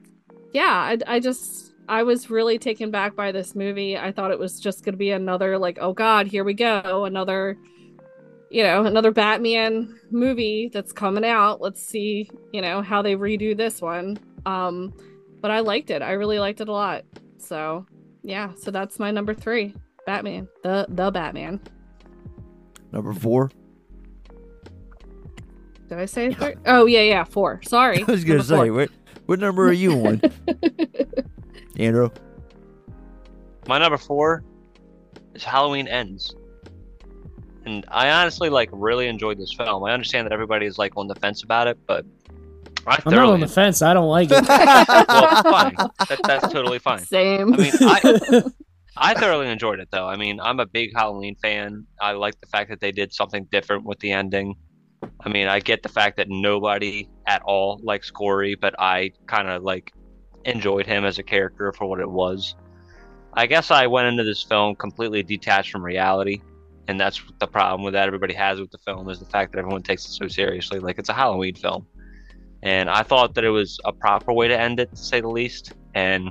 yeah 0.53 0.65
i, 0.65 0.99
I 1.07 1.21
just 1.21 1.75
i 1.89 2.03
was 2.03 2.29
really 2.29 2.59
taken 2.59 2.91
back 2.91 3.15
by 3.15 3.33
this 3.33 3.55
movie. 3.55 3.99
I 3.99 4.13
thought 4.13 4.31
it 4.31 4.39
was 4.39 4.59
just 4.59 4.85
to 4.85 4.93
be 4.93 5.11
another 5.11 5.59
like 5.59 5.79
oh 5.81 5.93
god 5.93 6.27
here 6.27 6.45
we 6.45 6.55
go 6.55 7.05
another 7.05 7.59
you 8.51 8.63
know, 8.63 8.85
another 8.85 9.13
Batman 9.13 9.99
movie 10.11 10.71
that's 10.73 10.93
coming 10.93 11.25
out. 11.25 11.61
Let's 11.61 11.81
see, 11.83 12.31
you 12.53 12.61
know, 12.61 12.83
how 12.83 13.01
they 13.01 13.15
redo 13.15 13.57
this 13.57 13.81
one. 13.81 14.19
Um, 14.45 14.93
but 15.41 15.51
I 15.51 15.61
liked 15.61 15.91
it. 15.91 16.03
I 16.03 16.13
really 16.13 16.39
liked 16.39 16.61
it 16.61 16.69
a 16.69 16.73
lot. 16.73 17.05
So 17.39 17.87
yeah, 18.23 18.53
so 18.57 18.71
that's 18.71 18.99
my 18.99 19.11
number 19.11 19.35
three. 19.35 19.75
Batman. 20.07 20.49
The 20.63 20.87
the 20.89 21.11
Batman. 21.11 21.61
Number 22.93 23.13
four. 23.13 23.51
Did 25.89 25.99
I 25.99 26.07
say 26.07 26.33
three? 26.33 26.55
Oh 26.67 26.87
yeah, 26.87 27.03
yeah, 27.03 27.25
four. 27.25 27.61
Sorry. 27.63 28.03
I 28.09 28.11
was 28.11 28.25
gonna 28.25 28.39
Number 28.39 28.45
say, 28.45 28.69
four. 28.69 28.73
what 28.73 28.91
what 29.27 29.39
number 29.39 29.69
are 29.69 29.73
you 29.73 29.93
on? 30.07 30.21
Andrew. 31.79 32.11
My 33.69 33.79
number 33.79 33.99
four 33.99 34.43
is 35.35 35.45
Halloween 35.45 35.87
Ends. 35.87 36.35
And 37.71 37.85
I 37.89 38.11
honestly 38.11 38.51
like 38.51 38.69
really 38.73 39.07
enjoyed 39.07 39.39
this 39.39 39.53
film. 39.53 39.85
I 39.85 39.93
understand 39.93 40.27
that 40.27 40.33
everybody 40.33 40.67
is 40.67 40.77
like 40.77 40.93
on 40.97 41.07
the 41.07 41.15
fence 41.15 41.45
about 41.45 41.69
it, 41.69 41.79
but 41.87 42.05
I 42.85 42.99
I'm 43.07 43.15
not 43.15 43.29
on 43.29 43.39
the 43.39 43.47
fence. 43.47 43.81
I 43.81 43.95
don't 43.95 44.09
like 44.09 44.29
it. 44.33 44.43
well, 44.49 45.43
fine. 45.43 45.77
That, 46.09 46.21
that's 46.25 46.53
totally 46.53 46.81
fine. 46.81 46.99
Same. 46.99 47.55
I 47.55 47.57
mean, 47.57 47.73
I, 47.81 48.43
I 48.97 49.15
thoroughly 49.15 49.49
enjoyed 49.49 49.79
it 49.79 49.89
though. 49.93 50.09
I 50.09 50.17
mean, 50.17 50.41
I'm 50.41 50.59
a 50.59 50.67
big 50.67 50.91
Halloween 50.97 51.37
fan. 51.37 51.87
I 52.01 52.13
like 52.13 52.41
the 52.41 52.49
fact 52.49 52.71
that 52.71 52.81
they 52.81 52.91
did 52.91 53.13
something 53.13 53.47
different 53.53 53.85
with 53.85 54.01
the 54.01 54.11
ending. 54.11 54.57
I 55.21 55.29
mean, 55.29 55.47
I 55.47 55.61
get 55.61 55.85
the 55.85 55.89
fact 55.89 56.17
that 56.17 56.29
nobody 56.29 57.09
at 57.27 57.41
all 57.43 57.81
likes 57.85 58.11
Corey, 58.11 58.57
but 58.57 58.75
I 58.81 59.13
kind 59.29 59.49
of 59.49 59.63
like 59.63 59.93
enjoyed 60.45 60.87
him 60.87 61.05
as 61.05 61.21
a 61.21 61.23
character 61.23 61.73
for 61.73 61.87
what 61.87 62.01
it 62.01 62.11
was. 62.11 62.57
I 63.35 63.47
guess 63.47 63.71
I 63.71 63.87
went 63.87 64.09
into 64.09 64.25
this 64.25 64.43
film 64.43 64.75
completely 64.75 65.23
detached 65.23 65.71
from 65.71 65.85
reality, 65.85 66.43
and 66.91 66.99
that's 67.01 67.23
the 67.39 67.47
problem 67.47 67.83
with 67.85 67.95
that 67.95 68.07
everybody 68.09 68.35
has 68.35 68.59
with 68.61 68.71
the 68.73 68.79
film 68.79 69.09
is 69.09 69.21
the 69.21 69.25
fact 69.27 69.53
that 69.53 69.59
everyone 69.61 69.83
takes 69.83 70.05
it 70.07 70.11
so 70.11 70.27
seriously, 70.27 70.81
like 70.81 70.99
it's 70.99 71.09
a 71.09 71.13
Halloween 71.15 71.55
film. 71.55 71.87
And 72.63 72.91
I 72.91 73.03
thought 73.05 73.35
that 73.37 73.45
it 73.45 73.51
was 73.51 73.79
a 73.85 73.93
proper 73.93 74.33
way 74.33 74.49
to 74.49 74.59
end 74.61 74.81
it, 74.81 74.91
to 74.91 74.97
say 74.97 75.21
the 75.21 75.29
least. 75.29 75.73
And 75.95 76.31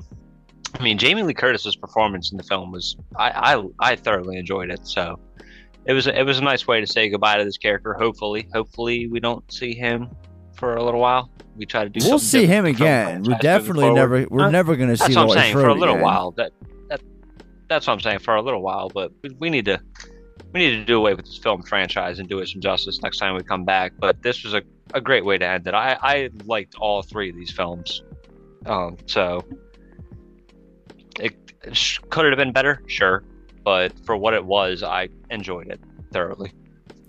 I 0.77 0.83
mean, 0.83 0.97
Jamie 0.97 1.23
Lee 1.23 1.33
Curtis's 1.33 1.75
performance 1.75 2.31
in 2.31 2.37
the 2.37 2.43
film 2.43 2.71
was 2.71 2.97
I 3.17 3.55
I, 3.55 3.63
I 3.91 3.95
thoroughly 3.95 4.37
enjoyed 4.37 4.69
it. 4.69 4.85
So 4.85 5.19
it 5.85 5.93
was 5.93 6.05
it 6.07 6.23
was 6.23 6.37
a 6.37 6.43
nice 6.43 6.67
way 6.67 6.81
to 6.81 6.87
say 6.87 7.09
goodbye 7.09 7.37
to 7.37 7.45
this 7.45 7.57
character. 7.57 7.93
Hopefully, 7.93 8.47
hopefully 8.53 9.07
we 9.07 9.19
don't 9.19 9.49
see 9.51 9.73
him 9.73 10.09
for 10.55 10.75
a 10.75 10.83
little 10.83 10.99
while. 10.99 11.31
We 11.55 11.65
try 11.65 11.83
to 11.85 11.89
do. 11.89 11.99
We'll 12.07 12.19
see 12.19 12.45
him 12.45 12.65
different 12.65 12.77
from 12.77 12.85
the 12.85 12.91
again. 12.91 13.23
We're 13.23 13.37
definitely 13.39 13.89
never 13.91 14.27
we're 14.29 14.45
Uh, 14.47 14.51
never 14.51 14.75
gonna 14.75 14.97
see 14.97 15.13
That's 15.13 15.15
what 15.15 15.37
I'm 15.37 15.43
saying 15.43 15.53
for 15.53 15.67
a 15.69 15.73
little 15.73 15.95
again. 15.95 16.03
while. 16.03 16.31
That 16.31 16.51
that 16.89 17.01
that's 17.69 17.87
what 17.87 17.93
I'm 17.93 17.99
saying 18.01 18.19
for 18.19 18.35
a 18.35 18.41
little 18.41 18.61
while. 18.61 18.89
But 18.89 19.11
we, 19.23 19.29
we 19.39 19.49
need 19.49 19.65
to 19.65 19.81
we 20.53 20.59
need 20.59 20.75
to 20.77 20.85
do 20.85 20.97
away 20.97 21.13
with 21.13 21.25
this 21.25 21.37
film 21.37 21.61
franchise 21.63 22.19
and 22.19 22.27
do 22.27 22.39
it 22.39 22.47
some 22.47 22.61
justice 22.61 23.01
next 23.01 23.17
time 23.17 23.35
we 23.35 23.43
come 23.43 23.65
back. 23.65 23.93
But 23.99 24.21
this 24.23 24.43
was 24.43 24.53
a, 24.53 24.61
a 24.93 25.01
great 25.01 25.25
way 25.25 25.37
to 25.37 25.45
end 25.45 25.67
it. 25.67 25.73
I 25.73 25.97
I 26.01 26.29
liked 26.45 26.75
all 26.75 27.01
three 27.01 27.29
of 27.29 27.35
these 27.35 27.51
films. 27.51 28.03
Um, 28.65 28.97
so 29.05 29.43
it, 31.19 31.35
it 31.63 31.75
sh- 31.75 31.99
could 32.09 32.25
it 32.25 32.29
have 32.29 32.37
been 32.37 32.51
better? 32.51 32.81
Sure, 32.87 33.23
but 33.63 33.93
for 34.05 34.17
what 34.17 34.33
it 34.33 34.43
was, 34.45 34.83
I 34.83 35.09
enjoyed 35.29 35.67
it 35.67 35.79
thoroughly. 36.11 36.51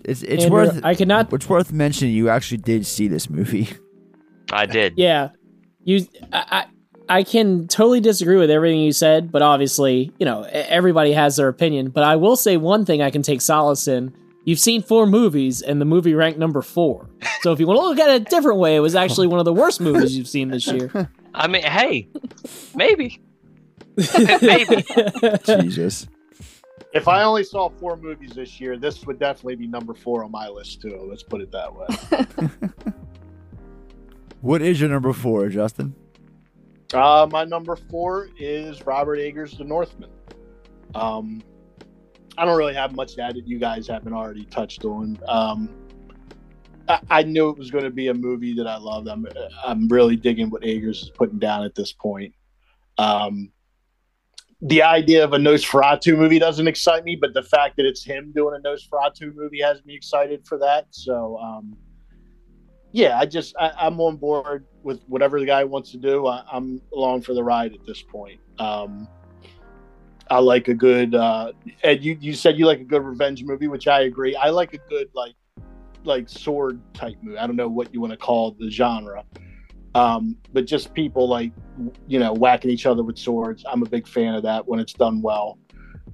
It's 0.04 0.22
it's 0.22 0.44
Andrew, 0.44 0.60
worth 0.60 0.80
I 0.84 0.94
cannot. 0.94 1.32
it's 1.32 1.48
worth 1.48 1.72
mentioning 1.72 2.14
you 2.14 2.28
actually 2.28 2.58
did 2.58 2.86
see 2.86 3.08
this 3.08 3.28
movie. 3.30 3.68
I 4.52 4.66
did. 4.66 4.94
Yeah, 4.96 5.28
you. 5.84 6.06
I, 6.32 6.44
I 6.50 6.66
I 7.10 7.24
can 7.24 7.66
totally 7.66 7.98
disagree 7.98 8.36
with 8.36 8.52
everything 8.52 8.78
you 8.80 8.92
said, 8.92 9.32
but 9.32 9.42
obviously, 9.42 10.12
you 10.20 10.24
know, 10.24 10.44
everybody 10.44 11.12
has 11.12 11.36
their 11.36 11.48
opinion. 11.48 11.90
But 11.90 12.04
I 12.04 12.14
will 12.14 12.36
say 12.36 12.56
one 12.56 12.84
thing 12.84 13.02
I 13.02 13.10
can 13.10 13.22
take 13.22 13.40
solace 13.40 13.88
in. 13.88 14.14
You've 14.44 14.60
seen 14.60 14.80
four 14.80 15.06
movies, 15.06 15.60
and 15.60 15.80
the 15.80 15.84
movie 15.84 16.14
ranked 16.14 16.38
number 16.38 16.62
four. 16.62 17.10
So 17.42 17.52
if 17.52 17.58
you 17.58 17.66
want 17.66 17.80
to 17.80 17.84
look 17.84 17.98
at 17.98 18.10
it 18.10 18.22
a 18.22 18.24
different 18.24 18.58
way, 18.58 18.76
it 18.76 18.80
was 18.80 18.94
actually 18.94 19.26
one 19.26 19.40
of 19.40 19.44
the 19.44 19.52
worst 19.52 19.80
movies 19.80 20.16
you've 20.16 20.28
seen 20.28 20.50
this 20.50 20.68
year. 20.68 21.10
I 21.34 21.48
mean, 21.48 21.62
hey, 21.62 22.08
maybe, 22.76 23.20
maybe. 24.40 24.84
Jesus. 25.44 26.06
If 26.92 27.08
I 27.08 27.24
only 27.24 27.44
saw 27.44 27.70
four 27.70 27.96
movies 27.96 28.32
this 28.34 28.60
year, 28.60 28.78
this 28.78 29.04
would 29.04 29.18
definitely 29.18 29.56
be 29.56 29.66
number 29.66 29.94
four 29.94 30.24
on 30.24 30.30
my 30.30 30.48
list 30.48 30.80
too. 30.80 31.06
Let's 31.08 31.22
put 31.24 31.40
it 31.40 31.50
that 31.52 31.74
way. 31.74 32.56
What 34.40 34.62
is 34.62 34.80
your 34.80 34.88
number 34.88 35.12
four, 35.12 35.50
Justin? 35.50 35.94
Uh, 36.92 37.28
my 37.30 37.44
number 37.44 37.76
four 37.76 38.28
is 38.38 38.84
Robert 38.84 39.16
Eggers' 39.16 39.56
The 39.56 39.64
Northman. 39.64 40.10
Um, 40.94 41.42
I 42.36 42.44
don't 42.44 42.56
really 42.56 42.74
have 42.74 42.94
much 42.94 43.14
to 43.16 43.22
add 43.22 43.36
that 43.36 43.46
you 43.46 43.58
guys 43.58 43.86
haven't 43.86 44.12
already 44.12 44.44
touched 44.46 44.84
on. 44.84 45.18
Um, 45.28 45.70
I, 46.88 47.00
I 47.10 47.22
knew 47.22 47.48
it 47.50 47.58
was 47.58 47.70
going 47.70 47.84
to 47.84 47.90
be 47.90 48.08
a 48.08 48.14
movie 48.14 48.54
that 48.54 48.66
I 48.66 48.76
loved. 48.76 49.08
I'm, 49.08 49.26
I'm 49.64 49.88
really 49.88 50.16
digging 50.16 50.50
what 50.50 50.64
Eggers 50.64 51.02
is 51.02 51.10
putting 51.10 51.38
down 51.38 51.64
at 51.64 51.74
this 51.74 51.92
point. 51.92 52.34
Um, 52.98 53.52
the 54.62 54.82
idea 54.82 55.24
of 55.24 55.32
a 55.32 55.38
Nosferatu 55.38 56.18
movie 56.18 56.38
doesn't 56.38 56.66
excite 56.68 57.04
me, 57.04 57.16
but 57.16 57.32
the 57.34 57.42
fact 57.42 57.76
that 57.76 57.86
it's 57.86 58.04
him 58.04 58.32
doing 58.34 58.58
a 58.58 58.68
Nosferatu 58.68 59.34
movie 59.34 59.60
has 59.60 59.84
me 59.84 59.94
excited 59.94 60.46
for 60.46 60.58
that. 60.58 60.86
So, 60.90 61.38
um, 61.38 61.76
yeah, 62.92 63.18
I 63.18 63.26
just 63.26 63.54
I, 63.58 63.70
I'm 63.78 64.00
on 64.00 64.16
board 64.16 64.66
with 64.82 65.02
whatever 65.06 65.38
the 65.38 65.46
guy 65.46 65.64
wants 65.64 65.90
to 65.92 65.98
do. 65.98 66.26
I, 66.26 66.42
I'm 66.50 66.80
along 66.94 67.22
for 67.22 67.34
the 67.34 67.42
ride 67.42 67.72
at 67.72 67.84
this 67.86 68.02
point. 68.02 68.40
Um, 68.58 69.08
I 70.30 70.38
like 70.38 70.68
a 70.68 70.74
good 70.74 71.14
uh, 71.14 71.52
Ed. 71.82 72.04
You, 72.04 72.16
you 72.20 72.34
said 72.34 72.58
you 72.58 72.66
like 72.66 72.80
a 72.80 72.84
good 72.84 73.02
revenge 73.02 73.42
movie, 73.44 73.68
which 73.68 73.88
I 73.88 74.02
agree. 74.02 74.34
I 74.36 74.50
like 74.50 74.74
a 74.74 74.78
good 74.88 75.08
like 75.14 75.34
like 76.04 76.28
sword 76.28 76.80
type 76.94 77.16
movie. 77.22 77.38
I 77.38 77.46
don't 77.46 77.56
know 77.56 77.68
what 77.68 77.92
you 77.92 78.00
want 78.00 78.12
to 78.12 78.16
call 78.16 78.52
the 78.52 78.70
genre, 78.70 79.24
um, 79.94 80.36
but 80.52 80.66
just 80.66 80.94
people 80.94 81.28
like 81.28 81.52
you 82.08 82.18
know 82.18 82.32
whacking 82.32 82.70
each 82.70 82.86
other 82.86 83.02
with 83.02 83.18
swords. 83.18 83.64
I'm 83.68 83.82
a 83.82 83.88
big 83.88 84.06
fan 84.06 84.34
of 84.34 84.42
that 84.44 84.66
when 84.66 84.80
it's 84.80 84.92
done 84.92 85.20
well, 85.20 85.58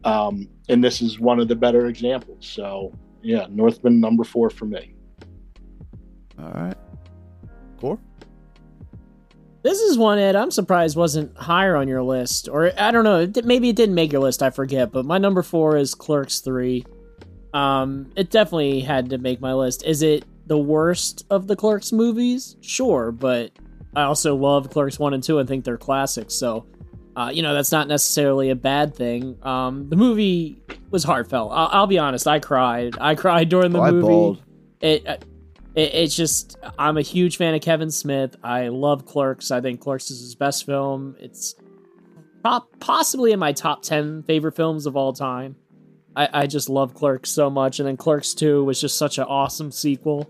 um, 0.05 0.49
and 0.69 0.83
this 0.83 1.01
is 1.01 1.21
one 1.21 1.39
of 1.39 1.49
the 1.49 1.57
better 1.57 1.87
examples. 1.87 2.47
So 2.47 2.93
yeah, 3.23 3.47
Northman 3.51 4.01
number 4.01 4.25
four 4.25 4.51
for 4.51 4.67
me. 4.67 4.96
All 6.39 6.51
right. 6.55 6.77
Core? 7.81 7.99
This 9.63 9.81
is 9.81 9.99
one 9.99 10.19
Ed. 10.19 10.37
I'm 10.37 10.51
surprised 10.53 10.97
wasn't 10.97 11.37
higher 11.37 11.75
on 11.77 11.89
your 11.89 12.03
list, 12.03 12.49
or 12.49 12.71
I 12.79 12.91
don't 12.93 13.03
know. 13.05 13.31
Maybe 13.45 13.69
it 13.69 13.77
didn't 13.77 13.97
make 13.97 14.13
your 14.13 14.21
list. 14.23 14.43
I 14.43 14.51
forget. 14.51 14.93
But 14.93 15.05
my 15.05 15.19
number 15.19 15.43
four 15.43 15.77
is 15.77 15.95
Clerks 15.95 16.41
Three. 16.41 16.85
Um, 17.53 18.13
it 18.17 18.31
definitely 18.31 18.81
had 18.81 19.11
to 19.11 19.19
make 19.19 19.41
my 19.41 19.55
list. 19.55 19.85
Is 19.85 20.03
it 20.03 20.25
the 20.47 20.59
worst 20.59 21.25
of 21.31 21.49
the 21.49 21.57
Clerks 21.57 21.91
movies? 21.91 22.57
Sure, 22.61 23.11
but 23.11 23.51
I 23.97 24.03
also 24.03 24.37
love 24.37 24.71
Clerks 24.71 24.99
One 25.01 25.15
and 25.15 25.23
Two 25.23 25.39
and 25.41 25.49
think 25.49 25.65
they're 25.65 25.77
classics. 25.79 26.35
So, 26.35 26.67
uh, 27.17 27.31
you 27.35 27.43
know, 27.43 27.53
that's 27.53 27.73
not 27.73 27.89
necessarily 27.89 28.51
a 28.51 28.55
bad 28.57 28.95
thing. 28.95 29.37
Um, 29.43 29.89
the 29.89 29.97
movie 29.97 30.63
was 30.93 31.03
heartfelt. 31.03 31.51
I'll, 31.53 31.69
I'll 31.73 31.87
be 31.89 31.99
honest. 31.99 32.29
I 32.29 32.39
cried. 32.39 32.97
I 33.01 33.17
cried 33.17 33.49
during 33.49 33.73
the 33.73 33.81
Oh, 33.81 33.83
I 33.83 33.91
movie 33.91 34.07
bawled. 34.07 34.43
it, 34.81 35.25
it 35.77 35.95
it's 35.95 36.17
just 36.17 36.57
I'm 36.79 36.97
a 36.97 37.03
huge 37.03 37.37
fan 37.37 37.55
of 37.55 37.61
Kevin 37.61 37.91
Smith. 37.91 38.35
I 38.43 38.69
love 38.69 39.07
Clerks. 39.07 39.51
I 39.51 39.61
think 39.61 39.81
Clerks 39.81 40.11
is 40.11 40.21
his 40.21 40.35
best 40.35 40.67
film. 40.67 41.17
It's 41.21 41.55
po- 42.43 42.67
possibly 42.81 43.33
in 43.33 43.39
my 43.39 43.53
top 43.53 43.83
ten 43.83 44.23
favorite 44.25 44.57
films 44.57 44.87
of 44.87 44.97
all 44.97 45.13
time. 45.13 45.57
I, 46.17 46.29
I 46.33 46.47
just 46.47 46.69
love 46.71 46.95
Clerks 46.95 47.31
so 47.31 47.51
much, 47.51 47.79
and 47.79 47.87
then 47.87 47.97
Clerks 47.97 48.35
Two 48.35 48.65
was 48.65 48.81
just 48.81 48.97
such 48.97 49.19
an 49.19 49.25
awesome 49.25 49.71
sequel. 49.71 50.29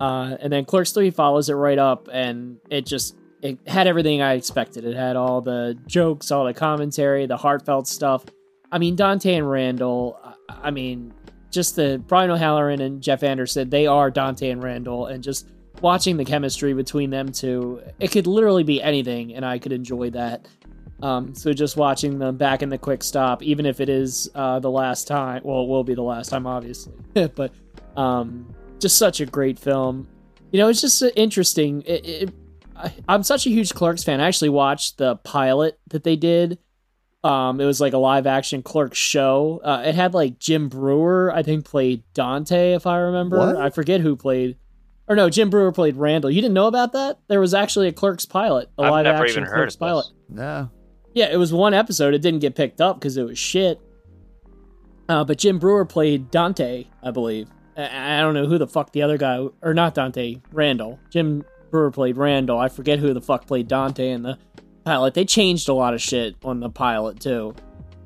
Uh, 0.00 0.36
and 0.40 0.52
then 0.52 0.64
Clerks 0.64 0.90
Three 0.92 1.10
follows 1.10 1.48
it 1.48 1.54
right 1.54 1.78
up, 1.78 2.08
and 2.12 2.58
it 2.70 2.84
just 2.86 3.16
it 3.40 3.58
had 3.66 3.86
everything 3.86 4.20
I 4.20 4.34
expected. 4.34 4.84
It 4.84 4.96
had 4.96 5.14
all 5.16 5.40
the 5.40 5.78
jokes, 5.86 6.30
all 6.30 6.44
the 6.44 6.54
commentary, 6.54 7.26
the 7.26 7.36
heartfelt 7.36 7.86
stuff. 7.86 8.24
I 8.72 8.78
mean, 8.78 8.96
Dante 8.96 9.34
and 9.34 9.48
Randall. 9.48 10.18
I- 10.24 10.28
I 10.64 10.70
mean, 10.70 11.14
just 11.52 11.76
the 11.76 12.02
Brian 12.06 12.30
O'Halloran 12.30 12.80
and 12.80 13.02
Jeff 13.02 13.22
Anderson, 13.22 13.70
they 13.70 13.86
are 13.86 14.10
Dante 14.10 14.50
and 14.50 14.62
Randall, 14.62 15.06
and 15.06 15.22
just 15.22 15.48
watching 15.80 16.16
the 16.16 16.24
chemistry 16.24 16.74
between 16.74 17.10
them 17.10 17.30
two, 17.30 17.82
it 18.00 18.10
could 18.10 18.26
literally 18.26 18.64
be 18.64 18.82
anything, 18.82 19.34
and 19.34 19.44
I 19.44 19.58
could 19.58 19.72
enjoy 19.72 20.10
that. 20.10 20.48
Um, 21.02 21.34
so 21.34 21.52
just 21.52 21.76
watching 21.76 22.18
them 22.18 22.36
back 22.36 22.62
in 22.62 22.68
the 22.68 22.78
quick 22.78 23.02
stop, 23.02 23.42
even 23.42 23.66
if 23.66 23.80
it 23.80 23.88
is 23.88 24.30
uh, 24.34 24.60
the 24.60 24.70
last 24.70 25.08
time, 25.08 25.42
well, 25.44 25.62
it 25.62 25.68
will 25.68 25.84
be 25.84 25.94
the 25.94 26.02
last 26.02 26.30
time, 26.30 26.46
obviously, 26.46 26.94
but 27.34 27.52
um, 27.96 28.54
just 28.78 28.96
such 28.98 29.20
a 29.20 29.26
great 29.26 29.58
film. 29.58 30.08
You 30.52 30.58
know, 30.58 30.68
it's 30.68 30.80
just 30.80 31.02
interesting. 31.16 31.82
It, 31.82 32.06
it, 32.06 32.34
I, 32.76 32.92
I'm 33.08 33.22
such 33.22 33.46
a 33.46 33.50
huge 33.50 33.74
Clerks 33.74 34.04
fan. 34.04 34.20
I 34.20 34.28
actually 34.28 34.50
watched 34.50 34.98
the 34.98 35.16
pilot 35.16 35.78
that 35.88 36.04
they 36.04 36.16
did. 36.16 36.58
Um, 37.24 37.60
it 37.60 37.64
was 37.64 37.80
like 37.80 37.92
a 37.92 37.98
live 37.98 38.26
action 38.26 38.62
Clerks 38.62 38.98
show. 38.98 39.60
Uh, 39.62 39.82
it 39.86 39.94
had 39.94 40.12
like 40.12 40.38
Jim 40.38 40.68
Breuer, 40.68 41.32
I 41.32 41.42
think, 41.42 41.64
played 41.64 42.02
Dante, 42.14 42.72
if 42.72 42.86
I 42.86 42.98
remember. 42.98 43.38
What? 43.38 43.56
I 43.56 43.70
forget 43.70 44.00
who 44.00 44.16
played. 44.16 44.56
Or 45.08 45.14
no, 45.14 45.30
Jim 45.30 45.50
Breuer 45.50 45.72
played 45.72 45.96
Randall. 45.96 46.30
You 46.30 46.40
didn't 46.40 46.54
know 46.54 46.66
about 46.66 46.92
that? 46.92 47.18
There 47.28 47.40
was 47.40 47.54
actually 47.54 47.88
a 47.88 47.92
Clerks 47.92 48.26
pilot, 48.26 48.70
a 48.78 48.82
I've 48.82 48.90
live 48.90 49.04
never 49.04 49.24
action 49.24 49.42
even 49.42 49.50
heard 49.50 49.56
Clerks 49.56 49.74
of 49.74 49.80
pilot. 49.80 50.06
No. 50.28 50.70
Yeah, 51.14 51.28
it 51.30 51.36
was 51.36 51.52
one 51.52 51.74
episode. 51.74 52.14
It 52.14 52.22
didn't 52.22 52.40
get 52.40 52.56
picked 52.56 52.80
up 52.80 52.98
because 52.98 53.16
it 53.16 53.24
was 53.24 53.38
shit. 53.38 53.80
Uh, 55.08 55.24
but 55.24 55.38
Jim 55.38 55.58
Breuer 55.58 55.84
played 55.84 56.30
Dante, 56.30 56.86
I 57.02 57.10
believe. 57.10 57.48
I, 57.76 58.18
I 58.18 58.20
don't 58.20 58.34
know 58.34 58.46
who 58.46 58.58
the 58.58 58.66
fuck 58.66 58.92
the 58.92 59.02
other 59.02 59.18
guy, 59.18 59.46
or 59.60 59.74
not 59.74 59.94
Dante, 59.94 60.40
Randall. 60.52 60.98
Jim 61.10 61.44
Breuer 61.70 61.90
played 61.90 62.16
Randall. 62.16 62.58
I 62.58 62.68
forget 62.68 62.98
who 62.98 63.12
the 63.12 63.20
fuck 63.20 63.46
played 63.46 63.68
Dante 63.68 64.10
in 64.10 64.22
the 64.22 64.38
pilot. 64.84 65.14
They 65.14 65.24
changed 65.24 65.68
a 65.68 65.74
lot 65.74 65.94
of 65.94 66.00
shit 66.02 66.36
on 66.44 66.60
the 66.60 66.70
pilot 66.70 67.20
too. 67.20 67.54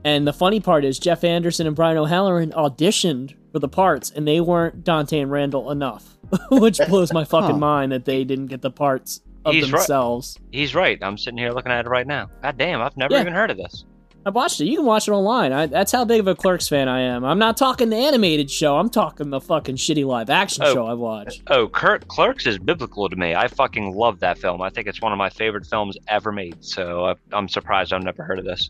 And 0.05 0.27
the 0.27 0.33
funny 0.33 0.61
part 0.61 0.85
is 0.85 0.99
Jeff 0.99 1.25
Anderson 1.25 1.67
and 1.67 1.75
Brian 1.75 1.97
O'Halloran 1.97 2.53
auditioned 2.53 3.35
for 3.53 3.59
the 3.59 3.69
parts, 3.69 4.11
and 4.11 4.27
they 4.27 4.41
weren't 4.41 4.85
Dante 4.85 5.19
and 5.19 5.31
Randall 5.31 5.71
enough, 5.73 6.17
which 6.51 6.79
blows 6.89 7.13
my 7.13 7.25
fucking 7.25 7.59
mind 7.59 7.91
that 7.93 8.05
they 8.05 8.23
didn't 8.23 8.47
get 8.47 8.63
the 8.63 8.71
parts 8.71 9.21
of 9.45 9.55
He's 9.55 9.65
right. 9.65 9.79
themselves. 9.79 10.39
He's 10.53 10.75
right. 10.75 10.99
I'm 11.03 11.19
sitting 11.19 11.39
here 11.39 11.51
looking 11.51 11.73
at 11.73 11.87
it 11.87 11.89
right 11.89 12.07
now. 12.07 12.31
God 12.43 12.57
damn, 12.57 12.81
I've 12.81 12.97
never 12.97 13.15
Yeah. 13.15 13.21
even 13.23 13.33
heard 13.33 13.51
of 13.51 13.57
this. 13.57 13.85
I 14.27 14.31
watched 14.31 14.61
it. 14.61 14.65
You 14.67 14.79
can 14.79 14.87
watch 14.87 15.07
it 15.07 15.13
online. 15.13 15.53
I, 15.53 15.67
that's 15.67 15.93
how 15.93 16.05
big 16.05 16.19
of 16.19 16.27
a 16.27 16.35
Clerks 16.35 16.67
fan 16.69 16.89
I 16.89 17.01
am. 17.03 17.25
I'm 17.25 17.39
not 17.39 17.57
talking 17.57 17.91
the 17.91 17.97
animated 17.97 18.51
show. 18.51 18.77
I'm 18.77 18.91
talking 18.91 19.31
the 19.31 19.41
fucking 19.41 19.77
shitty 19.77 20.05
live 20.05 20.31
action 20.31 20.65
Oh. 20.67 20.75
show 20.75 20.87
I've 20.89 20.99
watched. 20.99 21.43
Oh, 21.47 21.69
Kurt 21.69 22.09
Clerks 22.09 22.45
is 22.45 22.59
biblical 22.59 23.09
to 23.09 23.15
me. 23.15 23.37
I 23.37 23.47
fucking 23.47 23.95
love 23.95 24.19
that 24.21 24.37
film. 24.39 24.61
I 24.63 24.69
think 24.71 24.89
it's 24.89 25.01
one 25.01 25.13
of 25.13 25.19
my 25.19 25.31
favorite 25.31 25.65
films 25.65 25.97
ever 26.09 26.33
made. 26.33 26.57
So 26.65 27.05
uh, 27.05 27.15
I'm 27.33 27.49
surprised 27.49 27.93
I've 27.93 28.03
never 28.03 28.25
heard 28.25 28.41
of 28.41 28.45
this. 28.45 28.69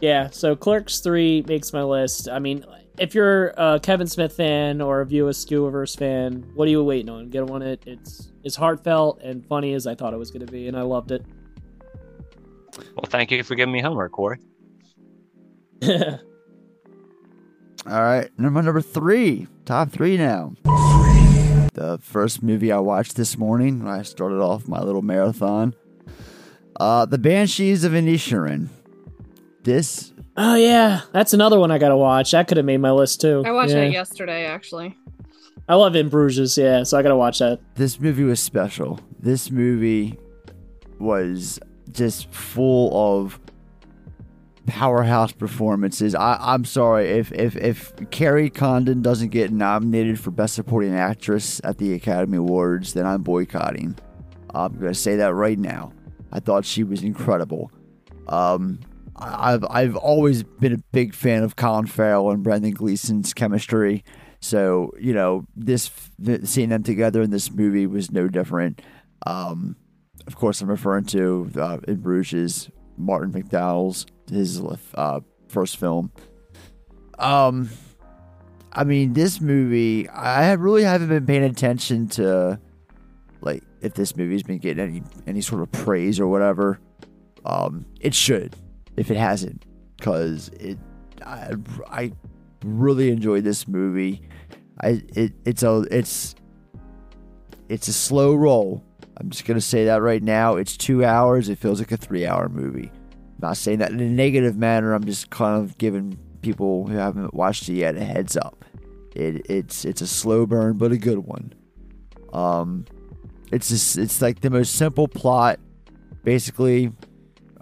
Yeah, 0.00 0.30
so 0.30 0.56
Clerks 0.56 1.00
3 1.00 1.44
makes 1.46 1.74
my 1.74 1.82
list. 1.82 2.30
I 2.30 2.38
mean, 2.38 2.64
if 2.98 3.14
you're 3.14 3.48
a 3.58 3.78
Kevin 3.78 4.06
Smith 4.06 4.32
fan 4.34 4.80
or 4.80 5.02
a 5.02 5.06
View 5.06 5.26
Askewiverse 5.26 5.98
fan, 5.98 6.50
what 6.54 6.66
are 6.66 6.70
you 6.70 6.82
waiting 6.82 7.10
on? 7.10 7.28
Get 7.28 7.48
on 7.50 7.60
it. 7.60 7.82
It's 7.86 8.32
as 8.46 8.56
heartfelt 8.56 9.20
and 9.22 9.44
funny 9.46 9.74
as 9.74 9.86
I 9.86 9.94
thought 9.94 10.14
it 10.14 10.18
was 10.18 10.30
going 10.30 10.46
to 10.46 10.50
be, 10.50 10.66
and 10.66 10.78
I 10.78 10.82
loved 10.82 11.12
it. 11.12 11.22
Well, 12.96 13.04
thank 13.06 13.30
you 13.30 13.42
for 13.44 13.54
giving 13.54 13.72
me 13.72 13.82
homework, 13.82 14.12
Corey. 14.12 14.38
All 17.86 18.02
right, 18.02 18.30
number 18.38 18.62
number 18.62 18.80
three, 18.80 19.48
top 19.64 19.90
three 19.90 20.16
now. 20.16 20.52
The 21.74 21.98
first 22.00 22.42
movie 22.42 22.70
I 22.70 22.78
watched 22.78 23.16
this 23.16 23.36
morning 23.36 23.82
when 23.82 23.92
I 23.92 24.02
started 24.02 24.40
off 24.40 24.68
my 24.68 24.80
little 24.80 25.02
marathon. 25.02 25.74
Uh, 26.78 27.06
The 27.06 27.18
Banshees 27.18 27.82
of 27.82 27.92
Inisherin. 27.92 28.68
This, 29.64 30.12
oh, 30.36 30.54
yeah. 30.54 31.00
That's 31.12 31.32
another 31.32 31.58
one 31.58 31.70
I 31.70 31.78
got 31.78 31.88
to 31.88 31.96
watch. 31.96 32.30
That 32.32 32.46
could 32.46 32.58
have 32.58 32.66
made 32.66 32.78
my 32.78 32.90
list, 32.92 33.20
too. 33.20 33.42
I 33.44 33.50
watched 33.50 33.72
yeah. 33.72 33.82
it 33.82 33.92
yesterday, 33.92 34.44
actually. 34.44 34.96
I 35.68 35.74
love 35.76 35.96
In 35.96 36.08
Bruges, 36.08 36.56
yeah, 36.58 36.82
so 36.82 36.98
I 36.98 37.02
got 37.02 37.08
to 37.10 37.16
watch 37.16 37.38
that. 37.40 37.60
this 37.74 37.98
movie 37.98 38.24
was 38.24 38.40
special. 38.40 39.00
This 39.18 39.50
movie 39.50 40.18
was 40.98 41.58
just 41.90 42.30
full 42.32 42.90
of 43.16 43.38
powerhouse 44.66 45.32
performances. 45.32 46.14
I, 46.14 46.38
I'm 46.40 46.64
sorry 46.64 47.08
if 47.10 47.32
if 47.32 47.56
if 47.56 47.92
Kerry 48.10 48.50
Condon 48.50 49.02
doesn't 49.02 49.28
get 49.28 49.52
nominated 49.52 50.20
for 50.20 50.30
Best 50.30 50.54
Supporting 50.54 50.94
Actress 50.94 51.60
at 51.64 51.78
the 51.78 51.94
Academy 51.94 52.38
Awards, 52.38 52.94
then 52.94 53.06
I'm 53.06 53.22
boycotting. 53.22 53.96
I'm 54.54 54.78
gonna 54.78 54.94
say 54.94 55.16
that 55.16 55.34
right 55.34 55.58
now. 55.58 55.92
I 56.32 56.40
thought 56.40 56.64
she 56.64 56.84
was 56.84 57.02
incredible. 57.02 57.70
Um, 58.28 58.80
I've 59.16 59.64
I've 59.68 59.96
always 59.96 60.42
been 60.42 60.72
a 60.72 60.78
big 60.92 61.14
fan 61.14 61.42
of 61.42 61.56
Colin 61.56 61.86
Farrell 61.86 62.30
and 62.30 62.42
Brendan 62.42 62.72
Gleeson's 62.72 63.34
chemistry. 63.34 64.04
So 64.40 64.92
you 64.98 65.12
know 65.12 65.46
this 65.56 65.90
seeing 66.44 66.70
them 66.70 66.82
together 66.82 67.22
in 67.22 67.30
this 67.30 67.50
movie 67.50 67.86
was 67.86 68.10
no 68.10 68.28
different. 68.28 68.80
Um, 69.26 69.76
of 70.26 70.36
course, 70.36 70.60
I'm 70.60 70.70
referring 70.70 71.04
to 71.06 71.50
uh, 71.56 71.78
in 71.86 71.96
Bruges, 71.96 72.70
Martin 72.96 73.32
McDonagh's 73.32 74.06
his 74.32 74.60
uh, 74.94 75.20
first 75.48 75.76
film. 75.76 76.12
Um, 77.18 77.70
I 78.72 78.84
mean, 78.84 79.12
this 79.12 79.40
movie, 79.40 80.08
I 80.08 80.52
really 80.54 80.82
haven't 80.82 81.08
been 81.08 81.26
paying 81.26 81.44
attention 81.44 82.08
to 82.08 82.58
like 83.40 83.62
if 83.80 83.94
this 83.94 84.16
movie's 84.16 84.42
been 84.42 84.58
getting 84.58 84.82
any 84.82 85.02
any 85.26 85.40
sort 85.40 85.62
of 85.62 85.70
praise 85.72 86.18
or 86.18 86.26
whatever. 86.28 86.80
Um, 87.44 87.84
it 88.00 88.14
should 88.14 88.54
if 88.96 89.10
it 89.10 89.16
hasn't, 89.16 89.64
because 89.96 90.48
it 90.60 90.78
I, 91.24 91.52
I 91.88 92.12
really 92.64 93.10
enjoyed 93.10 93.44
this 93.44 93.68
movie. 93.68 94.22
I 94.80 95.02
it 95.14 95.32
it's 95.44 95.62
a 95.62 95.84
it's 95.90 96.34
it's 97.68 97.88
a 97.88 97.92
slow 97.92 98.34
roll. 98.34 98.84
I'm 99.18 99.30
just 99.30 99.44
gonna 99.44 99.60
say 99.60 99.84
that 99.86 100.02
right 100.02 100.22
now. 100.22 100.56
It's 100.56 100.76
two 100.76 101.04
hours. 101.04 101.48
It 101.48 101.58
feels 101.58 101.78
like 101.78 101.92
a 101.92 101.96
three 101.96 102.26
hour 102.26 102.48
movie. 102.48 102.90
Not 103.42 103.56
saying 103.56 103.78
that 103.78 103.90
in 103.90 103.98
a 103.98 104.08
negative 104.08 104.56
manner. 104.56 104.94
I'm 104.94 105.04
just 105.04 105.30
kind 105.30 105.62
of 105.62 105.76
giving 105.76 106.16
people 106.42 106.86
who 106.86 106.96
haven't 106.96 107.34
watched 107.34 107.68
it 107.68 107.74
yet 107.74 107.96
a 107.96 108.04
heads 108.04 108.36
up. 108.36 108.64
It 109.14 109.44
it's 109.50 109.84
it's 109.84 110.00
a 110.00 110.06
slow 110.06 110.46
burn, 110.46 110.78
but 110.78 110.92
a 110.92 110.96
good 110.96 111.18
one. 111.18 111.52
Um, 112.32 112.86
it's 113.50 113.68
just 113.68 113.98
it's 113.98 114.22
like 114.22 114.40
the 114.40 114.50
most 114.50 114.76
simple 114.76 115.08
plot. 115.08 115.58
Basically, 116.22 116.92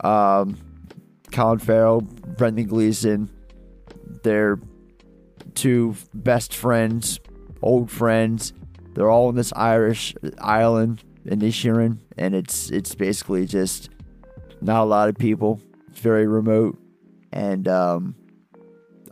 um, 0.05 0.59
Colin 1.33 1.59
Farrell, 1.59 2.03
Brendan 2.03 2.67
Gleeson, 2.67 3.31
they're 4.23 4.61
two 5.55 5.97
best 6.13 6.55
friends, 6.55 7.21
old 7.63 7.91
friends. 7.91 8.53
They're 8.93 9.09
all 9.09 9.29
on 9.29 9.35
this 9.35 9.53
Irish 9.57 10.15
island 10.39 11.03
in 11.25 11.41
Inisherin, 11.41 12.01
and 12.19 12.35
it's 12.35 12.71
it's 12.71 12.95
basically 12.95 13.47
just 13.47 13.89
not 14.61 14.83
a 14.83 14.85
lot 14.85 15.09
of 15.09 15.17
people. 15.17 15.59
Very 16.01 16.27
remote, 16.27 16.79
and 17.31 17.69
um, 17.69 18.15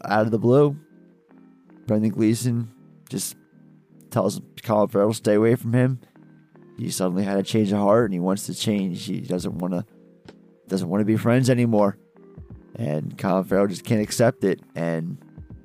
out 0.02 0.24
of 0.24 0.30
the 0.30 0.38
blue, 0.38 0.74
Brendan 1.86 2.12
Gleeson 2.12 2.72
just 3.10 3.36
tells 4.10 4.40
Colin 4.62 4.88
Farrell 4.88 5.12
stay 5.12 5.34
away 5.34 5.54
from 5.54 5.74
him. 5.74 6.00
He 6.78 6.90
suddenly 6.90 7.24
had 7.24 7.36
a 7.36 7.42
change 7.42 7.72
of 7.72 7.78
heart, 7.78 8.06
and 8.06 8.14
he 8.14 8.20
wants 8.20 8.46
to 8.46 8.54
change. 8.54 9.04
He 9.04 9.20
doesn't 9.20 9.58
want 9.58 9.74
to 9.74 9.84
doesn't 10.66 10.88
want 10.88 11.02
to 11.02 11.04
be 11.04 11.16
friends 11.16 11.50
anymore, 11.50 11.98
and 12.76 13.18
Colin 13.18 13.44
Farrell 13.44 13.66
just 13.66 13.84
can't 13.84 14.00
accept 14.00 14.42
it, 14.42 14.60
and 14.74 15.18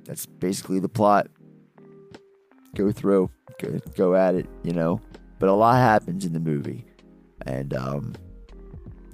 that's 0.04 0.26
basically 0.26 0.78
the 0.78 0.90
plot. 0.90 1.28
Go 2.74 2.92
through, 2.92 3.30
go, 3.58 3.78
go 3.96 4.14
at 4.14 4.34
it, 4.34 4.46
you 4.62 4.72
know. 4.72 5.00
But 5.38 5.48
a 5.48 5.54
lot 5.54 5.76
happens 5.76 6.26
in 6.26 6.34
the 6.34 6.40
movie, 6.40 6.84
and 7.46 7.72
um, 7.72 8.14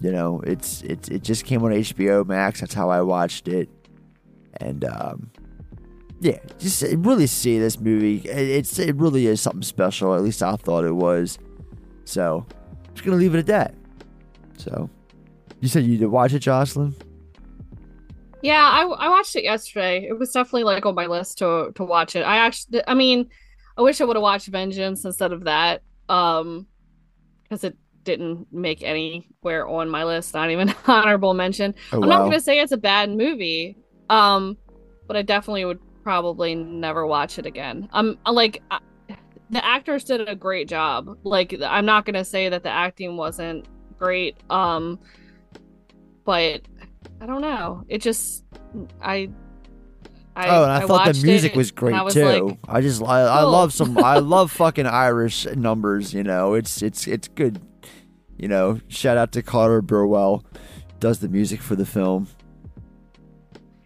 you 0.01 0.11
know, 0.11 0.41
it's 0.47 0.83
it's 0.83 1.09
it 1.09 1.23
just 1.23 1.45
came 1.45 1.63
on 1.63 1.73
HBO 1.73 2.27
Max. 2.27 2.61
That's 2.61 2.75
how 2.75 2.91
I 2.91 3.03
watched 3.03 3.49
it, 3.49 3.69
and 4.61 4.85
um, 4.85 5.31
yeah, 6.21 6.39
just 6.59 6.83
really 6.83 7.27
see 7.27 7.59
this 7.59 7.79
movie. 7.79 8.19
It's 8.29 8.79
it 8.79 8.97
really 8.97 9.27
is 9.27 9.41
something 9.41 9.63
special. 9.63 10.15
At 10.15 10.23
least 10.23 10.43
I 10.43 10.57
thought 10.57 10.85
it 10.85 10.95
was. 10.95 11.39
So, 12.05 12.47
I'm 12.89 12.95
just 12.95 13.05
gonna 13.05 13.19
leave 13.19 13.35
it 13.35 13.41
at 13.41 13.47
that. 13.47 13.75
So, 14.57 14.89
you 15.61 15.69
said 15.69 15.85
you 15.85 15.99
did 15.99 16.07
watch 16.07 16.33
it, 16.33 16.41
Jocelyn. 16.41 16.95
Yeah, 18.43 18.63
I, 18.63 18.85
I 18.85 19.09
watched 19.11 19.37
it 19.37 19.45
yesterday. 19.45 20.07
It 20.09 20.19
was 20.19 20.33
definitely 20.33 20.65
like 20.65 20.87
on 20.87 20.95
my 20.95 21.07
list 21.07 21.39
to 21.39 21.73
to 21.75 21.85
watch 21.85 22.17
it. 22.17 22.23
I 22.23 22.39
actually, 22.39 22.83
I 22.89 22.95
mean, 22.95 23.29
I 23.77 23.83
wish 23.83 24.01
I 24.01 24.05
would 24.05 24.17
have 24.17 24.23
watched 24.23 24.49
Vengeance 24.49 25.05
instead 25.05 25.33
of 25.33 25.45
that, 25.45 25.83
um, 26.09 26.67
because 27.43 27.65
it 27.65 27.77
didn't 28.11 28.47
make 28.53 28.83
anywhere 28.83 29.67
on 29.69 29.89
my 29.89 30.05
list. 30.05 30.35
Not 30.35 30.51
even 30.51 30.75
honorable 30.87 31.35
mention. 31.35 31.75
Oh 31.93 32.03
I'm 32.03 32.09
not 32.09 32.25
gonna 32.25 32.41
say 32.41 32.61
it's 32.61 32.73
a 32.73 32.77
bad 32.77 33.11
movie, 33.11 33.77
um, 34.09 34.57
but 35.07 35.17
I 35.17 35.23
definitely 35.23 35.65
would 35.65 35.81
probably 36.03 36.55
never 36.55 37.07
watch 37.07 37.39
it 37.39 37.47
again. 37.47 37.89
I'm 37.93 38.19
like, 38.27 38.63
I, 38.71 38.81
the 39.51 39.65
actors 39.65 40.05
did 40.05 40.29
a 40.29 40.35
great 40.35 40.69
job. 40.69 41.19
Like, 41.25 41.55
I'm 41.63 41.87
not 41.87 42.05
gonna 42.05 42.25
say 42.25 42.49
that 42.49 42.63
the 42.63 42.71
acting 42.71 43.17
wasn't 43.17 43.67
great, 43.99 44.37
um, 44.51 44.99
but 46.25 46.63
I 47.21 47.27
don't 47.27 47.43
know. 47.43 47.85
It 47.89 48.03
just, 48.03 48.45
I. 49.01 49.31
I, 50.37 50.49
oh, 50.49 50.63
and 50.63 50.73
I, 50.73 50.87
thought 50.87 51.13
the 51.13 51.23
music 51.23 51.57
was 51.57 51.73
great 51.73 51.93
was 52.05 52.15
too. 52.15 52.25
like, 52.25 52.59
I 52.69 52.81
just 52.81 53.03
I, 53.03 53.23
I 53.23 53.43
love 53.43 53.73
some 53.73 53.99
I 53.99 54.19
love 54.21 54.53
fucking 54.53 54.87
Irish 54.87 55.45
numbers. 55.45 56.15
You 56.15 56.23
know, 56.23 56.55
it's 56.55 56.83
it's 56.83 57.09
it's 57.09 57.27
good. 57.27 57.61
You 58.41 58.49
know, 58.49 58.81
shout 58.89 59.19
out 59.19 59.33
to 59.33 59.43
Carter 59.43 59.83
Burwell, 59.83 60.47
does 60.99 61.19
the 61.19 61.29
music 61.29 61.61
for 61.61 61.77
the 61.77 61.85
film. 61.85 62.27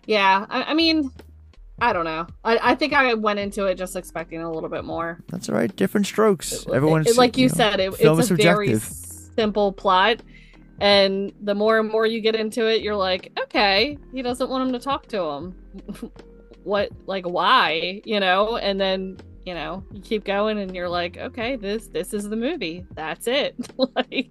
yeah. 0.06 0.46
I, 0.48 0.62
I 0.62 0.74
mean, 0.74 1.10
I 1.80 1.92
don't 1.92 2.04
know. 2.04 2.28
I, 2.44 2.60
I 2.62 2.74
think 2.76 2.92
I 2.92 3.14
went 3.14 3.40
into 3.40 3.66
it 3.66 3.74
just 3.74 3.96
expecting 3.96 4.42
a 4.42 4.52
little 4.52 4.68
bit 4.68 4.84
more. 4.84 5.18
That's 5.28 5.48
all 5.48 5.56
right. 5.56 5.74
Different 5.74 6.06
strokes. 6.06 6.66
Everyone's 6.72 7.18
like 7.18 7.36
you, 7.36 7.48
know, 7.48 7.54
said, 7.54 7.80
it, 7.80 7.94
it's 7.98 8.30
a 8.30 8.34
very 8.34 8.78
simple 8.78 9.72
plot. 9.72 10.22
And 10.80 11.32
the 11.40 11.56
more 11.56 11.80
and 11.80 11.90
more 11.90 12.06
you 12.06 12.20
get 12.20 12.36
into 12.36 12.68
it, 12.68 12.80
you're 12.80 12.94
like, 12.94 13.32
okay, 13.38 13.98
he 14.12 14.22
doesn't 14.22 14.48
want 14.48 14.68
him 14.68 14.72
to 14.72 14.78
talk 14.78 15.08
to 15.08 15.20
him. 15.20 15.54
what, 16.62 16.90
like, 17.06 17.26
why? 17.26 18.02
You 18.04 18.20
know? 18.20 18.56
And 18.56 18.80
then, 18.80 19.18
you 19.44 19.54
know, 19.54 19.84
you 19.92 20.00
keep 20.00 20.24
going 20.24 20.58
and 20.58 20.76
you're 20.76 20.88
like, 20.88 21.16
okay, 21.16 21.56
this 21.56 21.88
this 21.88 22.14
is 22.14 22.28
the 22.28 22.36
movie. 22.36 22.86
That's 22.94 23.26
it. 23.26 23.56
like, 23.96 24.30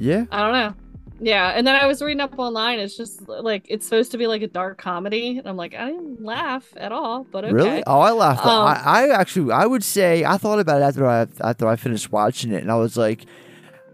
Yeah. 0.00 0.24
I 0.32 0.42
don't 0.42 0.52
know. 0.52 0.74
Yeah, 1.22 1.50
and 1.50 1.66
then 1.66 1.76
I 1.76 1.86
was 1.86 2.00
reading 2.00 2.20
up 2.20 2.38
online. 2.38 2.78
It's 2.78 2.96
just 2.96 3.28
like 3.28 3.66
it's 3.68 3.84
supposed 3.84 4.10
to 4.12 4.18
be 4.18 4.26
like 4.26 4.40
a 4.40 4.46
dark 4.46 4.78
comedy, 4.78 5.36
and 5.36 5.46
I'm 5.46 5.56
like, 5.56 5.74
I 5.74 5.90
didn't 5.90 6.24
laugh 6.24 6.66
at 6.78 6.92
all. 6.92 7.24
But 7.30 7.44
okay. 7.44 7.52
Really? 7.52 7.82
Oh, 7.86 8.00
I 8.00 8.10
laughed. 8.12 8.46
Um, 8.46 8.66
I, 8.66 8.80
I 8.84 9.20
actually, 9.20 9.52
I 9.52 9.66
would 9.66 9.84
say, 9.84 10.24
I 10.24 10.38
thought 10.38 10.58
about 10.58 10.80
it 10.80 10.84
after 10.84 11.06
I 11.06 11.26
after 11.42 11.68
I 11.68 11.76
finished 11.76 12.10
watching 12.10 12.52
it, 12.52 12.62
and 12.62 12.72
I 12.72 12.76
was 12.76 12.96
like, 12.96 13.26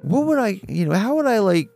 what 0.03 0.25
would 0.27 0.39
I, 0.39 0.61
you 0.69 0.87
know, 0.87 0.95
how 0.95 1.17
would 1.17 1.27
I 1.27 1.41
like 1.41 1.69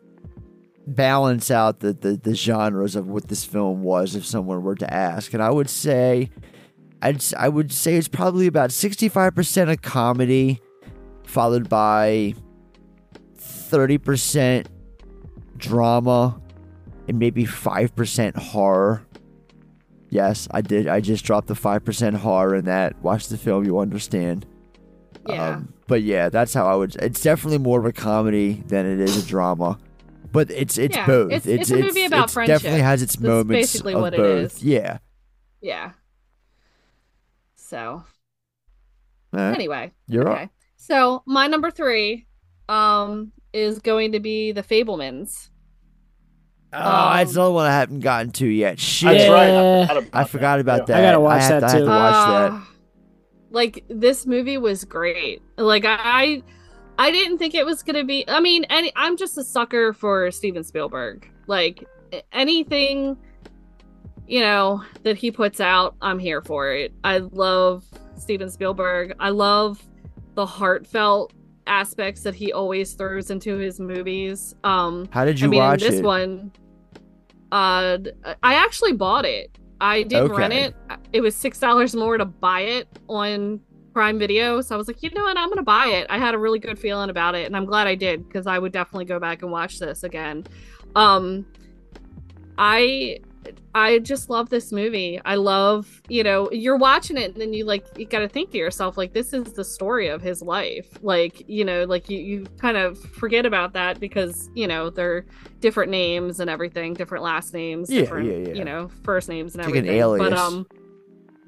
balance 0.87 1.51
out 1.51 1.81
the 1.81 1.95
the, 1.95 2.13
the 2.13 2.35
genres 2.37 2.95
of 2.95 3.09
what 3.09 3.27
this 3.27 3.45
film 3.45 3.83
was 3.83 4.15
if 4.15 4.25
someone 4.25 4.63
were 4.63 4.77
to 4.77 4.95
ask? 4.95 5.35
And 5.35 5.43
I 5.43 5.51
would 5.51 5.69
say, 5.69 6.31
I'd 7.03 7.25
I 7.37 7.49
would 7.49 7.73
say 7.73 7.97
it's 7.97 8.07
probably 8.07 8.47
about 8.47 8.71
sixty 8.71 9.09
five 9.09 9.35
percent 9.35 9.69
of 9.69 9.83
comedy, 9.83 10.61
followed 11.25 11.69
by 11.69 12.35
thirty 13.71 13.99
percent 13.99 14.69
drama, 15.57 16.41
and 17.09 17.19
maybe 17.19 17.45
five 17.45 17.95
percent 17.95 18.37
horror. 18.37 19.07
Yes, 20.09 20.49
I 20.51 20.61
did. 20.61 20.89
I 20.89 21.01
just 21.01 21.25
dropped 21.25 21.47
the 21.47 21.55
five 21.55 21.85
percent 21.85 22.17
horror 22.17 22.57
in 22.57 22.65
that. 22.65 23.01
Watch 23.03 23.29
the 23.29 23.39
film, 23.39 23.65
you'll 23.65 23.79
understand. 23.79 24.45
Yeah. 25.29 25.51
Um, 25.57 25.73
but 25.87 26.03
yeah, 26.03 26.29
that's 26.31 26.53
how 26.55 26.67
I 26.67 26.75
would. 26.75 26.97
It's 26.97 27.21
definitely 27.23 27.59
more 27.59 27.79
of 27.79 27.85
a 27.87 27.93
comedy 27.93 28.63
than 28.67 28.87
it 28.87 29.01
is 29.01 29.23
a 29.23 29.27
drama. 29.27 29.79
But 30.33 30.51
it's 30.51 30.79
it's 30.79 30.97
Yeah, 30.97 31.07
both. 31.07 31.33
it's- 31.33 31.47
it's 31.47 31.71
a 31.71 31.77
movie 31.77 32.05
about 32.05 32.25
it's 32.25 32.35
definitely 32.35 32.81
has 32.83 33.03
its 33.03 33.17
That's 33.17 33.23
moments 33.29 33.73
basically 33.73 33.95
of 33.95 34.01
what 34.01 34.15
it 34.15 34.19
both. 34.19 34.57
is. 34.57 34.63
Yeah. 34.65 34.99
yeah. 35.61 35.93
So 37.57 38.05
right. 39.33 39.53
anyway, 39.55 39.93
You're 40.07 40.29
okay. 40.29 40.43
up. 40.45 40.51
So 40.77 41.23
my 41.27 41.47
number 41.47 41.71
three, 41.71 42.27
um, 42.69 43.33
is 43.53 43.79
going 43.79 44.13
to 44.13 44.21
be 44.21 44.53
the 44.53 44.63
Fabelmans. 44.63 45.49
Oh, 46.73 46.79
that's 47.15 47.31
Um, 47.33 47.37
another 47.43 47.53
one 47.55 47.67
I 47.67 47.73
haven't 47.73 48.01
gotten 48.01 48.31
to 48.33 48.47
yet. 48.47 48.79
Shit. 48.79 49.09
That's 49.19 49.29
right. 49.31 49.49
Yeah. 49.49 49.81
I 49.83 49.87
forgot 49.87 49.99
about 49.99 50.11
I 50.21 50.25
forgot 50.25 50.57
that. 50.57 50.61
about 50.61 50.79
Yeah. 50.81 50.85
that. 50.87 50.99
I 50.99 51.03
gotta 51.09 51.21
watch 51.21 51.43
have 51.43 51.61
that 51.61 51.61
to, 51.61 51.67
I 51.67 51.71
have 51.71 51.79
too. 51.81 51.85
to 51.85 51.91
watch 51.91 52.13
that. 52.13 52.53
Uh, 52.53 52.61
Like 53.51 53.85
this 53.89 54.27
movie 54.27 54.57
was 54.59 54.85
great. 54.85 55.43
Like 55.57 55.85
I, 55.85 56.43
I 56.97 57.11
didn't 57.11 57.39
think 57.39 57.55
it 57.55 57.67
was 57.67 57.83
gonna 57.83 58.05
be. 58.05 58.25
I 58.29 58.39
mean, 58.39 58.65
any, 58.71 58.93
I'm 58.95 59.17
just 59.17 59.37
a 59.37 59.43
sucker 59.43 59.93
for 59.93 60.31
Steven 60.31 60.63
Spielberg. 60.63 61.29
Like 61.49 61.89
anything, 62.33 63.17
you 64.29 64.39
know, 64.41 64.85
that 65.03 65.17
he 65.17 65.33
puts 65.33 65.61
out, 65.61 65.97
I'm 66.01 66.21
here 66.21 66.41
for 66.41 66.73
it. 66.73 66.93
I 67.03 67.19
love 67.19 67.85
Steven 68.17 68.49
Spielberg. 68.49 69.15
I 69.19 69.31
love 69.31 69.83
the 70.35 70.47
heartfelt 70.47 71.33
aspects 71.71 72.23
that 72.25 72.35
he 72.35 72.53
always 72.53 72.93
throws 72.93 73.31
into 73.31 73.57
his 73.57 73.81
movies. 73.81 74.55
Um, 74.65 75.09
How 75.11 75.25
did 75.25 75.41
you 75.41 75.47
I 75.47 75.51
mean, 75.51 75.61
watch 75.61 75.81
this 75.81 76.01
it? 76.01 76.05
one, 76.05 76.53
uh, 77.53 77.99
I 78.43 78.55
actually 78.55 78.93
bought 78.93 79.25
it. 79.25 79.57
I 79.81 80.03
didn't 80.03 80.33
rent 80.33 80.53
it. 80.53 80.75
It 81.15 81.23
was 81.23 81.35
six 81.35 81.59
dollars 81.59 81.95
more 81.95 82.19
to 82.19 82.27
buy 82.27 82.61
it 82.61 82.89
on 83.09 83.61
Prime 83.95 84.19
Video, 84.19 84.61
so 84.61 84.75
I 84.75 84.79
was 84.79 84.89
like, 84.89 85.03
you 85.03 85.11
know 85.11 85.23
what, 85.23 85.39
I'm 85.39 85.49
gonna 85.49 85.63
buy 85.63 85.87
it. 85.87 86.07
I 86.11 86.19
had 86.19 86.35
a 86.35 86.39
really 86.39 86.59
good 86.59 86.79
feeling 86.79 87.09
about 87.09 87.35
it, 87.35 87.47
and 87.47 87.57
I'm 87.57 87.65
glad 87.65 87.87
I 87.87 87.95
did 87.95 88.27
because 88.27 88.47
I 88.47 88.59
would 88.59 88.73
definitely 88.73 89.07
go 89.07 89.19
back 89.19 89.43
and 89.43 89.51
watch 89.51 89.79
this 89.79 90.03
again. 90.03 90.45
Um, 90.95 91.47
I 92.59 93.21
I 93.75 94.01
just 94.01 94.29
love 94.29 94.51
this 94.51 94.73
movie. 94.73 95.21
I 95.25 95.37
love, 95.37 96.03
you 96.09 96.25
know, 96.25 96.51
you're 96.51 96.77
watching 96.77 97.17
it 97.17 97.33
and 97.33 97.41
then 97.41 97.53
you 97.53 97.65
like 97.65 97.87
you 97.97 98.05
got 98.05 98.19
to 98.19 98.29
think 98.29 98.51
to 98.51 98.59
yourself 98.59 98.97
like 98.97 99.13
this 99.13 99.33
is 99.33 99.53
the 99.53 99.65
story 99.65 100.09
of 100.09 100.21
his 100.21 100.43
life. 100.43 100.89
Like, 101.03 101.49
you 101.49 101.65
know, 101.65 101.85
like 101.85 102.11
you 102.11 102.19
you 102.19 102.47
kind 102.59 102.77
of 102.77 102.99
forget 102.99 103.47
about 103.47 103.73
that 103.75 104.01
because, 104.01 104.51
you 104.55 104.67
know, 104.67 104.91
they're 104.91 105.25
different 105.61 105.91
names 105.93 106.41
and 106.41 106.51
everything, 106.51 106.95
different 106.95 107.23
last 107.23 107.55
names, 107.55 107.89
Yeah, 107.91 108.01
different, 108.01 108.29
yeah, 108.29 108.49
yeah. 108.49 108.55
you 108.55 108.65
know, 108.65 108.91
first 109.05 109.29
names 109.29 109.55
and 109.55 109.61
It's 109.63 109.71
like 109.73 109.85
an 109.85 109.89
everything. 109.89 110.19
But 110.19 110.33
um 110.33 110.67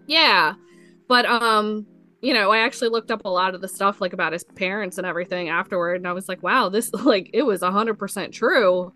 yeah. 0.07 0.55
But 1.09 1.27
um 1.27 1.87
you 2.21 2.35
know, 2.35 2.53
I 2.53 2.59
actually 2.59 2.91
looked 2.91 3.11
up 3.11 3.25
a 3.25 3.29
lot 3.29 3.57
of 3.57 3.61
the 3.61 3.69
stuff 3.69 4.01
like 4.01 4.13
about 4.13 4.33
his 4.33 4.45
parents 4.45 4.97
and 4.97 5.05
everything 5.05 5.49
afterward 5.49 5.97
and 5.97 6.07
I 6.07 6.13
was 6.13 6.29
like, 6.29 6.41
wow, 6.45 6.69
this 6.69 6.93
like 7.05 7.31
it 7.33 7.43
was 7.43 7.63
100% 7.63 8.33
true 8.33 8.93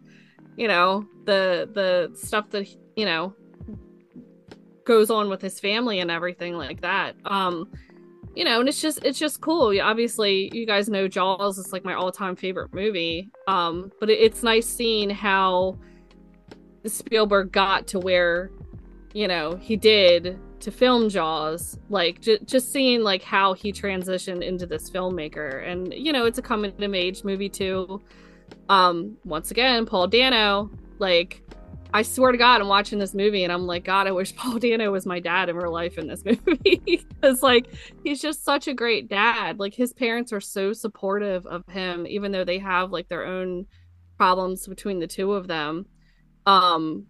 you 0.57 0.69
know 0.69 1.05
the 1.27 1.69
the 1.75 2.17
stuff 2.17 2.49
that 2.49 2.67
you 2.97 3.05
know 3.05 3.35
goes 4.85 5.11
on 5.11 5.29
with 5.29 5.43
his 5.43 5.61
family 5.61 6.01
and 6.01 6.11
everything 6.11 6.55
like 6.55 6.81
that. 6.81 7.15
Um 7.25 7.69
you 8.35 8.45
know 8.45 8.61
and 8.61 8.69
it's 8.69 8.81
just 8.81 9.05
it's 9.05 9.19
just 9.19 9.41
cool. 9.41 9.79
Obviously 9.81 10.51
you 10.57 10.67
guys 10.67 10.89
know 10.89 11.07
jaws 11.07 11.59
is 11.59 11.73
like 11.73 11.85
my 11.85 11.95
all-time 11.95 12.35
favorite 12.35 12.73
movie. 12.73 13.29
Um 13.47 13.93
but 14.01 14.09
it, 14.09 14.19
it's 14.19 14.43
nice 14.43 14.67
seeing 14.67 15.11
how 15.11 15.79
spielberg 16.85 17.51
got 17.51 17.89
to 17.89 17.99
where 17.99 18.51
you 19.13 19.27
know 19.27 19.57
he 19.57 19.77
did 19.77 20.39
to 20.61 20.71
film 20.71 21.09
jaws. 21.09 21.79
Like 21.91 22.21
j- 22.21 22.39
just 22.45 22.73
seeing 22.73 23.03
like 23.03 23.23
how 23.23 23.53
he 23.55 23.73
transitioned 23.73 24.43
into 24.43 24.67
this 24.67 24.89
filmmaker. 24.89 25.69
And 25.69 25.93
you 25.93 26.13
know 26.13 26.25
it's 26.27 26.39
a 26.39 26.43
coming 26.43 26.73
of 26.81 26.95
age 26.95 27.25
movie 27.25 27.49
too. 27.49 28.01
Um 28.69 29.17
once 29.25 29.51
again 29.51 29.85
paul 29.85 30.07
dano 30.07 30.71
like 30.99 31.43
i 31.97 32.03
swear 32.03 32.33
to 32.33 32.39
god 32.39 32.61
i'm 32.61 32.69
watching 32.69 32.99
this 32.99 33.15
movie 33.15 33.45
and 33.45 33.53
i'm 33.53 33.67
like 33.67 33.85
god 33.85 34.07
i 34.07 34.13
wish 34.13 34.35
paul 34.37 34.59
dano 34.59 34.91
was 34.91 35.07
my 35.07 35.19
dad 35.19 35.49
in 35.49 35.57
real 35.57 35.73
life 35.73 35.99
in 35.99 36.07
this 36.07 36.25
movie. 36.47 37.05
Because 37.09 37.43
like 37.43 37.67
he's 38.05 38.21
just 38.21 38.45
such 38.45 38.69
a 38.69 38.75
great 38.75 39.09
dad. 39.09 39.59
Like 39.59 39.75
his 39.75 39.93
parents 39.93 40.33
are 40.33 40.41
so 40.41 40.73
supportive 40.73 41.47
of 41.47 41.67
him 41.69 42.07
even 42.07 42.33
though 42.33 42.45
they 42.45 42.59
have 42.59 42.93
like 42.93 43.09
their 43.09 43.25
own 43.25 43.67
problems 44.17 44.67
between 44.67 45.01
the 45.01 45.07
two 45.07 45.33
of 45.33 45.49
them. 45.49 45.87
Um 46.47 47.07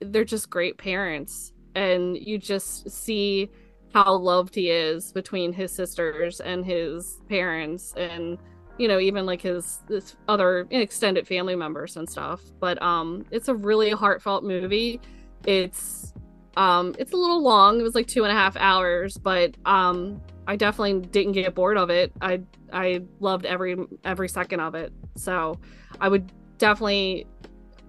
they're 0.00 0.24
just 0.24 0.50
great 0.50 0.78
parents. 0.78 1.52
And 1.74 2.16
you 2.16 2.38
just 2.38 2.90
see 2.90 3.50
how 3.92 4.16
loved 4.16 4.54
he 4.54 4.70
is 4.70 5.12
between 5.12 5.52
his 5.52 5.72
sisters 5.72 6.40
and 6.40 6.64
his 6.64 7.20
parents. 7.28 7.94
And 7.96 8.38
you 8.78 8.88
know 8.88 8.98
even 8.98 9.26
like 9.26 9.40
his, 9.40 9.80
his 9.88 10.16
other 10.28 10.66
extended 10.70 11.26
family 11.26 11.54
members 11.54 11.96
and 11.96 12.08
stuff. 12.08 12.40
But 12.60 12.80
um 12.82 13.24
it's 13.30 13.48
a 13.48 13.54
really 13.54 13.90
heartfelt 13.90 14.44
movie. 14.44 15.00
It's 15.46 16.12
um 16.56 16.94
it's 16.98 17.12
a 17.12 17.16
little 17.16 17.42
long. 17.42 17.80
It 17.80 17.82
was 17.82 17.94
like 17.94 18.06
two 18.06 18.24
and 18.24 18.32
a 18.32 18.34
half 18.34 18.56
hours 18.56 19.16
but 19.18 19.56
um 19.64 20.20
i 20.46 20.56
definitely 20.56 21.00
didn't 21.08 21.32
get 21.32 21.54
bored 21.54 21.76
of 21.76 21.90
it. 21.90 22.12
I 22.20 22.40
i 22.72 23.02
loved 23.20 23.46
every 23.46 23.76
every 24.04 24.28
second 24.28 24.60
of 24.60 24.74
it. 24.74 24.92
So 25.16 25.58
i 26.00 26.08
would 26.08 26.32
definitely 26.58 27.26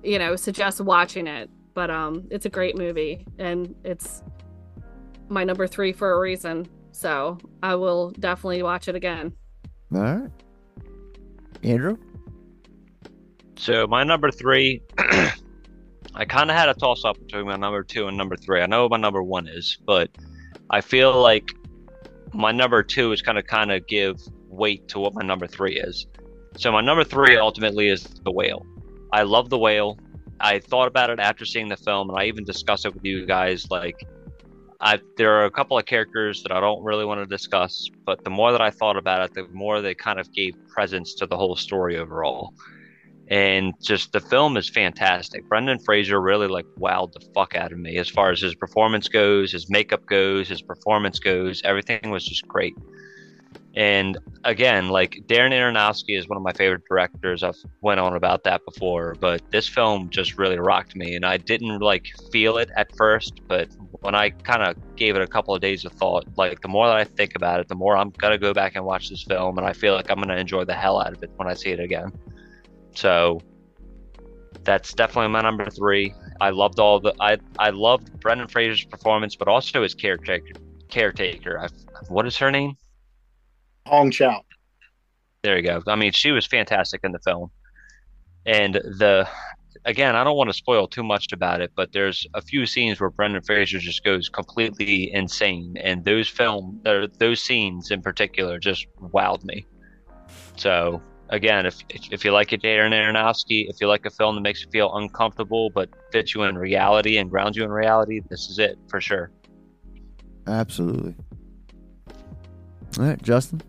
you 0.03 0.19
know 0.19 0.35
suggest 0.35 0.81
watching 0.81 1.27
it. 1.27 1.49
But 1.73 1.89
um 1.89 2.27
it's 2.29 2.45
a 2.45 2.49
great 2.49 2.77
movie 2.77 3.25
and 3.39 3.75
it's 3.83 4.23
my 5.29 5.43
number 5.43 5.65
three 5.65 5.93
for 5.93 6.13
a 6.13 6.19
reason. 6.19 6.67
So 6.91 7.39
i 7.63 7.73
will 7.73 8.11
definitely 8.11 8.61
watch 8.61 8.87
it 8.87 8.95
again. 8.95 9.33
All 9.93 10.01
right. 10.01 10.44
Andrew? 11.65 11.97
So 13.57 13.87
my 13.87 14.03
number 14.03 14.31
three, 14.31 14.81
I 14.97 16.25
kind 16.25 16.49
of 16.49 16.55
had 16.55 16.69
a 16.69 16.73
toss 16.73 17.03
up 17.03 17.17
between 17.19 17.45
my 17.45 17.55
number 17.55 17.83
two 17.83 18.07
and 18.07 18.15
number 18.15 18.35
three. 18.37 18.61
I 18.61 18.67
know 18.67 18.87
my 18.87 18.97
number 18.97 19.23
one 19.23 19.47
is, 19.47 19.77
but 19.85 20.09
I 20.69 20.81
feel 20.81 21.19
like 21.19 21.49
my 22.33 22.51
number 22.51 22.83
two 22.83 23.11
is 23.11 23.21
kind 23.21 23.37
of 23.37 23.45
kind 23.47 23.71
of 23.71 23.87
give 23.87 24.21
weight 24.47 24.87
to 24.89 24.99
what 24.99 25.13
my 25.13 25.23
number 25.23 25.47
three 25.47 25.77
is. 25.77 26.05
So 26.57 26.71
my 26.71 26.81
number 26.81 27.03
three 27.03 27.37
ultimately 27.37 27.89
is 27.89 28.03
the 28.03 28.31
whale. 28.31 28.65
I 29.11 29.23
love 29.23 29.49
the 29.49 29.57
whale. 29.57 29.97
I 30.39 30.59
thought 30.59 30.87
about 30.87 31.09
it 31.09 31.19
after 31.19 31.45
seeing 31.45 31.69
the 31.69 31.77
film, 31.77 32.09
and 32.09 32.19
I 32.19 32.25
even 32.25 32.43
discussed 32.43 32.85
it 32.85 32.93
with 32.93 33.03
you 33.03 33.25
guys. 33.25 33.67
Like, 33.71 34.05
I 34.85 34.99
there 35.17 35.33
are 35.33 35.45
a 35.45 35.51
couple 35.51 35.77
of 35.77 35.85
characters 35.85 36.43
that 36.43 36.53
I 36.53 36.61
don't 36.61 36.83
really 36.83 37.05
want 37.05 37.21
to 37.21 37.25
discuss, 37.25 37.89
but 38.05 38.23
the 38.23 38.29
more 38.29 38.51
that 38.53 38.61
I 38.61 38.71
thought 38.71 38.97
about 38.97 39.25
it, 39.25 39.33
the 39.33 39.47
more 39.51 39.81
they 39.81 39.95
kind 39.95 40.19
of 40.19 40.31
gave 40.31 40.53
presence 40.69 41.15
to 41.15 41.27
the 41.27 41.37
whole 41.37 41.55
story 41.57 41.97
overall 41.97 42.53
and 43.29 43.73
just 43.81 44.11
the 44.11 44.19
film 44.19 44.55
is 44.57 44.69
fantastic. 44.69 45.47
Brendan 45.49 45.79
Fraser 45.79 46.21
really 46.21 46.47
like 46.47 46.65
wowed 46.79 47.11
the 47.13 47.25
fuck 47.33 47.55
out 47.55 47.71
of 47.71 47.79
me 47.79 47.97
as 47.97 48.09
far 48.09 48.31
as 48.31 48.39
his 48.39 48.55
performance 48.55 49.07
goes, 49.07 49.51
his 49.51 49.69
makeup 49.69 50.05
goes, 50.07 50.47
his 50.47 50.61
performance 50.61 51.19
goes. 51.19 51.61
Everything 51.63 52.11
was 52.11 52.23
just 52.25 52.47
great. 52.47 52.75
And 53.75 54.17
again, 54.45 54.87
like 54.87 55.23
Darren 55.27 55.51
Aronofsky 55.51 56.17
is 56.17 56.29
one 56.29 56.37
of 56.37 56.43
my 56.43 56.53
favorite 56.53 56.83
directors. 56.87 57.43
I've 57.43 57.57
went 57.81 57.99
on 57.99 58.15
about 58.15 58.45
that 58.45 58.61
before, 58.63 59.15
but 59.19 59.41
this 59.51 59.67
film 59.67 60.09
just 60.09 60.37
really 60.37 60.57
rocked 60.57 60.95
me, 60.95 61.15
and 61.15 61.25
I 61.25 61.35
didn't 61.35 61.79
like 61.79 62.07
feel 62.31 62.57
it 62.57 62.69
at 62.77 62.95
first, 62.95 63.41
but 63.49 63.67
when 63.99 64.15
I 64.15 64.29
kind 64.29 64.63
of 64.63 64.95
gave 64.95 65.17
it 65.17 65.21
a 65.21 65.27
couple 65.27 65.53
of 65.53 65.61
days 65.61 65.83
of 65.83 65.91
thought, 65.91 66.25
like 66.37 66.61
the 66.61 66.69
more 66.69 66.87
that 66.87 66.95
I 66.95 67.03
think 67.03 67.35
about 67.35 67.59
it, 67.59 67.67
the 67.67 67.75
more 67.75 67.97
I'm 67.97 68.11
gonna 68.11 68.37
go 68.37 68.53
back 68.53 68.75
and 68.75 68.85
watch 68.85 69.09
this 69.09 69.23
film, 69.23 69.57
and 69.57 69.67
I 69.67 69.73
feel 69.73 69.93
like 69.93 70.09
I'm 70.09 70.19
gonna 70.19 70.37
enjoy 70.37 70.63
the 70.63 70.73
hell 70.73 71.01
out 71.01 71.11
of 71.11 71.21
it 71.21 71.31
when 71.35 71.49
I 71.49 71.53
see 71.53 71.71
it 71.71 71.81
again. 71.81 72.13
So 72.93 73.41
that's 74.63 74.93
definitely 74.93 75.31
my 75.31 75.41
number 75.41 75.69
three. 75.69 76.13
I 76.39 76.51
loved 76.51 76.79
all 76.79 77.01
the 77.01 77.13
I 77.19 77.39
I 77.59 77.71
loved 77.71 78.21
Brendan 78.21 78.47
Fraser's 78.47 78.85
performance, 78.85 79.35
but 79.35 79.49
also 79.49 79.83
his 79.83 79.93
caretaker. 79.93 80.53
Caretaker. 80.87 81.59
I, 81.59 81.67
what 82.07 82.25
is 82.25 82.37
her 82.37 82.51
name? 82.51 82.77
Hong 83.87 84.11
Chau. 84.11 84.41
There 85.43 85.57
you 85.57 85.63
go. 85.63 85.81
I 85.87 85.95
mean, 85.95 86.11
she 86.11 86.31
was 86.31 86.45
fantastic 86.45 87.01
in 87.03 87.11
the 87.11 87.19
film, 87.19 87.51
and 88.45 88.75
the 88.75 89.27
again, 89.85 90.15
I 90.15 90.23
don't 90.23 90.35
want 90.35 90.49
to 90.49 90.53
spoil 90.53 90.87
too 90.87 91.03
much 91.03 91.31
about 91.31 91.61
it, 91.61 91.71
but 91.75 91.91
there's 91.91 92.25
a 92.33 92.41
few 92.41 92.65
scenes 92.65 92.99
where 92.99 93.09
Brendan 93.09 93.43
Fraser 93.43 93.79
just 93.79 94.03
goes 94.03 94.27
completely 94.27 95.13
insane, 95.13 95.75
and 95.81 96.03
those 96.03 96.27
film, 96.27 96.81
those 97.19 97.41
scenes 97.41 97.91
in 97.91 98.01
particular, 98.01 98.59
just 98.59 98.87
wowed 98.99 99.43
me. 99.43 99.65
So 100.55 101.01
again, 101.29 101.65
if 101.65 101.77
if 101.89 102.25
you 102.25 102.31
like 102.31 102.51
a 102.51 102.57
Darren 102.57 102.91
Aronofsky, 102.91 103.69
if 103.69 103.79
you 103.81 103.87
like 103.87 104.05
a 104.05 104.09
film 104.09 104.35
that 104.35 104.41
makes 104.41 104.63
you 104.63 104.69
feel 104.71 104.95
uncomfortable 104.95 105.69
but 105.69 105.89
fits 106.11 106.33
you 106.33 106.43
in 106.43 106.57
reality 106.57 107.17
and 107.17 107.29
grounds 107.29 107.57
you 107.57 107.63
in 107.63 107.71
reality, 107.71 108.21
this 108.29 108.49
is 108.49 108.59
it 108.59 108.77
for 108.87 108.99
sure. 108.99 109.31
Absolutely. 110.47 111.15
All 112.97 113.05
right, 113.05 113.21
Justin. 113.21 113.61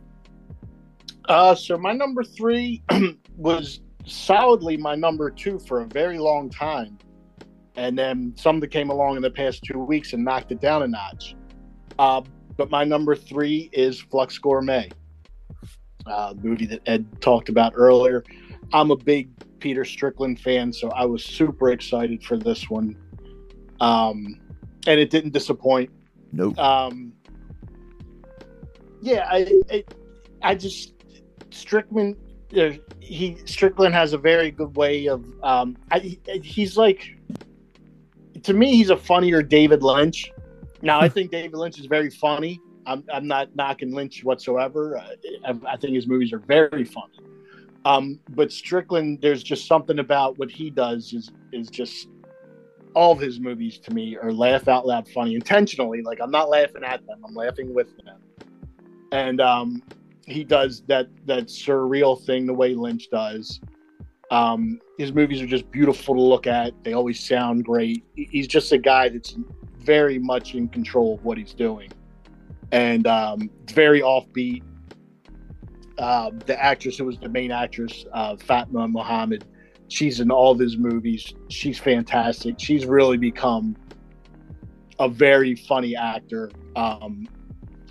Uh, 1.28 1.55
so 1.55 1.77
my 1.77 1.93
number 1.93 2.23
three 2.23 2.82
was 3.36 3.81
solidly 4.05 4.77
my 4.77 4.94
number 4.94 5.31
two 5.31 5.59
for 5.59 5.81
a 5.81 5.86
very 5.86 6.19
long 6.19 6.48
time, 6.48 6.98
and 7.77 7.98
then 7.98 8.32
something 8.36 8.70
came 8.70 8.90
along 8.90 9.16
in 9.16 9.23
the 9.23 9.31
past 9.31 9.62
two 9.65 9.78
weeks 9.78 10.12
and 10.12 10.24
knocked 10.24 10.53
it 10.53 10.61
down 10.61 10.82
a 10.82 10.89
notch. 10.89 11.35
Uh, 11.98 12.23
but 12.57 12.70
my 12.70 12.85
number 12.85 13.15
three 13.15 13.69
is 13.73 14.01
Flux 14.01 14.39
Gourmet 14.39 14.89
uh, 16.07 16.35
movie 16.40 16.66
that 16.66 16.81
Ed 16.86 17.20
talked 17.20 17.48
about 17.48 17.73
earlier. 17.74 18.24
I'm 18.73 18.90
a 18.90 18.97
big 18.97 19.28
Peter 19.61 19.85
Strickland 19.85 20.40
fan, 20.40 20.73
so 20.73 20.90
I 20.90 21.05
was 21.05 21.24
super 21.24 21.70
excited 21.70 22.23
for 22.23 22.36
this 22.36 22.70
one. 22.70 22.97
Um, 23.81 24.40
and 24.86 25.01
it 25.01 25.11
didn't 25.11 25.32
disappoint. 25.32 25.90
Nope. 26.32 26.59
Um, 26.59 27.12
yeah, 29.03 29.27
I, 29.31 29.61
I, 29.70 29.85
I 30.43 30.55
just 30.55 30.95
Strickland. 31.56 32.16
Uh, 32.56 32.70
he 33.00 33.38
Strickland 33.44 33.94
has 33.94 34.12
a 34.12 34.18
very 34.18 34.50
good 34.50 34.76
way 34.76 35.06
of. 35.06 35.24
Um, 35.42 35.76
I, 35.90 36.18
he's 36.42 36.76
like, 36.76 37.16
to 38.42 38.54
me, 38.54 38.76
he's 38.76 38.90
a 38.90 38.96
funnier 38.96 39.42
David 39.42 39.82
Lynch. 39.82 40.32
Now, 40.82 41.00
I 41.00 41.08
think 41.14 41.30
David 41.30 41.54
Lynch 41.54 41.78
is 41.80 41.86
very 41.86 42.10
funny, 42.10 42.60
I'm, 42.86 43.04
I'm 43.12 43.26
not 43.26 43.54
knocking 43.54 43.92
Lynch 43.92 44.22
whatsoever. 44.24 44.98
I, 44.98 45.54
I 45.66 45.76
think 45.76 45.94
his 45.94 46.06
movies 46.06 46.32
are 46.32 46.38
very 46.38 46.84
funny. 46.84 47.18
Um, 47.84 48.20
but 48.30 48.50
Strickland, 48.52 49.20
there's 49.20 49.42
just 49.42 49.66
something 49.66 49.98
about 49.98 50.38
what 50.38 50.50
he 50.50 50.70
does 50.70 51.12
is 51.12 51.30
is 51.52 51.68
just 51.68 52.08
all 52.94 53.12
of 53.12 53.20
his 53.20 53.38
movies 53.38 53.78
to 53.78 53.92
me 53.92 54.16
are 54.16 54.32
laugh 54.32 54.66
out 54.66 54.86
loud 54.86 55.08
funny 55.08 55.34
intentionally. 55.34 56.02
Like 56.02 56.20
I'm 56.20 56.30
not 56.30 56.48
laughing 56.48 56.82
at 56.84 57.06
them, 57.06 57.22
I'm 57.24 57.34
laughing 57.34 57.74
with 57.74 57.96
them. 58.04 58.18
And 59.12 59.40
um, 59.40 59.82
he 60.27 60.44
does 60.44 60.82
that 60.89 61.09
that 61.27 61.47
surreal 61.47 62.20
thing 62.20 62.47
the 62.47 62.55
way 62.55 62.74
Lynch 62.74 63.09
does. 63.11 63.61
Um, 64.31 64.81
his 64.98 65.12
movies 65.12 65.40
are 65.40 65.47
just 65.47 65.70
beautiful 65.70 66.15
to 66.15 66.20
look 66.20 66.48
at. 66.48 66.73
They 66.82 66.94
always 66.94 67.20
sound 67.20 67.65
great. 67.65 68.05
He's 68.16 68.48
just 68.48 68.73
a 68.73 68.78
guy 68.78 69.09
that's 69.09 69.36
very 69.78 70.19
much 70.19 70.55
in 70.57 70.69
control 70.69 71.15
of 71.15 71.24
what 71.24 71.39
he's 71.39 71.55
doing 71.55 71.90
and 72.73 73.07
um, 73.07 73.51
very 73.70 74.01
offbeat. 74.01 74.62
Uh, 75.98 76.31
the 76.44 76.62
actress 76.62 76.98
who 76.98 77.05
was 77.05 77.19
the 77.19 77.28
main 77.28 77.51
actress, 77.51 78.05
uh, 78.12 78.36
Fatma 78.36 78.86
Mohamed, 78.89 79.44
she's 79.89 80.20
in 80.20 80.31
all 80.31 80.53
of 80.53 80.59
his 80.59 80.77
movies. 80.77 81.32
She's 81.48 81.78
fantastic. 81.78 82.57
She's 82.59 82.85
really 82.85 83.16
become 83.16 83.77
a 84.98 85.09
very 85.09 85.55
funny 85.55 85.97
actor. 85.97 86.51
Um, 86.74 87.28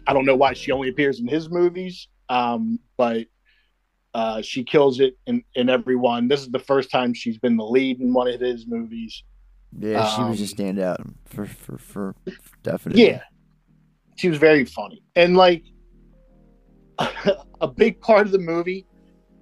I 0.05 0.13
don't 0.13 0.25
know 0.25 0.35
why 0.35 0.53
she 0.53 0.71
only 0.71 0.89
appears 0.89 1.19
in 1.19 1.27
his 1.27 1.49
movies, 1.49 2.07
um, 2.29 2.79
but 2.97 3.27
uh, 4.13 4.41
she 4.41 4.63
kills 4.63 4.99
it 4.99 5.17
in, 5.27 5.43
in 5.55 5.69
every 5.69 5.95
one. 5.95 6.27
This 6.27 6.41
is 6.41 6.49
the 6.49 6.59
first 6.59 6.89
time 6.89 7.13
she's 7.13 7.37
been 7.37 7.57
the 7.57 7.65
lead 7.65 7.99
in 7.99 8.13
one 8.13 8.27
of 8.27 8.39
his 8.39 8.65
movies. 8.67 9.23
Yeah, 9.77 10.07
she 10.15 10.21
was 10.23 10.37
just 10.37 10.53
um, 10.53 10.57
stand 10.57 10.79
out 10.79 11.01
for 11.25 11.45
for 11.45 11.77
for 11.77 12.15
definitely. 12.63 13.05
Yeah, 13.05 13.21
she 14.15 14.29
was 14.29 14.37
very 14.37 14.65
funny 14.65 15.03
and 15.15 15.37
like 15.37 15.63
a 17.61 17.67
big 17.67 17.99
part 18.01 18.25
of 18.25 18.31
the 18.31 18.39
movie 18.39 18.85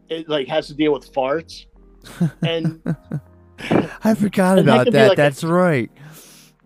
it 0.09 0.27
like 0.27 0.47
has 0.47 0.67
to 0.67 0.73
deal 0.73 0.91
with 0.91 1.11
farts 1.13 1.65
and 2.41 2.81
i 4.03 4.13
forgot 4.15 4.57
and 4.57 4.67
about 4.67 4.85
that, 4.85 4.93
that. 4.93 5.07
Like 5.09 5.17
that's 5.17 5.43
a, 5.43 5.47
right 5.47 5.91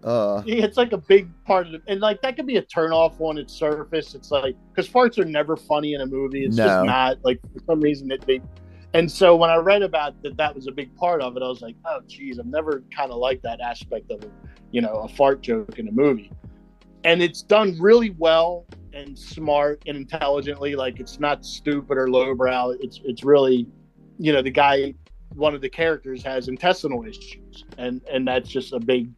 uh 0.07 0.41
it's 0.47 0.77
like 0.77 0.93
a 0.93 0.97
big 0.97 1.29
part 1.45 1.67
of 1.67 1.73
it 1.73 1.81
and 1.87 1.99
like 1.99 2.21
that 2.21 2.35
could 2.35 2.47
be 2.47 2.57
a 2.57 2.61
turn 2.61 2.91
off 2.91 3.19
on 3.19 3.37
its 3.37 3.53
surface 3.53 4.15
it's 4.15 4.31
like 4.31 4.55
because 4.69 4.89
farts 4.89 5.17
are 5.17 5.25
never 5.25 5.55
funny 5.55 5.93
in 5.93 6.01
a 6.01 6.05
movie 6.05 6.45
it's 6.45 6.57
no. 6.57 6.65
just 6.65 6.85
not 6.85 7.17
like 7.23 7.39
for 7.53 7.59
some 7.65 7.81
reason 7.81 8.11
it 8.11 8.25
they 8.25 8.41
and 8.93 9.11
so 9.11 9.35
when 9.35 9.49
i 9.49 9.55
read 9.55 9.81
about 9.81 10.21
that 10.23 10.37
that 10.37 10.53
was 10.55 10.67
a 10.67 10.71
big 10.71 10.93
part 10.95 11.21
of 11.21 11.35
it 11.35 11.43
i 11.43 11.47
was 11.47 11.61
like 11.61 11.75
oh 11.85 11.99
geez 12.07 12.39
i've 12.39 12.45
never 12.45 12.83
kind 12.95 13.11
of 13.11 13.17
liked 13.17 13.43
that 13.43 13.59
aspect 13.59 14.09
of 14.11 14.23
it 14.23 14.31
you 14.71 14.81
know 14.81 14.93
a 14.93 15.07
fart 15.09 15.41
joke 15.41 15.77
in 15.77 15.87
a 15.87 15.91
movie 15.91 16.31
and 17.03 17.21
it's 17.21 17.41
done 17.41 17.77
really 17.79 18.09
well 18.17 18.65
and 18.97 19.17
smart 19.17 19.81
and 19.87 19.95
intelligently. 19.95 20.75
Like 20.75 20.99
it's 20.99 21.19
not 21.19 21.45
stupid 21.45 21.97
or 21.97 22.09
lowbrow. 22.09 22.71
It's 22.79 22.99
it's 23.03 23.23
really, 23.23 23.67
you 24.17 24.33
know, 24.33 24.41
the 24.41 24.51
guy, 24.51 24.93
one 25.33 25.55
of 25.55 25.61
the 25.61 25.69
characters 25.69 26.23
has 26.23 26.47
intestinal 26.47 27.05
issues, 27.05 27.65
and 27.77 28.01
and 28.11 28.27
that's 28.27 28.49
just 28.49 28.73
a 28.73 28.79
big 28.79 29.09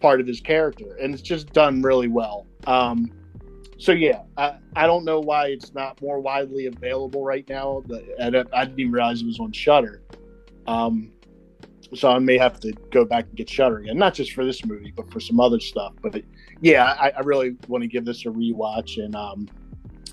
part 0.00 0.20
of 0.20 0.26
his 0.26 0.40
character, 0.40 0.96
and 1.00 1.12
it's 1.12 1.22
just 1.22 1.52
done 1.52 1.82
really 1.82 2.08
well. 2.08 2.46
Um, 2.66 3.10
so 3.78 3.92
yeah, 3.92 4.22
I, 4.36 4.56
I 4.74 4.86
don't 4.86 5.04
know 5.04 5.20
why 5.20 5.46
it's 5.48 5.72
not 5.72 6.00
more 6.02 6.20
widely 6.20 6.66
available 6.66 7.24
right 7.24 7.48
now. 7.48 7.82
But 7.86 8.04
I, 8.20 8.26
I 8.26 8.64
didn't 8.64 8.80
even 8.80 8.92
realize 8.92 9.22
it 9.22 9.26
was 9.26 9.38
on 9.38 9.52
Shudder. 9.52 10.02
Um, 10.66 11.12
so 11.94 12.10
I 12.10 12.18
may 12.18 12.36
have 12.36 12.60
to 12.60 12.72
go 12.90 13.04
back 13.04 13.26
and 13.26 13.36
get 13.36 13.48
Shudder 13.48 13.78
again, 13.78 13.96
not 13.96 14.14
just 14.14 14.32
for 14.32 14.44
this 14.44 14.64
movie, 14.64 14.92
but 14.94 15.10
for 15.10 15.20
some 15.20 15.40
other 15.40 15.60
stuff. 15.60 15.94
But 16.02 16.22
yeah, 16.60 16.96
I, 17.00 17.10
I, 17.10 17.20
really 17.20 17.56
want 17.68 17.82
to 17.82 17.88
give 17.88 18.04
this 18.04 18.26
a 18.26 18.28
rewatch. 18.28 19.02
And 19.02 19.14
um, 19.16 19.48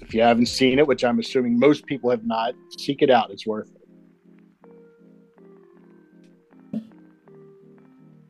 if 0.02 0.14
you 0.14 0.22
haven't 0.22 0.46
seen 0.46 0.80
it, 0.80 0.88
which 0.88 1.04
I'm 1.04 1.20
assuming 1.20 1.60
most 1.60 1.86
people 1.86 2.10
have 2.12 2.26
not, 2.26 2.54
seek 2.78 3.02
it 3.02 3.10
out. 3.10 3.32
It's 3.32 3.46
worth 3.46 3.72
it. 3.76 3.82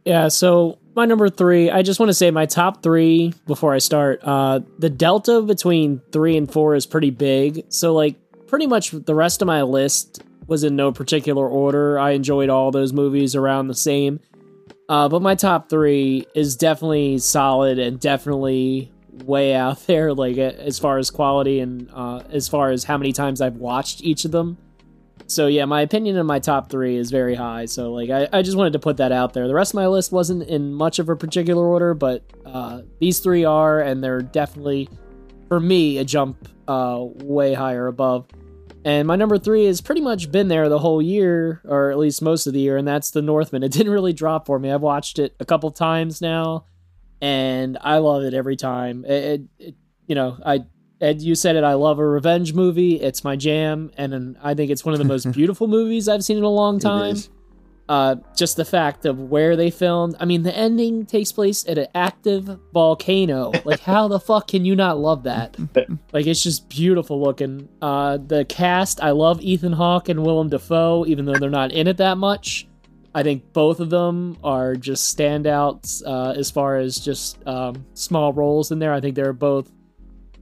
Yeah, 0.06 0.28
so 0.30 0.80
my 0.96 1.06
number 1.06 1.30
three, 1.30 1.70
I 1.70 1.82
just 1.82 2.00
want 2.00 2.10
to 2.10 2.14
say 2.14 2.32
my 2.32 2.46
top 2.46 2.82
three 2.82 3.34
before 3.46 3.74
I 3.74 3.80
start. 3.80 4.22
Uh, 4.24 4.62
the 4.80 4.90
delta 4.90 5.42
between 5.42 6.02
three 6.12 6.38
and 6.38 6.52
four 6.52 6.74
is 6.74 6.86
pretty 6.86 7.10
big. 7.10 7.66
So, 7.70 7.94
like, 7.94 8.16
pretty 8.48 8.66
much 8.66 8.92
the 8.92 9.14
rest 9.14 9.42
of 9.42 9.46
my 9.46 9.62
list 9.64 10.24
was 10.48 10.64
in 10.64 10.76
no 10.76 10.92
particular 10.94 11.48
order. 11.48 12.00
I 12.00 12.12
enjoyed 12.12 12.50
all 12.50 12.72
those 12.72 12.94
movies 12.94 13.36
around 13.36 13.68
the 13.68 13.76
same. 13.76 14.22
Uh, 14.88 15.10
but 15.10 15.22
my 15.22 15.36
top 15.36 15.70
three 15.70 16.28
is 16.34 16.56
definitely 16.56 17.18
solid 17.18 17.78
and 17.78 18.00
definitely 18.00 18.92
way 19.26 19.54
out 19.54 19.86
there, 19.88 20.14
like 20.14 20.38
as 20.38 20.80
far 20.80 20.98
as 20.98 21.12
quality 21.12 21.60
and 21.60 21.90
uh, 21.94 22.24
as 22.30 22.48
far 22.48 22.72
as 22.72 22.86
how 22.86 22.98
many 22.98 23.12
times 23.12 23.42
I've 23.42 23.58
watched 23.58 24.02
each 24.02 24.24
of 24.24 24.32
them. 24.32 24.58
So 25.28 25.48
yeah, 25.48 25.66
my 25.66 25.82
opinion 25.82 26.18
in 26.18 26.26
my 26.26 26.40
top 26.40 26.70
three 26.70 26.98
is 26.98 27.10
very 27.10 27.36
high. 27.36 27.66
So 27.66 27.92
like 27.92 28.10
I, 28.10 28.28
I 28.32 28.42
just 28.42 28.58
wanted 28.58 28.74
to 28.74 28.80
put 28.80 28.98
that 28.98 29.12
out 29.12 29.34
there. 29.34 29.48
The 29.48 29.56
rest 29.56 29.72
of 29.72 29.76
my 29.76 29.88
list 29.88 30.12
wasn't 30.12 30.44
in 30.44 30.74
much 30.74 31.00
of 31.00 31.10
a 31.10 31.16
particular 31.16 31.66
order, 31.66 31.94
but 31.94 32.24
uh, 32.46 32.82
these 33.00 33.20
three 33.20 33.44
are, 33.44 33.82
and 33.82 34.04
they're 34.04 34.22
definitely 34.22 34.90
for 35.48 35.60
me 35.60 35.98
a 35.98 36.06
jump 36.06 36.48
uh, 36.68 37.00
way 37.02 37.54
higher 37.54 37.88
above. 37.88 38.28
And 38.84 39.08
my 39.08 39.16
number 39.16 39.40
three 39.40 39.66
has 39.66 39.82
pretty 39.82 40.02
much 40.02 40.32
been 40.32 40.48
there 40.48 40.70
the 40.70 40.78
whole 40.78 41.02
year, 41.02 41.60
or 41.66 41.90
at 41.90 41.98
least 41.98 42.22
most 42.22 42.46
of 42.46 42.54
the 42.54 42.60
year, 42.60 42.78
and 42.78 42.88
that's 42.88 43.10
The 43.10 43.24
Northman. 43.24 43.64
It 43.64 43.72
didn't 43.72 43.92
really 43.92 44.14
drop 44.14 44.46
for 44.46 44.60
me. 44.60 44.72
I've 44.72 44.82
watched 44.82 45.18
it 45.18 45.36
a 45.40 45.46
couple 45.46 45.72
times 45.72 46.22
now, 46.22 46.66
and 47.20 47.80
I 47.82 47.98
love 47.98 48.22
it 48.24 48.36
every 48.36 48.56
time. 48.56 49.04
It, 49.04 49.10
it, 49.10 49.42
it 49.58 49.76
you 50.06 50.14
know, 50.14 50.38
I 50.46 50.66
Ed, 51.02 51.22
you 51.22 51.36
said 51.36 51.56
it. 51.56 51.64
I 51.64 51.74
love 51.74 52.00
a 52.00 52.08
revenge 52.08 52.54
movie. 52.54 53.02
It's 53.02 53.24
my 53.24 53.36
jam, 53.36 53.92
and 53.98 54.38
I 54.42 54.54
think 54.54 54.72
it's 54.72 54.86
one 54.86 54.94
of 54.94 55.00
the 55.00 55.06
most 55.06 55.32
beautiful 55.34 55.68
movies 55.68 56.08
I've 56.08 56.24
seen 56.24 56.38
in 56.38 56.44
a 56.44 56.50
long 56.50 56.80
time 56.80 57.18
uh, 57.88 58.16
just 58.36 58.58
the 58.58 58.66
fact 58.66 59.06
of 59.06 59.20
where 59.20 59.56
they 59.56 59.70
filmed. 59.70 60.16
I 60.20 60.26
mean, 60.26 60.44
the 60.44 60.56
ending 60.56 61.06
takes 61.06 61.32
place 61.32 61.68
at 61.68 61.78
an 61.78 61.88
active 61.94 62.60
volcano. 62.74 63.52
Like, 63.64 63.80
how 63.82 64.08
the 64.08 64.20
fuck 64.20 64.48
can 64.48 64.66
you 64.66 64.76
not 64.76 64.98
love 65.00 65.24
that? 65.24 65.56
Like, 66.14 66.28
it's 66.28 66.42
just 66.42 66.70
beautiful 66.70 67.22
looking. 67.22 67.68
Uh, 67.82 68.18
the 68.18 68.46
cast, 68.46 69.04
I 69.04 69.12
love 69.12 69.42
Ethan 69.42 69.74
Hawke 69.74 70.08
and 70.08 70.24
Willem 70.24 70.50
Dafoe, 70.50 71.06
even 71.06 71.26
though 71.26 71.34
they're 71.36 71.50
not 71.50 71.74
in 71.74 71.88
it 71.88 71.98
that 71.98 72.18
much. 72.18 72.68
I 73.14 73.22
think 73.24 73.52
both 73.52 73.80
of 73.80 73.90
them 73.90 74.38
are 74.44 74.76
just 74.76 75.16
standouts 75.16 76.02
uh, 76.06 76.32
as 76.38 76.50
far 76.50 76.78
as 76.78 76.98
just 77.00 77.46
um, 77.46 77.86
small 77.94 78.32
roles 78.34 78.72
in 78.72 78.80
there. 78.80 78.94
I 78.94 79.02
think 79.02 79.16
they're 79.16 79.34
both 79.34 79.72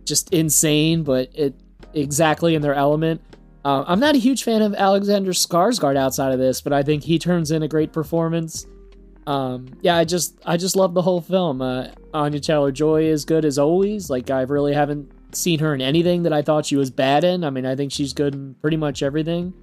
just 0.05 0.33
insane, 0.33 1.03
but 1.03 1.29
it 1.33 1.55
exactly 1.93 2.55
in 2.55 2.61
their 2.61 2.73
element. 2.73 3.21
Uh, 3.65 3.83
I'm 3.87 3.99
not 3.99 4.15
a 4.15 4.17
huge 4.17 4.43
fan 4.43 4.61
of 4.61 4.73
Alexander 4.73 5.31
Skarsgård 5.31 5.95
outside 5.95 6.33
of 6.33 6.39
this, 6.39 6.61
but 6.61 6.73
I 6.73 6.83
think 6.83 7.03
he 7.03 7.17
turns 7.17 7.51
in 7.51 7.63
a 7.63 7.67
great 7.67 7.93
performance. 7.93 8.65
Um, 9.25 9.69
yeah, 9.81 9.95
I 9.95 10.03
just 10.03 10.37
I 10.45 10.57
just 10.57 10.75
love 10.75 10.93
the 10.93 11.01
whole 11.01 11.21
film. 11.21 11.61
Uh, 11.61 11.87
Anya 12.13 12.39
Taylor 12.39 12.71
Joy 12.71 13.05
is 13.05 13.23
good 13.23 13.45
as 13.45 13.57
always. 13.57 14.09
Like 14.09 14.29
I 14.29 14.41
really 14.41 14.73
haven't 14.73 15.11
seen 15.35 15.59
her 15.59 15.73
in 15.73 15.81
anything 15.81 16.23
that 16.23 16.33
I 16.33 16.41
thought 16.41 16.65
she 16.65 16.75
was 16.75 16.91
bad 16.91 17.23
in. 17.23 17.43
I 17.43 17.49
mean, 17.49 17.65
I 17.65 17.75
think 17.75 17.91
she's 17.91 18.13
good 18.13 18.33
in 18.33 18.55
pretty 18.55 18.77
much 18.77 19.01
everything. 19.01 19.53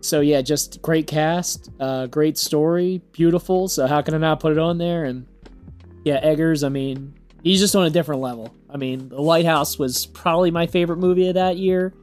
So 0.00 0.20
yeah, 0.20 0.40
just 0.40 0.80
great 0.82 1.08
cast, 1.08 1.70
uh, 1.80 2.06
great 2.06 2.38
story, 2.38 3.02
beautiful. 3.10 3.66
So 3.66 3.88
how 3.88 4.02
can 4.02 4.14
I 4.14 4.18
not 4.18 4.38
put 4.38 4.52
it 4.52 4.58
on 4.58 4.78
there? 4.78 5.04
And 5.04 5.26
yeah, 6.04 6.20
Eggers. 6.22 6.62
I 6.62 6.68
mean, 6.68 7.15
he's 7.46 7.60
just 7.60 7.76
on 7.76 7.86
a 7.86 7.90
different 7.90 8.20
level. 8.20 8.52
I 8.68 8.76
mean, 8.76 9.08
The 9.08 9.20
Lighthouse 9.22 9.78
was 9.78 10.06
probably 10.06 10.50
my 10.50 10.66
favorite 10.66 10.96
movie 10.98 11.28
of 11.28 11.34
that 11.34 11.56
year, 11.56 11.94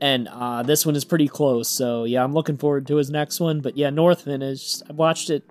and 0.00 0.28
uh, 0.28 0.62
this 0.62 0.84
one 0.86 0.96
is 0.96 1.04
pretty 1.04 1.28
close. 1.28 1.68
So 1.68 2.04
yeah, 2.04 2.24
I'm 2.24 2.32
looking 2.32 2.56
forward 2.56 2.86
to 2.88 2.96
his 2.96 3.10
next 3.10 3.38
one. 3.40 3.60
But 3.60 3.76
yeah, 3.76 3.90
Northman 3.90 4.42
is. 4.42 4.82
I 4.88 4.92
watched 4.94 5.30
it 5.30 5.44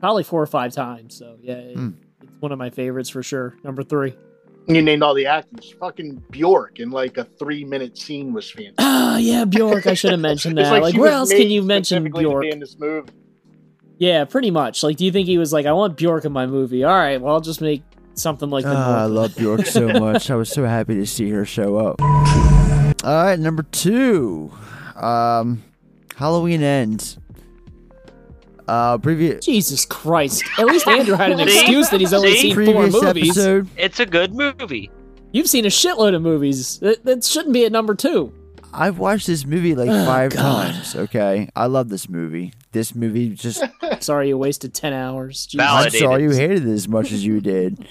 probably 0.00 0.22
four 0.24 0.42
or 0.42 0.46
five 0.46 0.72
times. 0.72 1.16
So 1.16 1.36
yeah, 1.42 1.54
it- 1.54 1.76
Hmm. 1.76 1.90
it's 2.22 2.32
one 2.40 2.52
of 2.52 2.58
my 2.58 2.70
favorites 2.70 3.10
for 3.10 3.22
sure. 3.22 3.56
Number 3.62 3.82
three. 3.82 4.14
You 4.66 4.82
named 4.82 5.02
all 5.02 5.14
the 5.14 5.24
actors. 5.26 5.74
Fucking 5.80 6.22
Bjork 6.30 6.78
in 6.78 6.90
like 6.90 7.16
a 7.16 7.24
three 7.24 7.64
minute 7.64 7.96
scene 7.96 8.32
was 8.34 8.50
fantastic. 8.50 8.74
Ah, 8.78 9.16
yeah, 9.16 9.44
Bjork. 9.46 9.86
I 9.86 9.94
should 9.94 10.10
have 10.10 10.20
mentioned 10.30 10.58
that. 10.58 10.70
Like, 10.82 10.92
she 10.94 11.00
where 11.00 11.10
else 11.12 11.30
can 11.30 11.48
you 11.48 11.62
mention 11.62 12.04
Bjork? 12.10 12.44
in 12.44 12.60
this 12.60 12.78
movie. 12.78 13.10
Yeah, 13.96 14.26
pretty 14.26 14.50
much. 14.50 14.82
Like, 14.82 14.96
do 14.98 15.04
you 15.06 15.10
think 15.10 15.26
he 15.26 15.38
was 15.38 15.52
like, 15.54 15.64
I 15.66 15.72
want 15.72 15.96
Bjork 15.96 16.24
in 16.26 16.32
my 16.32 16.46
movie? 16.46 16.84
All 16.84 16.94
right, 16.94 17.18
well, 17.20 17.32
I'll 17.34 17.40
just 17.40 17.60
make 17.62 17.82
something 18.18 18.50
like 18.50 18.64
that. 18.64 18.76
Ah, 18.76 19.02
I 19.02 19.06
love 19.06 19.34
Bjork 19.36 19.66
so 19.66 19.88
much. 20.00 20.30
I 20.30 20.36
was 20.36 20.50
so 20.50 20.64
happy 20.64 20.94
to 20.96 21.06
see 21.06 21.30
her 21.30 21.44
show 21.44 21.76
up. 21.76 22.00
All 22.02 23.24
right, 23.24 23.38
number 23.38 23.62
two, 23.64 24.50
um, 24.96 25.62
Halloween 26.16 26.62
ends. 26.62 27.18
Uh, 28.66 28.98
previous 28.98 29.42
Jesus 29.46 29.86
Christ! 29.86 30.44
At 30.58 30.66
least 30.66 30.86
Andrew 30.86 31.14
had 31.16 31.30
an 31.32 31.40
excuse 31.48 31.88
that 31.88 32.00
he's 32.00 32.12
only 32.12 32.34
See? 32.36 32.52
seen 32.52 32.66
four 32.66 32.86
movies. 32.88 33.30
episode. 33.30 33.68
It's 33.78 33.98
a 33.98 34.04
good 34.04 34.34
movie. 34.34 34.90
You've 35.32 35.48
seen 35.48 35.64
a 35.64 35.68
shitload 35.68 36.14
of 36.14 36.20
movies. 36.22 36.78
That, 36.80 37.02
that 37.04 37.24
shouldn't 37.24 37.54
be 37.54 37.64
at 37.64 37.72
number 37.72 37.94
two. 37.94 38.32
I've 38.72 38.98
watched 38.98 39.26
this 39.26 39.46
movie 39.46 39.74
like 39.74 39.88
Oh, 39.90 40.04
five 40.04 40.32
God. 40.32 40.72
times. 40.72 40.94
Okay, 40.94 41.48
I 41.56 41.66
love 41.66 41.88
this 41.88 42.08
movie. 42.08 42.52
This 42.72 42.94
movie 42.94 43.30
just. 43.30 43.62
Sorry, 44.00 44.28
you 44.28 44.38
wasted 44.38 44.74
ten 44.74 44.92
hours. 44.92 45.46
Jesus. 45.46 45.66
I'm 45.66 45.90
sorry 45.90 46.22
you 46.22 46.30
hated 46.30 46.66
it 46.66 46.70
as 46.72 46.86
much 46.86 47.10
as 47.10 47.24
you 47.24 47.40
did. 47.40 47.86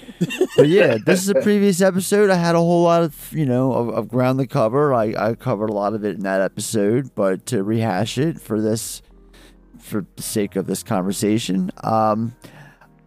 but 0.56 0.68
yeah, 0.68 0.96
this 1.04 1.20
is 1.20 1.28
a 1.28 1.34
previous 1.42 1.80
episode. 1.80 2.30
I 2.30 2.36
had 2.36 2.54
a 2.54 2.58
whole 2.58 2.82
lot 2.84 3.02
of 3.02 3.32
you 3.32 3.44
know 3.44 3.72
of, 3.72 3.88
of 3.90 4.08
ground 4.08 4.38
to 4.38 4.46
cover. 4.46 4.94
I, 4.94 5.14
I 5.18 5.34
covered 5.34 5.68
a 5.70 5.72
lot 5.74 5.94
of 5.94 6.04
it 6.04 6.16
in 6.16 6.22
that 6.22 6.40
episode, 6.40 7.14
but 7.14 7.44
to 7.46 7.62
rehash 7.64 8.16
it 8.16 8.40
for 8.40 8.60
this, 8.60 9.02
for 9.80 10.06
the 10.16 10.22
sake 10.22 10.54
of 10.56 10.66
this 10.66 10.82
conversation, 10.82 11.70
um, 11.82 12.34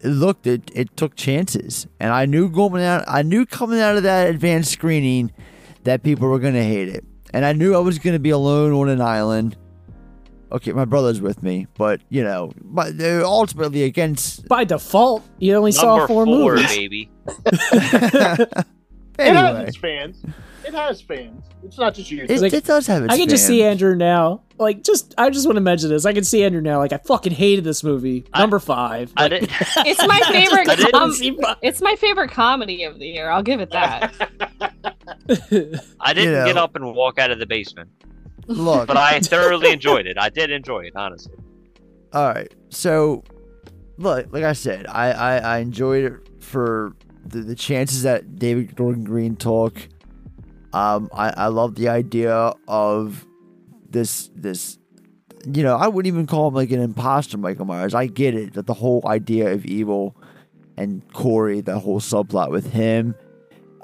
it 0.00 0.08
looked 0.08 0.46
it 0.46 0.70
it 0.74 0.96
took 0.96 1.16
chances, 1.16 1.86
and 1.98 2.12
I 2.12 2.26
knew 2.26 2.48
going 2.50 2.82
out, 2.84 3.04
I 3.08 3.22
knew 3.22 3.46
coming 3.46 3.80
out 3.80 3.96
of 3.96 4.02
that 4.04 4.28
advanced 4.28 4.70
screening 4.70 5.32
that 5.84 6.02
people 6.02 6.28
were 6.28 6.38
gonna 6.38 6.62
hate 6.62 6.88
it, 6.88 7.04
and 7.32 7.44
I 7.44 7.52
knew 7.52 7.74
I 7.74 7.78
was 7.78 7.98
gonna 7.98 8.18
be 8.18 8.30
alone 8.30 8.72
on 8.72 8.88
an 8.88 9.00
island. 9.00 9.56
Okay, 10.50 10.72
my 10.72 10.84
brother's 10.84 11.20
with 11.20 11.42
me, 11.42 11.66
but 11.78 12.00
you 12.10 12.22
know, 12.22 12.52
but 12.60 12.98
they're 12.98 13.24
ultimately 13.24 13.84
against 13.84 14.46
By 14.48 14.64
default, 14.64 15.22
you 15.38 15.54
only 15.54 15.72
saw 15.72 16.06
four, 16.06 16.26
four, 16.26 16.56
movies. 16.56 16.66
baby. 16.68 17.10
It 19.18 19.26
anyway, 19.36 19.66
its 19.66 19.76
fans. 19.76 20.22
It 20.64 20.74
has 20.74 21.00
fans. 21.00 21.44
It's 21.64 21.78
not 21.78 21.94
just 21.94 22.10
you. 22.10 22.24
it, 22.28 22.40
Like, 22.40 22.52
it 22.52 22.64
does 22.64 22.86
have 22.86 23.02
its 23.04 23.12
I 23.14 23.16
can 23.18 23.28
just 23.28 23.46
see. 23.46 23.62
Andrew 23.62 23.94
now. 23.94 24.42
Like, 24.58 24.82
just 24.84 25.14
I 25.18 25.30
just 25.30 25.46
want 25.46 25.56
to 25.56 25.60
mention 25.60 25.88
this. 25.88 26.04
I 26.06 26.12
can 26.12 26.24
see 26.24 26.42
Andrew 26.44 26.60
now. 26.60 26.78
Like, 26.78 26.92
I 26.92 26.98
fucking 26.98 27.32
hated 27.32 27.64
this 27.64 27.82
movie. 27.82 28.24
I- 28.32 28.40
Number 28.40 28.58
five. 28.58 29.12
I 29.16 29.22
Like, 29.22 29.30
didn't, 29.30 29.50
It's 29.86 30.06
my 30.06 30.20
favorite. 30.30 30.68
I 30.70 30.74
didn't 30.76 31.42
com- 31.42 31.56
it's 31.62 31.80
my 31.80 31.96
favorite 31.96 32.30
comedy 32.30 32.84
of 32.84 32.98
the 32.98 33.06
year. 33.06 33.28
I'll 33.30 33.42
give 33.42 33.60
it 33.60 33.70
that. 33.70 34.12
I 36.00 36.12
didn't 36.12 36.34
You 36.38 36.44
get 36.46 36.56
up 36.56 36.74
and 36.76 36.94
walk 36.94 37.18
out 37.18 37.30
of 37.30 37.38
the 37.38 37.46
basement, 37.46 37.90
Look, 38.46 38.86
but 38.88 38.96
I 38.96 39.20
thoroughly 39.20 39.70
enjoyed 39.72 40.06
it. 40.06 40.16
I 40.18 40.28
did 40.28 40.50
enjoy 40.50 40.80
it, 40.86 40.92
honestly. 40.96 41.34
all 42.12 42.28
right. 42.32 42.52
So, 42.70 43.22
look, 43.98 44.32
like 44.32 44.44
I 44.44 44.52
said, 44.52 44.86
I 44.88 45.10
I, 45.12 45.36
I 45.38 45.58
enjoyed 45.58 46.04
it 46.04 46.42
for 46.42 46.94
the, 47.24 47.40
the 47.40 47.54
chances 47.54 48.02
that 48.02 48.36
David 48.38 48.74
Gordon 48.76 49.04
Green 49.04 49.36
took. 49.36 49.88
Um, 50.72 51.08
I 51.12 51.30
I 51.30 51.46
love 51.48 51.74
the 51.74 51.88
idea 51.88 52.52
of 52.68 53.26
this 53.90 54.30
this. 54.34 54.78
You 55.52 55.64
know, 55.64 55.76
I 55.76 55.88
wouldn't 55.88 56.12
even 56.12 56.26
call 56.26 56.48
him 56.48 56.54
like 56.54 56.70
an 56.70 56.80
imposter, 56.80 57.36
Michael 57.36 57.64
Myers. 57.64 57.94
I 57.94 58.06
get 58.06 58.34
it 58.34 58.54
that 58.54 58.66
the 58.66 58.74
whole 58.74 59.02
idea 59.06 59.52
of 59.52 59.66
evil 59.66 60.16
and 60.76 61.02
Corey, 61.12 61.60
the 61.60 61.78
whole 61.80 62.00
subplot 62.00 62.50
with 62.50 62.72
him, 62.72 63.16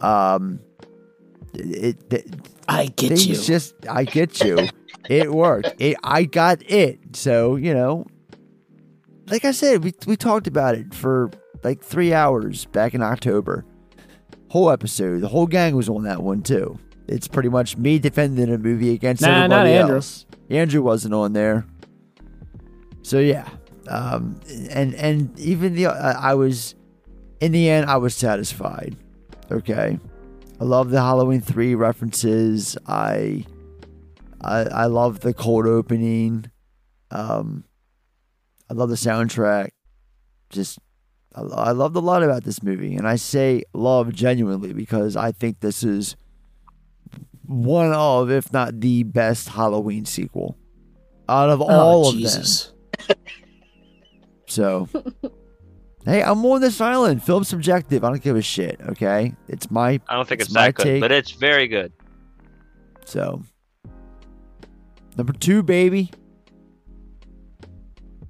um, 0.01 0.60
it, 1.55 2.12
it 2.12 2.27
I 2.69 2.86
get 2.86 3.27
you. 3.27 3.35
just 3.35 3.74
I 3.89 4.05
get 4.05 4.40
you. 4.40 4.69
it 5.09 5.32
worked. 5.32 5.74
It 5.81 5.97
I 6.05 6.24
got 6.24 6.62
it. 6.70 7.16
So, 7.16 7.56
you 7.56 7.74
know, 7.74 8.06
like 9.28 9.44
I 9.44 9.51
said, 9.51 9.82
we 9.82 9.94
we 10.06 10.16
talked 10.16 10.47
about 10.47 10.74
it 10.74 10.94
for 10.94 11.31
like 11.65 11.82
3 11.82 12.15
hours 12.15 12.66
back 12.66 12.94
in 12.94 13.02
October. 13.02 13.65
Whole 14.51 14.70
episode. 14.70 15.20
The 15.20 15.29
whole 15.29 15.47
gang 15.47 15.77
was 15.77 15.89
on 15.89 16.05
that 16.05 16.23
one 16.23 16.43
too. 16.43 16.79
It's 17.07 17.29
pretty 17.29 17.49
much 17.49 17.77
me 17.77 17.99
defending 17.99 18.53
a 18.53 18.59
movie 18.59 18.93
against 18.93 19.23
Nah, 19.23 19.47
not 19.47 19.61
everybody 19.61 19.73
Andrew. 19.75 19.95
else. 19.97 20.27
Andrew 20.51 20.83
wasn't 20.83 21.15
on 21.15 21.33
there. 21.33 21.66
So 23.03 23.19
yeah. 23.19 23.49
Um 23.89 24.41
and 24.70 24.95
and 24.95 25.39
even 25.39 25.75
the 25.75 25.87
uh, 25.87 26.15
I 26.19 26.35
was 26.35 26.75
in 27.41 27.53
the 27.53 27.69
end 27.69 27.89
I 27.91 27.97
was 27.97 28.15
satisfied. 28.15 28.97
Okay. 29.51 29.99
I 30.61 30.65
love 30.65 30.91
the 30.91 31.01
Halloween 31.01 31.41
three 31.41 31.77
references. 31.77 32.77
I, 32.87 33.45
I, 34.41 34.62
I 34.65 34.85
love 34.87 35.20
the 35.20 35.33
cold 35.33 35.66
opening. 35.66 36.51
Um, 37.12 37.62
I 38.69 38.75
love 38.75 38.89
the 38.89 38.97
soundtrack. 38.97 39.69
Just, 40.51 40.81
I, 41.35 41.41
I 41.41 41.71
loved 41.73 41.97
a 41.97 42.01
lot 42.01 42.23
about 42.23 42.45
this 42.45 42.63
movie, 42.63 42.95
and 42.95 43.07
I 43.07 43.17
say 43.17 43.65
love 43.73 44.13
genuinely 44.13 44.73
because 44.73 45.17
I 45.17 45.33
think 45.33 45.61
this 45.61 45.83
is 45.83 46.17
one 47.47 47.93
of, 47.93 48.31
if 48.31 48.53
not 48.53 48.81
the 48.81 49.03
best 49.05 49.49
Halloween 49.49 50.05
sequel 50.05 50.57
out 51.29 51.51
of 51.51 51.61
all 51.61 52.07
oh, 52.07 52.09
of 52.11 52.21
them. 52.21 53.17
So, 54.49 54.89
hey, 56.07 56.23
I'm 56.23 56.45
on 56.47 56.63
this 56.63 56.81
island. 56.81 57.23
Film 57.23 57.45
subjective. 57.45 58.03
I 58.03 58.09
don't 58.09 58.23
give 58.23 58.35
a 58.35 58.43
shit. 58.43 58.81
Okay, 58.89 59.35
it's 59.47 59.71
my 59.71 60.01
I 60.09 60.17
don't 60.17 60.27
think 60.27 60.41
It's 60.41 60.49
it's, 60.49 60.55
my 60.55 60.69
that 60.69 60.75
good, 60.75 60.83
take. 60.85 61.01
but 61.03 61.13
it's 61.13 61.33
very 61.33 61.69
good. 61.69 61.93
So, 63.05 63.43
number 65.19 65.35
two, 65.35 65.63
baby. 65.63 66.11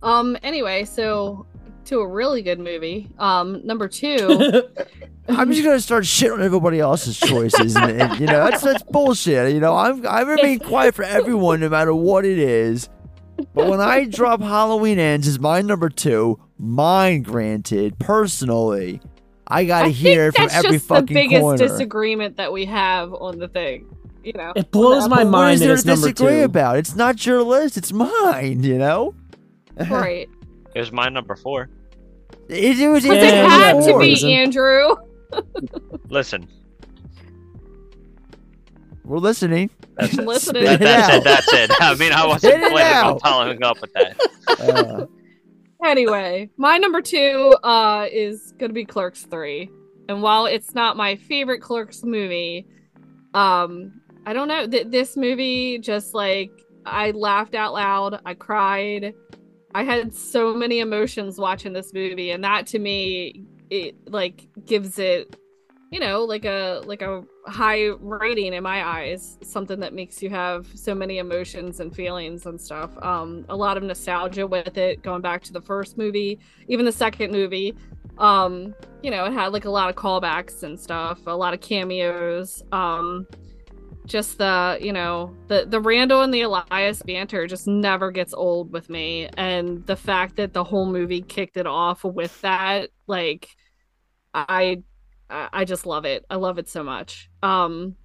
Um. 0.03 0.37
Anyway, 0.43 0.85
so 0.85 1.47
to 1.89 2.01
a 2.01 2.06
really 2.09 2.43
good 2.43 2.59
movie. 2.59 3.09
Um. 3.19 3.65
Number 3.66 3.89
two. 3.89 4.62
I'm 5.28 5.52
just 5.52 5.62
gonna 5.62 5.81
start 5.81 6.06
shit 6.06 6.32
on 6.32 6.40
everybody 6.40 6.81
else's 6.81 7.19
choices, 7.20 7.77
and, 7.77 8.01
and, 8.01 8.19
you 8.19 8.27
know 8.27 8.48
that's 8.48 8.62
that's 8.62 8.82
bullshit. 8.85 9.52
You 9.52 9.60
know, 9.60 9.77
I'm 9.77 10.06
I 10.06 10.23
remain 10.23 10.59
quiet 10.70 10.94
for 10.94 11.02
everyone, 11.05 11.60
no 11.60 11.69
matter 11.69 11.94
what 11.94 12.24
it 12.24 12.39
is. 12.39 12.89
But 13.55 13.69
when 13.69 13.81
I 13.81 14.06
drop 14.06 14.40
Halloween 14.40 14.98
ends 14.98 15.28
as 15.28 15.39
my 15.39 15.60
number 15.60 15.90
two, 15.90 16.40
mine 16.59 17.23
granted, 17.23 17.98
personally, 17.98 19.01
I 19.47 19.65
gotta 19.66 19.89
I 19.89 19.90
hear 19.90 20.28
it 20.28 20.32
think 20.35 20.36
from 20.36 20.44
that's 20.48 20.65
every 20.65 20.77
just 20.78 20.89
the 20.89 20.94
fucking 20.94 21.15
biggest 21.15 21.40
corner. 21.43 21.59
disagreement 21.59 22.36
that 22.39 22.51
we 22.52 22.65
have 22.65 23.12
on 23.12 23.39
the 23.39 23.48
thing. 23.48 23.86
You 24.24 24.32
know. 24.32 24.52
It 24.56 24.70
blows 24.70 25.09
my 25.09 25.24
But 25.24 25.31
mind 25.31 25.55
is 25.55 25.60
that 25.60 25.66
there 25.66 25.77
to 25.77 25.86
number 25.86 26.06
disagree 26.09 26.39
two. 26.39 26.44
about? 26.44 26.78
It's 26.78 26.94
not 26.97 27.24
your 27.27 27.43
list; 27.43 27.77
it's 27.77 27.93
mine. 27.93 28.62
You 28.62 28.78
know. 28.78 29.15
Right. 29.90 30.28
It 30.74 30.81
was 30.81 30.90
my 30.90 31.09
number 31.09 31.36
four. 31.36 31.69
It, 32.49 32.79
it 32.81 32.89
was 32.89 33.05
Yeah, 33.05 33.12
it 33.15 33.49
had 33.51 33.77
yeah, 33.77 33.81
to 33.87 33.93
for 33.93 33.99
be 34.01 34.07
reason. 34.11 34.31
Andrew. 34.31 34.95
Listen, 36.09 36.49
We're 39.05 39.19
listening. 39.19 39.70
that's, 39.97 40.19
I'm 40.19 40.25
listening. 40.27 40.65
That, 40.65 40.75
it 40.81 40.85
that's 40.85 41.09
out. 41.11 41.19
it. 41.19 41.25
That's 41.25 41.53
it. 41.53 41.70
I 41.81 41.95
mean, 41.97 42.12
I 42.12 42.27
wasn't 42.27 42.55
it 42.55 42.70
planning 42.70 42.93
out. 42.95 43.12
on 43.15 43.19
following 43.20 43.62
up 43.62 43.81
with 43.81 43.93
that. 43.95 44.16
Uh, 44.61 45.07
Anyway, 45.85 46.51
my 46.57 46.77
number 46.77 47.01
two 47.01 47.55
uh 47.62 48.07
is 48.11 48.53
gonna 48.59 48.73
be 48.73 48.85
Clerks 48.85 49.23
three, 49.27 49.70
and 50.09 50.20
while 50.23 50.47
it's 50.47 50.75
not 50.75 50.97
my 50.97 51.15
favorite 51.15 51.61
Clerks 51.62 52.03
movie, 52.03 52.66
um, 53.33 54.01
I 54.27 54.33
don't 54.33 54.49
know 54.49 54.66
th- 54.66 54.89
this 54.89 55.16
movie 55.16 55.79
just 55.79 56.15
like 56.15 56.51
I 56.85 57.12
laughed 57.12 57.55
out 57.55 57.75
loud, 57.75 58.20
I 58.27 58.35
cried, 58.35 59.15
I 59.78 59.84
had 59.84 60.12
so 60.12 60.55
many 60.55 60.80
emotions 60.80 61.38
watching 61.38 61.72
this 61.72 61.94
movie, 61.94 62.32
and 62.32 62.42
that 62.42 62.66
to 62.68 62.80
me 62.80 63.44
it 63.70 63.94
like 64.10 64.48
gives 64.64 64.98
it 64.98 65.36
you 65.90 66.00
know, 66.00 66.24
like 66.24 66.44
a 66.44 66.82
like 66.84 67.00
a 67.00 67.22
high 67.46 67.86
rating 68.00 68.52
in 68.52 68.62
my 68.62 68.84
eyes, 68.84 69.38
something 69.42 69.80
that 69.80 69.94
makes 69.94 70.22
you 70.22 70.28
have 70.30 70.66
so 70.74 70.94
many 70.94 71.16
emotions 71.18 71.80
and 71.80 71.94
feelings 71.94 72.44
and 72.44 72.60
stuff. 72.60 72.90
Um, 73.02 73.46
a 73.48 73.56
lot 73.56 73.76
of 73.76 73.82
nostalgia 73.82 74.46
with 74.46 74.76
it, 74.76 75.02
going 75.02 75.22
back 75.22 75.42
to 75.44 75.52
the 75.52 75.62
first 75.62 75.96
movie, 75.96 76.40
even 76.66 76.84
the 76.84 76.92
second 76.92 77.32
movie. 77.32 77.74
Um, 78.18 78.74
you 79.02 79.10
know, 79.10 79.24
it 79.26 79.32
had 79.32 79.52
like 79.52 79.64
a 79.64 79.70
lot 79.70 79.88
of 79.88 79.96
callbacks 79.96 80.62
and 80.62 80.78
stuff, 80.78 81.20
a 81.26 81.30
lot 81.30 81.55
of 81.55 81.60
cameos. 81.60 82.62
Um, 82.70 83.26
just 84.07 84.39
the 84.39 84.79
you 84.81 84.93
know 84.93 85.35
the 85.49 85.66
the 85.69 85.81
Randall 85.81 86.23
and 86.23 86.33
the 86.33 86.43
Elias 86.43 87.03
banter 87.03 87.47
just 87.47 87.66
never 87.66 88.11
gets 88.11 88.33
old 88.35 88.73
with 88.73 88.89
me, 88.89 89.29
and 89.37 89.85
the 89.87 89.97
fact 89.97 90.37
that 90.37 90.53
the 90.53 90.65
whole 90.65 90.87
movie 90.87 91.23
kicked 91.23 91.57
it 91.57 91.66
off 91.66 92.05
with 92.05 92.41
that, 92.41 92.91
like, 93.07 93.49
I 94.35 94.83
I 95.31 95.65
just 95.65 95.87
love 95.87 96.05
it. 96.05 96.25
I 96.31 96.37
love 96.37 96.59
it 96.59 96.69
so 96.69 96.83
much. 96.83 97.29
Um, 97.43 97.97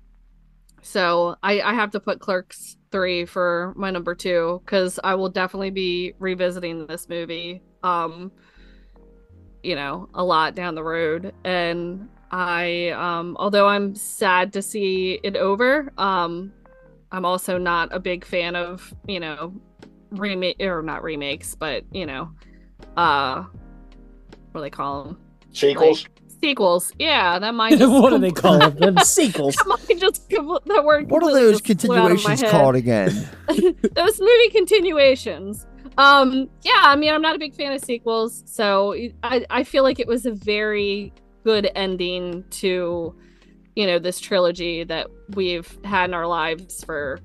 so 0.82 1.36
I 1.42 1.62
I 1.62 1.74
have 1.74 1.92
to 1.92 2.00
put 2.00 2.20
Clerks 2.20 2.78
three 2.92 3.26
for 3.26 3.74
my 3.76 3.90
number 3.90 4.14
two 4.14 4.62
because 4.66 5.00
I 5.04 5.16
will 5.16 5.30
definitely 5.30 5.72
be 5.72 6.14
revisiting 6.20 6.86
this 6.86 7.08
movie. 7.08 7.62
Um, 7.82 8.32
you 9.64 9.76
know, 9.76 10.10
a 10.14 10.24
lot 10.24 10.56
down 10.56 10.76
the 10.76 10.84
road, 10.84 11.34
and 11.46 12.10
I 12.34 12.90
um 12.90 13.38
although 13.40 13.68
I'm 13.68 13.94
sad 13.94 14.52
to 14.54 14.62
see 14.64 15.20
it 15.24 15.38
over, 15.38 15.94
um 16.00 16.52
I'm 17.12 17.26
also 17.26 17.60
not 17.60 17.90
a 17.94 18.00
big 18.00 18.26
fan 18.26 18.56
of, 18.56 18.92
you 19.08 19.20
know, 19.20 19.54
remake 20.10 20.60
or 20.60 20.82
not 20.82 21.04
remakes, 21.04 21.54
but 21.54 21.84
you 21.92 22.08
know, 22.08 22.32
uh 22.98 23.44
what 24.52 24.62
do 24.62 24.62
they 24.62 24.70
call 24.72 25.04
them? 25.04 25.18
Sequels. 25.52 26.04
Like, 26.06 26.12
sequels. 26.42 26.92
Yeah, 26.98 27.38
that 27.38 27.54
might 27.54 27.78
just 27.78 27.92
what 27.92 28.10
do 28.10 28.18
they 28.18 28.32
call 28.32 28.58
them? 28.72 28.98
Sequels. 28.98 29.56
that 29.56 29.68
might 29.68 30.00
just 30.00 30.28
com- 30.32 30.58
that 30.66 30.84
word 30.84 31.12
What 31.12 31.22
are 31.22 31.32
those 31.32 31.62
just 31.62 31.82
flew 31.82 31.96
out 31.96 32.12
of 32.12 32.18
my 32.24 32.36
continuations 32.36 32.52
called 32.52 32.76
again? 32.76 33.30
those 33.48 34.20
movie 34.20 34.50
continuations. 34.50 35.68
Um, 36.00 36.50
yeah, 36.64 36.82
I 36.82 36.96
mean, 36.96 37.14
I'm 37.14 37.22
not 37.22 37.36
a 37.36 37.40
big 37.40 37.54
fan 37.54 37.72
of 37.74 37.80
sequels, 37.84 38.42
so 38.48 38.96
I 39.22 39.46
I 39.52 39.64
feel 39.64 39.84
like 39.84 40.00
it 40.00 40.08
was 40.08 40.26
a 40.26 40.32
very 40.32 41.14
good 41.44 41.70
ending 41.76 42.44
to, 42.52 43.16
you 43.76 43.88
know, 43.88 44.00
this 44.00 44.20
trilogy 44.20 44.84
that 44.84 45.08
we've 45.36 45.78
had 45.84 46.10
in 46.10 46.14
our 46.14 46.28
lives 46.28 46.84
for. 46.84 47.20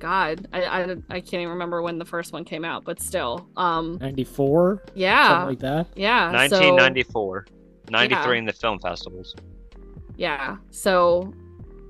God, 0.00 0.46
I, 0.52 0.62
I 0.64 0.82
I 1.10 1.20
can't 1.20 1.34
even 1.42 1.48
remember 1.48 1.82
when 1.82 1.98
the 1.98 2.04
first 2.04 2.32
one 2.32 2.44
came 2.44 2.64
out, 2.64 2.84
but 2.84 3.00
still, 3.00 3.48
um, 3.56 3.98
94? 4.00 4.84
yeah, 4.94 5.26
Something 5.28 5.48
like 5.48 5.58
that. 5.58 5.86
yeah, 5.96 6.28
so- 6.30 6.60
1994, 6.60 7.46
93 7.90 8.32
Yeah. 8.34 8.38
in 8.38 8.44
the 8.44 8.52
film 8.52 8.78
festivals. 8.78 9.34
yeah 10.16 10.56
so 10.70 11.32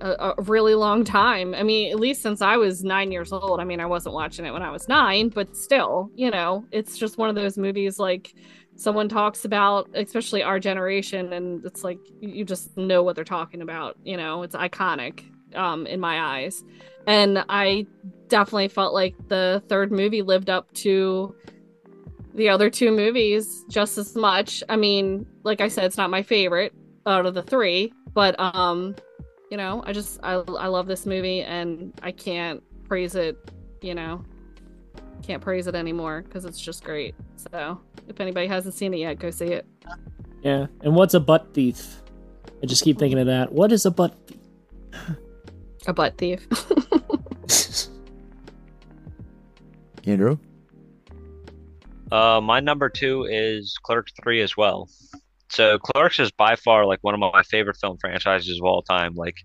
a, 0.00 0.32
a 0.38 0.42
really 0.42 0.74
long 0.74 1.02
time 1.02 1.54
i 1.54 1.62
mean 1.62 1.90
at 1.90 1.98
least 1.98 2.22
since 2.22 2.40
i 2.40 2.56
was 2.56 2.84
nine 2.84 3.10
years 3.10 3.32
old 3.32 3.58
i 3.58 3.64
mean 3.64 3.80
i 3.80 3.86
wasn't 3.86 4.14
watching 4.14 4.44
it 4.46 4.52
when 4.52 4.62
i 4.62 4.70
was 4.70 4.86
nine 4.88 5.28
but 5.28 5.56
still 5.56 6.10
you 6.14 6.30
know 6.30 6.64
it's 6.70 6.96
just 6.98 7.18
one 7.18 7.28
of 7.28 7.34
those 7.34 7.58
movies 7.58 7.98
like 7.98 8.32
someone 8.78 9.08
talks 9.08 9.44
about 9.44 9.88
especially 9.94 10.42
our 10.42 10.58
generation 10.58 11.32
and 11.32 11.64
it's 11.66 11.84
like 11.84 11.98
you 12.20 12.44
just 12.44 12.76
know 12.76 13.02
what 13.02 13.16
they're 13.16 13.24
talking 13.24 13.60
about 13.60 13.96
you 14.04 14.16
know? 14.16 14.42
It's 14.42 14.54
iconic 14.54 15.24
um 15.54 15.86
in 15.86 16.00
my 16.00 16.20
eyes. 16.20 16.64
And 17.06 17.44
i 17.48 17.86
definitely 18.28 18.68
felt 18.68 18.94
like 18.94 19.14
the 19.28 19.62
third 19.68 19.90
movie 19.90 20.22
lived 20.22 20.50
up 20.50 20.72
to 20.72 21.34
the 22.34 22.48
other 22.48 22.70
two 22.70 22.92
movies 22.94 23.64
just 23.68 23.98
as 23.98 24.14
much. 24.14 24.62
I 24.68 24.76
mean 24.76 25.26
like 25.42 25.60
i 25.60 25.68
said 25.68 25.84
it's 25.84 25.96
not 25.96 26.10
my 26.10 26.22
favorite 26.22 26.72
out 27.06 27.26
of 27.26 27.34
the 27.34 27.42
three 27.42 27.92
but 28.12 28.38
um 28.38 28.94
you 29.50 29.56
know 29.56 29.82
i 29.86 29.92
just 29.92 30.20
i, 30.22 30.32
I 30.34 30.66
love 30.66 30.86
this 30.86 31.06
movie 31.06 31.40
and 31.40 31.98
i 32.02 32.12
can't 32.12 32.62
praise 32.86 33.14
it 33.14 33.36
you 33.80 33.94
know 33.94 34.22
can't 35.22 35.42
praise 35.42 35.66
it 35.66 35.74
anymore 35.74 36.22
because 36.22 36.44
it's 36.44 36.60
just 36.60 36.82
great 36.84 37.14
so 37.36 37.80
if 38.08 38.20
anybody 38.20 38.46
hasn't 38.46 38.74
seen 38.74 38.94
it 38.94 38.98
yet 38.98 39.18
go 39.18 39.30
see 39.30 39.46
it 39.46 39.66
Yeah. 40.42 40.66
And 40.82 40.94
what's 40.94 41.14
a 41.14 41.20
butt 41.20 41.52
thief? 41.52 42.02
I 42.62 42.66
just 42.66 42.84
keep 42.84 42.96
thinking 42.98 43.18
of 43.18 43.26
that. 43.26 43.52
What 43.52 43.72
is 43.72 43.84
a 43.86 43.90
butt 43.90 44.14
thief? 44.26 44.38
a 45.86 45.92
butt 45.92 46.16
thief 46.18 46.46
Andrew? 50.04 50.38
Uh, 52.10 52.40
my 52.40 52.60
number 52.60 52.88
two 52.88 53.26
is 53.28 53.76
Clerks 53.82 54.12
3 54.22 54.40
as 54.40 54.56
well. 54.56 54.88
So 55.50 55.78
Clerks 55.78 56.18
is 56.18 56.30
by 56.30 56.56
far 56.56 56.86
like 56.86 57.00
one 57.02 57.14
of 57.14 57.20
my 57.20 57.42
favorite 57.42 57.76
film 57.76 57.98
franchises 57.98 58.58
of 58.58 58.64
all 58.64 58.82
time. 58.82 59.14
Like, 59.14 59.36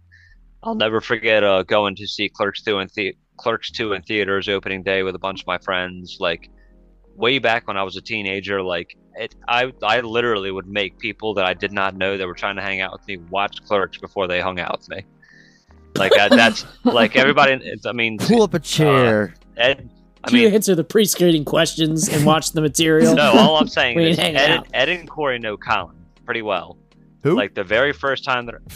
I'll 0.62 0.76
never 0.76 1.02
forget 1.02 1.44
uh 1.44 1.64
going 1.64 1.96
to 1.98 2.08
see 2.08 2.30
Clerks 2.30 2.62
2 2.64 2.80
in 2.80 2.88
the 2.96 3.16
Clerks 3.44 3.70
2 3.72 3.92
in 3.92 4.02
theaters 4.04 4.48
opening 4.48 4.84
day 4.84 5.04
with 5.04 5.16
a 5.16 5.20
bunch 5.20 5.42
of 5.42 5.48
my 5.48 5.58
friends. 5.58 6.18
Like, 6.22 6.50
way 7.16 7.40
back 7.40 7.68
when 7.68 7.76
I 7.76 7.84
was 7.84 7.98
a 7.98 8.02
teenager, 8.02 8.62
like 8.62 8.96
it, 9.16 9.36
I 9.48 9.74
I 9.84 10.00
literally 10.00 10.50
would 10.52 10.68
make 10.68 10.98
people 10.98 11.34
that 11.36 11.46
I 11.46 11.54
did 11.54 11.74
not 11.74 11.96
know 11.96 12.18
that 12.18 12.26
were 12.26 12.34
trying 12.34 12.56
to 12.56 12.62
hang 12.62 12.80
out 12.80 12.94
with 12.94 13.06
me 13.06 13.18
watch 13.30 13.62
Clerks 13.66 13.98
before 13.98 14.28
they 14.28 14.40
hung 14.40 14.60
out 14.60 14.80
with 14.80 14.90
me. 14.90 15.06
Like 15.96 16.18
I, 16.18 16.30
that's 16.30 16.66
like 16.86 17.18
everybody. 17.18 17.60
I 17.86 17.92
mean, 17.92 18.18
Pull 18.18 18.44
up 18.44 18.54
a 18.54 18.58
uh, 18.58 18.60
chair. 18.60 19.34
Ed. 19.58 19.90
I 20.24 20.30
Do 20.30 20.38
you 20.38 20.46
mean, 20.46 20.54
answer 20.56 20.74
the 20.74 20.86
pre-screening 20.86 21.44
questions 21.44 22.08
and 22.08 22.26
watch 22.26 22.54
the 22.54 22.62
material? 22.62 23.14
no. 23.14 23.34
All 23.34 23.58
I'm 23.58 23.68
saying 23.68 24.00
is 24.00 24.18
hang 24.18 24.38
Ed. 24.38 24.64
Ed 24.74 24.88
and 24.88 25.10
Corey 25.10 25.38
know 25.38 25.58
Colin 25.58 25.98
pretty 26.26 26.42
well. 26.42 26.78
Who? 27.24 27.36
Like 27.36 27.56
the 27.56 27.64
very 27.64 27.92
first 27.92 28.24
time 28.24 28.46
that 28.46 28.56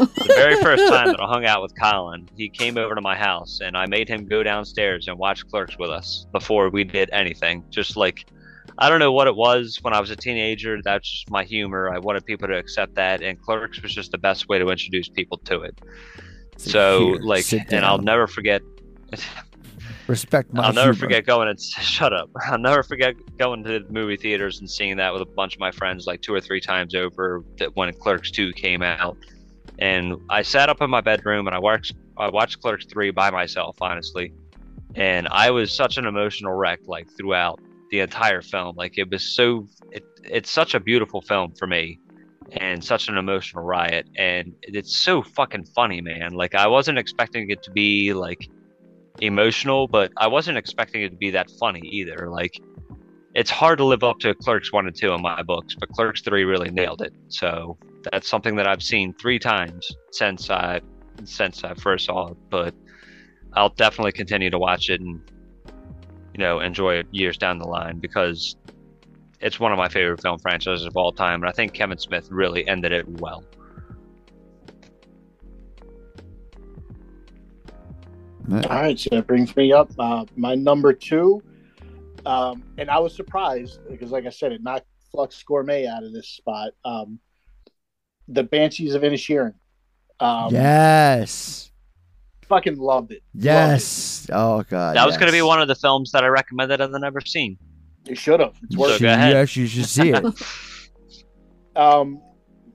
the 0.00 0.32
very 0.34 0.56
first 0.62 0.86
time 0.88 1.08
that 1.08 1.20
I 1.20 1.26
hung 1.26 1.44
out 1.44 1.62
with 1.62 1.72
Colin, 1.80 2.28
he 2.36 2.48
came 2.48 2.76
over 2.78 2.94
to 2.94 3.00
my 3.00 3.16
house 3.16 3.60
and 3.62 3.76
I 3.76 3.86
made 3.86 4.08
him 4.08 4.26
go 4.26 4.42
downstairs 4.42 5.08
and 5.08 5.18
watch 5.18 5.46
Clerks 5.48 5.78
with 5.78 5.90
us 5.90 6.26
before 6.32 6.70
we 6.70 6.84
did 6.84 7.10
anything. 7.12 7.64
Just 7.70 7.96
like 7.96 8.26
I 8.78 8.88
don't 8.88 8.98
know 8.98 9.12
what 9.12 9.26
it 9.28 9.36
was 9.36 9.78
when 9.82 9.94
I 9.94 10.00
was 10.00 10.10
a 10.10 10.16
teenager. 10.16 10.80
That's 10.82 11.08
just 11.08 11.30
my 11.30 11.44
humor. 11.44 11.90
I 11.94 11.98
wanted 11.98 12.24
people 12.26 12.48
to 12.48 12.56
accept 12.56 12.94
that, 12.96 13.22
and 13.22 13.40
Clerks 13.40 13.80
was 13.82 13.94
just 13.94 14.10
the 14.10 14.18
best 14.18 14.48
way 14.48 14.58
to 14.58 14.68
introduce 14.68 15.08
people 15.08 15.38
to 15.38 15.62
it. 15.62 15.80
So 16.56 17.12
Here, 17.12 17.16
like, 17.22 17.52
and 17.52 17.84
I'll 17.84 17.98
never 17.98 18.26
forget. 18.26 18.62
Respect 20.06 20.52
my 20.52 20.64
I'll 20.64 20.72
never 20.74 20.92
humor. 20.92 21.06
forget 21.06 21.24
going 21.24 21.48
and 21.48 21.60
shut 21.60 22.12
up. 22.12 22.28
I'll 22.46 22.58
never 22.58 22.82
forget 22.82 23.14
going 23.38 23.64
to 23.64 23.78
the 23.80 23.92
movie 23.92 24.16
theaters 24.16 24.60
and 24.60 24.68
seeing 24.68 24.98
that 24.98 25.12
with 25.12 25.22
a 25.22 25.26
bunch 25.26 25.54
of 25.54 25.60
my 25.60 25.70
friends 25.70 26.06
like 26.06 26.20
two 26.20 26.34
or 26.34 26.40
three 26.40 26.60
times 26.60 26.94
over 26.94 27.42
that 27.58 27.74
when 27.74 27.92
Clerks 27.94 28.30
2 28.30 28.52
came 28.52 28.82
out. 28.82 29.16
And 29.78 30.16
I 30.30 30.42
sat 30.42 30.68
up 30.68 30.80
in 30.80 30.90
my 30.90 31.00
bedroom 31.00 31.46
and 31.46 31.54
I 31.54 31.58
watched 31.58 31.94
I 32.16 32.30
watched 32.30 32.60
Clerks 32.60 32.86
3 32.86 33.10
by 33.10 33.30
myself, 33.30 33.76
honestly. 33.80 34.32
And 34.94 35.26
I 35.28 35.50
was 35.50 35.72
such 35.72 35.96
an 35.96 36.06
emotional 36.06 36.52
wreck 36.52 36.80
like 36.86 37.08
throughout 37.16 37.60
the 37.90 38.00
entire 38.00 38.42
film. 38.42 38.76
Like 38.76 38.98
it 38.98 39.10
was 39.10 39.24
so 39.34 39.66
it, 39.90 40.04
it's 40.22 40.50
such 40.50 40.74
a 40.74 40.80
beautiful 40.80 41.20
film 41.20 41.54
for 41.58 41.66
me 41.66 41.98
and 42.52 42.84
such 42.84 43.08
an 43.08 43.16
emotional 43.16 43.64
riot 43.64 44.06
and 44.16 44.52
it's 44.62 44.96
so 44.96 45.22
fucking 45.22 45.64
funny, 45.74 46.00
man. 46.00 46.32
Like 46.32 46.54
I 46.54 46.68
wasn't 46.68 46.98
expecting 46.98 47.50
it 47.50 47.62
to 47.64 47.70
be 47.70 48.12
like 48.12 48.48
emotional, 49.20 49.88
but 49.88 50.12
I 50.16 50.26
wasn't 50.26 50.58
expecting 50.58 51.02
it 51.02 51.10
to 51.10 51.16
be 51.16 51.30
that 51.30 51.50
funny 51.58 51.80
either. 51.80 52.28
Like, 52.30 52.60
it's 53.34 53.50
hard 53.50 53.78
to 53.78 53.84
live 53.84 54.04
up 54.04 54.18
to 54.20 54.34
Clerks 54.34 54.72
1 54.72 54.86
and 54.86 54.96
2 54.96 55.12
in 55.12 55.22
my 55.22 55.42
books, 55.42 55.74
but 55.74 55.88
Clerks 55.90 56.22
3 56.22 56.44
really 56.44 56.70
nailed 56.70 57.02
it. 57.02 57.12
So 57.28 57.76
that's 58.10 58.28
something 58.28 58.54
that 58.56 58.66
I've 58.66 58.82
seen 58.82 59.12
three 59.14 59.38
times 59.38 59.90
since 60.12 60.50
I 60.50 60.80
since 61.24 61.62
I 61.62 61.74
first 61.74 62.06
saw 62.06 62.28
it, 62.28 62.36
but 62.50 62.74
I'll 63.54 63.70
definitely 63.70 64.12
continue 64.12 64.50
to 64.50 64.58
watch 64.58 64.90
it 64.90 65.00
and 65.00 65.20
you 66.32 66.38
know 66.38 66.60
enjoy 66.60 66.94
it 66.94 67.06
years 67.12 67.36
down 67.36 67.58
the 67.58 67.68
line 67.68 67.98
because 67.98 68.56
it's 69.40 69.60
one 69.60 69.72
of 69.72 69.78
my 69.78 69.88
favorite 69.88 70.22
film 70.22 70.38
franchises 70.38 70.86
of 70.86 70.96
all 70.96 71.12
time, 71.12 71.42
and 71.42 71.48
I 71.48 71.52
think 71.52 71.72
Kevin 71.72 71.98
Smith 71.98 72.28
really 72.30 72.66
ended 72.66 72.92
it 72.92 73.08
well. 73.20 73.44
All 78.50 78.60
right, 78.60 78.98
so 78.98 79.08
that 79.12 79.26
brings 79.26 79.56
me 79.56 79.72
up. 79.72 79.90
Uh, 79.98 80.26
my 80.36 80.54
number 80.54 80.92
two, 80.92 81.42
um, 82.26 82.62
and 82.78 82.90
I 82.90 82.98
was 82.98 83.14
surprised 83.14 83.80
because, 83.88 84.10
like 84.10 84.26
I 84.26 84.30
said, 84.30 84.52
it 84.52 84.62
knocked 84.62 84.86
Flux 85.10 85.42
Gourmet 85.42 85.86
out 85.86 86.02
of 86.02 86.12
this 86.12 86.28
spot. 86.28 86.72
Um, 86.84 87.18
the 88.28 88.42
Banshees 88.42 88.94
of 88.94 89.02
Inisherin. 89.02 89.54
Um, 90.20 90.52
yes. 90.52 91.70
Fucking 92.48 92.76
loved 92.78 93.12
it. 93.12 93.22
Yes. 93.34 94.28
Oh 94.32 94.62
god. 94.68 94.96
that 94.96 95.06
was 95.06 95.16
going 95.16 95.26
to 95.28 95.32
be 95.32 95.42
one 95.42 95.60
of 95.60 95.68
the 95.68 95.74
films 95.74 96.12
that 96.12 96.24
I 96.24 96.28
recommended 96.28 96.80
I've 96.80 96.90
never 96.92 97.20
seen. 97.20 97.58
You 98.06 98.14
should 98.14 98.40
have. 98.40 98.54
It's 98.62 98.76
worth 98.76 98.90
So 98.92 98.96
should- 98.98 99.02
go 99.04 99.12
ahead. 99.12 99.32
Yes, 99.32 99.56
you 99.56 99.66
should 99.66 99.86
see 99.86 100.10
it. 100.10 100.24
Um, 101.76 102.20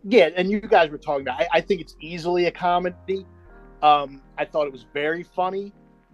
yeah, 0.03 0.29
and 0.35 0.49
you 0.51 0.59
guys 0.59 0.89
were 0.89 0.97
talking 0.97 1.21
about. 1.21 1.39
I, 1.39 1.47
I 1.53 1.61
think 1.61 1.81
it's 1.81 1.95
easily 2.01 2.45
a 2.45 2.51
comedy. 2.51 3.25
Um, 3.81 4.21
I 4.37 4.45
thought 4.45 4.65
it 4.65 4.71
was 4.73 4.85
very 4.93 5.23
funny, 5.23 5.71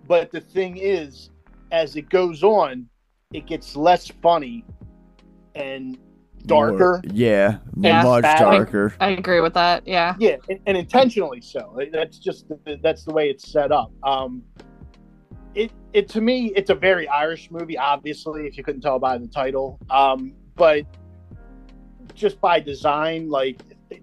but 0.07 0.31
the 0.31 0.41
thing 0.41 0.77
is, 0.77 1.31
as 1.71 1.95
it 1.95 2.09
goes 2.09 2.43
on, 2.43 2.87
it 3.33 3.45
gets 3.47 3.75
less 3.75 4.07
funny, 4.21 4.63
and 5.55 5.97
darker. 6.45 7.01
More- 7.03 7.13
yeah, 7.13 7.57
Yeah. 7.77 8.03
much 8.03 8.21
Bad. 8.23 8.39
darker. 8.39 8.93
I 8.99 9.09
agree 9.11 9.41
with 9.41 9.53
that. 9.55 9.87
Yeah. 9.87 10.15
Yeah, 10.19 10.37
and, 10.49 10.59
and 10.67 10.77
intentionally 10.77 11.41
so. 11.41 11.77
That's 11.91 12.19
just 12.19 12.45
that's 12.83 13.03
the 13.03 13.13
way 13.13 13.29
it's 13.29 13.51
set 13.51 13.71
up. 13.71 13.91
Um, 14.03 14.43
it 15.55 15.71
it 15.93 16.07
to 16.09 16.21
me, 16.21 16.51
it's 16.55 16.69
a 16.69 16.75
very 16.75 17.07
Irish 17.07 17.49
movie. 17.49 17.77
Obviously, 17.77 18.45
if 18.47 18.57
you 18.57 18.63
couldn't 18.63 18.81
tell 18.81 18.99
by 18.99 19.17
the 19.17 19.27
title, 19.27 19.79
um, 19.89 20.33
but 20.55 20.83
just 22.13 22.39
by 22.39 22.59
design, 22.59 23.29
like 23.29 23.61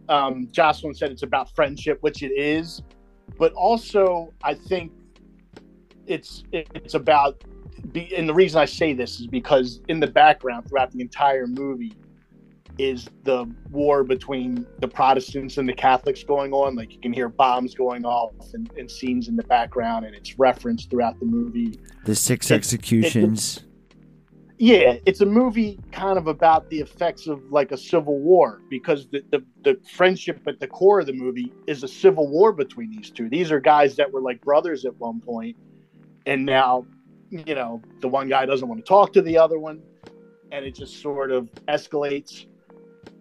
um, 0.08 0.48
Jocelyn 0.50 0.94
said, 0.94 1.10
it's 1.10 1.22
about 1.22 1.54
friendship, 1.54 1.98
which 2.00 2.22
it 2.22 2.32
is. 2.32 2.82
But 3.38 3.52
also, 3.52 4.32
I 4.42 4.54
think 4.54 4.92
it's 6.06 6.42
it's 6.52 6.94
about. 6.94 7.42
Be, 7.92 8.14
and 8.16 8.28
the 8.28 8.34
reason 8.34 8.60
I 8.60 8.64
say 8.64 8.92
this 8.92 9.20
is 9.20 9.26
because 9.26 9.80
in 9.88 10.00
the 10.00 10.06
background 10.06 10.68
throughout 10.68 10.92
the 10.92 11.00
entire 11.00 11.46
movie 11.46 11.94
is 12.78 13.08
the 13.24 13.50
war 13.70 14.02
between 14.02 14.66
the 14.78 14.88
Protestants 14.88 15.58
and 15.58 15.68
the 15.68 15.74
Catholics 15.74 16.24
going 16.24 16.52
on. 16.52 16.74
Like 16.74 16.92
you 16.92 17.00
can 17.00 17.12
hear 17.12 17.28
bombs 17.28 17.74
going 17.74 18.04
off 18.04 18.32
and, 18.54 18.70
and 18.78 18.90
scenes 18.90 19.28
in 19.28 19.36
the 19.36 19.44
background, 19.44 20.06
and 20.06 20.14
it's 20.14 20.38
referenced 20.38 20.90
throughout 20.90 21.18
the 21.20 21.26
movie. 21.26 21.78
The 22.04 22.14
six 22.14 22.50
It- 22.50 22.54
executions. 22.54 23.64
Yeah, 24.58 24.98
it's 25.06 25.20
a 25.22 25.26
movie 25.26 25.80
kind 25.90 26.16
of 26.16 26.28
about 26.28 26.70
the 26.70 26.78
effects 26.78 27.26
of 27.26 27.42
like 27.50 27.72
a 27.72 27.76
civil 27.76 28.20
war 28.20 28.62
because 28.70 29.08
the, 29.08 29.24
the, 29.32 29.44
the 29.64 29.80
friendship 29.90 30.40
at 30.46 30.60
the 30.60 30.68
core 30.68 31.00
of 31.00 31.06
the 31.06 31.12
movie 31.12 31.52
is 31.66 31.82
a 31.82 31.88
civil 31.88 32.28
war 32.28 32.52
between 32.52 32.92
these 32.92 33.10
two. 33.10 33.28
These 33.28 33.50
are 33.50 33.58
guys 33.58 33.96
that 33.96 34.12
were 34.12 34.20
like 34.20 34.40
brothers 34.42 34.84
at 34.84 34.94
one 35.00 35.20
point, 35.20 35.56
and 36.26 36.46
now, 36.46 36.86
you 37.32 37.54
know, 37.54 37.82
the 38.00 38.08
one 38.08 38.28
guy 38.28 38.46
doesn't 38.46 38.68
want 38.68 38.84
to 38.84 38.88
talk 38.88 39.12
to 39.14 39.22
the 39.22 39.38
other 39.38 39.58
one, 39.58 39.82
and 40.52 40.64
it 40.64 40.74
just 40.74 41.00
sort 41.00 41.32
of 41.32 41.50
escalates. 41.68 42.46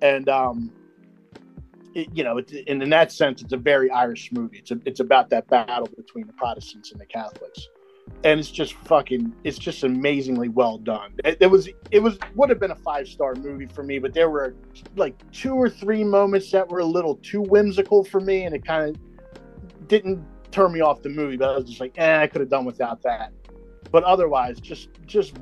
And 0.02 0.28
um, 0.30 0.72
it, 1.96 2.10
you 2.14 2.24
know, 2.24 2.38
it, 2.38 2.52
and 2.68 2.84
in 2.84 2.90
that 2.90 3.12
sense, 3.12 3.42
it's 3.42 3.54
a 3.54 3.58
very 3.58 3.90
Irish 3.90 4.32
movie. 4.32 4.60
It's 4.60 4.72
a, 4.72 4.80
it's 4.86 5.00
about 5.00 5.30
that 5.30 5.48
battle 5.48 5.88
between 5.96 6.28
the 6.28 6.34
Protestants 6.34 6.92
and 6.92 7.00
the 7.00 7.06
Catholics 7.06 7.68
and 8.24 8.40
it's 8.40 8.52
just 8.52 8.74
fucking 8.74 9.34
it's 9.44 9.58
just 9.58 9.84
amazingly 9.84 10.50
well 10.50 10.78
done 10.78 11.14
it, 11.24 11.38
it 11.40 11.48
was 11.48 11.70
it 11.92 12.00
was 12.00 12.18
would 12.36 12.50
have 12.50 12.60
been 12.60 12.72
a 12.72 12.76
five 12.76 13.08
star 13.08 13.34
movie 13.36 13.66
for 13.66 13.84
me 13.84 14.00
but 14.00 14.14
there 14.14 14.30
were 14.30 14.56
like 14.96 15.16
two 15.32 15.56
or 15.56 15.70
three 15.70 16.04
moments 16.04 16.52
that 16.52 16.68
were 16.70 16.80
a 16.80 16.86
little 16.86 17.16
too 17.18 17.42
whimsical 17.42 18.04
for 18.04 18.20
me 18.20 18.44
and 18.44 18.56
it 18.56 18.66
kind 18.66 18.96
of 18.96 19.88
didn't 19.88 20.24
turn 20.52 20.72
me 20.72 20.82
off 20.82 21.02
the 21.02 21.10
movie 21.10 21.38
but 21.38 21.50
i 21.50 21.56
was 21.56 21.66
just 21.66 21.80
like 21.80 21.94
eh 21.98 22.22
i 22.22 22.28
could 22.28 22.42
have 22.42 22.50
done 22.50 22.66
without 22.66 23.02
that 23.02 23.32
but 23.91 24.03
otherwise 24.03 24.59
just 24.59 24.89
just 25.05 25.35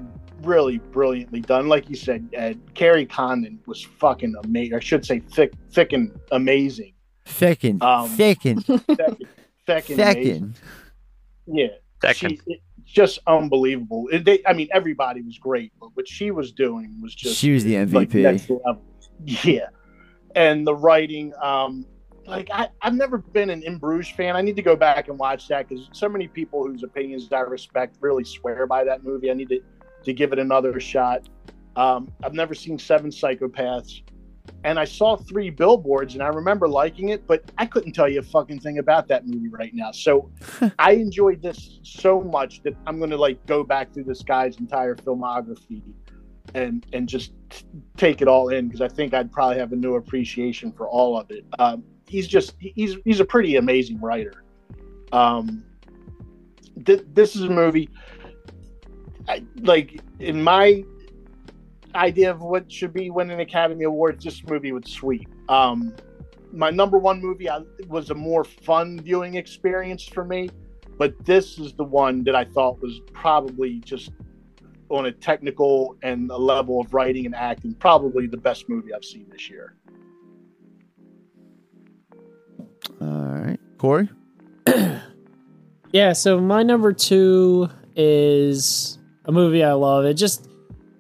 really 0.44 0.78
brilliantly 0.78 1.42
done 1.42 1.68
like 1.68 1.90
you 1.90 1.96
said 1.96 2.28
Ed, 2.34 2.60
Kerry 2.74 3.06
Condon 3.06 3.60
was 3.66 3.82
fucking 3.84 4.34
amazing 4.44 4.76
i 4.76 4.80
should 4.80 5.06
say 5.06 5.20
thick 5.20 5.54
thick 5.72 5.94
and 5.94 6.18
amazing 6.32 6.94
Feckin'. 7.26 7.80
Um, 7.84 8.10
Feckin'. 8.10 8.64
Feckin', 8.66 9.28
feckin' 9.68 9.94
amazing. 9.94 10.44
Feckin'. 10.50 10.54
yeah 11.48 11.68
Second. 12.02 12.30
she, 12.48 12.54
it, 12.54 12.60
just 12.86 13.20
unbelievable. 13.28 14.08
It- 14.12 14.26
they, 14.26 14.40
I 14.48 14.54
mean, 14.54 14.68
everybody 14.72 15.22
was 15.22 15.38
great, 15.38 15.72
but 15.80 15.90
what 15.96 16.08
she 16.08 16.32
was 16.32 16.52
doing 16.54 16.98
was 17.04 17.14
just 17.14 17.38
She 17.38 17.52
was 17.52 17.64
the 17.66 17.78
like 17.86 18.10
MVP. 18.10 18.24
next 18.24 18.50
level. 18.50 18.82
Yeah, 19.44 19.68
and 20.34 20.66
the 20.66 20.74
writing, 20.74 21.34
um, 21.42 21.86
like 22.30 22.50
I, 22.52 22.70
I've 22.82 22.96
never 22.96 23.18
been 23.18 23.50
an 23.50 23.64
In 23.64 23.78
Bruges 23.78 24.12
fan. 24.16 24.36
I 24.36 24.42
need 24.42 24.56
to 24.56 24.62
go 24.62 24.76
back 24.76 25.08
and 25.08 25.18
watch 25.18 25.48
that 25.48 25.68
because 25.68 25.90
so 25.92 26.08
many 26.08 26.28
people 26.28 26.66
whose 26.66 26.84
opinions 26.84 27.28
I 27.32 27.40
respect 27.42 27.98
really 28.00 28.24
swear 28.24 28.68
by 28.68 28.84
that 28.84 29.04
movie. 29.04 29.32
I 29.32 29.34
need 29.34 29.50
to 29.50 29.60
to 30.04 30.14
give 30.14 30.32
it 30.32 30.40
another 30.40 30.80
shot. 30.80 31.28
Um, 31.76 32.12
I've 32.24 32.34
never 32.34 32.54
seen 32.54 32.78
Seven 32.80 33.10
Psychopaths, 33.10 34.02
and 34.64 34.80
I 34.80 34.86
saw 34.86 35.16
three 35.16 35.50
billboards, 35.50 36.14
and 36.14 36.24
I 36.24 36.28
remember 36.28 36.68
liking 36.68 37.10
it, 37.10 37.26
but 37.28 37.44
I 37.58 37.66
couldn't 37.66 37.94
tell 37.94 38.08
you 38.08 38.20
a 38.20 38.24
fucking 38.24 38.60
thing 38.60 38.80
about 38.80 39.08
that 39.10 39.28
movie 39.28 39.50
right 39.50 39.74
now. 39.74 39.92
So 39.92 40.32
I 40.80 40.94
enjoyed 40.94 41.42
this 41.42 41.80
so 41.84 42.22
much 42.22 42.62
that 42.64 42.76
I'm 42.86 42.98
going 42.98 43.12
to 43.12 43.18
like 43.18 43.46
go 43.46 43.64
back 43.64 43.94
through 43.94 44.06
this 44.06 44.22
guy's 44.22 44.58
entire 44.58 44.96
filmography 44.96 45.82
and 46.56 46.86
and 46.94 47.08
just 47.08 47.34
t- 47.50 47.66
take 47.98 48.22
it 48.22 48.28
all 48.28 48.50
in 48.50 48.68
because 48.68 48.82
I 48.82 48.88
think 48.88 49.14
I'd 49.14 49.32
probably 49.32 49.60
have 49.60 49.72
a 49.72 49.76
new 49.76 49.96
appreciation 49.96 50.72
for 50.72 50.88
all 50.88 51.18
of 51.18 51.30
it. 51.32 51.46
Um, 51.60 51.84
he's 52.10 52.28
just 52.28 52.56
he's 52.60 52.98
he's 53.06 53.20
a 53.20 53.26
pretty 53.26 53.56
amazing 53.56 54.02
writer. 54.02 54.44
Um, 55.12 55.64
th- 56.86 57.06
this 57.14 57.36
is 57.36 57.44
a 57.44 57.50
movie. 57.50 57.90
I, 59.28 59.44
like 59.62 60.02
in 60.20 60.42
my 60.42 60.84
idea 61.96 62.32
of 62.32 62.42
what 62.42 62.72
should 62.72 62.94
be 62.94 63.10
winning 63.12 63.40
Academy 63.40 63.86
Awards, 63.86 64.24
this 64.26 64.44
movie 64.46 64.72
would 64.72 64.88
sweep. 64.88 65.30
Um, 65.50 65.96
my 66.52 66.72
number 66.72 66.98
one 66.98 67.22
movie 67.22 67.50
I, 67.50 67.62
was 67.88 68.10
a 68.10 68.16
more 68.16 68.44
fun 68.44 69.00
viewing 69.00 69.36
experience 69.36 70.04
for 70.04 70.26
me, 70.26 70.50
but 70.98 71.14
this 71.26 71.60
is 71.60 71.74
the 71.74 71.84
one 71.84 72.24
that 72.24 72.36
I 72.36 72.46
thought 72.46 72.82
was 72.82 73.02
probably 73.14 73.80
just 73.80 74.12
on 74.90 75.06
a 75.06 75.12
technical 75.12 75.96
and 76.02 76.32
a 76.32 76.38
level 76.38 76.82
of 76.82 76.92
writing 76.92 77.28
and 77.28 77.36
acting, 77.36 77.76
probably 77.76 78.26
the 78.26 78.38
best 78.38 78.68
movie 78.68 78.94
I've 78.94 79.06
seen 79.06 79.28
this 79.30 79.48
year. 79.48 79.76
Corey? 83.80 84.10
Yeah, 85.92 86.14
so 86.14 86.40
my 86.40 86.64
number 86.64 86.94
two 86.94 87.70
is 87.96 89.00
a 89.26 89.32
movie 89.32 89.64
I 89.64 89.74
love. 89.74 90.06
It 90.06 90.14
just 90.16 90.48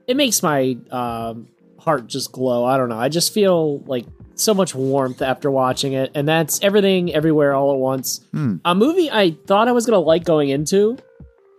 it 0.07 0.17
makes 0.17 0.41
my 0.41 0.77
um, 0.89 1.47
heart 1.77 2.07
just 2.07 2.31
glow. 2.31 2.65
I 2.65 2.77
don't 2.77 2.89
know. 2.89 2.97
I 2.97 3.09
just 3.09 3.33
feel 3.33 3.79
like 3.81 4.05
so 4.33 4.53
much 4.53 4.73
warmth 4.73 5.21
after 5.21 5.51
watching 5.51 5.93
it, 5.93 6.11
and 6.15 6.27
that's 6.27 6.59
everything, 6.63 7.13
everywhere, 7.13 7.53
all 7.53 7.73
at 7.73 7.77
once. 7.77 8.21
Hmm. 8.31 8.57
A 8.65 8.73
movie 8.73 9.11
I 9.11 9.31
thought 9.45 9.67
I 9.67 9.73
was 9.73 9.85
gonna 9.85 9.99
like 9.99 10.23
going 10.23 10.49
into, 10.49 10.97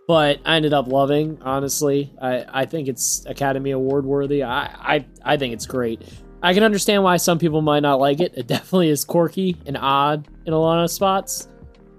but 0.07 0.39
I 0.43 0.57
ended 0.57 0.73
up 0.73 0.87
loving. 0.87 1.39
Honestly, 1.41 2.13
I 2.21 2.45
I 2.49 2.65
think 2.65 2.89
it's 2.89 3.25
Academy 3.25 3.71
Award 3.71 4.05
worthy. 4.05 4.43
I 4.43 4.65
I 4.65 5.05
I 5.23 5.37
think 5.37 5.53
it's 5.53 5.65
great. 5.65 6.01
I 6.43 6.53
can 6.53 6.63
understand 6.63 7.03
why 7.03 7.17
some 7.17 7.39
people 7.39 7.61
might 7.61 7.81
not 7.81 7.99
like 7.99 8.19
it. 8.19 8.33
It 8.35 8.47
definitely 8.47 8.89
is 8.89 9.05
quirky 9.05 9.55
and 9.65 9.77
odd 9.77 10.27
in 10.45 10.53
a 10.53 10.59
lot 10.59 10.83
of 10.83 10.91
spots 10.91 11.47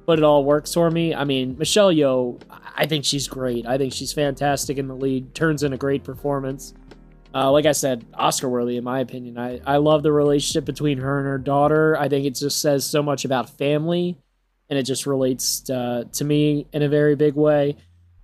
but 0.06 0.18
it 0.18 0.24
all 0.24 0.44
works 0.44 0.74
for 0.74 0.90
me. 0.90 1.14
I 1.14 1.24
mean, 1.24 1.56
Michelle 1.58 1.92
Yeoh, 1.92 2.40
I 2.76 2.86
think 2.86 3.04
she's 3.04 3.28
great. 3.28 3.66
I 3.66 3.78
think 3.78 3.92
she's 3.92 4.12
fantastic 4.12 4.78
in 4.78 4.88
the 4.88 4.94
lead. 4.94 5.34
Turns 5.34 5.62
in 5.62 5.72
a 5.72 5.76
great 5.76 6.04
performance. 6.04 6.74
Uh, 7.34 7.50
like 7.50 7.64
I 7.64 7.72
said, 7.72 8.04
Oscar 8.14 8.48
worthy 8.48 8.76
in 8.76 8.84
my 8.84 9.00
opinion. 9.00 9.38
I, 9.38 9.60
I 9.64 9.76
love 9.78 10.02
the 10.02 10.12
relationship 10.12 10.64
between 10.64 10.98
her 10.98 11.18
and 11.18 11.26
her 11.26 11.38
daughter. 11.38 11.96
I 11.96 12.08
think 12.08 12.26
it 12.26 12.34
just 12.34 12.60
says 12.60 12.84
so 12.84 13.02
much 13.02 13.24
about 13.24 13.56
family, 13.56 14.18
and 14.68 14.78
it 14.78 14.82
just 14.82 15.06
relates 15.06 15.68
uh, 15.70 16.04
to 16.12 16.24
me 16.24 16.66
in 16.72 16.82
a 16.82 16.88
very 16.88 17.16
big 17.16 17.34
way. 17.34 17.76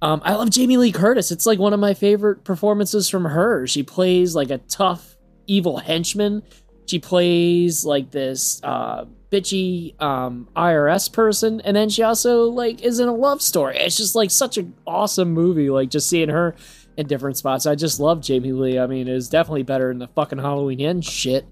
Um, 0.03 0.21
I 0.25 0.35
love 0.35 0.51
Jamie 0.51 0.77
Lee 0.77 0.93
Curtis. 0.93 1.33
It's 1.33 1.47
like 1.47 1.59
one 1.59 1.73
of 1.73 1.81
my 1.81 1.95
favorite 1.95 2.45
performances 2.45 3.09
from 3.09 3.25
her. 3.25 3.67
She 3.67 3.83
plays 3.83 4.35
like 4.35 4.51
a 4.51 4.59
tough, 4.59 5.17
evil 5.47 5.79
henchman. 5.79 6.43
She 6.87 6.99
plays 6.99 7.85
like 7.85 8.11
this 8.11 8.61
uh, 8.63 9.07
bitchy 9.31 10.01
um, 10.01 10.49
IRS 10.57 11.13
person, 11.13 11.61
and 11.63 11.77
then 11.77 11.89
she 11.89 12.03
also 12.03 12.45
like 12.45 12.83
is 12.83 13.01
in 13.01 13.09
a 13.09 13.15
love 13.15 13.43
story. 13.43 13.77
It's 13.79 13.97
just 13.97 14.15
like 14.15 14.31
such 14.31 14.59
an 14.59 14.75
awesome 14.87 15.31
movie. 15.31 15.71
Like 15.71 15.91
just 15.91 16.09
seeing 16.09 16.29
her 16.29 16.55
in 16.97 17.07
different 17.07 17.37
spots. 17.37 17.65
I 17.67 17.75
just 17.75 18.01
love 18.01 18.21
Jamie 18.21 18.53
Lee. 18.53 18.79
I 18.79 18.87
mean, 18.87 19.07
it's 19.07 19.29
definitely 19.29 19.63
better 19.63 19.89
than 19.89 19.99
the 19.99 20.09
fucking 20.09 20.39
Halloween 20.39 20.81
End 20.81 21.05
shit. 21.05 21.47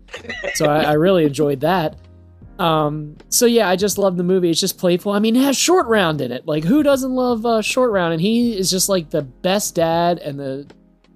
So 0.54 0.66
I, 0.66 0.82
I 0.82 0.92
really 0.94 1.24
enjoyed 1.24 1.60
that. 1.60 1.96
Um, 2.58 3.16
so 3.28 3.46
yeah, 3.46 3.68
I 3.68 3.76
just 3.76 3.98
love 3.98 4.16
the 4.16 4.24
movie. 4.24 4.50
It's 4.50 4.60
just 4.60 4.78
playful. 4.78 5.12
I 5.12 5.18
mean, 5.18 5.36
it 5.36 5.42
has 5.42 5.56
Short 5.56 5.86
Round 5.86 6.20
in 6.20 6.32
it. 6.32 6.46
Like, 6.46 6.64
who 6.64 6.82
doesn't 6.82 7.12
love 7.12 7.44
uh, 7.44 7.62
Short 7.62 7.92
Round? 7.92 8.12
And 8.12 8.20
he 8.20 8.56
is 8.56 8.70
just 8.70 8.88
like 8.88 9.10
the 9.10 9.22
best 9.22 9.74
dad 9.74 10.18
and 10.18 10.38
the 10.38 10.66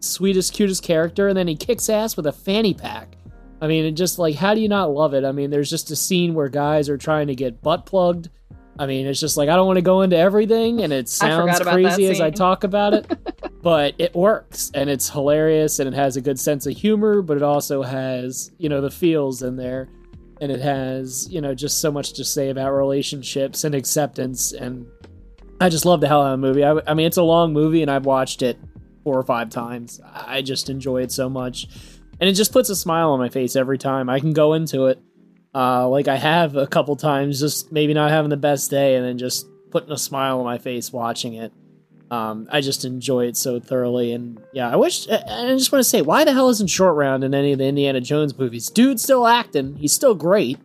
sweetest, 0.00 0.54
cutest 0.54 0.82
character. 0.82 1.28
And 1.28 1.36
then 1.36 1.48
he 1.48 1.56
kicks 1.56 1.88
ass 1.88 2.16
with 2.16 2.26
a 2.26 2.32
fanny 2.32 2.74
pack. 2.74 3.16
I 3.60 3.66
mean, 3.66 3.84
it 3.84 3.92
just 3.92 4.18
like, 4.18 4.36
how 4.36 4.54
do 4.54 4.60
you 4.60 4.68
not 4.68 4.90
love 4.90 5.14
it? 5.14 5.24
I 5.24 5.32
mean, 5.32 5.50
there's 5.50 5.68
just 5.68 5.90
a 5.90 5.96
scene 5.96 6.34
where 6.34 6.48
guys 6.48 6.88
are 6.88 6.96
trying 6.96 7.26
to 7.26 7.34
get 7.34 7.62
butt 7.62 7.86
plugged. 7.86 8.30
I 8.78 8.86
mean, 8.86 9.06
it's 9.06 9.20
just 9.20 9.36
like 9.36 9.50
I 9.50 9.56
don't 9.56 9.66
want 9.66 9.76
to 9.76 9.82
go 9.82 10.00
into 10.00 10.16
everything, 10.16 10.80
and 10.80 10.90
it 10.90 11.06
sounds 11.08 11.60
crazy 11.60 12.06
as 12.06 12.20
I 12.20 12.30
talk 12.30 12.64
about 12.64 12.94
it, 12.94 13.06
but 13.62 13.94
it 13.98 14.14
works 14.14 14.70
and 14.72 14.88
it's 14.88 15.10
hilarious 15.10 15.80
and 15.80 15.88
it 15.88 15.94
has 15.94 16.16
a 16.16 16.22
good 16.22 16.40
sense 16.40 16.64
of 16.66 16.74
humor, 16.74 17.20
but 17.20 17.36
it 17.36 17.42
also 17.42 17.82
has 17.82 18.50
you 18.56 18.70
know 18.70 18.80
the 18.80 18.90
feels 18.90 19.42
in 19.42 19.56
there, 19.56 19.88
and 20.40 20.50
it 20.50 20.60
has 20.60 21.28
you 21.30 21.42
know 21.42 21.54
just 21.54 21.82
so 21.82 21.92
much 21.92 22.14
to 22.14 22.24
say 22.24 22.48
about 22.48 22.72
relationships 22.72 23.64
and 23.64 23.74
acceptance, 23.74 24.52
and 24.52 24.86
I 25.60 25.68
just 25.68 25.84
love 25.84 26.00
the 26.00 26.08
hell 26.08 26.22
out 26.22 26.32
of 26.32 26.40
the 26.40 26.46
movie. 26.46 26.64
I, 26.64 26.80
I 26.86 26.94
mean, 26.94 27.06
it's 27.06 27.18
a 27.18 27.22
long 27.22 27.52
movie, 27.52 27.82
and 27.82 27.90
I've 27.90 28.06
watched 28.06 28.40
it 28.40 28.58
four 29.04 29.18
or 29.18 29.24
five 29.24 29.50
times. 29.50 30.00
I 30.10 30.40
just 30.40 30.70
enjoy 30.70 31.02
it 31.02 31.12
so 31.12 31.28
much, 31.28 31.68
and 32.20 32.28
it 32.28 32.34
just 32.34 32.52
puts 32.52 32.68
a 32.68 32.76
smile 32.76 33.10
on 33.10 33.18
my 33.18 33.28
face 33.28 33.56
every 33.56 33.78
time. 33.78 34.08
I 34.08 34.20
can 34.20 34.32
go 34.32 34.52
into 34.52 34.86
it 34.86 35.02
uh, 35.54 35.88
like 35.88 36.08
I 36.08 36.16
have 36.16 36.56
a 36.56 36.66
couple 36.66 36.94
times, 36.96 37.40
just 37.40 37.72
maybe 37.72 37.94
not 37.94 38.10
having 38.10 38.30
the 38.30 38.36
best 38.36 38.70
day, 38.70 38.96
and 38.96 39.04
then 39.04 39.18
just 39.18 39.46
putting 39.70 39.90
a 39.90 39.98
smile 39.98 40.38
on 40.38 40.44
my 40.44 40.58
face 40.58 40.92
watching 40.92 41.34
it. 41.34 41.52
Um, 42.10 42.48
I 42.50 42.60
just 42.60 42.84
enjoy 42.84 43.26
it 43.26 43.36
so 43.36 43.60
thoroughly, 43.60 44.12
and 44.12 44.40
yeah, 44.52 44.68
I 44.68 44.76
wish. 44.76 45.08
I 45.08 45.46
just 45.56 45.72
want 45.72 45.80
to 45.80 45.88
say, 45.88 46.02
why 46.02 46.24
the 46.24 46.32
hell 46.32 46.48
isn't 46.50 46.68
Short 46.68 46.96
Round 46.96 47.24
in 47.24 47.34
any 47.34 47.52
of 47.52 47.58
the 47.58 47.66
Indiana 47.66 48.00
Jones 48.00 48.36
movies? 48.36 48.68
Dude's 48.68 49.02
still 49.02 49.26
acting. 49.26 49.76
He's 49.76 49.92
still 49.92 50.14
great. 50.14 50.58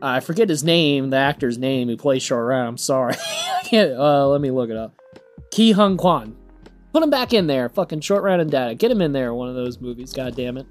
Uh, 0.00 0.06
I 0.06 0.20
forget 0.20 0.48
his 0.48 0.64
name, 0.64 1.10
the 1.10 1.18
actor's 1.18 1.58
name 1.58 1.88
who 1.88 1.96
plays 1.96 2.22
Short 2.22 2.46
Round. 2.46 2.68
I'm 2.68 2.78
sorry. 2.78 3.14
I 3.58 3.62
can't. 3.64 3.92
Uh, 3.92 4.28
let 4.28 4.40
me 4.40 4.50
look 4.50 4.70
it 4.70 4.76
up. 4.76 4.94
Ke 5.50 5.74
Huy 5.74 5.96
Quan. 5.96 6.36
Put 6.92 7.02
him 7.02 7.10
back 7.10 7.32
in 7.32 7.46
there. 7.46 7.68
Fucking 7.70 8.00
Short 8.00 8.22
Round 8.22 8.40
and 8.42 8.50
Data. 8.50 8.74
Get 8.74 8.90
him 8.90 9.00
in 9.00 9.12
there. 9.12 9.32
One 9.34 9.48
of 9.48 9.54
those 9.54 9.80
movies. 9.80 10.12
God 10.12 10.36
damn 10.36 10.56
it. 10.58 10.66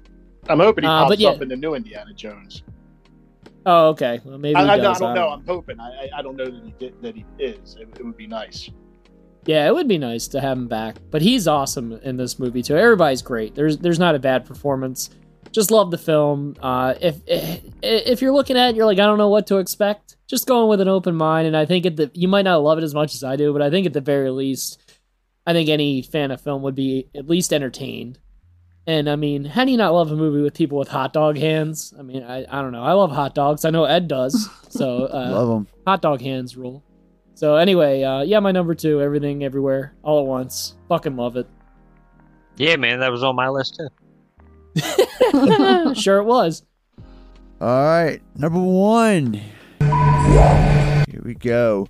I'm 0.48 0.60
hoping 0.60 0.84
he 0.84 0.88
Uh, 0.88 1.06
pops 1.06 1.20
yeah. 1.20 1.30
up 1.30 1.42
in 1.42 1.48
the 1.48 1.56
new 1.56 1.74
Indiana 1.74 2.12
Jones. 2.14 2.62
Oh, 3.64 3.88
okay. 3.90 4.20
Well, 4.24 4.38
maybe 4.38 4.56
I, 4.56 4.64
he 4.64 4.70
I, 4.70 4.76
does. 4.78 4.96
I 4.96 5.00
don't 5.00 5.10
I 5.10 5.14
know. 5.14 5.20
don't 5.28 5.32
I'm 5.40 5.46
hoping. 5.46 5.80
I, 5.80 6.08
I, 6.16 6.22
don't 6.22 6.36
know 6.36 6.46
that 6.46 6.64
he 6.64 6.74
did, 6.78 7.00
that 7.02 7.14
he 7.14 7.24
is. 7.38 7.76
It, 7.80 7.88
it 7.98 8.04
would 8.04 8.16
be 8.16 8.26
nice. 8.26 8.68
Yeah, 9.46 9.66
it 9.66 9.74
would 9.74 9.88
be 9.88 9.98
nice 9.98 10.28
to 10.28 10.40
have 10.40 10.56
him 10.56 10.68
back. 10.68 10.96
But 11.10 11.22
he's 11.22 11.46
awesome 11.48 11.92
in 12.02 12.16
this 12.16 12.38
movie 12.38 12.62
too. 12.62 12.76
Everybody's 12.76 13.22
great. 13.22 13.54
There's 13.54 13.78
there's 13.78 13.98
not 13.98 14.14
a 14.14 14.18
bad 14.18 14.44
performance. 14.46 15.10
Just 15.52 15.70
love 15.70 15.90
the 15.90 15.98
film. 15.98 16.56
Uh, 16.60 16.94
if 17.00 17.20
if 17.26 18.22
you're 18.22 18.32
looking 18.32 18.56
at 18.56 18.70
it, 18.70 18.76
you're 18.76 18.86
like, 18.86 18.98
I 18.98 19.04
don't 19.04 19.18
know 19.18 19.28
what 19.28 19.46
to 19.48 19.58
expect. 19.58 20.16
Just 20.26 20.46
go 20.46 20.62
in 20.62 20.68
with 20.68 20.80
an 20.80 20.88
open 20.88 21.14
mind, 21.14 21.46
and 21.46 21.56
I 21.56 21.66
think 21.66 21.86
at 21.86 21.96
the 21.96 22.10
you 22.14 22.26
might 22.26 22.42
not 22.42 22.62
love 22.62 22.78
it 22.78 22.84
as 22.84 22.94
much 22.94 23.14
as 23.14 23.22
I 23.22 23.36
do, 23.36 23.52
but 23.52 23.62
I 23.62 23.70
think 23.70 23.86
at 23.86 23.92
the 23.92 24.00
very 24.00 24.30
least, 24.30 24.81
I 25.46 25.52
think 25.52 25.68
any 25.68 26.02
fan 26.02 26.30
of 26.30 26.40
film 26.40 26.62
would 26.62 26.74
be 26.74 27.08
at 27.14 27.28
least 27.28 27.52
entertained. 27.52 28.18
And 28.86 29.08
I 29.08 29.14
mean, 29.16 29.44
how 29.44 29.64
do 29.64 29.70
you 29.70 29.76
not 29.76 29.92
love 29.94 30.10
a 30.10 30.16
movie 30.16 30.40
with 30.42 30.54
people 30.54 30.76
with 30.78 30.88
hot 30.88 31.12
dog 31.12 31.36
hands? 31.36 31.94
I 31.98 32.02
mean, 32.02 32.22
I, 32.24 32.44
I 32.50 32.62
don't 32.62 32.72
know. 32.72 32.82
I 32.82 32.92
love 32.92 33.12
hot 33.12 33.34
dogs. 33.34 33.64
I 33.64 33.70
know 33.70 33.84
Ed 33.84 34.08
does. 34.08 34.48
So 34.72 35.04
uh, 35.04 35.28
Love 35.30 35.48
them. 35.48 35.66
hot 35.86 36.00
dog 36.00 36.22
hands 36.22 36.56
rule. 36.56 36.82
So 37.34 37.56
anyway, 37.56 38.02
uh, 38.02 38.22
yeah, 38.22 38.40
my 38.40 38.52
number 38.52 38.74
two, 38.74 39.02
everything, 39.02 39.44
everywhere, 39.44 39.92
all 40.02 40.20
at 40.20 40.26
once. 40.26 40.76
Fucking 40.88 41.14
love 41.14 41.36
it. 41.36 41.46
Yeah, 42.56 42.76
man, 42.76 43.00
that 43.00 43.10
was 43.12 43.22
on 43.22 43.36
my 43.36 43.50
list 43.50 43.78
too. 43.78 43.88
sure 45.94 46.18
it 46.18 46.24
was. 46.24 46.62
All 47.60 47.68
right, 47.68 48.22
number 48.34 48.58
one. 48.60 49.34
Here 49.78 51.22
we 51.22 51.34
go. 51.34 51.86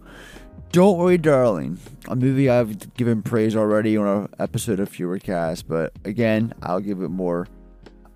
Don't 0.72 0.96
worry, 0.96 1.18
darling. 1.18 1.78
A 2.08 2.16
movie 2.16 2.48
I've 2.48 2.94
given 2.94 3.22
praise 3.22 3.54
already 3.54 3.94
on 3.98 4.06
an 4.06 4.28
episode 4.38 4.80
of 4.80 4.88
Fewer 4.88 5.18
Cast, 5.18 5.68
but 5.68 5.92
again, 6.06 6.54
I'll 6.62 6.80
give 6.80 7.02
it 7.02 7.10
more. 7.10 7.46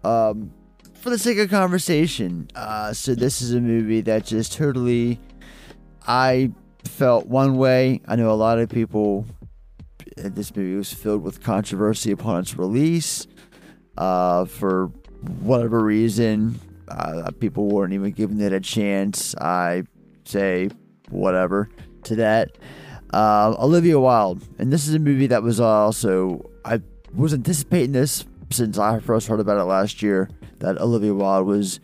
Um, 0.04 0.52
for 0.94 1.10
the 1.10 1.18
sake 1.18 1.36
of 1.36 1.50
conversation, 1.50 2.48
uh, 2.54 2.94
so 2.94 3.14
this 3.14 3.42
is 3.42 3.52
a 3.52 3.60
movie 3.60 4.00
that 4.02 4.24
just 4.24 4.54
totally, 4.54 5.20
I 6.06 6.50
felt 6.84 7.26
one 7.26 7.58
way. 7.58 8.00
I 8.08 8.16
know 8.16 8.30
a 8.30 8.32
lot 8.32 8.58
of 8.58 8.70
people. 8.70 9.26
uh, 10.18 10.30
This 10.30 10.56
movie 10.56 10.76
was 10.76 10.90
filled 10.94 11.22
with 11.22 11.42
controversy 11.42 12.10
upon 12.10 12.40
its 12.40 12.56
release. 12.56 13.26
Uh, 13.98 14.46
for 14.46 14.86
whatever 15.42 15.80
reason, 15.84 16.58
uh, 16.88 17.30
people 17.38 17.68
weren't 17.68 17.92
even 17.92 18.12
giving 18.12 18.40
it 18.40 18.54
a 18.54 18.60
chance. 18.60 19.34
I 19.36 19.82
say 20.24 20.70
whatever 21.10 21.68
to 22.06 22.16
that. 22.16 22.56
Uh, 23.12 23.54
Olivia 23.58 24.00
Wilde, 24.00 24.42
and 24.58 24.72
this 24.72 24.88
is 24.88 24.94
a 24.94 24.98
movie 24.98 25.28
that 25.28 25.42
was 25.42 25.60
also 25.60 26.50
I 26.64 26.80
was 27.14 27.32
anticipating 27.32 27.92
this 27.92 28.24
since 28.50 28.78
I 28.78 28.98
first 28.98 29.28
heard 29.28 29.40
about 29.40 29.58
it 29.58 29.64
last 29.64 30.02
year. 30.02 30.28
That 30.58 30.80
Olivia 30.80 31.14
Wilde 31.14 31.46
was 31.46 31.78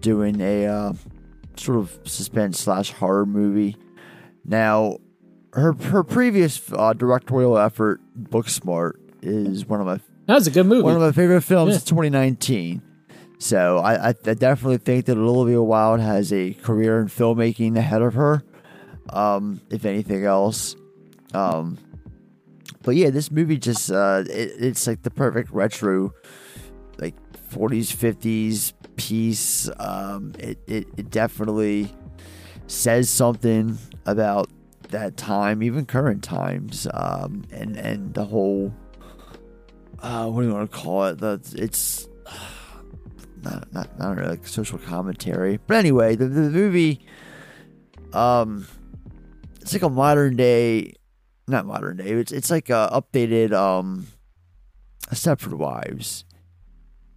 doing 0.00 0.40
a 0.40 0.66
uh, 0.66 0.92
sort 1.56 1.78
of 1.78 1.98
suspense 2.04 2.58
slash 2.60 2.92
horror 2.92 3.26
movie. 3.26 3.76
Now, 4.44 4.98
her 5.54 5.72
her 5.72 6.04
previous 6.04 6.60
uh, 6.72 6.92
directorial 6.92 7.58
effort, 7.58 8.00
Booksmart, 8.18 8.92
is 9.22 9.66
one 9.66 9.80
of 9.80 9.86
my 9.86 9.98
That 10.26 10.34
was 10.34 10.46
a 10.46 10.50
good 10.52 10.66
movie. 10.66 10.82
one 10.82 10.94
of 10.94 11.00
my 11.02 11.12
favorite 11.12 11.42
films 11.42 11.70
Yeah. 11.72 11.76
of 11.78 11.84
2019. 11.84 12.82
So 13.38 13.78
I, 13.78 14.10
I, 14.10 14.14
I 14.26 14.34
definitely 14.34 14.78
think 14.78 15.06
that 15.06 15.16
Olivia 15.16 15.62
Wilde 15.62 16.00
has 16.00 16.32
a 16.32 16.52
career 16.54 17.00
in 17.00 17.06
filmmaking 17.08 17.76
ahead 17.76 18.02
of 18.02 18.12
her, 18.14 18.42
um, 19.12 19.60
if 19.70 19.84
anything 19.84 20.24
else. 20.24 20.76
Um, 21.34 21.78
but 22.82 22.96
yeah, 22.96 23.10
this 23.10 23.30
movie 23.30 23.58
just 23.58 23.90
uh, 23.90 24.24
it, 24.26 24.52
it's 24.58 24.86
like 24.86 25.02
the 25.02 25.10
perfect 25.10 25.50
retro, 25.50 26.12
like 26.98 27.14
40s, 27.50 27.94
50s 27.94 28.72
piece. 28.96 29.70
Um, 29.78 30.34
it, 30.38 30.58
it 30.66 30.88
it 30.96 31.10
definitely 31.10 31.94
says 32.66 33.10
something 33.10 33.78
about 34.06 34.48
that 34.88 35.16
time, 35.16 35.62
even 35.62 35.86
current 35.86 36.22
times, 36.22 36.86
um, 36.94 37.44
and 37.52 37.76
and 37.76 38.14
the 38.14 38.24
whole 38.24 38.72
uh, 40.02 40.26
what 40.26 40.42
do 40.42 40.48
you 40.48 40.54
want 40.54 40.70
to 40.70 40.76
call 40.76 41.04
it? 41.06 41.18
The 41.18 41.40
it's 41.56 42.08
not 43.42 43.72
not 43.72 43.98
not 43.98 44.16
really 44.16 44.30
like 44.30 44.46
social 44.46 44.78
commentary, 44.78 45.58
but 45.66 45.76
anyway, 45.76 46.16
the, 46.16 46.26
the 46.26 46.50
movie, 46.50 47.00
um, 48.12 48.66
it's 49.74 49.82
like 49.82 49.88
a 49.90 49.94
modern 49.94 50.34
day, 50.36 50.94
not 51.46 51.64
modern 51.66 51.98
day. 51.98 52.10
It's 52.10 52.32
it's 52.32 52.50
like 52.50 52.70
a 52.70 52.90
updated 52.92 53.52
um, 53.52 54.08
Stepford 55.12 55.54
Wives, 55.54 56.24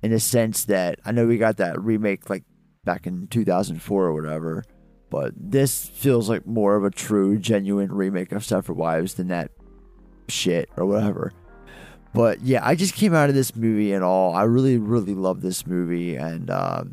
in 0.02 0.12
a 0.14 0.20
sense 0.20 0.66
that 0.66 1.00
I 1.06 1.12
know 1.12 1.26
we 1.26 1.38
got 1.38 1.58
that 1.58 1.82
remake 1.82 2.30
like 2.30 2.44
back 2.84 3.08
in 3.08 3.28
two 3.28 3.44
thousand 3.44 3.82
four 3.82 4.06
or 4.06 4.14
whatever, 4.14 4.64
but 5.10 5.34
this 5.36 5.88
feels 5.90 6.30
like 6.30 6.46
more 6.46 6.76
of 6.76 6.84
a 6.84 6.92
true, 6.92 7.40
genuine 7.40 7.92
remake 7.92 8.32
of 8.32 8.44
Stepford 8.44 8.76
Wives 8.76 9.16
than 9.16 9.30
that 9.30 9.50
shit 10.28 10.70
or 10.78 10.86
whatever. 10.86 11.34
But 12.14 12.42
yeah, 12.42 12.60
I 12.64 12.76
just 12.76 12.94
came 12.94 13.16
out 13.16 13.30
of 13.30 13.36
this 13.36 13.56
movie 13.56 13.92
and 13.94 14.04
all. 14.04 14.36
I 14.36 14.44
really, 14.44 14.78
really 14.78 15.16
love 15.16 15.42
this 15.42 15.66
movie, 15.66 16.16
and 16.16 16.52
uh, 16.52 16.84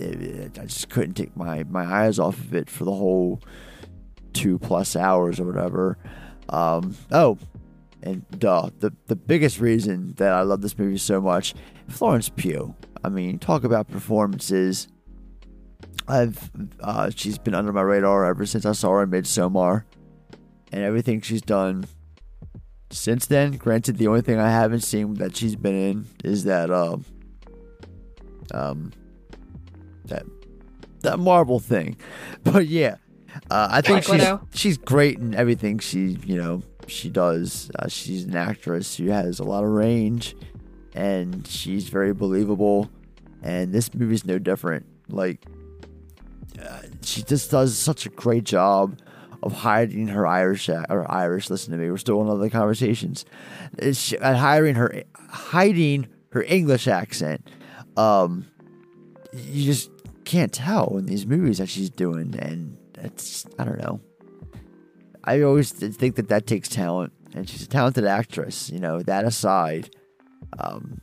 it, 0.00 0.20
it- 0.20 0.58
I 0.58 0.64
just 0.64 0.88
couldn't 0.88 1.14
take 1.14 1.36
my, 1.36 1.62
my 1.64 1.84
eyes 1.84 2.18
off 2.18 2.36
of 2.38 2.52
it 2.54 2.68
for 2.68 2.84
the 2.84 2.90
whole 2.90 3.40
two 4.34 4.58
plus 4.58 4.96
hours 4.96 5.40
or 5.40 5.44
whatever. 5.44 5.96
Um, 6.50 6.96
oh, 7.10 7.38
and 8.02 8.28
duh, 8.38 8.68
the 8.80 8.92
the 9.06 9.16
biggest 9.16 9.58
reason 9.60 10.12
that 10.18 10.32
I 10.32 10.42
love 10.42 10.60
this 10.60 10.78
movie 10.78 10.98
so 10.98 11.20
much, 11.20 11.54
Florence 11.88 12.28
Pugh. 12.28 12.74
I 13.02 13.08
mean, 13.08 13.38
talk 13.38 13.64
about 13.64 13.88
performances. 13.88 14.88
I've 16.06 16.50
uh, 16.80 17.10
she's 17.14 17.38
been 17.38 17.54
under 17.54 17.72
my 17.72 17.80
radar 17.80 18.26
ever 18.26 18.44
since 18.44 18.66
I 18.66 18.72
saw 18.72 18.90
her 18.90 19.04
in 19.04 19.10
Midsommar, 19.10 19.84
and 20.70 20.82
everything 20.82 21.22
she's 21.22 21.40
done 21.40 21.86
since 22.90 23.26
then. 23.26 23.52
Granted, 23.52 23.96
the 23.96 24.08
only 24.08 24.20
thing 24.20 24.38
I 24.38 24.50
haven't 24.50 24.80
seen 24.80 25.14
that 25.14 25.34
she's 25.34 25.56
been 25.56 25.74
in 25.74 26.06
is 26.22 26.44
that 26.44 26.70
um 26.70 27.06
um 28.52 28.92
that 30.06 30.24
that 31.00 31.18
Marvel 31.18 31.58
thing. 31.58 31.96
But 32.44 32.66
yeah, 32.66 32.96
uh, 33.50 33.68
I 33.70 33.80
think 33.80 33.86
Black 33.86 34.02
she's 34.04 34.10
Widow. 34.12 34.48
she's 34.54 34.76
great 34.78 35.18
in 35.18 35.34
everything 35.34 35.78
she 35.78 36.18
you 36.24 36.36
know 36.36 36.62
she 36.86 37.08
does. 37.10 37.70
Uh, 37.78 37.88
she's 37.88 38.24
an 38.24 38.36
actress 38.36 38.96
who 38.96 39.06
has 39.08 39.38
a 39.38 39.44
lot 39.44 39.64
of 39.64 39.70
range, 39.70 40.36
and 40.94 41.46
she's 41.46 41.88
very 41.88 42.12
believable. 42.12 42.90
And 43.42 43.72
this 43.72 43.92
movie's 43.94 44.24
no 44.24 44.38
different. 44.38 44.86
Like 45.08 45.44
uh, 46.62 46.82
she 47.02 47.22
just 47.22 47.50
does 47.50 47.76
such 47.76 48.06
a 48.06 48.08
great 48.08 48.44
job 48.44 48.98
of 49.42 49.52
hiding 49.52 50.08
her 50.08 50.26
Irish 50.26 50.68
ac- 50.70 50.86
or 50.88 51.10
Irish. 51.10 51.50
Listen 51.50 51.72
to 51.72 51.78
me, 51.78 51.90
we're 51.90 51.98
still 51.98 52.22
in 52.22 52.28
other 52.28 52.48
conversations. 52.48 53.24
At 53.78 54.36
hiring 54.36 54.74
her, 54.76 55.02
hiding 55.28 56.08
her 56.30 56.42
English 56.42 56.88
accent. 56.88 57.46
Um, 57.96 58.46
you 59.34 59.64
just 59.64 59.90
can't 60.24 60.52
tell 60.52 60.96
in 60.96 61.06
these 61.06 61.26
movies 61.26 61.58
that 61.58 61.68
she's 61.68 61.90
doing, 61.90 62.34
and 62.38 62.78
it's 63.04 63.46
I 63.58 63.64
don't 63.64 63.78
know. 63.78 64.00
I 65.24 65.42
always 65.42 65.70
think 65.72 66.16
that 66.16 66.28
that 66.28 66.46
takes 66.46 66.68
talent, 66.68 67.12
and 67.34 67.48
she's 67.48 67.62
a 67.62 67.68
talented 67.68 68.04
actress. 68.04 68.70
You 68.70 68.80
know 68.80 69.02
that 69.02 69.24
aside, 69.24 69.90
um, 70.58 71.00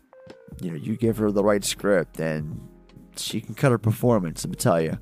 you 0.62 0.72
know 0.72 0.78
you 0.78 0.96
give 0.96 1.18
her 1.18 1.32
the 1.32 1.44
right 1.44 1.64
script, 1.64 2.20
and 2.20 2.68
she 3.16 3.42
can 3.42 3.56
cut 3.56 3.72
her 3.72 3.78
performance. 3.78 4.44
Let 4.44 4.50
me 4.50 4.56
tell 4.56 4.82
you. 4.82 5.00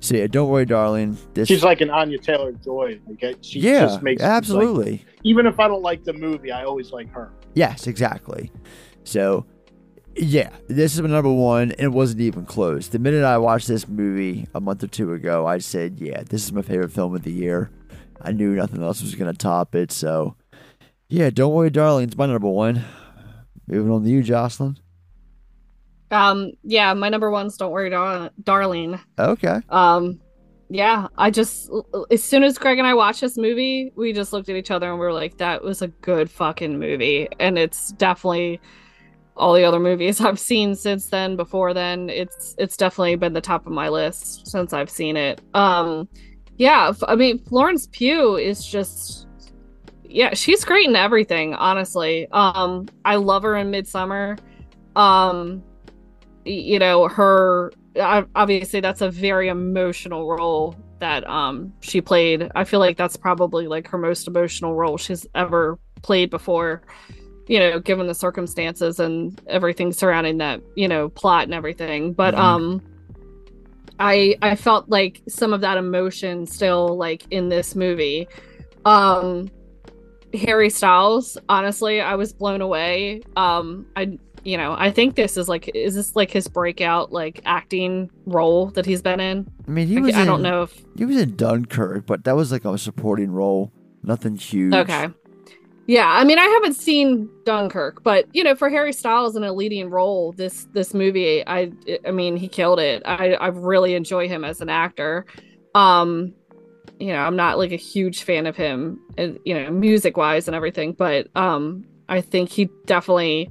So 0.00 0.16
yeah, 0.16 0.26
don't 0.26 0.50
worry, 0.50 0.66
darling. 0.66 1.16
This 1.32 1.48
She's 1.48 1.64
like 1.64 1.80
an 1.80 1.88
Anya 1.88 2.18
Taylor 2.18 2.52
Joy. 2.52 3.00
Like, 3.06 3.38
she 3.40 3.60
yeah, 3.60 3.86
just 3.86 4.02
makes 4.02 4.20
like, 4.20 4.30
absolutely. 4.30 5.04
even 5.22 5.46
if 5.46 5.58
I 5.58 5.66
don't 5.66 5.82
like 5.82 6.04
the 6.04 6.12
movie, 6.12 6.52
I 6.52 6.64
always 6.64 6.92
like 6.92 7.10
her. 7.12 7.32
Yes, 7.54 7.86
exactly. 7.86 8.52
So, 9.04 9.46
yeah, 10.16 10.50
this 10.68 10.94
is 10.94 11.02
my 11.02 11.08
number 11.08 11.32
one, 11.32 11.72
and 11.72 11.80
it 11.80 11.92
wasn't 11.92 12.20
even 12.20 12.46
close. 12.46 12.88
The 12.88 12.98
minute 12.98 13.24
I 13.24 13.38
watched 13.38 13.68
this 13.68 13.88
movie 13.88 14.46
a 14.54 14.60
month 14.60 14.82
or 14.82 14.86
two 14.86 15.12
ago, 15.12 15.46
I 15.46 15.58
said, 15.58 15.98
"Yeah, 15.98 16.22
this 16.22 16.44
is 16.44 16.52
my 16.52 16.62
favorite 16.62 16.92
film 16.92 17.14
of 17.14 17.22
the 17.22 17.32
year." 17.32 17.70
I 18.20 18.32
knew 18.32 18.54
nothing 18.54 18.82
else 18.82 19.02
was 19.02 19.14
gonna 19.14 19.32
top 19.34 19.74
it. 19.74 19.92
So, 19.92 20.36
yeah, 21.08 21.30
don't 21.30 21.52
worry, 21.52 21.70
darling. 21.70 22.04
It's 22.04 22.16
my 22.16 22.26
number 22.26 22.48
one. 22.48 22.84
Moving 23.66 23.92
on 23.92 24.02
to 24.04 24.08
you, 24.08 24.22
Jocelyn. 24.22 24.78
Um, 26.10 26.52
yeah, 26.62 26.94
my 26.94 27.08
number 27.08 27.30
one's 27.30 27.56
Don't 27.56 27.72
Worry, 27.72 27.90
Dar- 27.90 28.30
Darling. 28.42 29.00
Okay. 29.18 29.60
Um, 29.68 30.20
yeah, 30.70 31.08
I 31.18 31.30
just 31.30 31.70
as 32.10 32.22
soon 32.22 32.42
as 32.42 32.56
Greg 32.56 32.78
and 32.78 32.86
I 32.86 32.94
watched 32.94 33.20
this 33.20 33.36
movie, 33.36 33.92
we 33.96 34.12
just 34.12 34.32
looked 34.32 34.48
at 34.48 34.56
each 34.56 34.70
other 34.70 34.90
and 34.90 34.98
we 34.98 35.04
were 35.04 35.12
like, 35.12 35.38
"That 35.38 35.62
was 35.62 35.82
a 35.82 35.88
good 35.88 36.30
fucking 36.30 36.78
movie," 36.78 37.28
and 37.38 37.58
it's 37.58 37.92
definitely 37.92 38.60
all 39.36 39.54
the 39.54 39.64
other 39.64 39.80
movies 39.80 40.20
I've 40.22 40.38
seen 40.38 40.74
since 40.74 41.08
then. 41.08 41.36
Before 41.36 41.74
then, 41.74 42.10
it's 42.10 42.54
it's 42.58 42.76
definitely 42.76 43.16
been 43.16 43.32
the 43.32 43.40
top 43.40 43.66
of 43.66 43.72
my 43.72 43.88
list 43.88 44.46
since 44.46 44.72
I've 44.72 44.90
seen 44.90 45.16
it. 45.16 45.40
Um, 45.54 46.08
yeah, 46.56 46.92
I 47.08 47.16
mean 47.16 47.38
Florence 47.40 47.88
Pugh 47.90 48.36
is 48.36 48.64
just 48.64 49.26
yeah, 50.04 50.34
she's 50.34 50.64
great 50.64 50.88
in 50.88 50.96
everything. 50.96 51.54
Honestly, 51.54 52.28
um, 52.30 52.88
I 53.04 53.16
love 53.16 53.42
her 53.42 53.56
in 53.56 53.70
Midsommar. 53.70 54.38
Um, 54.94 55.62
you 56.44 56.78
know 56.78 57.08
her 57.08 57.72
obviously 57.96 58.80
that's 58.80 59.00
a 59.00 59.10
very 59.10 59.48
emotional 59.48 60.28
role 60.28 60.76
that 61.00 61.28
um 61.28 61.72
she 61.80 62.00
played. 62.00 62.50
I 62.54 62.64
feel 62.64 62.80
like 62.80 62.96
that's 62.96 63.16
probably 63.16 63.66
like 63.66 63.88
her 63.88 63.98
most 63.98 64.26
emotional 64.28 64.74
role 64.74 64.96
she's 64.96 65.26
ever 65.34 65.78
played 66.02 66.30
before. 66.30 66.82
You 67.46 67.58
know, 67.58 67.78
given 67.78 68.06
the 68.06 68.14
circumstances 68.14 68.98
and 69.00 69.40
everything 69.46 69.92
surrounding 69.92 70.38
that, 70.38 70.62
you 70.76 70.88
know, 70.88 71.10
plot 71.10 71.44
and 71.44 71.54
everything. 71.54 72.12
But 72.12 72.34
mm-hmm. 72.34 72.42
um 72.42 72.82
I 74.00 74.36
I 74.42 74.56
felt 74.56 74.88
like 74.88 75.22
some 75.28 75.52
of 75.52 75.60
that 75.60 75.76
emotion 75.76 76.46
still 76.46 76.96
like 76.96 77.24
in 77.30 77.48
this 77.48 77.74
movie. 77.74 78.28
Um 78.84 79.50
Harry 80.32 80.70
Styles, 80.70 81.38
honestly, 81.48 82.00
I 82.00 82.14
was 82.16 82.32
blown 82.32 82.60
away. 82.60 83.22
Um 83.36 83.86
I 83.94 84.18
you 84.44 84.58
know, 84.58 84.74
I 84.78 84.90
think 84.90 85.16
this 85.16 85.36
is 85.36 85.48
like, 85.48 85.70
is 85.74 85.94
this 85.94 86.14
like 86.14 86.30
his 86.30 86.48
breakout 86.48 87.12
like 87.12 87.40
acting 87.46 88.10
role 88.26 88.66
that 88.70 88.84
he's 88.84 89.00
been 89.00 89.18
in? 89.18 89.50
I 89.66 89.70
mean, 89.70 89.88
he 89.88 89.98
was. 89.98 90.14
I 90.14 90.20
in, 90.20 90.26
don't 90.26 90.42
know 90.42 90.62
if 90.62 90.84
he 90.96 91.04
was 91.04 91.16
in 91.16 91.34
Dunkirk, 91.34 92.06
but 92.06 92.24
that 92.24 92.36
was 92.36 92.52
like 92.52 92.64
a 92.64 92.76
supporting 92.76 93.30
role, 93.30 93.72
nothing 94.02 94.36
huge. 94.36 94.74
Okay. 94.74 95.08
Yeah, 95.86 96.08
I 96.08 96.24
mean, 96.24 96.38
I 96.38 96.46
haven't 96.46 96.74
seen 96.74 97.28
Dunkirk, 97.44 98.02
but 98.02 98.26
you 98.32 98.42
know, 98.42 98.54
for 98.54 98.70
Harry 98.70 98.92
Styles 98.92 99.36
in 99.36 99.44
a 99.44 99.52
leading 99.52 99.90
role, 99.90 100.32
this 100.32 100.66
this 100.72 100.94
movie, 100.94 101.46
I 101.46 101.72
I 102.06 102.10
mean, 102.10 102.36
he 102.36 102.48
killed 102.48 102.80
it. 102.80 103.02
I 103.04 103.34
I 103.34 103.48
really 103.48 103.94
enjoy 103.94 104.28
him 104.28 104.44
as 104.44 104.62
an 104.62 104.70
actor. 104.70 105.26
Um, 105.74 106.32
you 106.98 107.08
know, 107.08 107.18
I'm 107.18 107.36
not 107.36 107.58
like 107.58 107.72
a 107.72 107.76
huge 107.76 108.22
fan 108.22 108.46
of 108.46 108.56
him, 108.56 108.98
uh, 109.18 109.28
you 109.44 109.54
know, 109.54 109.70
music 109.70 110.16
wise 110.16 110.48
and 110.48 110.54
everything, 110.54 110.92
but 110.92 111.26
um, 111.36 111.84
I 112.08 112.20
think 112.20 112.48
he 112.48 112.70
definitely 112.86 113.50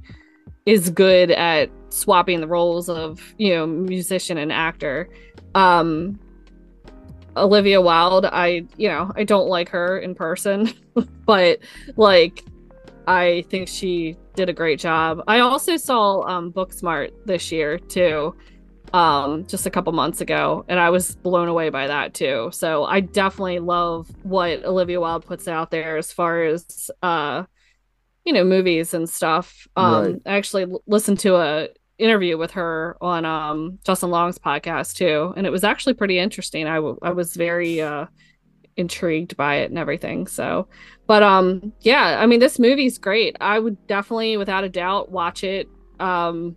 is 0.66 0.90
good 0.90 1.30
at 1.30 1.70
swapping 1.90 2.40
the 2.40 2.48
roles 2.48 2.88
of 2.88 3.20
you 3.38 3.54
know 3.54 3.66
musician 3.66 4.38
and 4.38 4.50
actor 4.50 5.08
um 5.54 6.18
olivia 7.36 7.80
wilde 7.80 8.26
i 8.26 8.64
you 8.76 8.88
know 8.88 9.10
i 9.16 9.24
don't 9.24 9.48
like 9.48 9.68
her 9.68 9.98
in 9.98 10.14
person 10.14 10.72
but 11.26 11.58
like 11.96 12.44
i 13.06 13.44
think 13.48 13.68
she 13.68 14.16
did 14.34 14.48
a 14.48 14.52
great 14.52 14.78
job. 14.78 15.22
I 15.26 15.40
also 15.40 15.76
saw 15.76 16.22
um 16.22 16.52
booksmart 16.52 17.12
this 17.24 17.50
year 17.52 17.78
too 17.78 18.34
um 18.92 19.46
just 19.46 19.66
a 19.66 19.70
couple 19.70 19.92
months 19.92 20.20
ago 20.20 20.64
and 20.68 20.78
i 20.78 20.90
was 20.90 21.16
blown 21.16 21.48
away 21.48 21.70
by 21.70 21.86
that 21.86 22.14
too. 22.14 22.50
So 22.52 22.84
i 22.84 23.00
definitely 23.00 23.60
love 23.60 24.08
what 24.22 24.64
olivia 24.64 25.00
wilde 25.00 25.24
puts 25.24 25.48
out 25.48 25.70
there 25.70 25.96
as 25.96 26.12
far 26.12 26.44
as 26.44 26.90
uh 27.02 27.44
you 28.24 28.32
know 28.32 28.44
movies 28.44 28.94
and 28.94 29.08
stuff. 29.08 29.66
Um 29.76 30.04
right. 30.04 30.22
i 30.26 30.36
actually 30.36 30.66
listened 30.86 31.20
to 31.20 31.36
a 31.36 31.68
interview 31.98 32.36
with 32.36 32.50
her 32.50 32.96
on 33.00 33.24
um 33.24 33.78
justin 33.84 34.10
long's 34.10 34.38
podcast 34.38 34.96
too 34.96 35.32
and 35.36 35.46
it 35.46 35.50
was 35.50 35.62
actually 35.64 35.94
pretty 35.94 36.18
interesting. 36.18 36.66
I, 36.66 36.76
w- 36.76 36.98
I 37.02 37.10
was 37.10 37.34
very 37.34 37.80
uh 37.80 38.06
intrigued 38.76 39.36
by 39.36 39.56
it 39.56 39.70
and 39.70 39.78
everything 39.78 40.26
so. 40.26 40.66
But 41.06 41.22
um 41.22 41.72
yeah 41.80 42.18
i 42.20 42.26
mean 42.26 42.40
this 42.40 42.58
movie's 42.58 42.98
great. 42.98 43.36
I 43.40 43.58
would 43.58 43.86
definitely 43.86 44.36
without 44.36 44.64
a 44.64 44.68
doubt 44.68 45.12
watch 45.12 45.44
it. 45.44 45.68
Um 46.00 46.56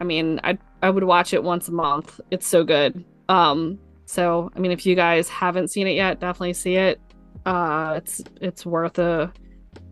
i 0.00 0.04
mean 0.04 0.38
i 0.44 0.58
i 0.82 0.90
would 0.90 1.04
watch 1.04 1.32
it 1.32 1.42
once 1.42 1.68
a 1.68 1.72
month. 1.72 2.20
It's 2.30 2.46
so 2.46 2.62
good. 2.64 3.04
Um 3.30 3.78
so 4.04 4.50
i 4.54 4.58
mean 4.58 4.72
if 4.72 4.84
you 4.84 4.94
guys 4.94 5.28
haven't 5.30 5.68
seen 5.68 5.86
it 5.86 5.94
yet 5.94 6.20
definitely 6.20 6.52
see 6.52 6.76
it. 6.76 7.00
Uh 7.46 7.94
it's 7.96 8.22
it's 8.42 8.66
worth 8.66 8.98
a 8.98 9.32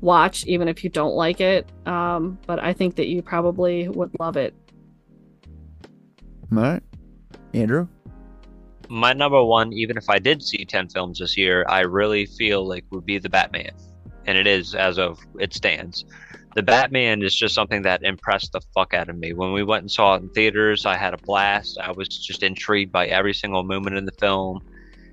watch, 0.00 0.44
even 0.46 0.68
if 0.68 0.82
you 0.84 0.90
don't 0.90 1.14
like 1.14 1.40
it. 1.40 1.70
Um, 1.86 2.38
but 2.46 2.62
I 2.62 2.72
think 2.72 2.96
that 2.96 3.08
you 3.08 3.22
probably 3.22 3.88
would 3.88 4.10
love 4.18 4.36
it. 4.36 4.54
All 6.52 6.58
right. 6.58 6.82
Andrew? 7.54 7.88
My 8.88 9.12
number 9.12 9.42
one, 9.42 9.72
even 9.72 9.96
if 9.96 10.10
I 10.10 10.18
did 10.18 10.42
see 10.42 10.64
10 10.64 10.88
films 10.88 11.20
this 11.20 11.36
year, 11.36 11.64
I 11.68 11.80
really 11.80 12.26
feel 12.26 12.66
like 12.66 12.84
would 12.90 13.06
be 13.06 13.18
The 13.18 13.28
Batman. 13.28 13.70
And 14.26 14.36
it 14.36 14.46
is 14.46 14.74
as 14.74 14.98
of 14.98 15.18
it 15.38 15.54
stands. 15.54 16.04
The 16.56 16.62
Batman 16.62 17.22
is 17.22 17.34
just 17.34 17.54
something 17.54 17.82
that 17.82 18.02
impressed 18.02 18.52
the 18.52 18.60
fuck 18.74 18.92
out 18.92 19.08
of 19.08 19.16
me. 19.16 19.32
When 19.32 19.52
we 19.52 19.62
went 19.62 19.82
and 19.82 19.90
saw 19.90 20.16
it 20.16 20.22
in 20.22 20.30
theaters, 20.30 20.84
I 20.84 20.96
had 20.96 21.14
a 21.14 21.18
blast. 21.18 21.78
I 21.78 21.92
was 21.92 22.08
just 22.08 22.42
intrigued 22.42 22.90
by 22.90 23.06
every 23.06 23.32
single 23.32 23.62
moment 23.62 23.96
in 23.96 24.04
the 24.04 24.12
film. 24.12 24.60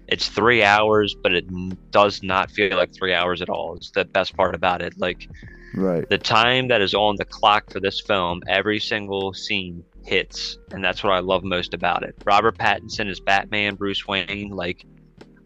It's 0.07 0.29
three 0.29 0.63
hours, 0.63 1.15
but 1.21 1.34
it 1.34 1.45
does 1.91 2.23
not 2.23 2.51
feel 2.51 2.77
like 2.77 2.93
three 2.93 3.13
hours 3.13 3.41
at 3.41 3.49
all. 3.49 3.75
It's 3.75 3.91
the 3.91 4.05
best 4.05 4.35
part 4.35 4.55
about 4.55 4.81
it. 4.81 4.93
Like, 4.97 5.27
right. 5.75 6.07
The 6.09 6.17
time 6.17 6.69
that 6.69 6.81
is 6.81 6.93
on 6.93 7.15
the 7.17 7.25
clock 7.25 7.71
for 7.71 7.79
this 7.79 8.01
film, 8.01 8.41
every 8.47 8.79
single 8.79 9.34
scene 9.34 9.84
hits, 10.05 10.57
and 10.71 10.84
that's 10.84 11.03
what 11.03 11.13
I 11.13 11.19
love 11.19 11.43
most 11.43 11.73
about 11.73 12.03
it. 12.03 12.15
Robert 12.25 12.57
Pattinson 12.57 13.09
is 13.09 13.19
Batman, 13.19 13.75
Bruce 13.75 14.07
Wayne. 14.07 14.49
Like, 14.49 14.85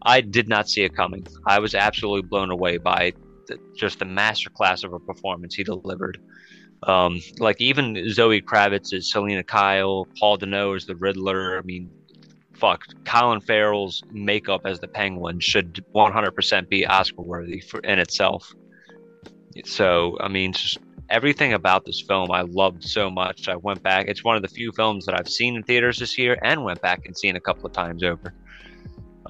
I 0.02 0.20
did 0.20 0.48
not 0.48 0.68
see 0.68 0.82
it 0.82 0.94
coming. 0.94 1.26
I 1.46 1.58
was 1.58 1.74
absolutely 1.74 2.28
blown 2.28 2.50
away 2.50 2.78
by 2.78 3.12
the, 3.46 3.58
just 3.76 3.98
the 3.98 4.04
masterclass 4.04 4.84
of 4.84 4.92
a 4.92 5.00
performance 5.00 5.54
he 5.54 5.64
delivered. 5.64 6.18
Um, 6.84 7.20
like 7.38 7.60
even 7.60 8.08
Zoe 8.10 8.42
Kravitz 8.42 8.92
is 8.92 9.10
Selina 9.10 9.44
Kyle, 9.44 10.08
Paul 10.18 10.36
Dano 10.36 10.74
is 10.74 10.86
the 10.86 10.96
Riddler. 10.96 11.58
I 11.58 11.62
mean, 11.62 11.90
fuck, 12.62 12.84
Colin 13.04 13.40
Farrell's 13.40 14.04
makeup 14.12 14.60
as 14.64 14.78
the 14.78 14.86
Penguin 14.86 15.40
should 15.40 15.84
100% 15.96 16.68
be 16.68 16.86
Oscar 16.86 17.22
worthy 17.22 17.58
for 17.58 17.80
in 17.80 17.98
itself. 17.98 18.54
So, 19.64 20.16
I 20.20 20.28
mean, 20.28 20.52
just 20.52 20.78
everything 21.10 21.54
about 21.54 21.84
this 21.84 22.00
film 22.00 22.30
I 22.30 22.42
loved 22.42 22.84
so 22.84 23.10
much. 23.10 23.48
I 23.48 23.56
went 23.56 23.82
back. 23.82 24.06
It's 24.06 24.22
one 24.22 24.36
of 24.36 24.42
the 24.42 24.48
few 24.48 24.70
films 24.70 25.06
that 25.06 25.18
I've 25.18 25.28
seen 25.28 25.56
in 25.56 25.64
theaters 25.64 25.98
this 25.98 26.16
year 26.16 26.38
and 26.42 26.62
went 26.62 26.80
back 26.80 27.04
and 27.04 27.18
seen 27.18 27.34
a 27.34 27.40
couple 27.40 27.66
of 27.66 27.72
times 27.72 28.04
over. 28.04 28.32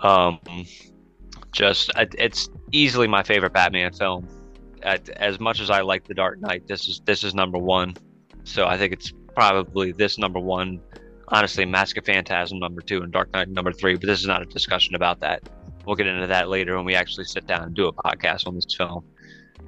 Um, 0.02 0.38
just 1.52 1.90
it's 1.96 2.50
easily 2.70 3.08
my 3.08 3.22
favorite 3.22 3.54
Batman 3.54 3.94
film. 3.94 4.28
As 4.82 5.40
much 5.40 5.60
as 5.60 5.70
I 5.70 5.80
like 5.80 6.04
The 6.06 6.14
Dark 6.14 6.38
Knight, 6.38 6.66
this 6.66 6.86
is 6.86 7.00
this 7.06 7.24
is 7.24 7.34
number 7.34 7.56
one. 7.56 7.94
So 8.44 8.66
I 8.66 8.76
think 8.76 8.92
it's 8.92 9.10
probably 9.34 9.92
this 9.92 10.18
number 10.18 10.38
one 10.38 10.80
honestly 11.28 11.64
Mask 11.64 11.96
of 11.96 12.04
Phantasm 12.04 12.58
number 12.58 12.80
two 12.80 13.02
and 13.02 13.12
Dark 13.12 13.32
Knight 13.32 13.48
number 13.48 13.72
three, 13.72 13.94
but 13.94 14.06
this 14.06 14.20
is 14.20 14.26
not 14.26 14.42
a 14.42 14.46
discussion 14.46 14.94
about 14.94 15.20
that. 15.20 15.48
We'll 15.86 15.96
get 15.96 16.06
into 16.06 16.26
that 16.26 16.48
later 16.48 16.76
when 16.76 16.84
we 16.84 16.94
actually 16.94 17.24
sit 17.24 17.46
down 17.46 17.64
and 17.64 17.74
do 17.74 17.86
a 17.88 17.92
podcast 17.92 18.46
on 18.46 18.54
this 18.54 18.74
film. 18.76 19.04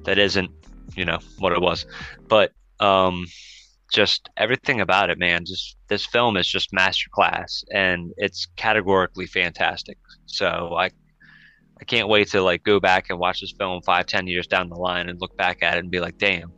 That 0.03 0.17
isn't, 0.17 0.51
you 0.95 1.05
know, 1.05 1.19
what 1.39 1.51
it 1.51 1.61
was. 1.61 1.85
But 2.27 2.51
um 2.79 3.25
just 3.93 4.29
everything 4.37 4.81
about 4.81 5.09
it, 5.09 5.19
man. 5.19 5.45
Just 5.45 5.77
this 5.87 6.05
film 6.05 6.37
is 6.37 6.47
just 6.47 6.71
masterclass 6.71 7.63
and 7.71 8.11
it's 8.17 8.47
categorically 8.55 9.25
fantastic. 9.25 9.97
So 10.25 10.75
I 10.75 10.89
I 11.79 11.83
can't 11.83 12.07
wait 12.07 12.29
to 12.29 12.41
like 12.41 12.63
go 12.63 12.79
back 12.79 13.09
and 13.09 13.19
watch 13.19 13.41
this 13.41 13.53
film 13.57 13.81
five, 13.81 14.05
ten 14.05 14.27
years 14.27 14.47
down 14.47 14.69
the 14.69 14.75
line 14.75 15.09
and 15.09 15.19
look 15.19 15.35
back 15.37 15.61
at 15.61 15.75
it 15.75 15.79
and 15.79 15.91
be 15.91 15.99
like, 15.99 16.17
damn, 16.17 16.51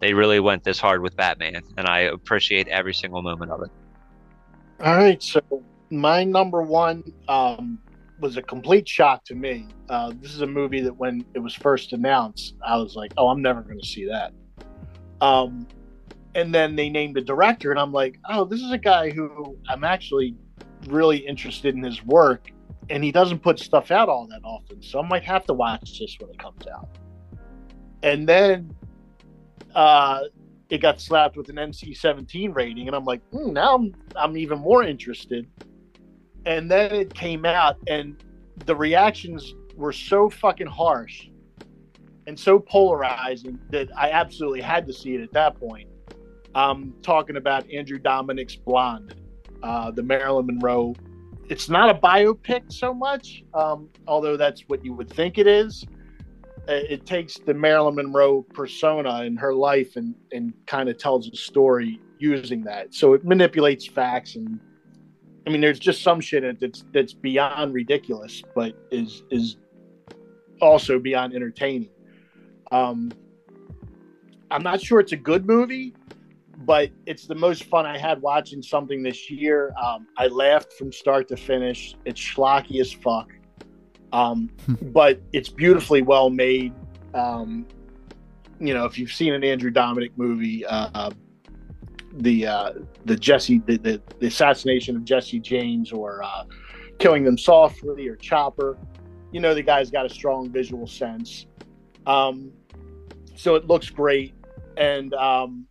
they 0.00 0.12
really 0.12 0.40
went 0.40 0.64
this 0.64 0.78
hard 0.78 1.00
with 1.00 1.16
Batman, 1.16 1.62
and 1.78 1.86
I 1.86 2.00
appreciate 2.00 2.68
every 2.68 2.92
single 2.92 3.22
moment 3.22 3.50
of 3.50 3.62
it. 3.62 3.70
All 4.82 4.96
right, 4.96 5.22
so 5.22 5.40
my 5.90 6.24
number 6.24 6.60
one 6.60 7.04
um, 7.28 7.78
was 8.18 8.36
a 8.36 8.42
complete 8.42 8.88
shock 8.88 9.24
to 9.26 9.34
me. 9.36 9.68
Uh, 9.88 10.12
this 10.20 10.34
is 10.34 10.40
a 10.40 10.46
movie 10.46 10.80
that 10.80 10.96
when 10.96 11.24
it 11.34 11.38
was 11.38 11.54
first 11.54 11.92
announced, 11.92 12.56
I 12.66 12.76
was 12.78 12.96
like, 12.96 13.12
"Oh, 13.16 13.28
I'm 13.28 13.40
never 13.40 13.62
going 13.62 13.78
to 13.78 13.86
see 13.86 14.06
that." 14.06 14.32
Um, 15.20 15.68
and 16.34 16.52
then 16.52 16.74
they 16.74 16.88
named 16.88 17.14
the 17.14 17.20
director, 17.20 17.70
and 17.70 17.78
I'm 17.78 17.92
like, 17.92 18.18
"Oh, 18.28 18.44
this 18.44 18.60
is 18.60 18.72
a 18.72 18.78
guy 18.78 19.10
who 19.10 19.56
I'm 19.68 19.84
actually 19.84 20.34
really 20.88 21.18
interested 21.18 21.76
in 21.76 21.82
his 21.84 22.04
work, 22.04 22.50
and 22.90 23.04
he 23.04 23.12
doesn't 23.12 23.38
put 23.38 23.60
stuff 23.60 23.92
out 23.92 24.08
all 24.08 24.26
that 24.26 24.40
often, 24.42 24.82
so 24.82 25.00
I 25.00 25.06
might 25.06 25.22
have 25.22 25.46
to 25.46 25.54
watch 25.54 26.00
this 26.00 26.16
when 26.18 26.28
it 26.28 26.40
comes 26.40 26.66
out." 26.66 26.88
And 28.02 28.28
then 28.28 28.74
uh, 29.76 30.22
it 30.72 30.80
got 30.80 30.98
slapped 30.98 31.36
with 31.36 31.50
an 31.50 31.56
NC-17 31.56 32.54
rating, 32.54 32.86
and 32.86 32.96
I'm 32.96 33.04
like, 33.04 33.20
mm, 33.30 33.52
now 33.52 33.74
I'm, 33.74 33.94
I'm 34.16 34.38
even 34.38 34.58
more 34.58 34.82
interested. 34.82 35.46
And 36.46 36.70
then 36.70 36.90
it 36.94 37.12
came 37.12 37.44
out, 37.44 37.76
and 37.88 38.16
the 38.64 38.74
reactions 38.74 39.54
were 39.76 39.92
so 39.92 40.30
fucking 40.30 40.68
harsh 40.68 41.28
and 42.26 42.40
so 42.40 42.58
polarizing 42.58 43.58
that 43.68 43.90
I 43.94 44.12
absolutely 44.12 44.62
had 44.62 44.86
to 44.86 44.94
see 44.94 45.14
it 45.14 45.20
at 45.20 45.32
that 45.32 45.60
point. 45.60 45.90
I'm 46.54 46.94
talking 47.02 47.36
about 47.36 47.70
Andrew 47.70 47.98
Dominik's 47.98 48.56
Blonde, 48.56 49.14
uh, 49.62 49.90
the 49.90 50.02
Marilyn 50.02 50.46
Monroe 50.46 50.94
it's 51.48 51.68
not 51.68 51.90
a 51.90 51.98
biopic 51.98 52.72
so 52.72 52.94
much, 52.94 53.44
um, 53.52 53.90
although 54.06 54.38
that's 54.38 54.62
what 54.68 54.82
you 54.82 54.94
would 54.94 55.10
think 55.10 55.36
it 55.36 55.46
is. 55.46 55.84
Uh, 56.68 56.72
It 56.72 57.06
takes 57.06 57.38
the 57.38 57.54
Marilyn 57.54 57.96
Monroe 57.96 58.42
persona 58.42 59.22
and 59.22 59.38
her 59.38 59.54
life 59.54 59.96
and, 59.96 60.14
and 60.32 60.52
kind 60.66 60.88
of 60.88 60.96
tells 60.98 61.28
a 61.28 61.36
story 61.36 62.00
using 62.18 62.62
that. 62.64 62.94
So 62.94 63.14
it 63.14 63.24
manipulates 63.24 63.86
facts 63.86 64.36
and 64.36 64.60
I 65.46 65.50
mean, 65.50 65.60
there's 65.60 65.78
just 65.78 66.02
some 66.02 66.20
shit 66.20 66.44
in 66.44 66.50
it 66.50 66.60
that's 66.60 66.84
that's 66.92 67.12
beyond 67.12 67.74
ridiculous, 67.74 68.42
but 68.54 68.76
is 68.90 69.24
is 69.30 69.56
also 70.60 70.98
beyond 70.98 71.34
entertaining. 71.34 71.90
Um, 72.70 73.10
I'm 74.50 74.62
not 74.62 74.80
sure 74.80 75.00
it's 75.00 75.12
a 75.12 75.16
good 75.16 75.46
movie, 75.46 75.94
but 76.58 76.90
it's 77.06 77.26
the 77.26 77.34
most 77.34 77.64
fun 77.64 77.86
I 77.86 77.98
had 77.98 78.22
watching 78.22 78.62
something 78.62 79.02
this 79.02 79.30
year. 79.30 79.74
Um, 79.82 80.06
I 80.16 80.28
laughed 80.28 80.74
from 80.74 80.92
start 80.92 81.26
to 81.28 81.36
finish. 81.36 81.96
It's 82.04 82.20
schlocky 82.20 82.80
as 82.80 82.92
fuck, 82.92 83.32
um, 84.12 84.50
but 84.82 85.20
it's 85.32 85.48
beautifully 85.48 86.02
well 86.02 86.30
made. 86.30 86.72
Um, 87.14 87.66
you 88.60 88.74
know, 88.74 88.84
if 88.84 88.98
you've 88.98 89.12
seen 89.12 89.34
an 89.34 89.42
Andrew 89.42 89.70
Dominik 89.70 90.12
movie, 90.16 90.64
uh, 90.66 91.10
the 92.14 92.46
uh, 92.46 92.72
the 93.04 93.16
Jesse 93.16 93.58
the, 93.66 93.78
the, 93.78 94.02
the 94.20 94.26
assassination 94.26 94.96
of 94.96 95.04
Jesse 95.04 95.40
James 95.40 95.92
or 95.92 96.22
uh, 96.22 96.44
killing 96.98 97.24
them 97.24 97.38
softly 97.38 98.06
or 98.08 98.16
Chopper, 98.16 98.78
you 99.32 99.40
know 99.40 99.54
the 99.54 99.62
guy's 99.62 99.90
got 99.90 100.06
a 100.06 100.10
strong 100.10 100.50
visual 100.50 100.86
sense. 100.86 101.46
Um, 102.06 102.52
so 103.34 103.54
it 103.54 103.66
looks 103.66 103.88
great, 103.88 104.34
and 104.76 105.14
um, 105.14 105.66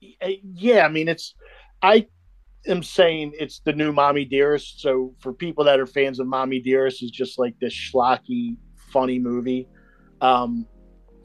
yeah, 0.00 0.84
I 0.84 0.88
mean 0.88 1.08
it's 1.08 1.34
I 1.82 2.06
am 2.68 2.82
saying 2.82 3.32
it's 3.38 3.60
the 3.60 3.72
new 3.72 3.92
Mommy 3.92 4.24
Dearest. 4.24 4.80
So 4.80 5.14
for 5.20 5.32
people 5.32 5.64
that 5.64 5.80
are 5.80 5.86
fans 5.86 6.20
of 6.20 6.26
Mommy 6.26 6.60
Dearest, 6.60 7.02
is 7.02 7.10
just 7.10 7.38
like 7.38 7.58
this 7.60 7.74
schlocky, 7.74 8.56
funny 8.92 9.18
movie. 9.18 9.68
Um, 10.20 10.66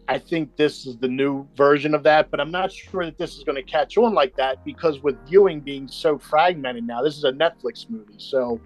I 0.08 0.18
think 0.18 0.56
this 0.58 0.86
is 0.86 0.98
the 0.98 1.08
new 1.08 1.48
version 1.56 1.96
of 1.96 2.04
that, 2.04 2.30
but 2.30 2.40
I'm 2.40 2.52
not 2.52 2.72
sure 2.72 3.06
that 3.06 3.18
this 3.18 3.38
is 3.38 3.44
going 3.44 3.56
to 3.56 3.64
catch 3.64 3.98
on 3.98 4.14
like 4.14 4.36
that 4.36 4.64
because 4.66 5.02
with 5.02 5.16
viewing 5.26 5.62
being 5.62 5.88
so 5.88 6.18
fragmented 6.18 6.86
now, 6.86 7.02
this 7.02 7.18
is 7.18 7.24
a 7.24 7.32
Netflix 7.32 7.90
movie, 7.90 8.16
so 8.18 8.60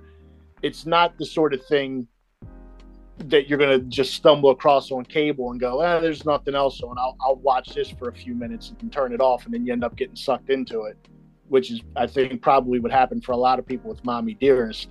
it's 0.64 0.86
not 0.86 1.18
the 1.18 1.26
sort 1.26 1.54
of 1.54 1.64
thing 1.68 2.08
that 3.26 3.48
you're 3.48 3.58
going 3.58 3.80
to 3.80 3.86
just 3.88 4.14
stumble 4.14 4.49
across 4.49 4.91
on 4.91 5.04
cable 5.04 5.52
and 5.52 5.60
go, 5.60 5.82
eh, 5.82 5.99
there's 5.99 6.26
nothing 6.26 6.56
else 6.56 6.82
on. 6.82 6.98
I'll, 6.98 7.16
I'll 7.22 7.38
watch 7.38 7.70
this 7.70 7.90
for 7.90 8.10
a 8.10 8.14
few 8.14 8.36
minutes 8.36 8.74
and 8.80 8.91
turn 8.91 9.14
it 9.14 9.22
off, 9.22 9.45
and 9.45 9.54
then 9.54 9.66
you 9.66 9.74
end 9.74 9.84
up 9.84 9.95
getting 9.95 10.16
sucked 10.16 10.49
into 10.49 10.84
it, 10.84 10.98
which 11.49 11.72
is, 11.72 11.82
I 11.95 12.07
think, 12.07 12.41
probably 12.41 12.80
what 12.80 12.91
happened 12.91 13.24
for 13.24 13.32
a 13.32 13.38
lot 13.38 13.60
of 13.60 13.65
people 13.65 13.90
with 13.90 14.03
Mommy 14.03 14.34
Dearest. 14.34 14.90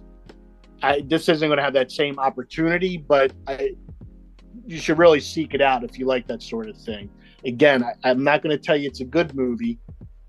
I, 0.82 1.02
this 1.06 1.28
isn't 1.28 1.48
going 1.48 1.56
to 1.56 1.62
have 1.62 1.72
that 1.74 1.90
same 1.90 2.18
opportunity, 2.18 2.98
but 2.98 3.32
I, 3.46 3.70
you 4.66 4.78
should 4.78 4.98
really 4.98 5.20
seek 5.20 5.54
it 5.54 5.60
out 5.60 5.84
if 5.84 5.98
you 5.98 6.06
like 6.06 6.26
that 6.28 6.42
sort 6.42 6.68
of 6.68 6.76
thing. 6.76 7.10
Again, 7.44 7.82
I, 7.82 7.92
I'm 8.10 8.22
not 8.22 8.42
going 8.42 8.56
to 8.56 8.62
tell 8.62 8.76
you 8.76 8.88
it's 8.88 9.00
a 9.00 9.04
good 9.04 9.34
movie, 9.34 9.78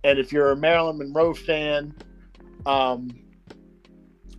and 0.04 0.20
if 0.20 0.32
you're 0.32 0.52
a 0.52 0.56
Marilyn 0.56 0.98
Monroe 0.98 1.34
fan, 1.34 1.94
um, 2.66 3.10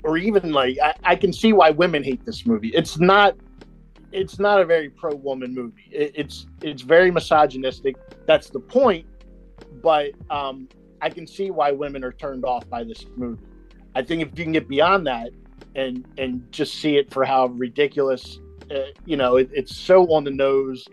or 0.02 0.16
even 0.16 0.52
like 0.52 0.78
I, 0.82 0.94
I 1.04 1.16
can 1.16 1.32
see 1.32 1.52
why 1.52 1.70
women 1.70 2.02
hate 2.04 2.24
this 2.24 2.46
movie. 2.46 2.68
It's 2.68 2.98
not 2.98 3.36
it's 4.12 4.38
not 4.38 4.60
a 4.60 4.64
very 4.64 4.88
pro 4.88 5.14
woman 5.14 5.54
movie. 5.54 5.88
It, 5.90 6.12
it's 6.14 6.46
it's 6.62 6.82
very 6.82 7.10
misogynistic. 7.10 7.96
That's 8.26 8.50
the 8.50 8.60
point. 8.60 9.06
But 9.82 10.12
um, 10.30 10.68
I 11.00 11.10
can 11.10 11.26
see 11.26 11.50
why 11.50 11.72
women 11.72 12.04
are 12.04 12.12
turned 12.12 12.44
off 12.44 12.68
by 12.68 12.84
this 12.84 13.06
movie. 13.16 13.42
I 13.94 14.02
think 14.02 14.22
if 14.22 14.38
you 14.38 14.44
can 14.44 14.52
get 14.52 14.68
beyond 14.68 15.06
that 15.06 15.30
and 15.74 16.06
and 16.18 16.50
just 16.52 16.74
see 16.74 16.96
it 16.96 17.12
for 17.12 17.24
how 17.24 17.46
ridiculous, 17.46 18.40
uh, 18.70 18.90
you 19.04 19.16
know, 19.16 19.36
it, 19.36 19.50
it's 19.52 19.76
so 19.76 20.12
on 20.12 20.24
the 20.24 20.30
nose 20.30 20.86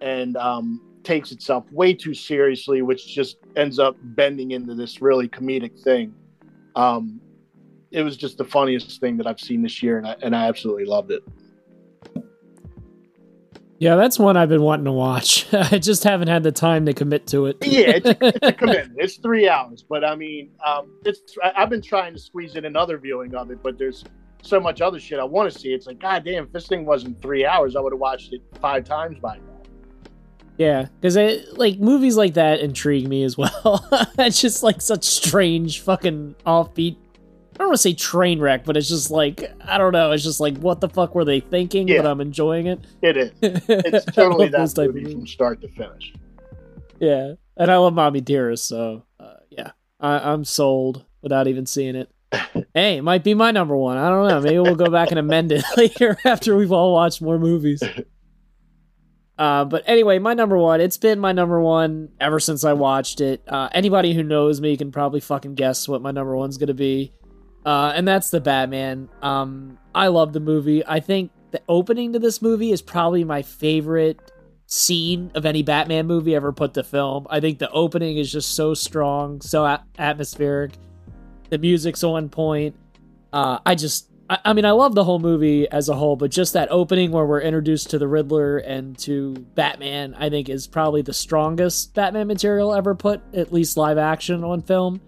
and 0.00 0.36
um, 0.36 0.80
takes 1.04 1.32
itself 1.32 1.70
way 1.72 1.94
too 1.94 2.14
seriously, 2.14 2.82
which 2.82 3.06
just 3.06 3.38
ends 3.56 3.78
up 3.78 3.96
bending 4.02 4.52
into 4.52 4.74
this 4.74 5.00
really 5.00 5.28
comedic 5.28 5.80
thing. 5.82 6.14
Um, 6.74 7.20
it 7.90 8.02
was 8.02 8.16
just 8.16 8.38
the 8.38 8.44
funniest 8.44 9.00
thing 9.00 9.16
that 9.18 9.26
I've 9.26 9.40
seen 9.40 9.62
this 9.62 9.82
year, 9.82 9.98
and 9.98 10.06
I, 10.06 10.16
and 10.22 10.34
I 10.34 10.48
absolutely 10.48 10.86
loved 10.86 11.10
it. 11.10 11.22
Yeah, 13.82 13.96
that's 13.96 14.16
one 14.16 14.36
I've 14.36 14.48
been 14.48 14.62
wanting 14.62 14.84
to 14.84 14.92
watch. 14.92 15.52
I 15.52 15.76
just 15.78 16.04
haven't 16.04 16.28
had 16.28 16.44
the 16.44 16.52
time 16.52 16.86
to 16.86 16.94
commit 16.94 17.26
to 17.26 17.46
it. 17.46 17.56
yeah, 17.62 17.94
it's, 17.96 18.16
it's 18.20 18.38
a 18.40 18.52
commitment. 18.52 18.92
It's 18.96 19.16
three 19.16 19.48
hours, 19.48 19.82
but 19.82 20.04
I 20.04 20.14
mean, 20.14 20.52
um, 20.64 21.00
it's. 21.04 21.36
I, 21.42 21.50
I've 21.56 21.68
been 21.68 21.82
trying 21.82 22.12
to 22.12 22.20
squeeze 22.20 22.54
in 22.54 22.64
another 22.64 22.96
viewing 22.96 23.34
of 23.34 23.50
it, 23.50 23.60
but 23.60 23.78
there's 23.78 24.04
so 24.40 24.60
much 24.60 24.80
other 24.80 25.00
shit 25.00 25.18
I 25.18 25.24
want 25.24 25.52
to 25.52 25.58
see. 25.58 25.70
It's 25.70 25.88
like, 25.88 25.98
god 25.98 26.24
damn, 26.24 26.44
if 26.44 26.52
this 26.52 26.68
thing 26.68 26.86
wasn't 26.86 27.20
three 27.20 27.44
hours, 27.44 27.74
I 27.74 27.80
would 27.80 27.92
have 27.92 27.98
watched 27.98 28.32
it 28.32 28.40
five 28.60 28.84
times 28.84 29.18
by 29.18 29.38
now. 29.38 29.42
Yeah, 30.58 30.86
because 31.00 31.16
like 31.56 31.80
movies 31.80 32.16
like 32.16 32.34
that 32.34 32.60
intrigue 32.60 33.08
me 33.08 33.24
as 33.24 33.36
well. 33.36 33.84
it's 34.16 34.40
just 34.40 34.62
like 34.62 34.80
such 34.80 35.02
strange, 35.02 35.80
fucking 35.80 36.36
offbeat. 36.46 36.98
I 37.54 37.58
don't 37.58 37.68
want 37.68 37.76
to 37.76 37.82
say 37.82 37.92
train 37.94 38.40
wreck, 38.40 38.64
but 38.64 38.76
it's 38.76 38.88
just 38.88 39.10
like 39.10 39.52
I 39.64 39.78
don't 39.78 39.92
know. 39.92 40.12
It's 40.12 40.24
just 40.24 40.40
like 40.40 40.56
what 40.58 40.80
the 40.80 40.88
fuck 40.88 41.14
were 41.14 41.24
they 41.24 41.40
thinking? 41.40 41.86
Yeah. 41.88 42.02
But 42.02 42.10
I'm 42.10 42.20
enjoying 42.20 42.66
it. 42.66 42.80
It 43.02 43.16
is. 43.16 43.30
It's 43.42 44.06
totally 44.06 44.48
that 44.48 44.74
movie 44.76 45.12
from 45.12 45.26
start 45.26 45.60
to 45.60 45.68
finish. 45.68 46.12
Yeah, 46.98 47.34
and 47.56 47.70
I 47.70 47.76
love 47.76 47.94
Mommy 47.94 48.20
Dearest, 48.20 48.64
so 48.66 49.04
uh, 49.20 49.34
yeah, 49.50 49.72
I- 50.00 50.32
I'm 50.32 50.44
sold 50.44 51.04
without 51.20 51.46
even 51.48 51.66
seeing 51.66 51.96
it. 51.96 52.10
hey, 52.74 52.96
it 52.98 53.02
might 53.02 53.24
be 53.24 53.34
my 53.34 53.50
number 53.50 53.76
one. 53.76 53.98
I 53.98 54.08
don't 54.08 54.28
know. 54.28 54.40
Maybe 54.40 54.58
we'll 54.58 54.74
go 54.76 54.88
back 54.90 55.10
and 55.10 55.18
amend 55.18 55.52
it 55.52 55.64
later 55.76 56.16
after 56.24 56.56
we've 56.56 56.72
all 56.72 56.92
watched 56.94 57.20
more 57.20 57.38
movies. 57.38 57.82
Uh, 59.38 59.64
but 59.64 59.82
anyway, 59.86 60.18
my 60.18 60.34
number 60.34 60.56
one. 60.56 60.80
It's 60.80 60.96
been 60.98 61.18
my 61.18 61.32
number 61.32 61.60
one 61.60 62.10
ever 62.20 62.38
since 62.38 62.64
I 62.64 62.72
watched 62.74 63.20
it. 63.20 63.42
Uh, 63.48 63.68
anybody 63.72 64.14
who 64.14 64.22
knows 64.22 64.60
me 64.60 64.76
can 64.76 64.92
probably 64.92 65.20
fucking 65.20 65.54
guess 65.54 65.88
what 65.88 66.00
my 66.02 66.10
number 66.10 66.36
one's 66.36 66.56
gonna 66.58 66.74
be, 66.74 67.12
uh, 67.64 67.92
and 67.94 68.06
that's 68.06 68.30
the 68.30 68.40
Batman. 68.40 69.08
Um, 69.22 69.78
I 69.94 70.08
love 70.08 70.32
the 70.32 70.40
movie. 70.40 70.84
I 70.86 71.00
think 71.00 71.30
the 71.50 71.62
opening 71.68 72.12
to 72.14 72.18
this 72.18 72.42
movie 72.42 72.72
is 72.72 72.82
probably 72.82 73.24
my 73.24 73.42
favorite 73.42 74.32
scene 74.66 75.30
of 75.34 75.44
any 75.44 75.62
Batman 75.62 76.06
movie 76.06 76.34
ever 76.34 76.50
put 76.52 76.74
to 76.74 76.82
film. 76.82 77.26
I 77.28 77.40
think 77.40 77.58
the 77.58 77.70
opening 77.70 78.16
is 78.16 78.32
just 78.32 78.54
so 78.54 78.74
strong, 78.74 79.40
so 79.42 79.64
a- 79.64 79.84
atmospheric. 79.98 80.72
The 81.50 81.58
music's 81.58 82.02
on 82.02 82.30
point. 82.30 82.74
Uh, 83.32 83.58
I 83.66 83.74
just, 83.74 84.08
I, 84.30 84.38
I 84.46 84.52
mean, 84.54 84.64
I 84.64 84.70
love 84.70 84.94
the 84.94 85.04
whole 85.04 85.18
movie 85.18 85.68
as 85.70 85.90
a 85.90 85.94
whole, 85.94 86.16
but 86.16 86.30
just 86.30 86.54
that 86.54 86.68
opening 86.70 87.10
where 87.12 87.26
we're 87.26 87.42
introduced 87.42 87.90
to 87.90 87.98
the 87.98 88.08
Riddler 88.08 88.58
and 88.58 88.96
to 89.00 89.34
Batman, 89.54 90.14
I 90.18 90.30
think 90.30 90.48
is 90.48 90.66
probably 90.66 91.02
the 91.02 91.12
strongest 91.12 91.94
Batman 91.94 92.26
material 92.26 92.72
ever 92.72 92.94
put, 92.94 93.20
at 93.34 93.52
least 93.52 93.76
live 93.76 93.98
action 93.98 94.42
on 94.42 94.62
film. 94.62 95.02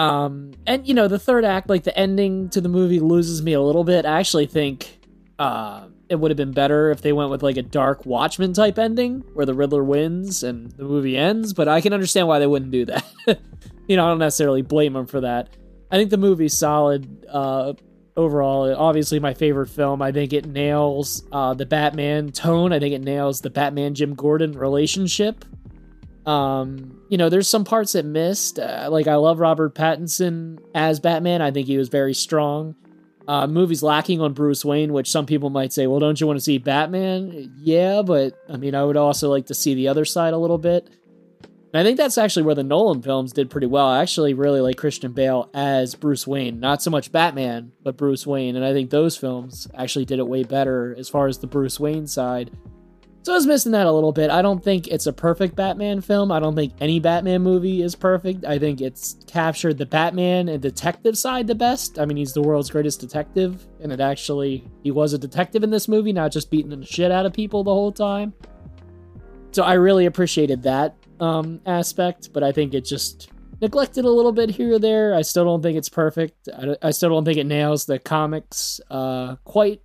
Um, 0.00 0.52
and 0.66 0.86
you 0.88 0.94
know, 0.94 1.08
the 1.08 1.18
third 1.18 1.44
act, 1.44 1.68
like 1.68 1.84
the 1.84 1.96
ending 1.96 2.48
to 2.50 2.60
the 2.60 2.70
movie, 2.70 3.00
loses 3.00 3.42
me 3.42 3.52
a 3.52 3.60
little 3.60 3.84
bit. 3.84 4.06
I 4.06 4.18
actually 4.18 4.46
think 4.46 4.98
uh, 5.38 5.88
it 6.08 6.14
would 6.16 6.30
have 6.30 6.38
been 6.38 6.52
better 6.52 6.90
if 6.90 7.02
they 7.02 7.12
went 7.12 7.30
with 7.30 7.42
like 7.42 7.58
a 7.58 7.62
dark 7.62 8.06
Watchmen 8.06 8.54
type 8.54 8.78
ending 8.78 9.22
where 9.34 9.44
the 9.44 9.52
Riddler 9.52 9.84
wins 9.84 10.42
and 10.42 10.70
the 10.72 10.84
movie 10.84 11.18
ends. 11.18 11.52
But 11.52 11.68
I 11.68 11.82
can 11.82 11.92
understand 11.92 12.28
why 12.28 12.38
they 12.38 12.46
wouldn't 12.46 12.70
do 12.70 12.86
that. 12.86 13.04
you 13.88 13.96
know, 13.96 14.06
I 14.06 14.08
don't 14.08 14.18
necessarily 14.18 14.62
blame 14.62 14.94
them 14.94 15.06
for 15.06 15.20
that. 15.20 15.50
I 15.90 15.98
think 15.98 16.08
the 16.08 16.16
movie's 16.16 16.56
solid 16.56 17.26
uh, 17.28 17.74
overall. 18.16 18.74
Obviously, 18.74 19.20
my 19.20 19.34
favorite 19.34 19.68
film. 19.68 20.00
I 20.00 20.12
think 20.12 20.32
it 20.32 20.46
nails 20.46 21.24
uh, 21.30 21.52
the 21.52 21.66
Batman 21.66 22.32
tone. 22.32 22.72
I 22.72 22.78
think 22.78 22.94
it 22.94 23.02
nails 23.02 23.42
the 23.42 23.50
Batman 23.50 23.94
Jim 23.94 24.14
Gordon 24.14 24.52
relationship. 24.52 25.44
Um, 26.24 26.99
you 27.10 27.18
know, 27.18 27.28
there's 27.28 27.48
some 27.48 27.64
parts 27.64 27.92
that 27.92 28.04
missed. 28.04 28.58
Uh, 28.58 28.88
like 28.90 29.08
I 29.08 29.16
love 29.16 29.40
Robert 29.40 29.74
Pattinson 29.74 30.60
as 30.74 31.00
Batman. 31.00 31.42
I 31.42 31.50
think 31.50 31.66
he 31.66 31.76
was 31.76 31.88
very 31.88 32.14
strong. 32.14 32.76
Uh, 33.26 33.46
movie's 33.48 33.82
lacking 33.82 34.20
on 34.20 34.32
Bruce 34.32 34.64
Wayne, 34.64 34.92
which 34.92 35.10
some 35.10 35.26
people 35.26 35.50
might 35.50 35.72
say, 35.72 35.86
well, 35.86 35.98
don't 35.98 36.20
you 36.20 36.26
want 36.26 36.38
to 36.38 36.44
see 36.44 36.58
Batman? 36.58 37.52
Yeah, 37.58 38.02
but 38.02 38.38
I 38.48 38.56
mean, 38.56 38.76
I 38.76 38.84
would 38.84 38.96
also 38.96 39.28
like 39.28 39.46
to 39.46 39.54
see 39.54 39.74
the 39.74 39.88
other 39.88 40.04
side 40.04 40.32
a 40.34 40.38
little 40.38 40.56
bit. 40.56 40.88
And 41.72 41.80
I 41.80 41.82
think 41.82 41.96
that's 41.96 42.18
actually 42.18 42.44
where 42.44 42.54
the 42.54 42.64
Nolan 42.64 43.02
films 43.02 43.32
did 43.32 43.50
pretty 43.50 43.66
well. 43.66 43.86
I 43.86 44.02
actually 44.02 44.34
really 44.34 44.60
like 44.60 44.76
Christian 44.76 45.12
Bale 45.12 45.50
as 45.52 45.96
Bruce 45.96 46.26
Wayne. 46.26 46.60
Not 46.60 46.80
so 46.80 46.90
much 46.90 47.12
Batman, 47.12 47.72
but 47.82 47.96
Bruce 47.96 48.26
Wayne. 48.26 48.56
And 48.56 48.64
I 48.64 48.72
think 48.72 48.90
those 48.90 49.16
films 49.16 49.68
actually 49.76 50.04
did 50.04 50.20
it 50.20 50.26
way 50.26 50.44
better 50.44 50.94
as 50.96 51.08
far 51.08 51.26
as 51.26 51.38
the 51.38 51.46
Bruce 51.46 51.78
Wayne 51.78 52.06
side. 52.06 52.50
So 53.22 53.32
I 53.32 53.36
was 53.36 53.46
missing 53.46 53.72
that 53.72 53.86
a 53.86 53.92
little 53.92 54.12
bit. 54.12 54.30
I 54.30 54.40
don't 54.40 54.64
think 54.64 54.88
it's 54.88 55.06
a 55.06 55.12
perfect 55.12 55.54
Batman 55.54 56.00
film. 56.00 56.32
I 56.32 56.40
don't 56.40 56.54
think 56.54 56.72
any 56.80 57.00
Batman 57.00 57.42
movie 57.42 57.82
is 57.82 57.94
perfect. 57.94 58.46
I 58.46 58.58
think 58.58 58.80
it's 58.80 59.16
captured 59.26 59.76
the 59.76 59.84
Batman 59.84 60.48
and 60.48 60.62
detective 60.62 61.18
side 61.18 61.46
the 61.46 61.54
best. 61.54 61.98
I 61.98 62.06
mean, 62.06 62.16
he's 62.16 62.32
the 62.32 62.40
world's 62.40 62.70
greatest 62.70 62.98
detective, 62.98 63.66
and 63.80 63.92
it 63.92 64.00
actually, 64.00 64.66
he 64.82 64.90
was 64.90 65.12
a 65.12 65.18
detective 65.18 65.62
in 65.62 65.70
this 65.70 65.86
movie, 65.86 66.14
not 66.14 66.32
just 66.32 66.50
beating 66.50 66.70
the 66.70 66.86
shit 66.86 67.12
out 67.12 67.26
of 67.26 67.34
people 67.34 67.62
the 67.62 67.74
whole 67.74 67.92
time. 67.92 68.32
So 69.52 69.64
I 69.64 69.74
really 69.74 70.06
appreciated 70.06 70.62
that 70.62 70.96
um, 71.20 71.60
aspect, 71.66 72.32
but 72.32 72.42
I 72.42 72.52
think 72.52 72.72
it 72.72 72.86
just 72.86 73.30
neglected 73.60 74.06
a 74.06 74.10
little 74.10 74.32
bit 74.32 74.48
here 74.48 74.74
or 74.74 74.78
there. 74.78 75.14
I 75.14 75.20
still 75.20 75.44
don't 75.44 75.62
think 75.62 75.76
it's 75.76 75.90
perfect. 75.90 76.48
I, 76.56 76.76
I 76.80 76.90
still 76.90 77.10
don't 77.10 77.26
think 77.26 77.36
it 77.36 77.44
nails 77.44 77.84
the 77.84 77.98
comics 77.98 78.80
uh, 78.90 79.36
quite 79.44 79.82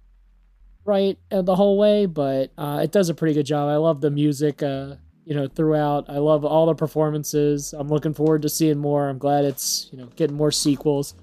right 0.86 1.18
uh, 1.32 1.42
the 1.42 1.56
whole 1.56 1.78
way, 1.78 2.06
but 2.06 2.52
uh, 2.58 2.80
it 2.84 2.92
does 2.92 3.10
a 3.10 3.14
pretty 3.14 3.34
good 3.34 3.46
job. 3.46 3.70
I 3.70 3.76
love 3.78 4.02
the 4.02 4.12
music, 4.12 4.64
uh, 4.64 4.96
you 5.26 5.36
know, 5.36 5.48
throughout. 5.48 6.10
I 6.10 6.20
love 6.20 6.46
all 6.46 6.68
the 6.68 6.76
performances. 6.76 7.74
I'm 7.74 7.90
looking 7.90 8.14
forward 8.14 8.44
to 8.44 8.50
seeing 8.50 8.78
more. 8.78 9.10
I'm 9.10 9.18
glad 9.18 9.46
it's 9.46 9.90
you 9.92 9.98
know 9.98 10.08
getting 10.16 10.38
more 10.38 10.52
sequels. 10.52 11.16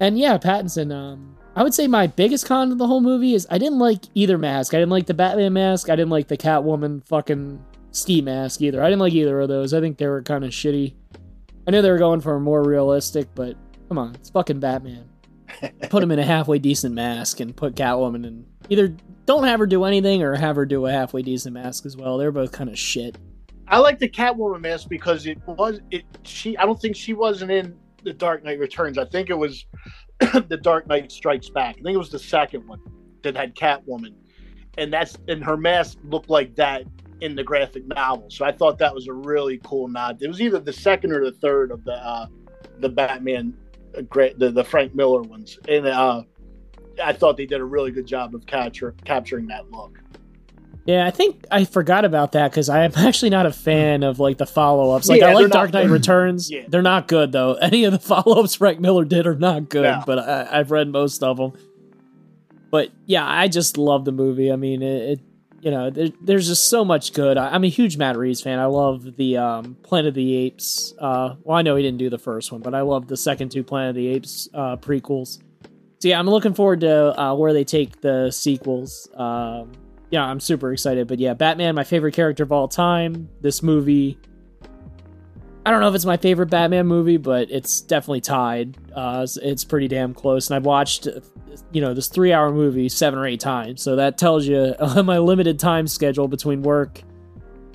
And 0.00 0.18
yeah, 0.18 0.38
Pattinson. 0.38 0.94
Um, 0.94 1.36
I 1.54 1.62
would 1.62 1.74
say 1.74 1.86
my 1.88 2.06
biggest 2.06 2.46
con 2.46 2.70
of 2.70 2.78
the 2.78 2.86
whole 2.86 3.00
movie 3.00 3.34
is 3.34 3.46
I 3.50 3.56
didn't 3.58 3.78
like 3.78 4.04
either 4.14 4.36
mask. 4.36 4.74
I 4.74 4.78
didn't 4.78 4.90
like 4.90 5.06
the 5.06 5.14
Batman 5.14 5.54
mask. 5.54 5.88
I 5.88 5.96
didn't 5.96 6.10
like 6.10 6.28
the 6.28 6.36
Catwoman 6.36 7.06
fucking 7.08 7.64
ski 7.92 8.20
mask 8.20 8.60
either. 8.60 8.82
I 8.82 8.86
didn't 8.86 9.00
like 9.00 9.14
either 9.14 9.40
of 9.40 9.48
those. 9.48 9.72
I 9.72 9.80
think 9.80 9.96
they 9.96 10.06
were 10.06 10.22
kind 10.22 10.44
of 10.44 10.50
shitty. 10.50 10.94
I 11.66 11.70
knew 11.70 11.80
they 11.80 11.90
were 11.90 11.98
going 11.98 12.20
for 12.20 12.34
a 12.34 12.40
more 12.40 12.62
realistic, 12.62 13.28
but 13.34 13.56
come 13.88 13.96
on, 13.96 14.14
it's 14.16 14.28
fucking 14.28 14.60
Batman. 14.60 15.08
Put 15.90 16.02
him 16.02 16.10
in 16.10 16.18
a 16.18 16.24
halfway 16.24 16.58
decent 16.58 16.94
mask 16.94 17.40
and 17.40 17.56
put 17.56 17.74
Catwoman 17.74 18.26
in 18.26 18.46
either 18.68 18.94
don't 19.26 19.44
have 19.44 19.60
her 19.60 19.66
do 19.66 19.84
anything 19.84 20.22
or 20.22 20.34
have 20.34 20.56
her 20.56 20.66
do 20.66 20.86
a 20.86 20.92
halfway 20.92 21.22
decent 21.22 21.54
mask 21.54 21.86
as 21.86 21.96
well. 21.96 22.18
They're 22.18 22.32
both 22.32 22.52
kind 22.52 22.70
of 22.70 22.78
shit. 22.78 23.16
I 23.68 23.78
like 23.78 23.98
the 23.98 24.08
Catwoman 24.08 24.60
mask 24.60 24.88
because 24.88 25.26
it 25.26 25.38
was 25.46 25.80
it. 25.90 26.04
She 26.22 26.56
I 26.56 26.64
don't 26.64 26.80
think 26.80 26.96
she 26.96 27.14
wasn't 27.14 27.50
in 27.50 27.76
the 28.04 28.12
Dark 28.12 28.44
Knight 28.44 28.58
Returns. 28.58 28.98
I 28.98 29.04
think 29.04 29.30
it 29.30 29.34
was 29.34 29.66
the 30.20 30.58
Dark 30.62 30.86
Knight 30.86 31.10
Strikes 31.10 31.50
Back. 31.50 31.76
I 31.78 31.82
think 31.82 31.94
it 31.94 31.98
was 31.98 32.10
the 32.10 32.18
second 32.18 32.66
one 32.66 32.80
that 33.22 33.36
had 33.36 33.56
Catwoman, 33.56 34.14
and 34.78 34.92
that's 34.92 35.16
and 35.28 35.44
her 35.44 35.56
mask 35.56 35.98
looked 36.04 36.30
like 36.30 36.54
that 36.56 36.84
in 37.20 37.34
the 37.34 37.42
graphic 37.42 37.86
novel. 37.86 38.30
So 38.30 38.44
I 38.44 38.52
thought 38.52 38.78
that 38.78 38.94
was 38.94 39.08
a 39.08 39.12
really 39.12 39.60
cool 39.64 39.88
nod. 39.88 40.18
It 40.20 40.28
was 40.28 40.40
either 40.40 40.60
the 40.60 40.72
second 40.72 41.12
or 41.12 41.24
the 41.24 41.32
third 41.32 41.70
of 41.72 41.82
the 41.84 41.94
uh, 41.94 42.26
the 42.78 42.88
Batman, 42.88 43.56
uh, 43.96 44.28
the 44.36 44.50
the 44.50 44.64
Frank 44.64 44.94
Miller 44.94 45.22
ones, 45.22 45.58
and 45.68 45.86
uh, 45.86 46.22
I 47.02 47.12
thought 47.12 47.36
they 47.36 47.46
did 47.46 47.60
a 47.60 47.64
really 47.64 47.90
good 47.90 48.06
job 48.06 48.34
of 48.34 48.46
capture 48.46 48.94
capturing 49.04 49.46
that 49.48 49.70
look. 49.70 49.98
Yeah, 50.86 51.04
I 51.04 51.10
think 51.10 51.44
I 51.50 51.64
forgot 51.64 52.04
about 52.04 52.32
that 52.32 52.50
because 52.52 52.68
I 52.68 52.84
am 52.84 52.92
actually 52.96 53.30
not 53.30 53.44
a 53.46 53.52
fan 53.52 54.02
of 54.04 54.20
like 54.20 54.38
the 54.38 54.46
follow 54.46 54.94
ups. 54.94 55.08
Like 55.08 55.20
Yeah, 55.20 55.28
I 55.30 55.34
like 55.34 55.50
Dark 55.50 55.72
Knight 55.72 55.90
Returns. 55.90 56.50
Yeah. 56.50 56.62
They're 56.68 56.82
not 56.82 57.08
good 57.08 57.32
though. 57.32 57.54
Any 57.60 57.84
of 57.84 57.92
the 57.92 57.98
follow 57.98 58.40
ups 58.42 58.54
Frank 58.54 58.78
Miller 58.78 59.04
did 59.04 59.26
are 59.26 59.34
not 59.34 59.68
good, 59.68 59.82
No. 59.82 60.02
but 60.06 60.20
I, 60.20 60.60
I've 60.60 60.70
read 60.70 60.88
most 60.88 61.22
of 61.24 61.38
them. 61.38 61.52
But 62.70 62.90
yeah, 63.04 63.26
I 63.26 63.48
just 63.48 63.78
love 63.78 64.04
the 64.04 64.12
movie. 64.12 64.52
I 64.52 64.56
mean, 64.56 64.82
it, 64.82 65.18
it 65.18 65.20
you 65.66 65.72
know, 65.72 65.90
there, 65.90 66.10
there's 66.20 66.46
just 66.46 66.68
so 66.68 66.84
much 66.84 67.12
good. 67.12 67.36
I, 67.36 67.48
I'm 67.48 67.64
a 67.64 67.68
huge 67.68 67.96
Matt 67.96 68.16
Reeves 68.16 68.40
fan. 68.40 68.60
I 68.60 68.66
love 68.66 69.16
the 69.16 69.36
um, 69.36 69.76
Planet 69.82 70.10
of 70.10 70.14
the 70.14 70.36
Apes. 70.36 70.94
Uh, 70.96 71.34
well, 71.42 71.58
I 71.58 71.62
know 71.62 71.74
he 71.74 71.82
didn't 71.82 71.98
do 71.98 72.08
the 72.08 72.20
first 72.20 72.52
one, 72.52 72.60
but 72.60 72.72
I 72.72 72.82
love 72.82 73.08
the 73.08 73.16
second 73.16 73.48
two 73.48 73.64
Planet 73.64 73.88
of 73.88 73.96
the 73.96 74.06
Apes 74.06 74.48
uh, 74.54 74.76
prequels. 74.76 75.40
So 75.98 76.06
yeah, 76.06 76.20
I'm 76.20 76.30
looking 76.30 76.54
forward 76.54 76.82
to 76.82 77.20
uh, 77.20 77.34
where 77.34 77.52
they 77.52 77.64
take 77.64 78.00
the 78.00 78.30
sequels. 78.30 79.08
Um, 79.16 79.72
yeah, 80.10 80.22
I'm 80.22 80.38
super 80.38 80.72
excited. 80.72 81.08
But 81.08 81.18
yeah, 81.18 81.34
Batman, 81.34 81.74
my 81.74 81.82
favorite 81.82 82.14
character 82.14 82.44
of 82.44 82.52
all 82.52 82.68
time. 82.68 83.28
This 83.40 83.60
movie, 83.60 84.20
I 85.66 85.72
don't 85.72 85.80
know 85.80 85.88
if 85.88 85.96
it's 85.96 86.04
my 86.04 86.16
favorite 86.16 86.46
Batman 86.46 86.86
movie, 86.86 87.16
but 87.16 87.50
it's 87.50 87.80
definitely 87.80 88.20
tied. 88.20 88.78
Uh, 88.94 89.22
it's, 89.24 89.36
it's 89.36 89.64
pretty 89.64 89.88
damn 89.88 90.14
close. 90.14 90.48
And 90.48 90.54
I've 90.54 90.64
watched, 90.64 91.08
you 91.72 91.80
know, 91.80 91.92
this 91.92 92.06
three 92.06 92.32
hour 92.32 92.52
movie 92.52 92.88
seven 92.88 93.18
or 93.18 93.26
eight 93.26 93.40
times. 93.40 93.82
So 93.82 93.96
that 93.96 94.16
tells 94.16 94.46
you 94.46 94.76
my 95.02 95.18
limited 95.18 95.58
time 95.58 95.88
schedule 95.88 96.28
between 96.28 96.62
work, 96.62 97.02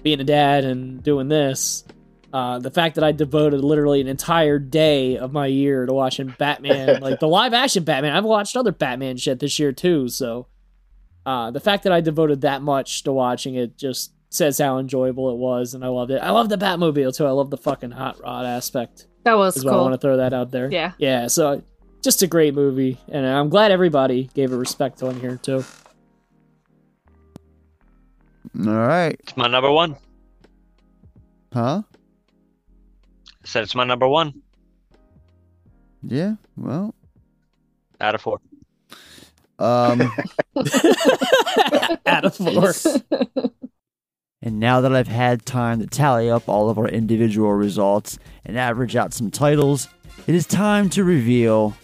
being 0.04 0.22
a 0.22 0.24
dad, 0.24 0.64
and 0.64 1.04
doing 1.04 1.28
this. 1.28 1.84
Uh, 2.32 2.60
the 2.60 2.72
fact 2.72 2.96
that 2.96 3.04
I 3.04 3.12
devoted 3.12 3.62
literally 3.62 4.00
an 4.00 4.08
entire 4.08 4.58
day 4.58 5.18
of 5.18 5.34
my 5.34 5.48
year 5.48 5.86
to 5.86 5.92
watching 5.92 6.34
Batman, 6.38 7.02
like 7.02 7.20
the 7.20 7.28
live 7.28 7.54
action 7.54 7.84
Batman. 7.84 8.16
I've 8.16 8.24
watched 8.24 8.56
other 8.56 8.72
Batman 8.72 9.18
shit 9.18 9.40
this 9.40 9.60
year 9.60 9.74
too. 9.74 10.08
So 10.08 10.48
uh, 11.26 11.52
the 11.52 11.60
fact 11.60 11.84
that 11.84 11.92
I 11.92 12.00
devoted 12.00 12.40
that 12.40 12.62
much 12.62 13.04
to 13.04 13.12
watching 13.12 13.56
it 13.56 13.78
just 13.78 14.14
says 14.32 14.58
how 14.58 14.80
enjoyable 14.80 15.30
it 15.30 15.36
was, 15.38 15.74
and 15.76 15.84
I 15.86 15.90
loved 15.90 16.10
it. 16.12 16.22
I 16.24 16.32
love 16.32 16.50
the 16.50 16.58
Batmobile 16.58 17.16
too. 17.16 17.26
I 17.28 17.32
love 17.32 17.50
the 17.52 17.58
fucking 17.58 17.92
hot 17.92 18.20
rod 18.22 18.46
aspect 18.46 19.06
That 19.26 19.38
was 19.38 19.58
as 19.58 19.64
well. 19.66 19.80
I 19.80 19.82
want 19.84 19.94
to 19.94 19.98
throw 20.00 20.18
that 20.18 20.34
out 20.34 20.50
there. 20.52 20.72
Yeah. 20.72 20.94
yeah. 20.98 21.28
So 21.28 21.62
just 22.02 22.24
a 22.24 22.28
great 22.28 22.56
movie, 22.56 22.98
and 23.10 23.26
I'm 23.26 23.50
glad 23.50 23.72
everybody 23.72 24.30
gave 24.34 24.52
it 24.52 24.56
respect 24.56 25.04
on 25.04 25.20
here 25.20 25.38
too. 25.38 25.64
All 28.60 28.74
right. 28.74 29.16
It's 29.20 29.38
my 29.38 29.48
number 29.48 29.70
one. 29.72 29.96
Huh? 31.54 31.84
I 33.44 33.48
said 33.48 33.64
it's 33.64 33.76
my 33.76 33.84
number 33.84 34.08
one 34.08 34.42
Yeah. 36.04 36.36
Well. 36.56 36.96
out 38.00 38.16
of 38.16 38.22
four. 38.22 38.40
Um. 39.60 40.12
Out 42.08 42.26
of 42.26 42.36
four. 42.36 42.74
And 44.42 44.60
now 44.60 44.82
that 44.82 44.96
I've 44.96 45.08
had 45.08 45.46
time 45.46 45.80
to 45.80 45.88
tally 45.88 46.30
up 46.30 46.50
all 46.50 46.70
of 46.70 46.80
our 46.80 46.88
individual 46.88 47.54
results 47.54 48.18
and 48.44 48.58
average 48.58 48.96
out 48.96 49.14
some 49.14 49.30
titles, 49.30 49.88
it 50.26 50.34
is 50.34 50.48
time 50.48 50.90
to 50.92 51.04
reveal 51.04 51.76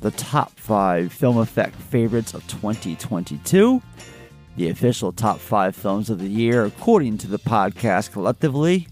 the 0.00 0.10
top 0.12 0.58
five 0.58 1.12
film 1.12 1.38
effect 1.38 1.76
favorites 1.76 2.34
of 2.34 2.46
2022, 2.48 3.82
the 4.56 4.68
official 4.68 5.12
top 5.12 5.38
five 5.38 5.76
films 5.76 6.10
of 6.10 6.18
the 6.18 6.28
year 6.28 6.64
according 6.64 7.18
to 7.18 7.28
the 7.28 7.38
podcast 7.38 8.12
collectively. 8.12 8.88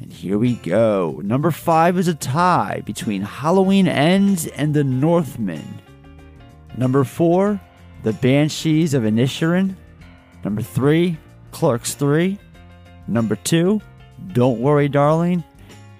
And 0.00 0.12
here 0.12 0.36
we 0.36 0.54
go. 0.56 1.20
Number 1.22 1.50
five 1.50 1.96
is 1.96 2.08
a 2.08 2.14
tie 2.14 2.82
between 2.84 3.22
Halloween 3.22 3.86
Ends 3.86 4.46
and 4.48 4.74
The 4.74 4.84
Northman. 4.84 5.80
Number 6.76 7.04
four, 7.04 7.60
The 8.02 8.12
Banshees 8.12 8.94
of 8.94 9.04
Inisherin. 9.04 9.76
Number 10.44 10.60
three, 10.60 11.16
Clerks 11.54 11.94
3. 11.94 12.36
Number 13.06 13.36
2, 13.36 13.80
Don't 14.32 14.58
Worry 14.58 14.88
Darling. 14.88 15.44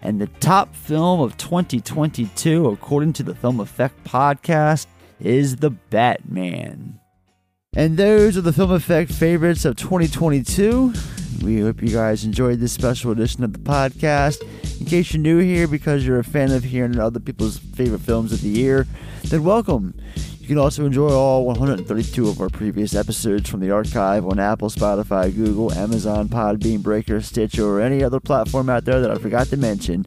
And 0.02 0.20
the 0.20 0.26
top 0.26 0.74
film 0.74 1.20
of 1.20 1.36
2022, 1.36 2.66
according 2.68 3.12
to 3.14 3.22
the 3.22 3.36
Film 3.36 3.60
Effect 3.60 4.02
podcast, 4.02 4.86
is 5.20 5.56
The 5.56 5.70
Batman. 5.70 6.98
And 7.76 7.97
those 7.97 8.36
are 8.36 8.40
the 8.40 8.52
Film 8.52 8.72
Effect 8.72 9.12
favorites 9.12 9.64
of 9.64 9.76
2022. 9.76 10.93
We 11.44 11.60
hope 11.60 11.82
you 11.82 11.89
guys 11.89 12.24
enjoyed 12.24 12.59
this 12.59 12.72
special 12.72 13.12
edition 13.12 13.44
of 13.44 13.52
the 13.52 13.60
podcast. 13.60 14.43
In 14.81 14.86
case 14.86 15.14
you're 15.14 15.22
new 15.22 15.39
here 15.39 15.68
because 15.68 16.05
you're 16.05 16.18
a 16.18 16.24
fan 16.24 16.51
of 16.51 16.64
hearing 16.64 16.98
other 16.98 17.20
people's 17.20 17.59
favorite 17.59 18.01
films 18.01 18.32
of 18.32 18.40
the 18.40 18.48
year, 18.48 18.89
then 19.22 19.44
welcome. 19.44 19.94
You 20.45 20.49
can 20.49 20.59
also 20.59 20.85
enjoy 20.85 21.09
all 21.09 21.47
132 21.47 22.29
of 22.29 22.39
our 22.39 22.51
previous 22.51 22.95
episodes 22.95 23.49
from 23.49 23.61
the 23.61 23.71
archive 23.71 24.27
on 24.27 24.39
Apple, 24.39 24.69
Spotify, 24.69 25.35
Google, 25.35 25.73
Amazon, 25.73 26.29
Podbean, 26.29 26.83
Breaker, 26.83 27.23
Stitcher, 27.23 27.65
or 27.65 27.81
any 27.81 28.05
other 28.05 28.21
platform 28.21 28.69
out 28.69 28.85
there 28.85 29.01
that 29.01 29.11
I 29.11 29.15
forgot 29.15 29.47
to 29.47 29.57
mention. 29.57 30.05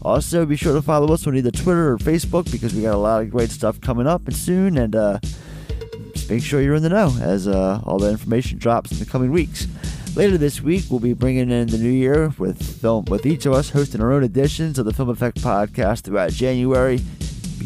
Also, 0.00 0.46
be 0.46 0.56
sure 0.56 0.72
to 0.72 0.80
follow 0.80 1.12
us 1.12 1.26
on 1.26 1.36
either 1.36 1.50
Twitter 1.50 1.92
or 1.92 1.98
Facebook 1.98 2.50
because 2.50 2.74
we 2.74 2.80
got 2.80 2.94
a 2.94 2.96
lot 2.96 3.20
of 3.20 3.28
great 3.28 3.50
stuff 3.50 3.78
coming 3.82 4.06
up 4.06 4.26
and 4.26 4.34
soon, 4.34 4.78
and 4.78 4.96
uh, 4.96 5.18
just 6.14 6.30
make 6.30 6.42
sure 6.42 6.62
you're 6.62 6.76
in 6.76 6.82
the 6.82 6.88
know 6.88 7.14
as 7.20 7.46
uh, 7.46 7.78
all 7.84 7.98
the 7.98 8.08
information 8.08 8.56
drops 8.56 8.90
in 8.90 8.98
the 9.00 9.04
coming 9.04 9.32
weeks. 9.32 9.66
Later 10.16 10.38
this 10.38 10.62
week, 10.62 10.84
we'll 10.88 10.98
be 10.98 11.12
bringing 11.12 11.50
in 11.50 11.66
the 11.66 11.76
new 11.76 11.90
year 11.90 12.32
with 12.38 12.80
film 12.80 13.04
with 13.10 13.26
each 13.26 13.44
of 13.44 13.52
us 13.52 13.68
hosting 13.68 14.00
our 14.00 14.12
own 14.12 14.24
editions 14.24 14.78
of 14.78 14.86
the 14.86 14.94
Film 14.94 15.10
Effect 15.10 15.42
podcast 15.42 16.04
throughout 16.04 16.30
January 16.30 17.02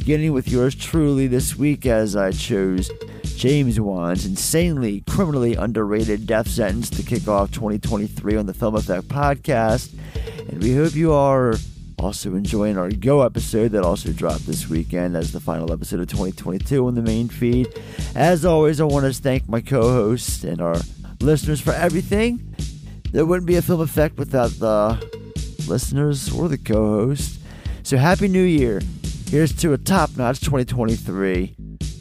beginning 0.08 0.32
with 0.32 0.48
yours 0.48 0.74
truly 0.74 1.26
this 1.26 1.54
week 1.54 1.84
as 1.84 2.16
I 2.16 2.30
chose 2.30 2.90
James 3.36 3.78
Wan's 3.78 4.24
insanely 4.24 5.02
criminally 5.02 5.54
underrated 5.54 6.26
death 6.26 6.48
sentence 6.48 6.88
to 6.88 7.02
kick 7.02 7.28
off 7.28 7.50
2023 7.50 8.36
on 8.36 8.46
the 8.46 8.54
Film 8.54 8.74
Effect 8.74 9.06
podcast. 9.08 9.92
And 10.48 10.62
we 10.62 10.74
hope 10.74 10.94
you 10.94 11.12
are 11.12 11.56
also 11.98 12.36
enjoying 12.36 12.78
our 12.78 12.90
Go 12.90 13.20
episode 13.20 13.72
that 13.72 13.84
also 13.84 14.10
dropped 14.10 14.46
this 14.46 14.66
weekend 14.66 15.14
as 15.14 15.30
the 15.30 15.40
final 15.40 15.70
episode 15.70 16.00
of 16.00 16.08
2022 16.08 16.86
on 16.86 16.94
the 16.94 17.02
main 17.02 17.28
feed. 17.28 17.68
As 18.14 18.46
always, 18.46 18.80
I 18.80 18.84
want 18.84 19.04
to 19.04 19.12
thank 19.12 19.46
my 19.46 19.60
co 19.60 19.82
hosts 19.82 20.42
and 20.42 20.62
our 20.62 20.78
listeners 21.20 21.60
for 21.60 21.74
everything. 21.74 22.56
There 23.12 23.26
wouldn't 23.26 23.46
be 23.46 23.56
a 23.56 23.62
Film 23.62 23.82
Effect 23.82 24.16
without 24.16 24.52
the 24.52 24.96
listeners 25.68 26.32
or 26.32 26.48
the 26.48 26.56
co 26.56 27.04
hosts. 27.04 27.40
So, 27.82 27.98
Happy 27.98 28.28
New 28.28 28.42
Year! 28.42 28.80
Here's 29.30 29.52
to 29.56 29.74
a 29.74 29.78
top 29.78 30.16
notch 30.16 30.40
2023, 30.40 31.54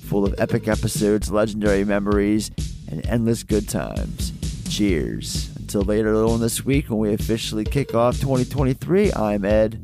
full 0.06 0.24
of 0.24 0.34
epic 0.38 0.70
episodes, 0.70 1.30
legendary 1.30 1.84
memories, 1.84 2.50
and 2.90 3.06
endless 3.06 3.44
good 3.44 3.68
times. 3.68 4.32
Cheers. 4.70 5.54
Until 5.58 5.82
later 5.82 6.16
on 6.24 6.40
this 6.40 6.64
week 6.64 6.90
when 6.90 7.00
we 7.00 7.14
officially 7.14 7.66
kick 7.66 7.94
off 7.94 8.16
2023, 8.22 9.12
I'm 9.12 9.44
Ed. 9.44 9.78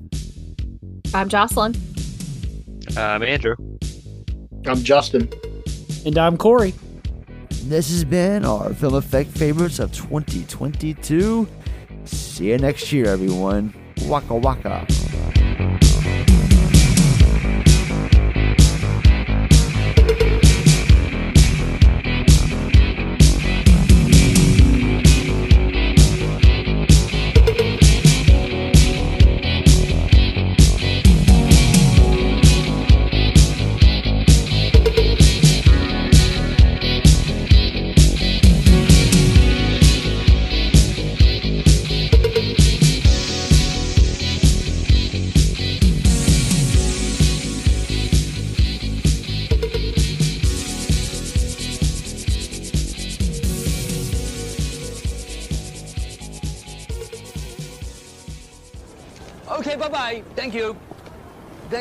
I'm 1.14 1.28
Jocelyn. 1.28 1.76
I'm 2.96 3.22
Andrew. 3.22 3.56
I'm 4.66 4.82
Justin. 4.82 5.30
And 6.06 6.18
I'm 6.18 6.38
Corey. 6.38 6.74
This 7.66 7.90
has 7.90 8.06
been 8.06 8.46
our 8.46 8.74
Film 8.74 8.94
Effect 8.94 9.30
favorites 9.32 9.80
of 9.80 9.92
2022. 9.92 11.46
See 12.06 12.52
you 12.52 12.58
next 12.58 12.94
year, 12.94 13.08
everyone. 13.08 13.74
Waka 14.08 14.34
waka. 14.34 14.88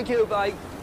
Thank 0.04 0.18
you. 0.18 0.26
Bye. 0.26 0.81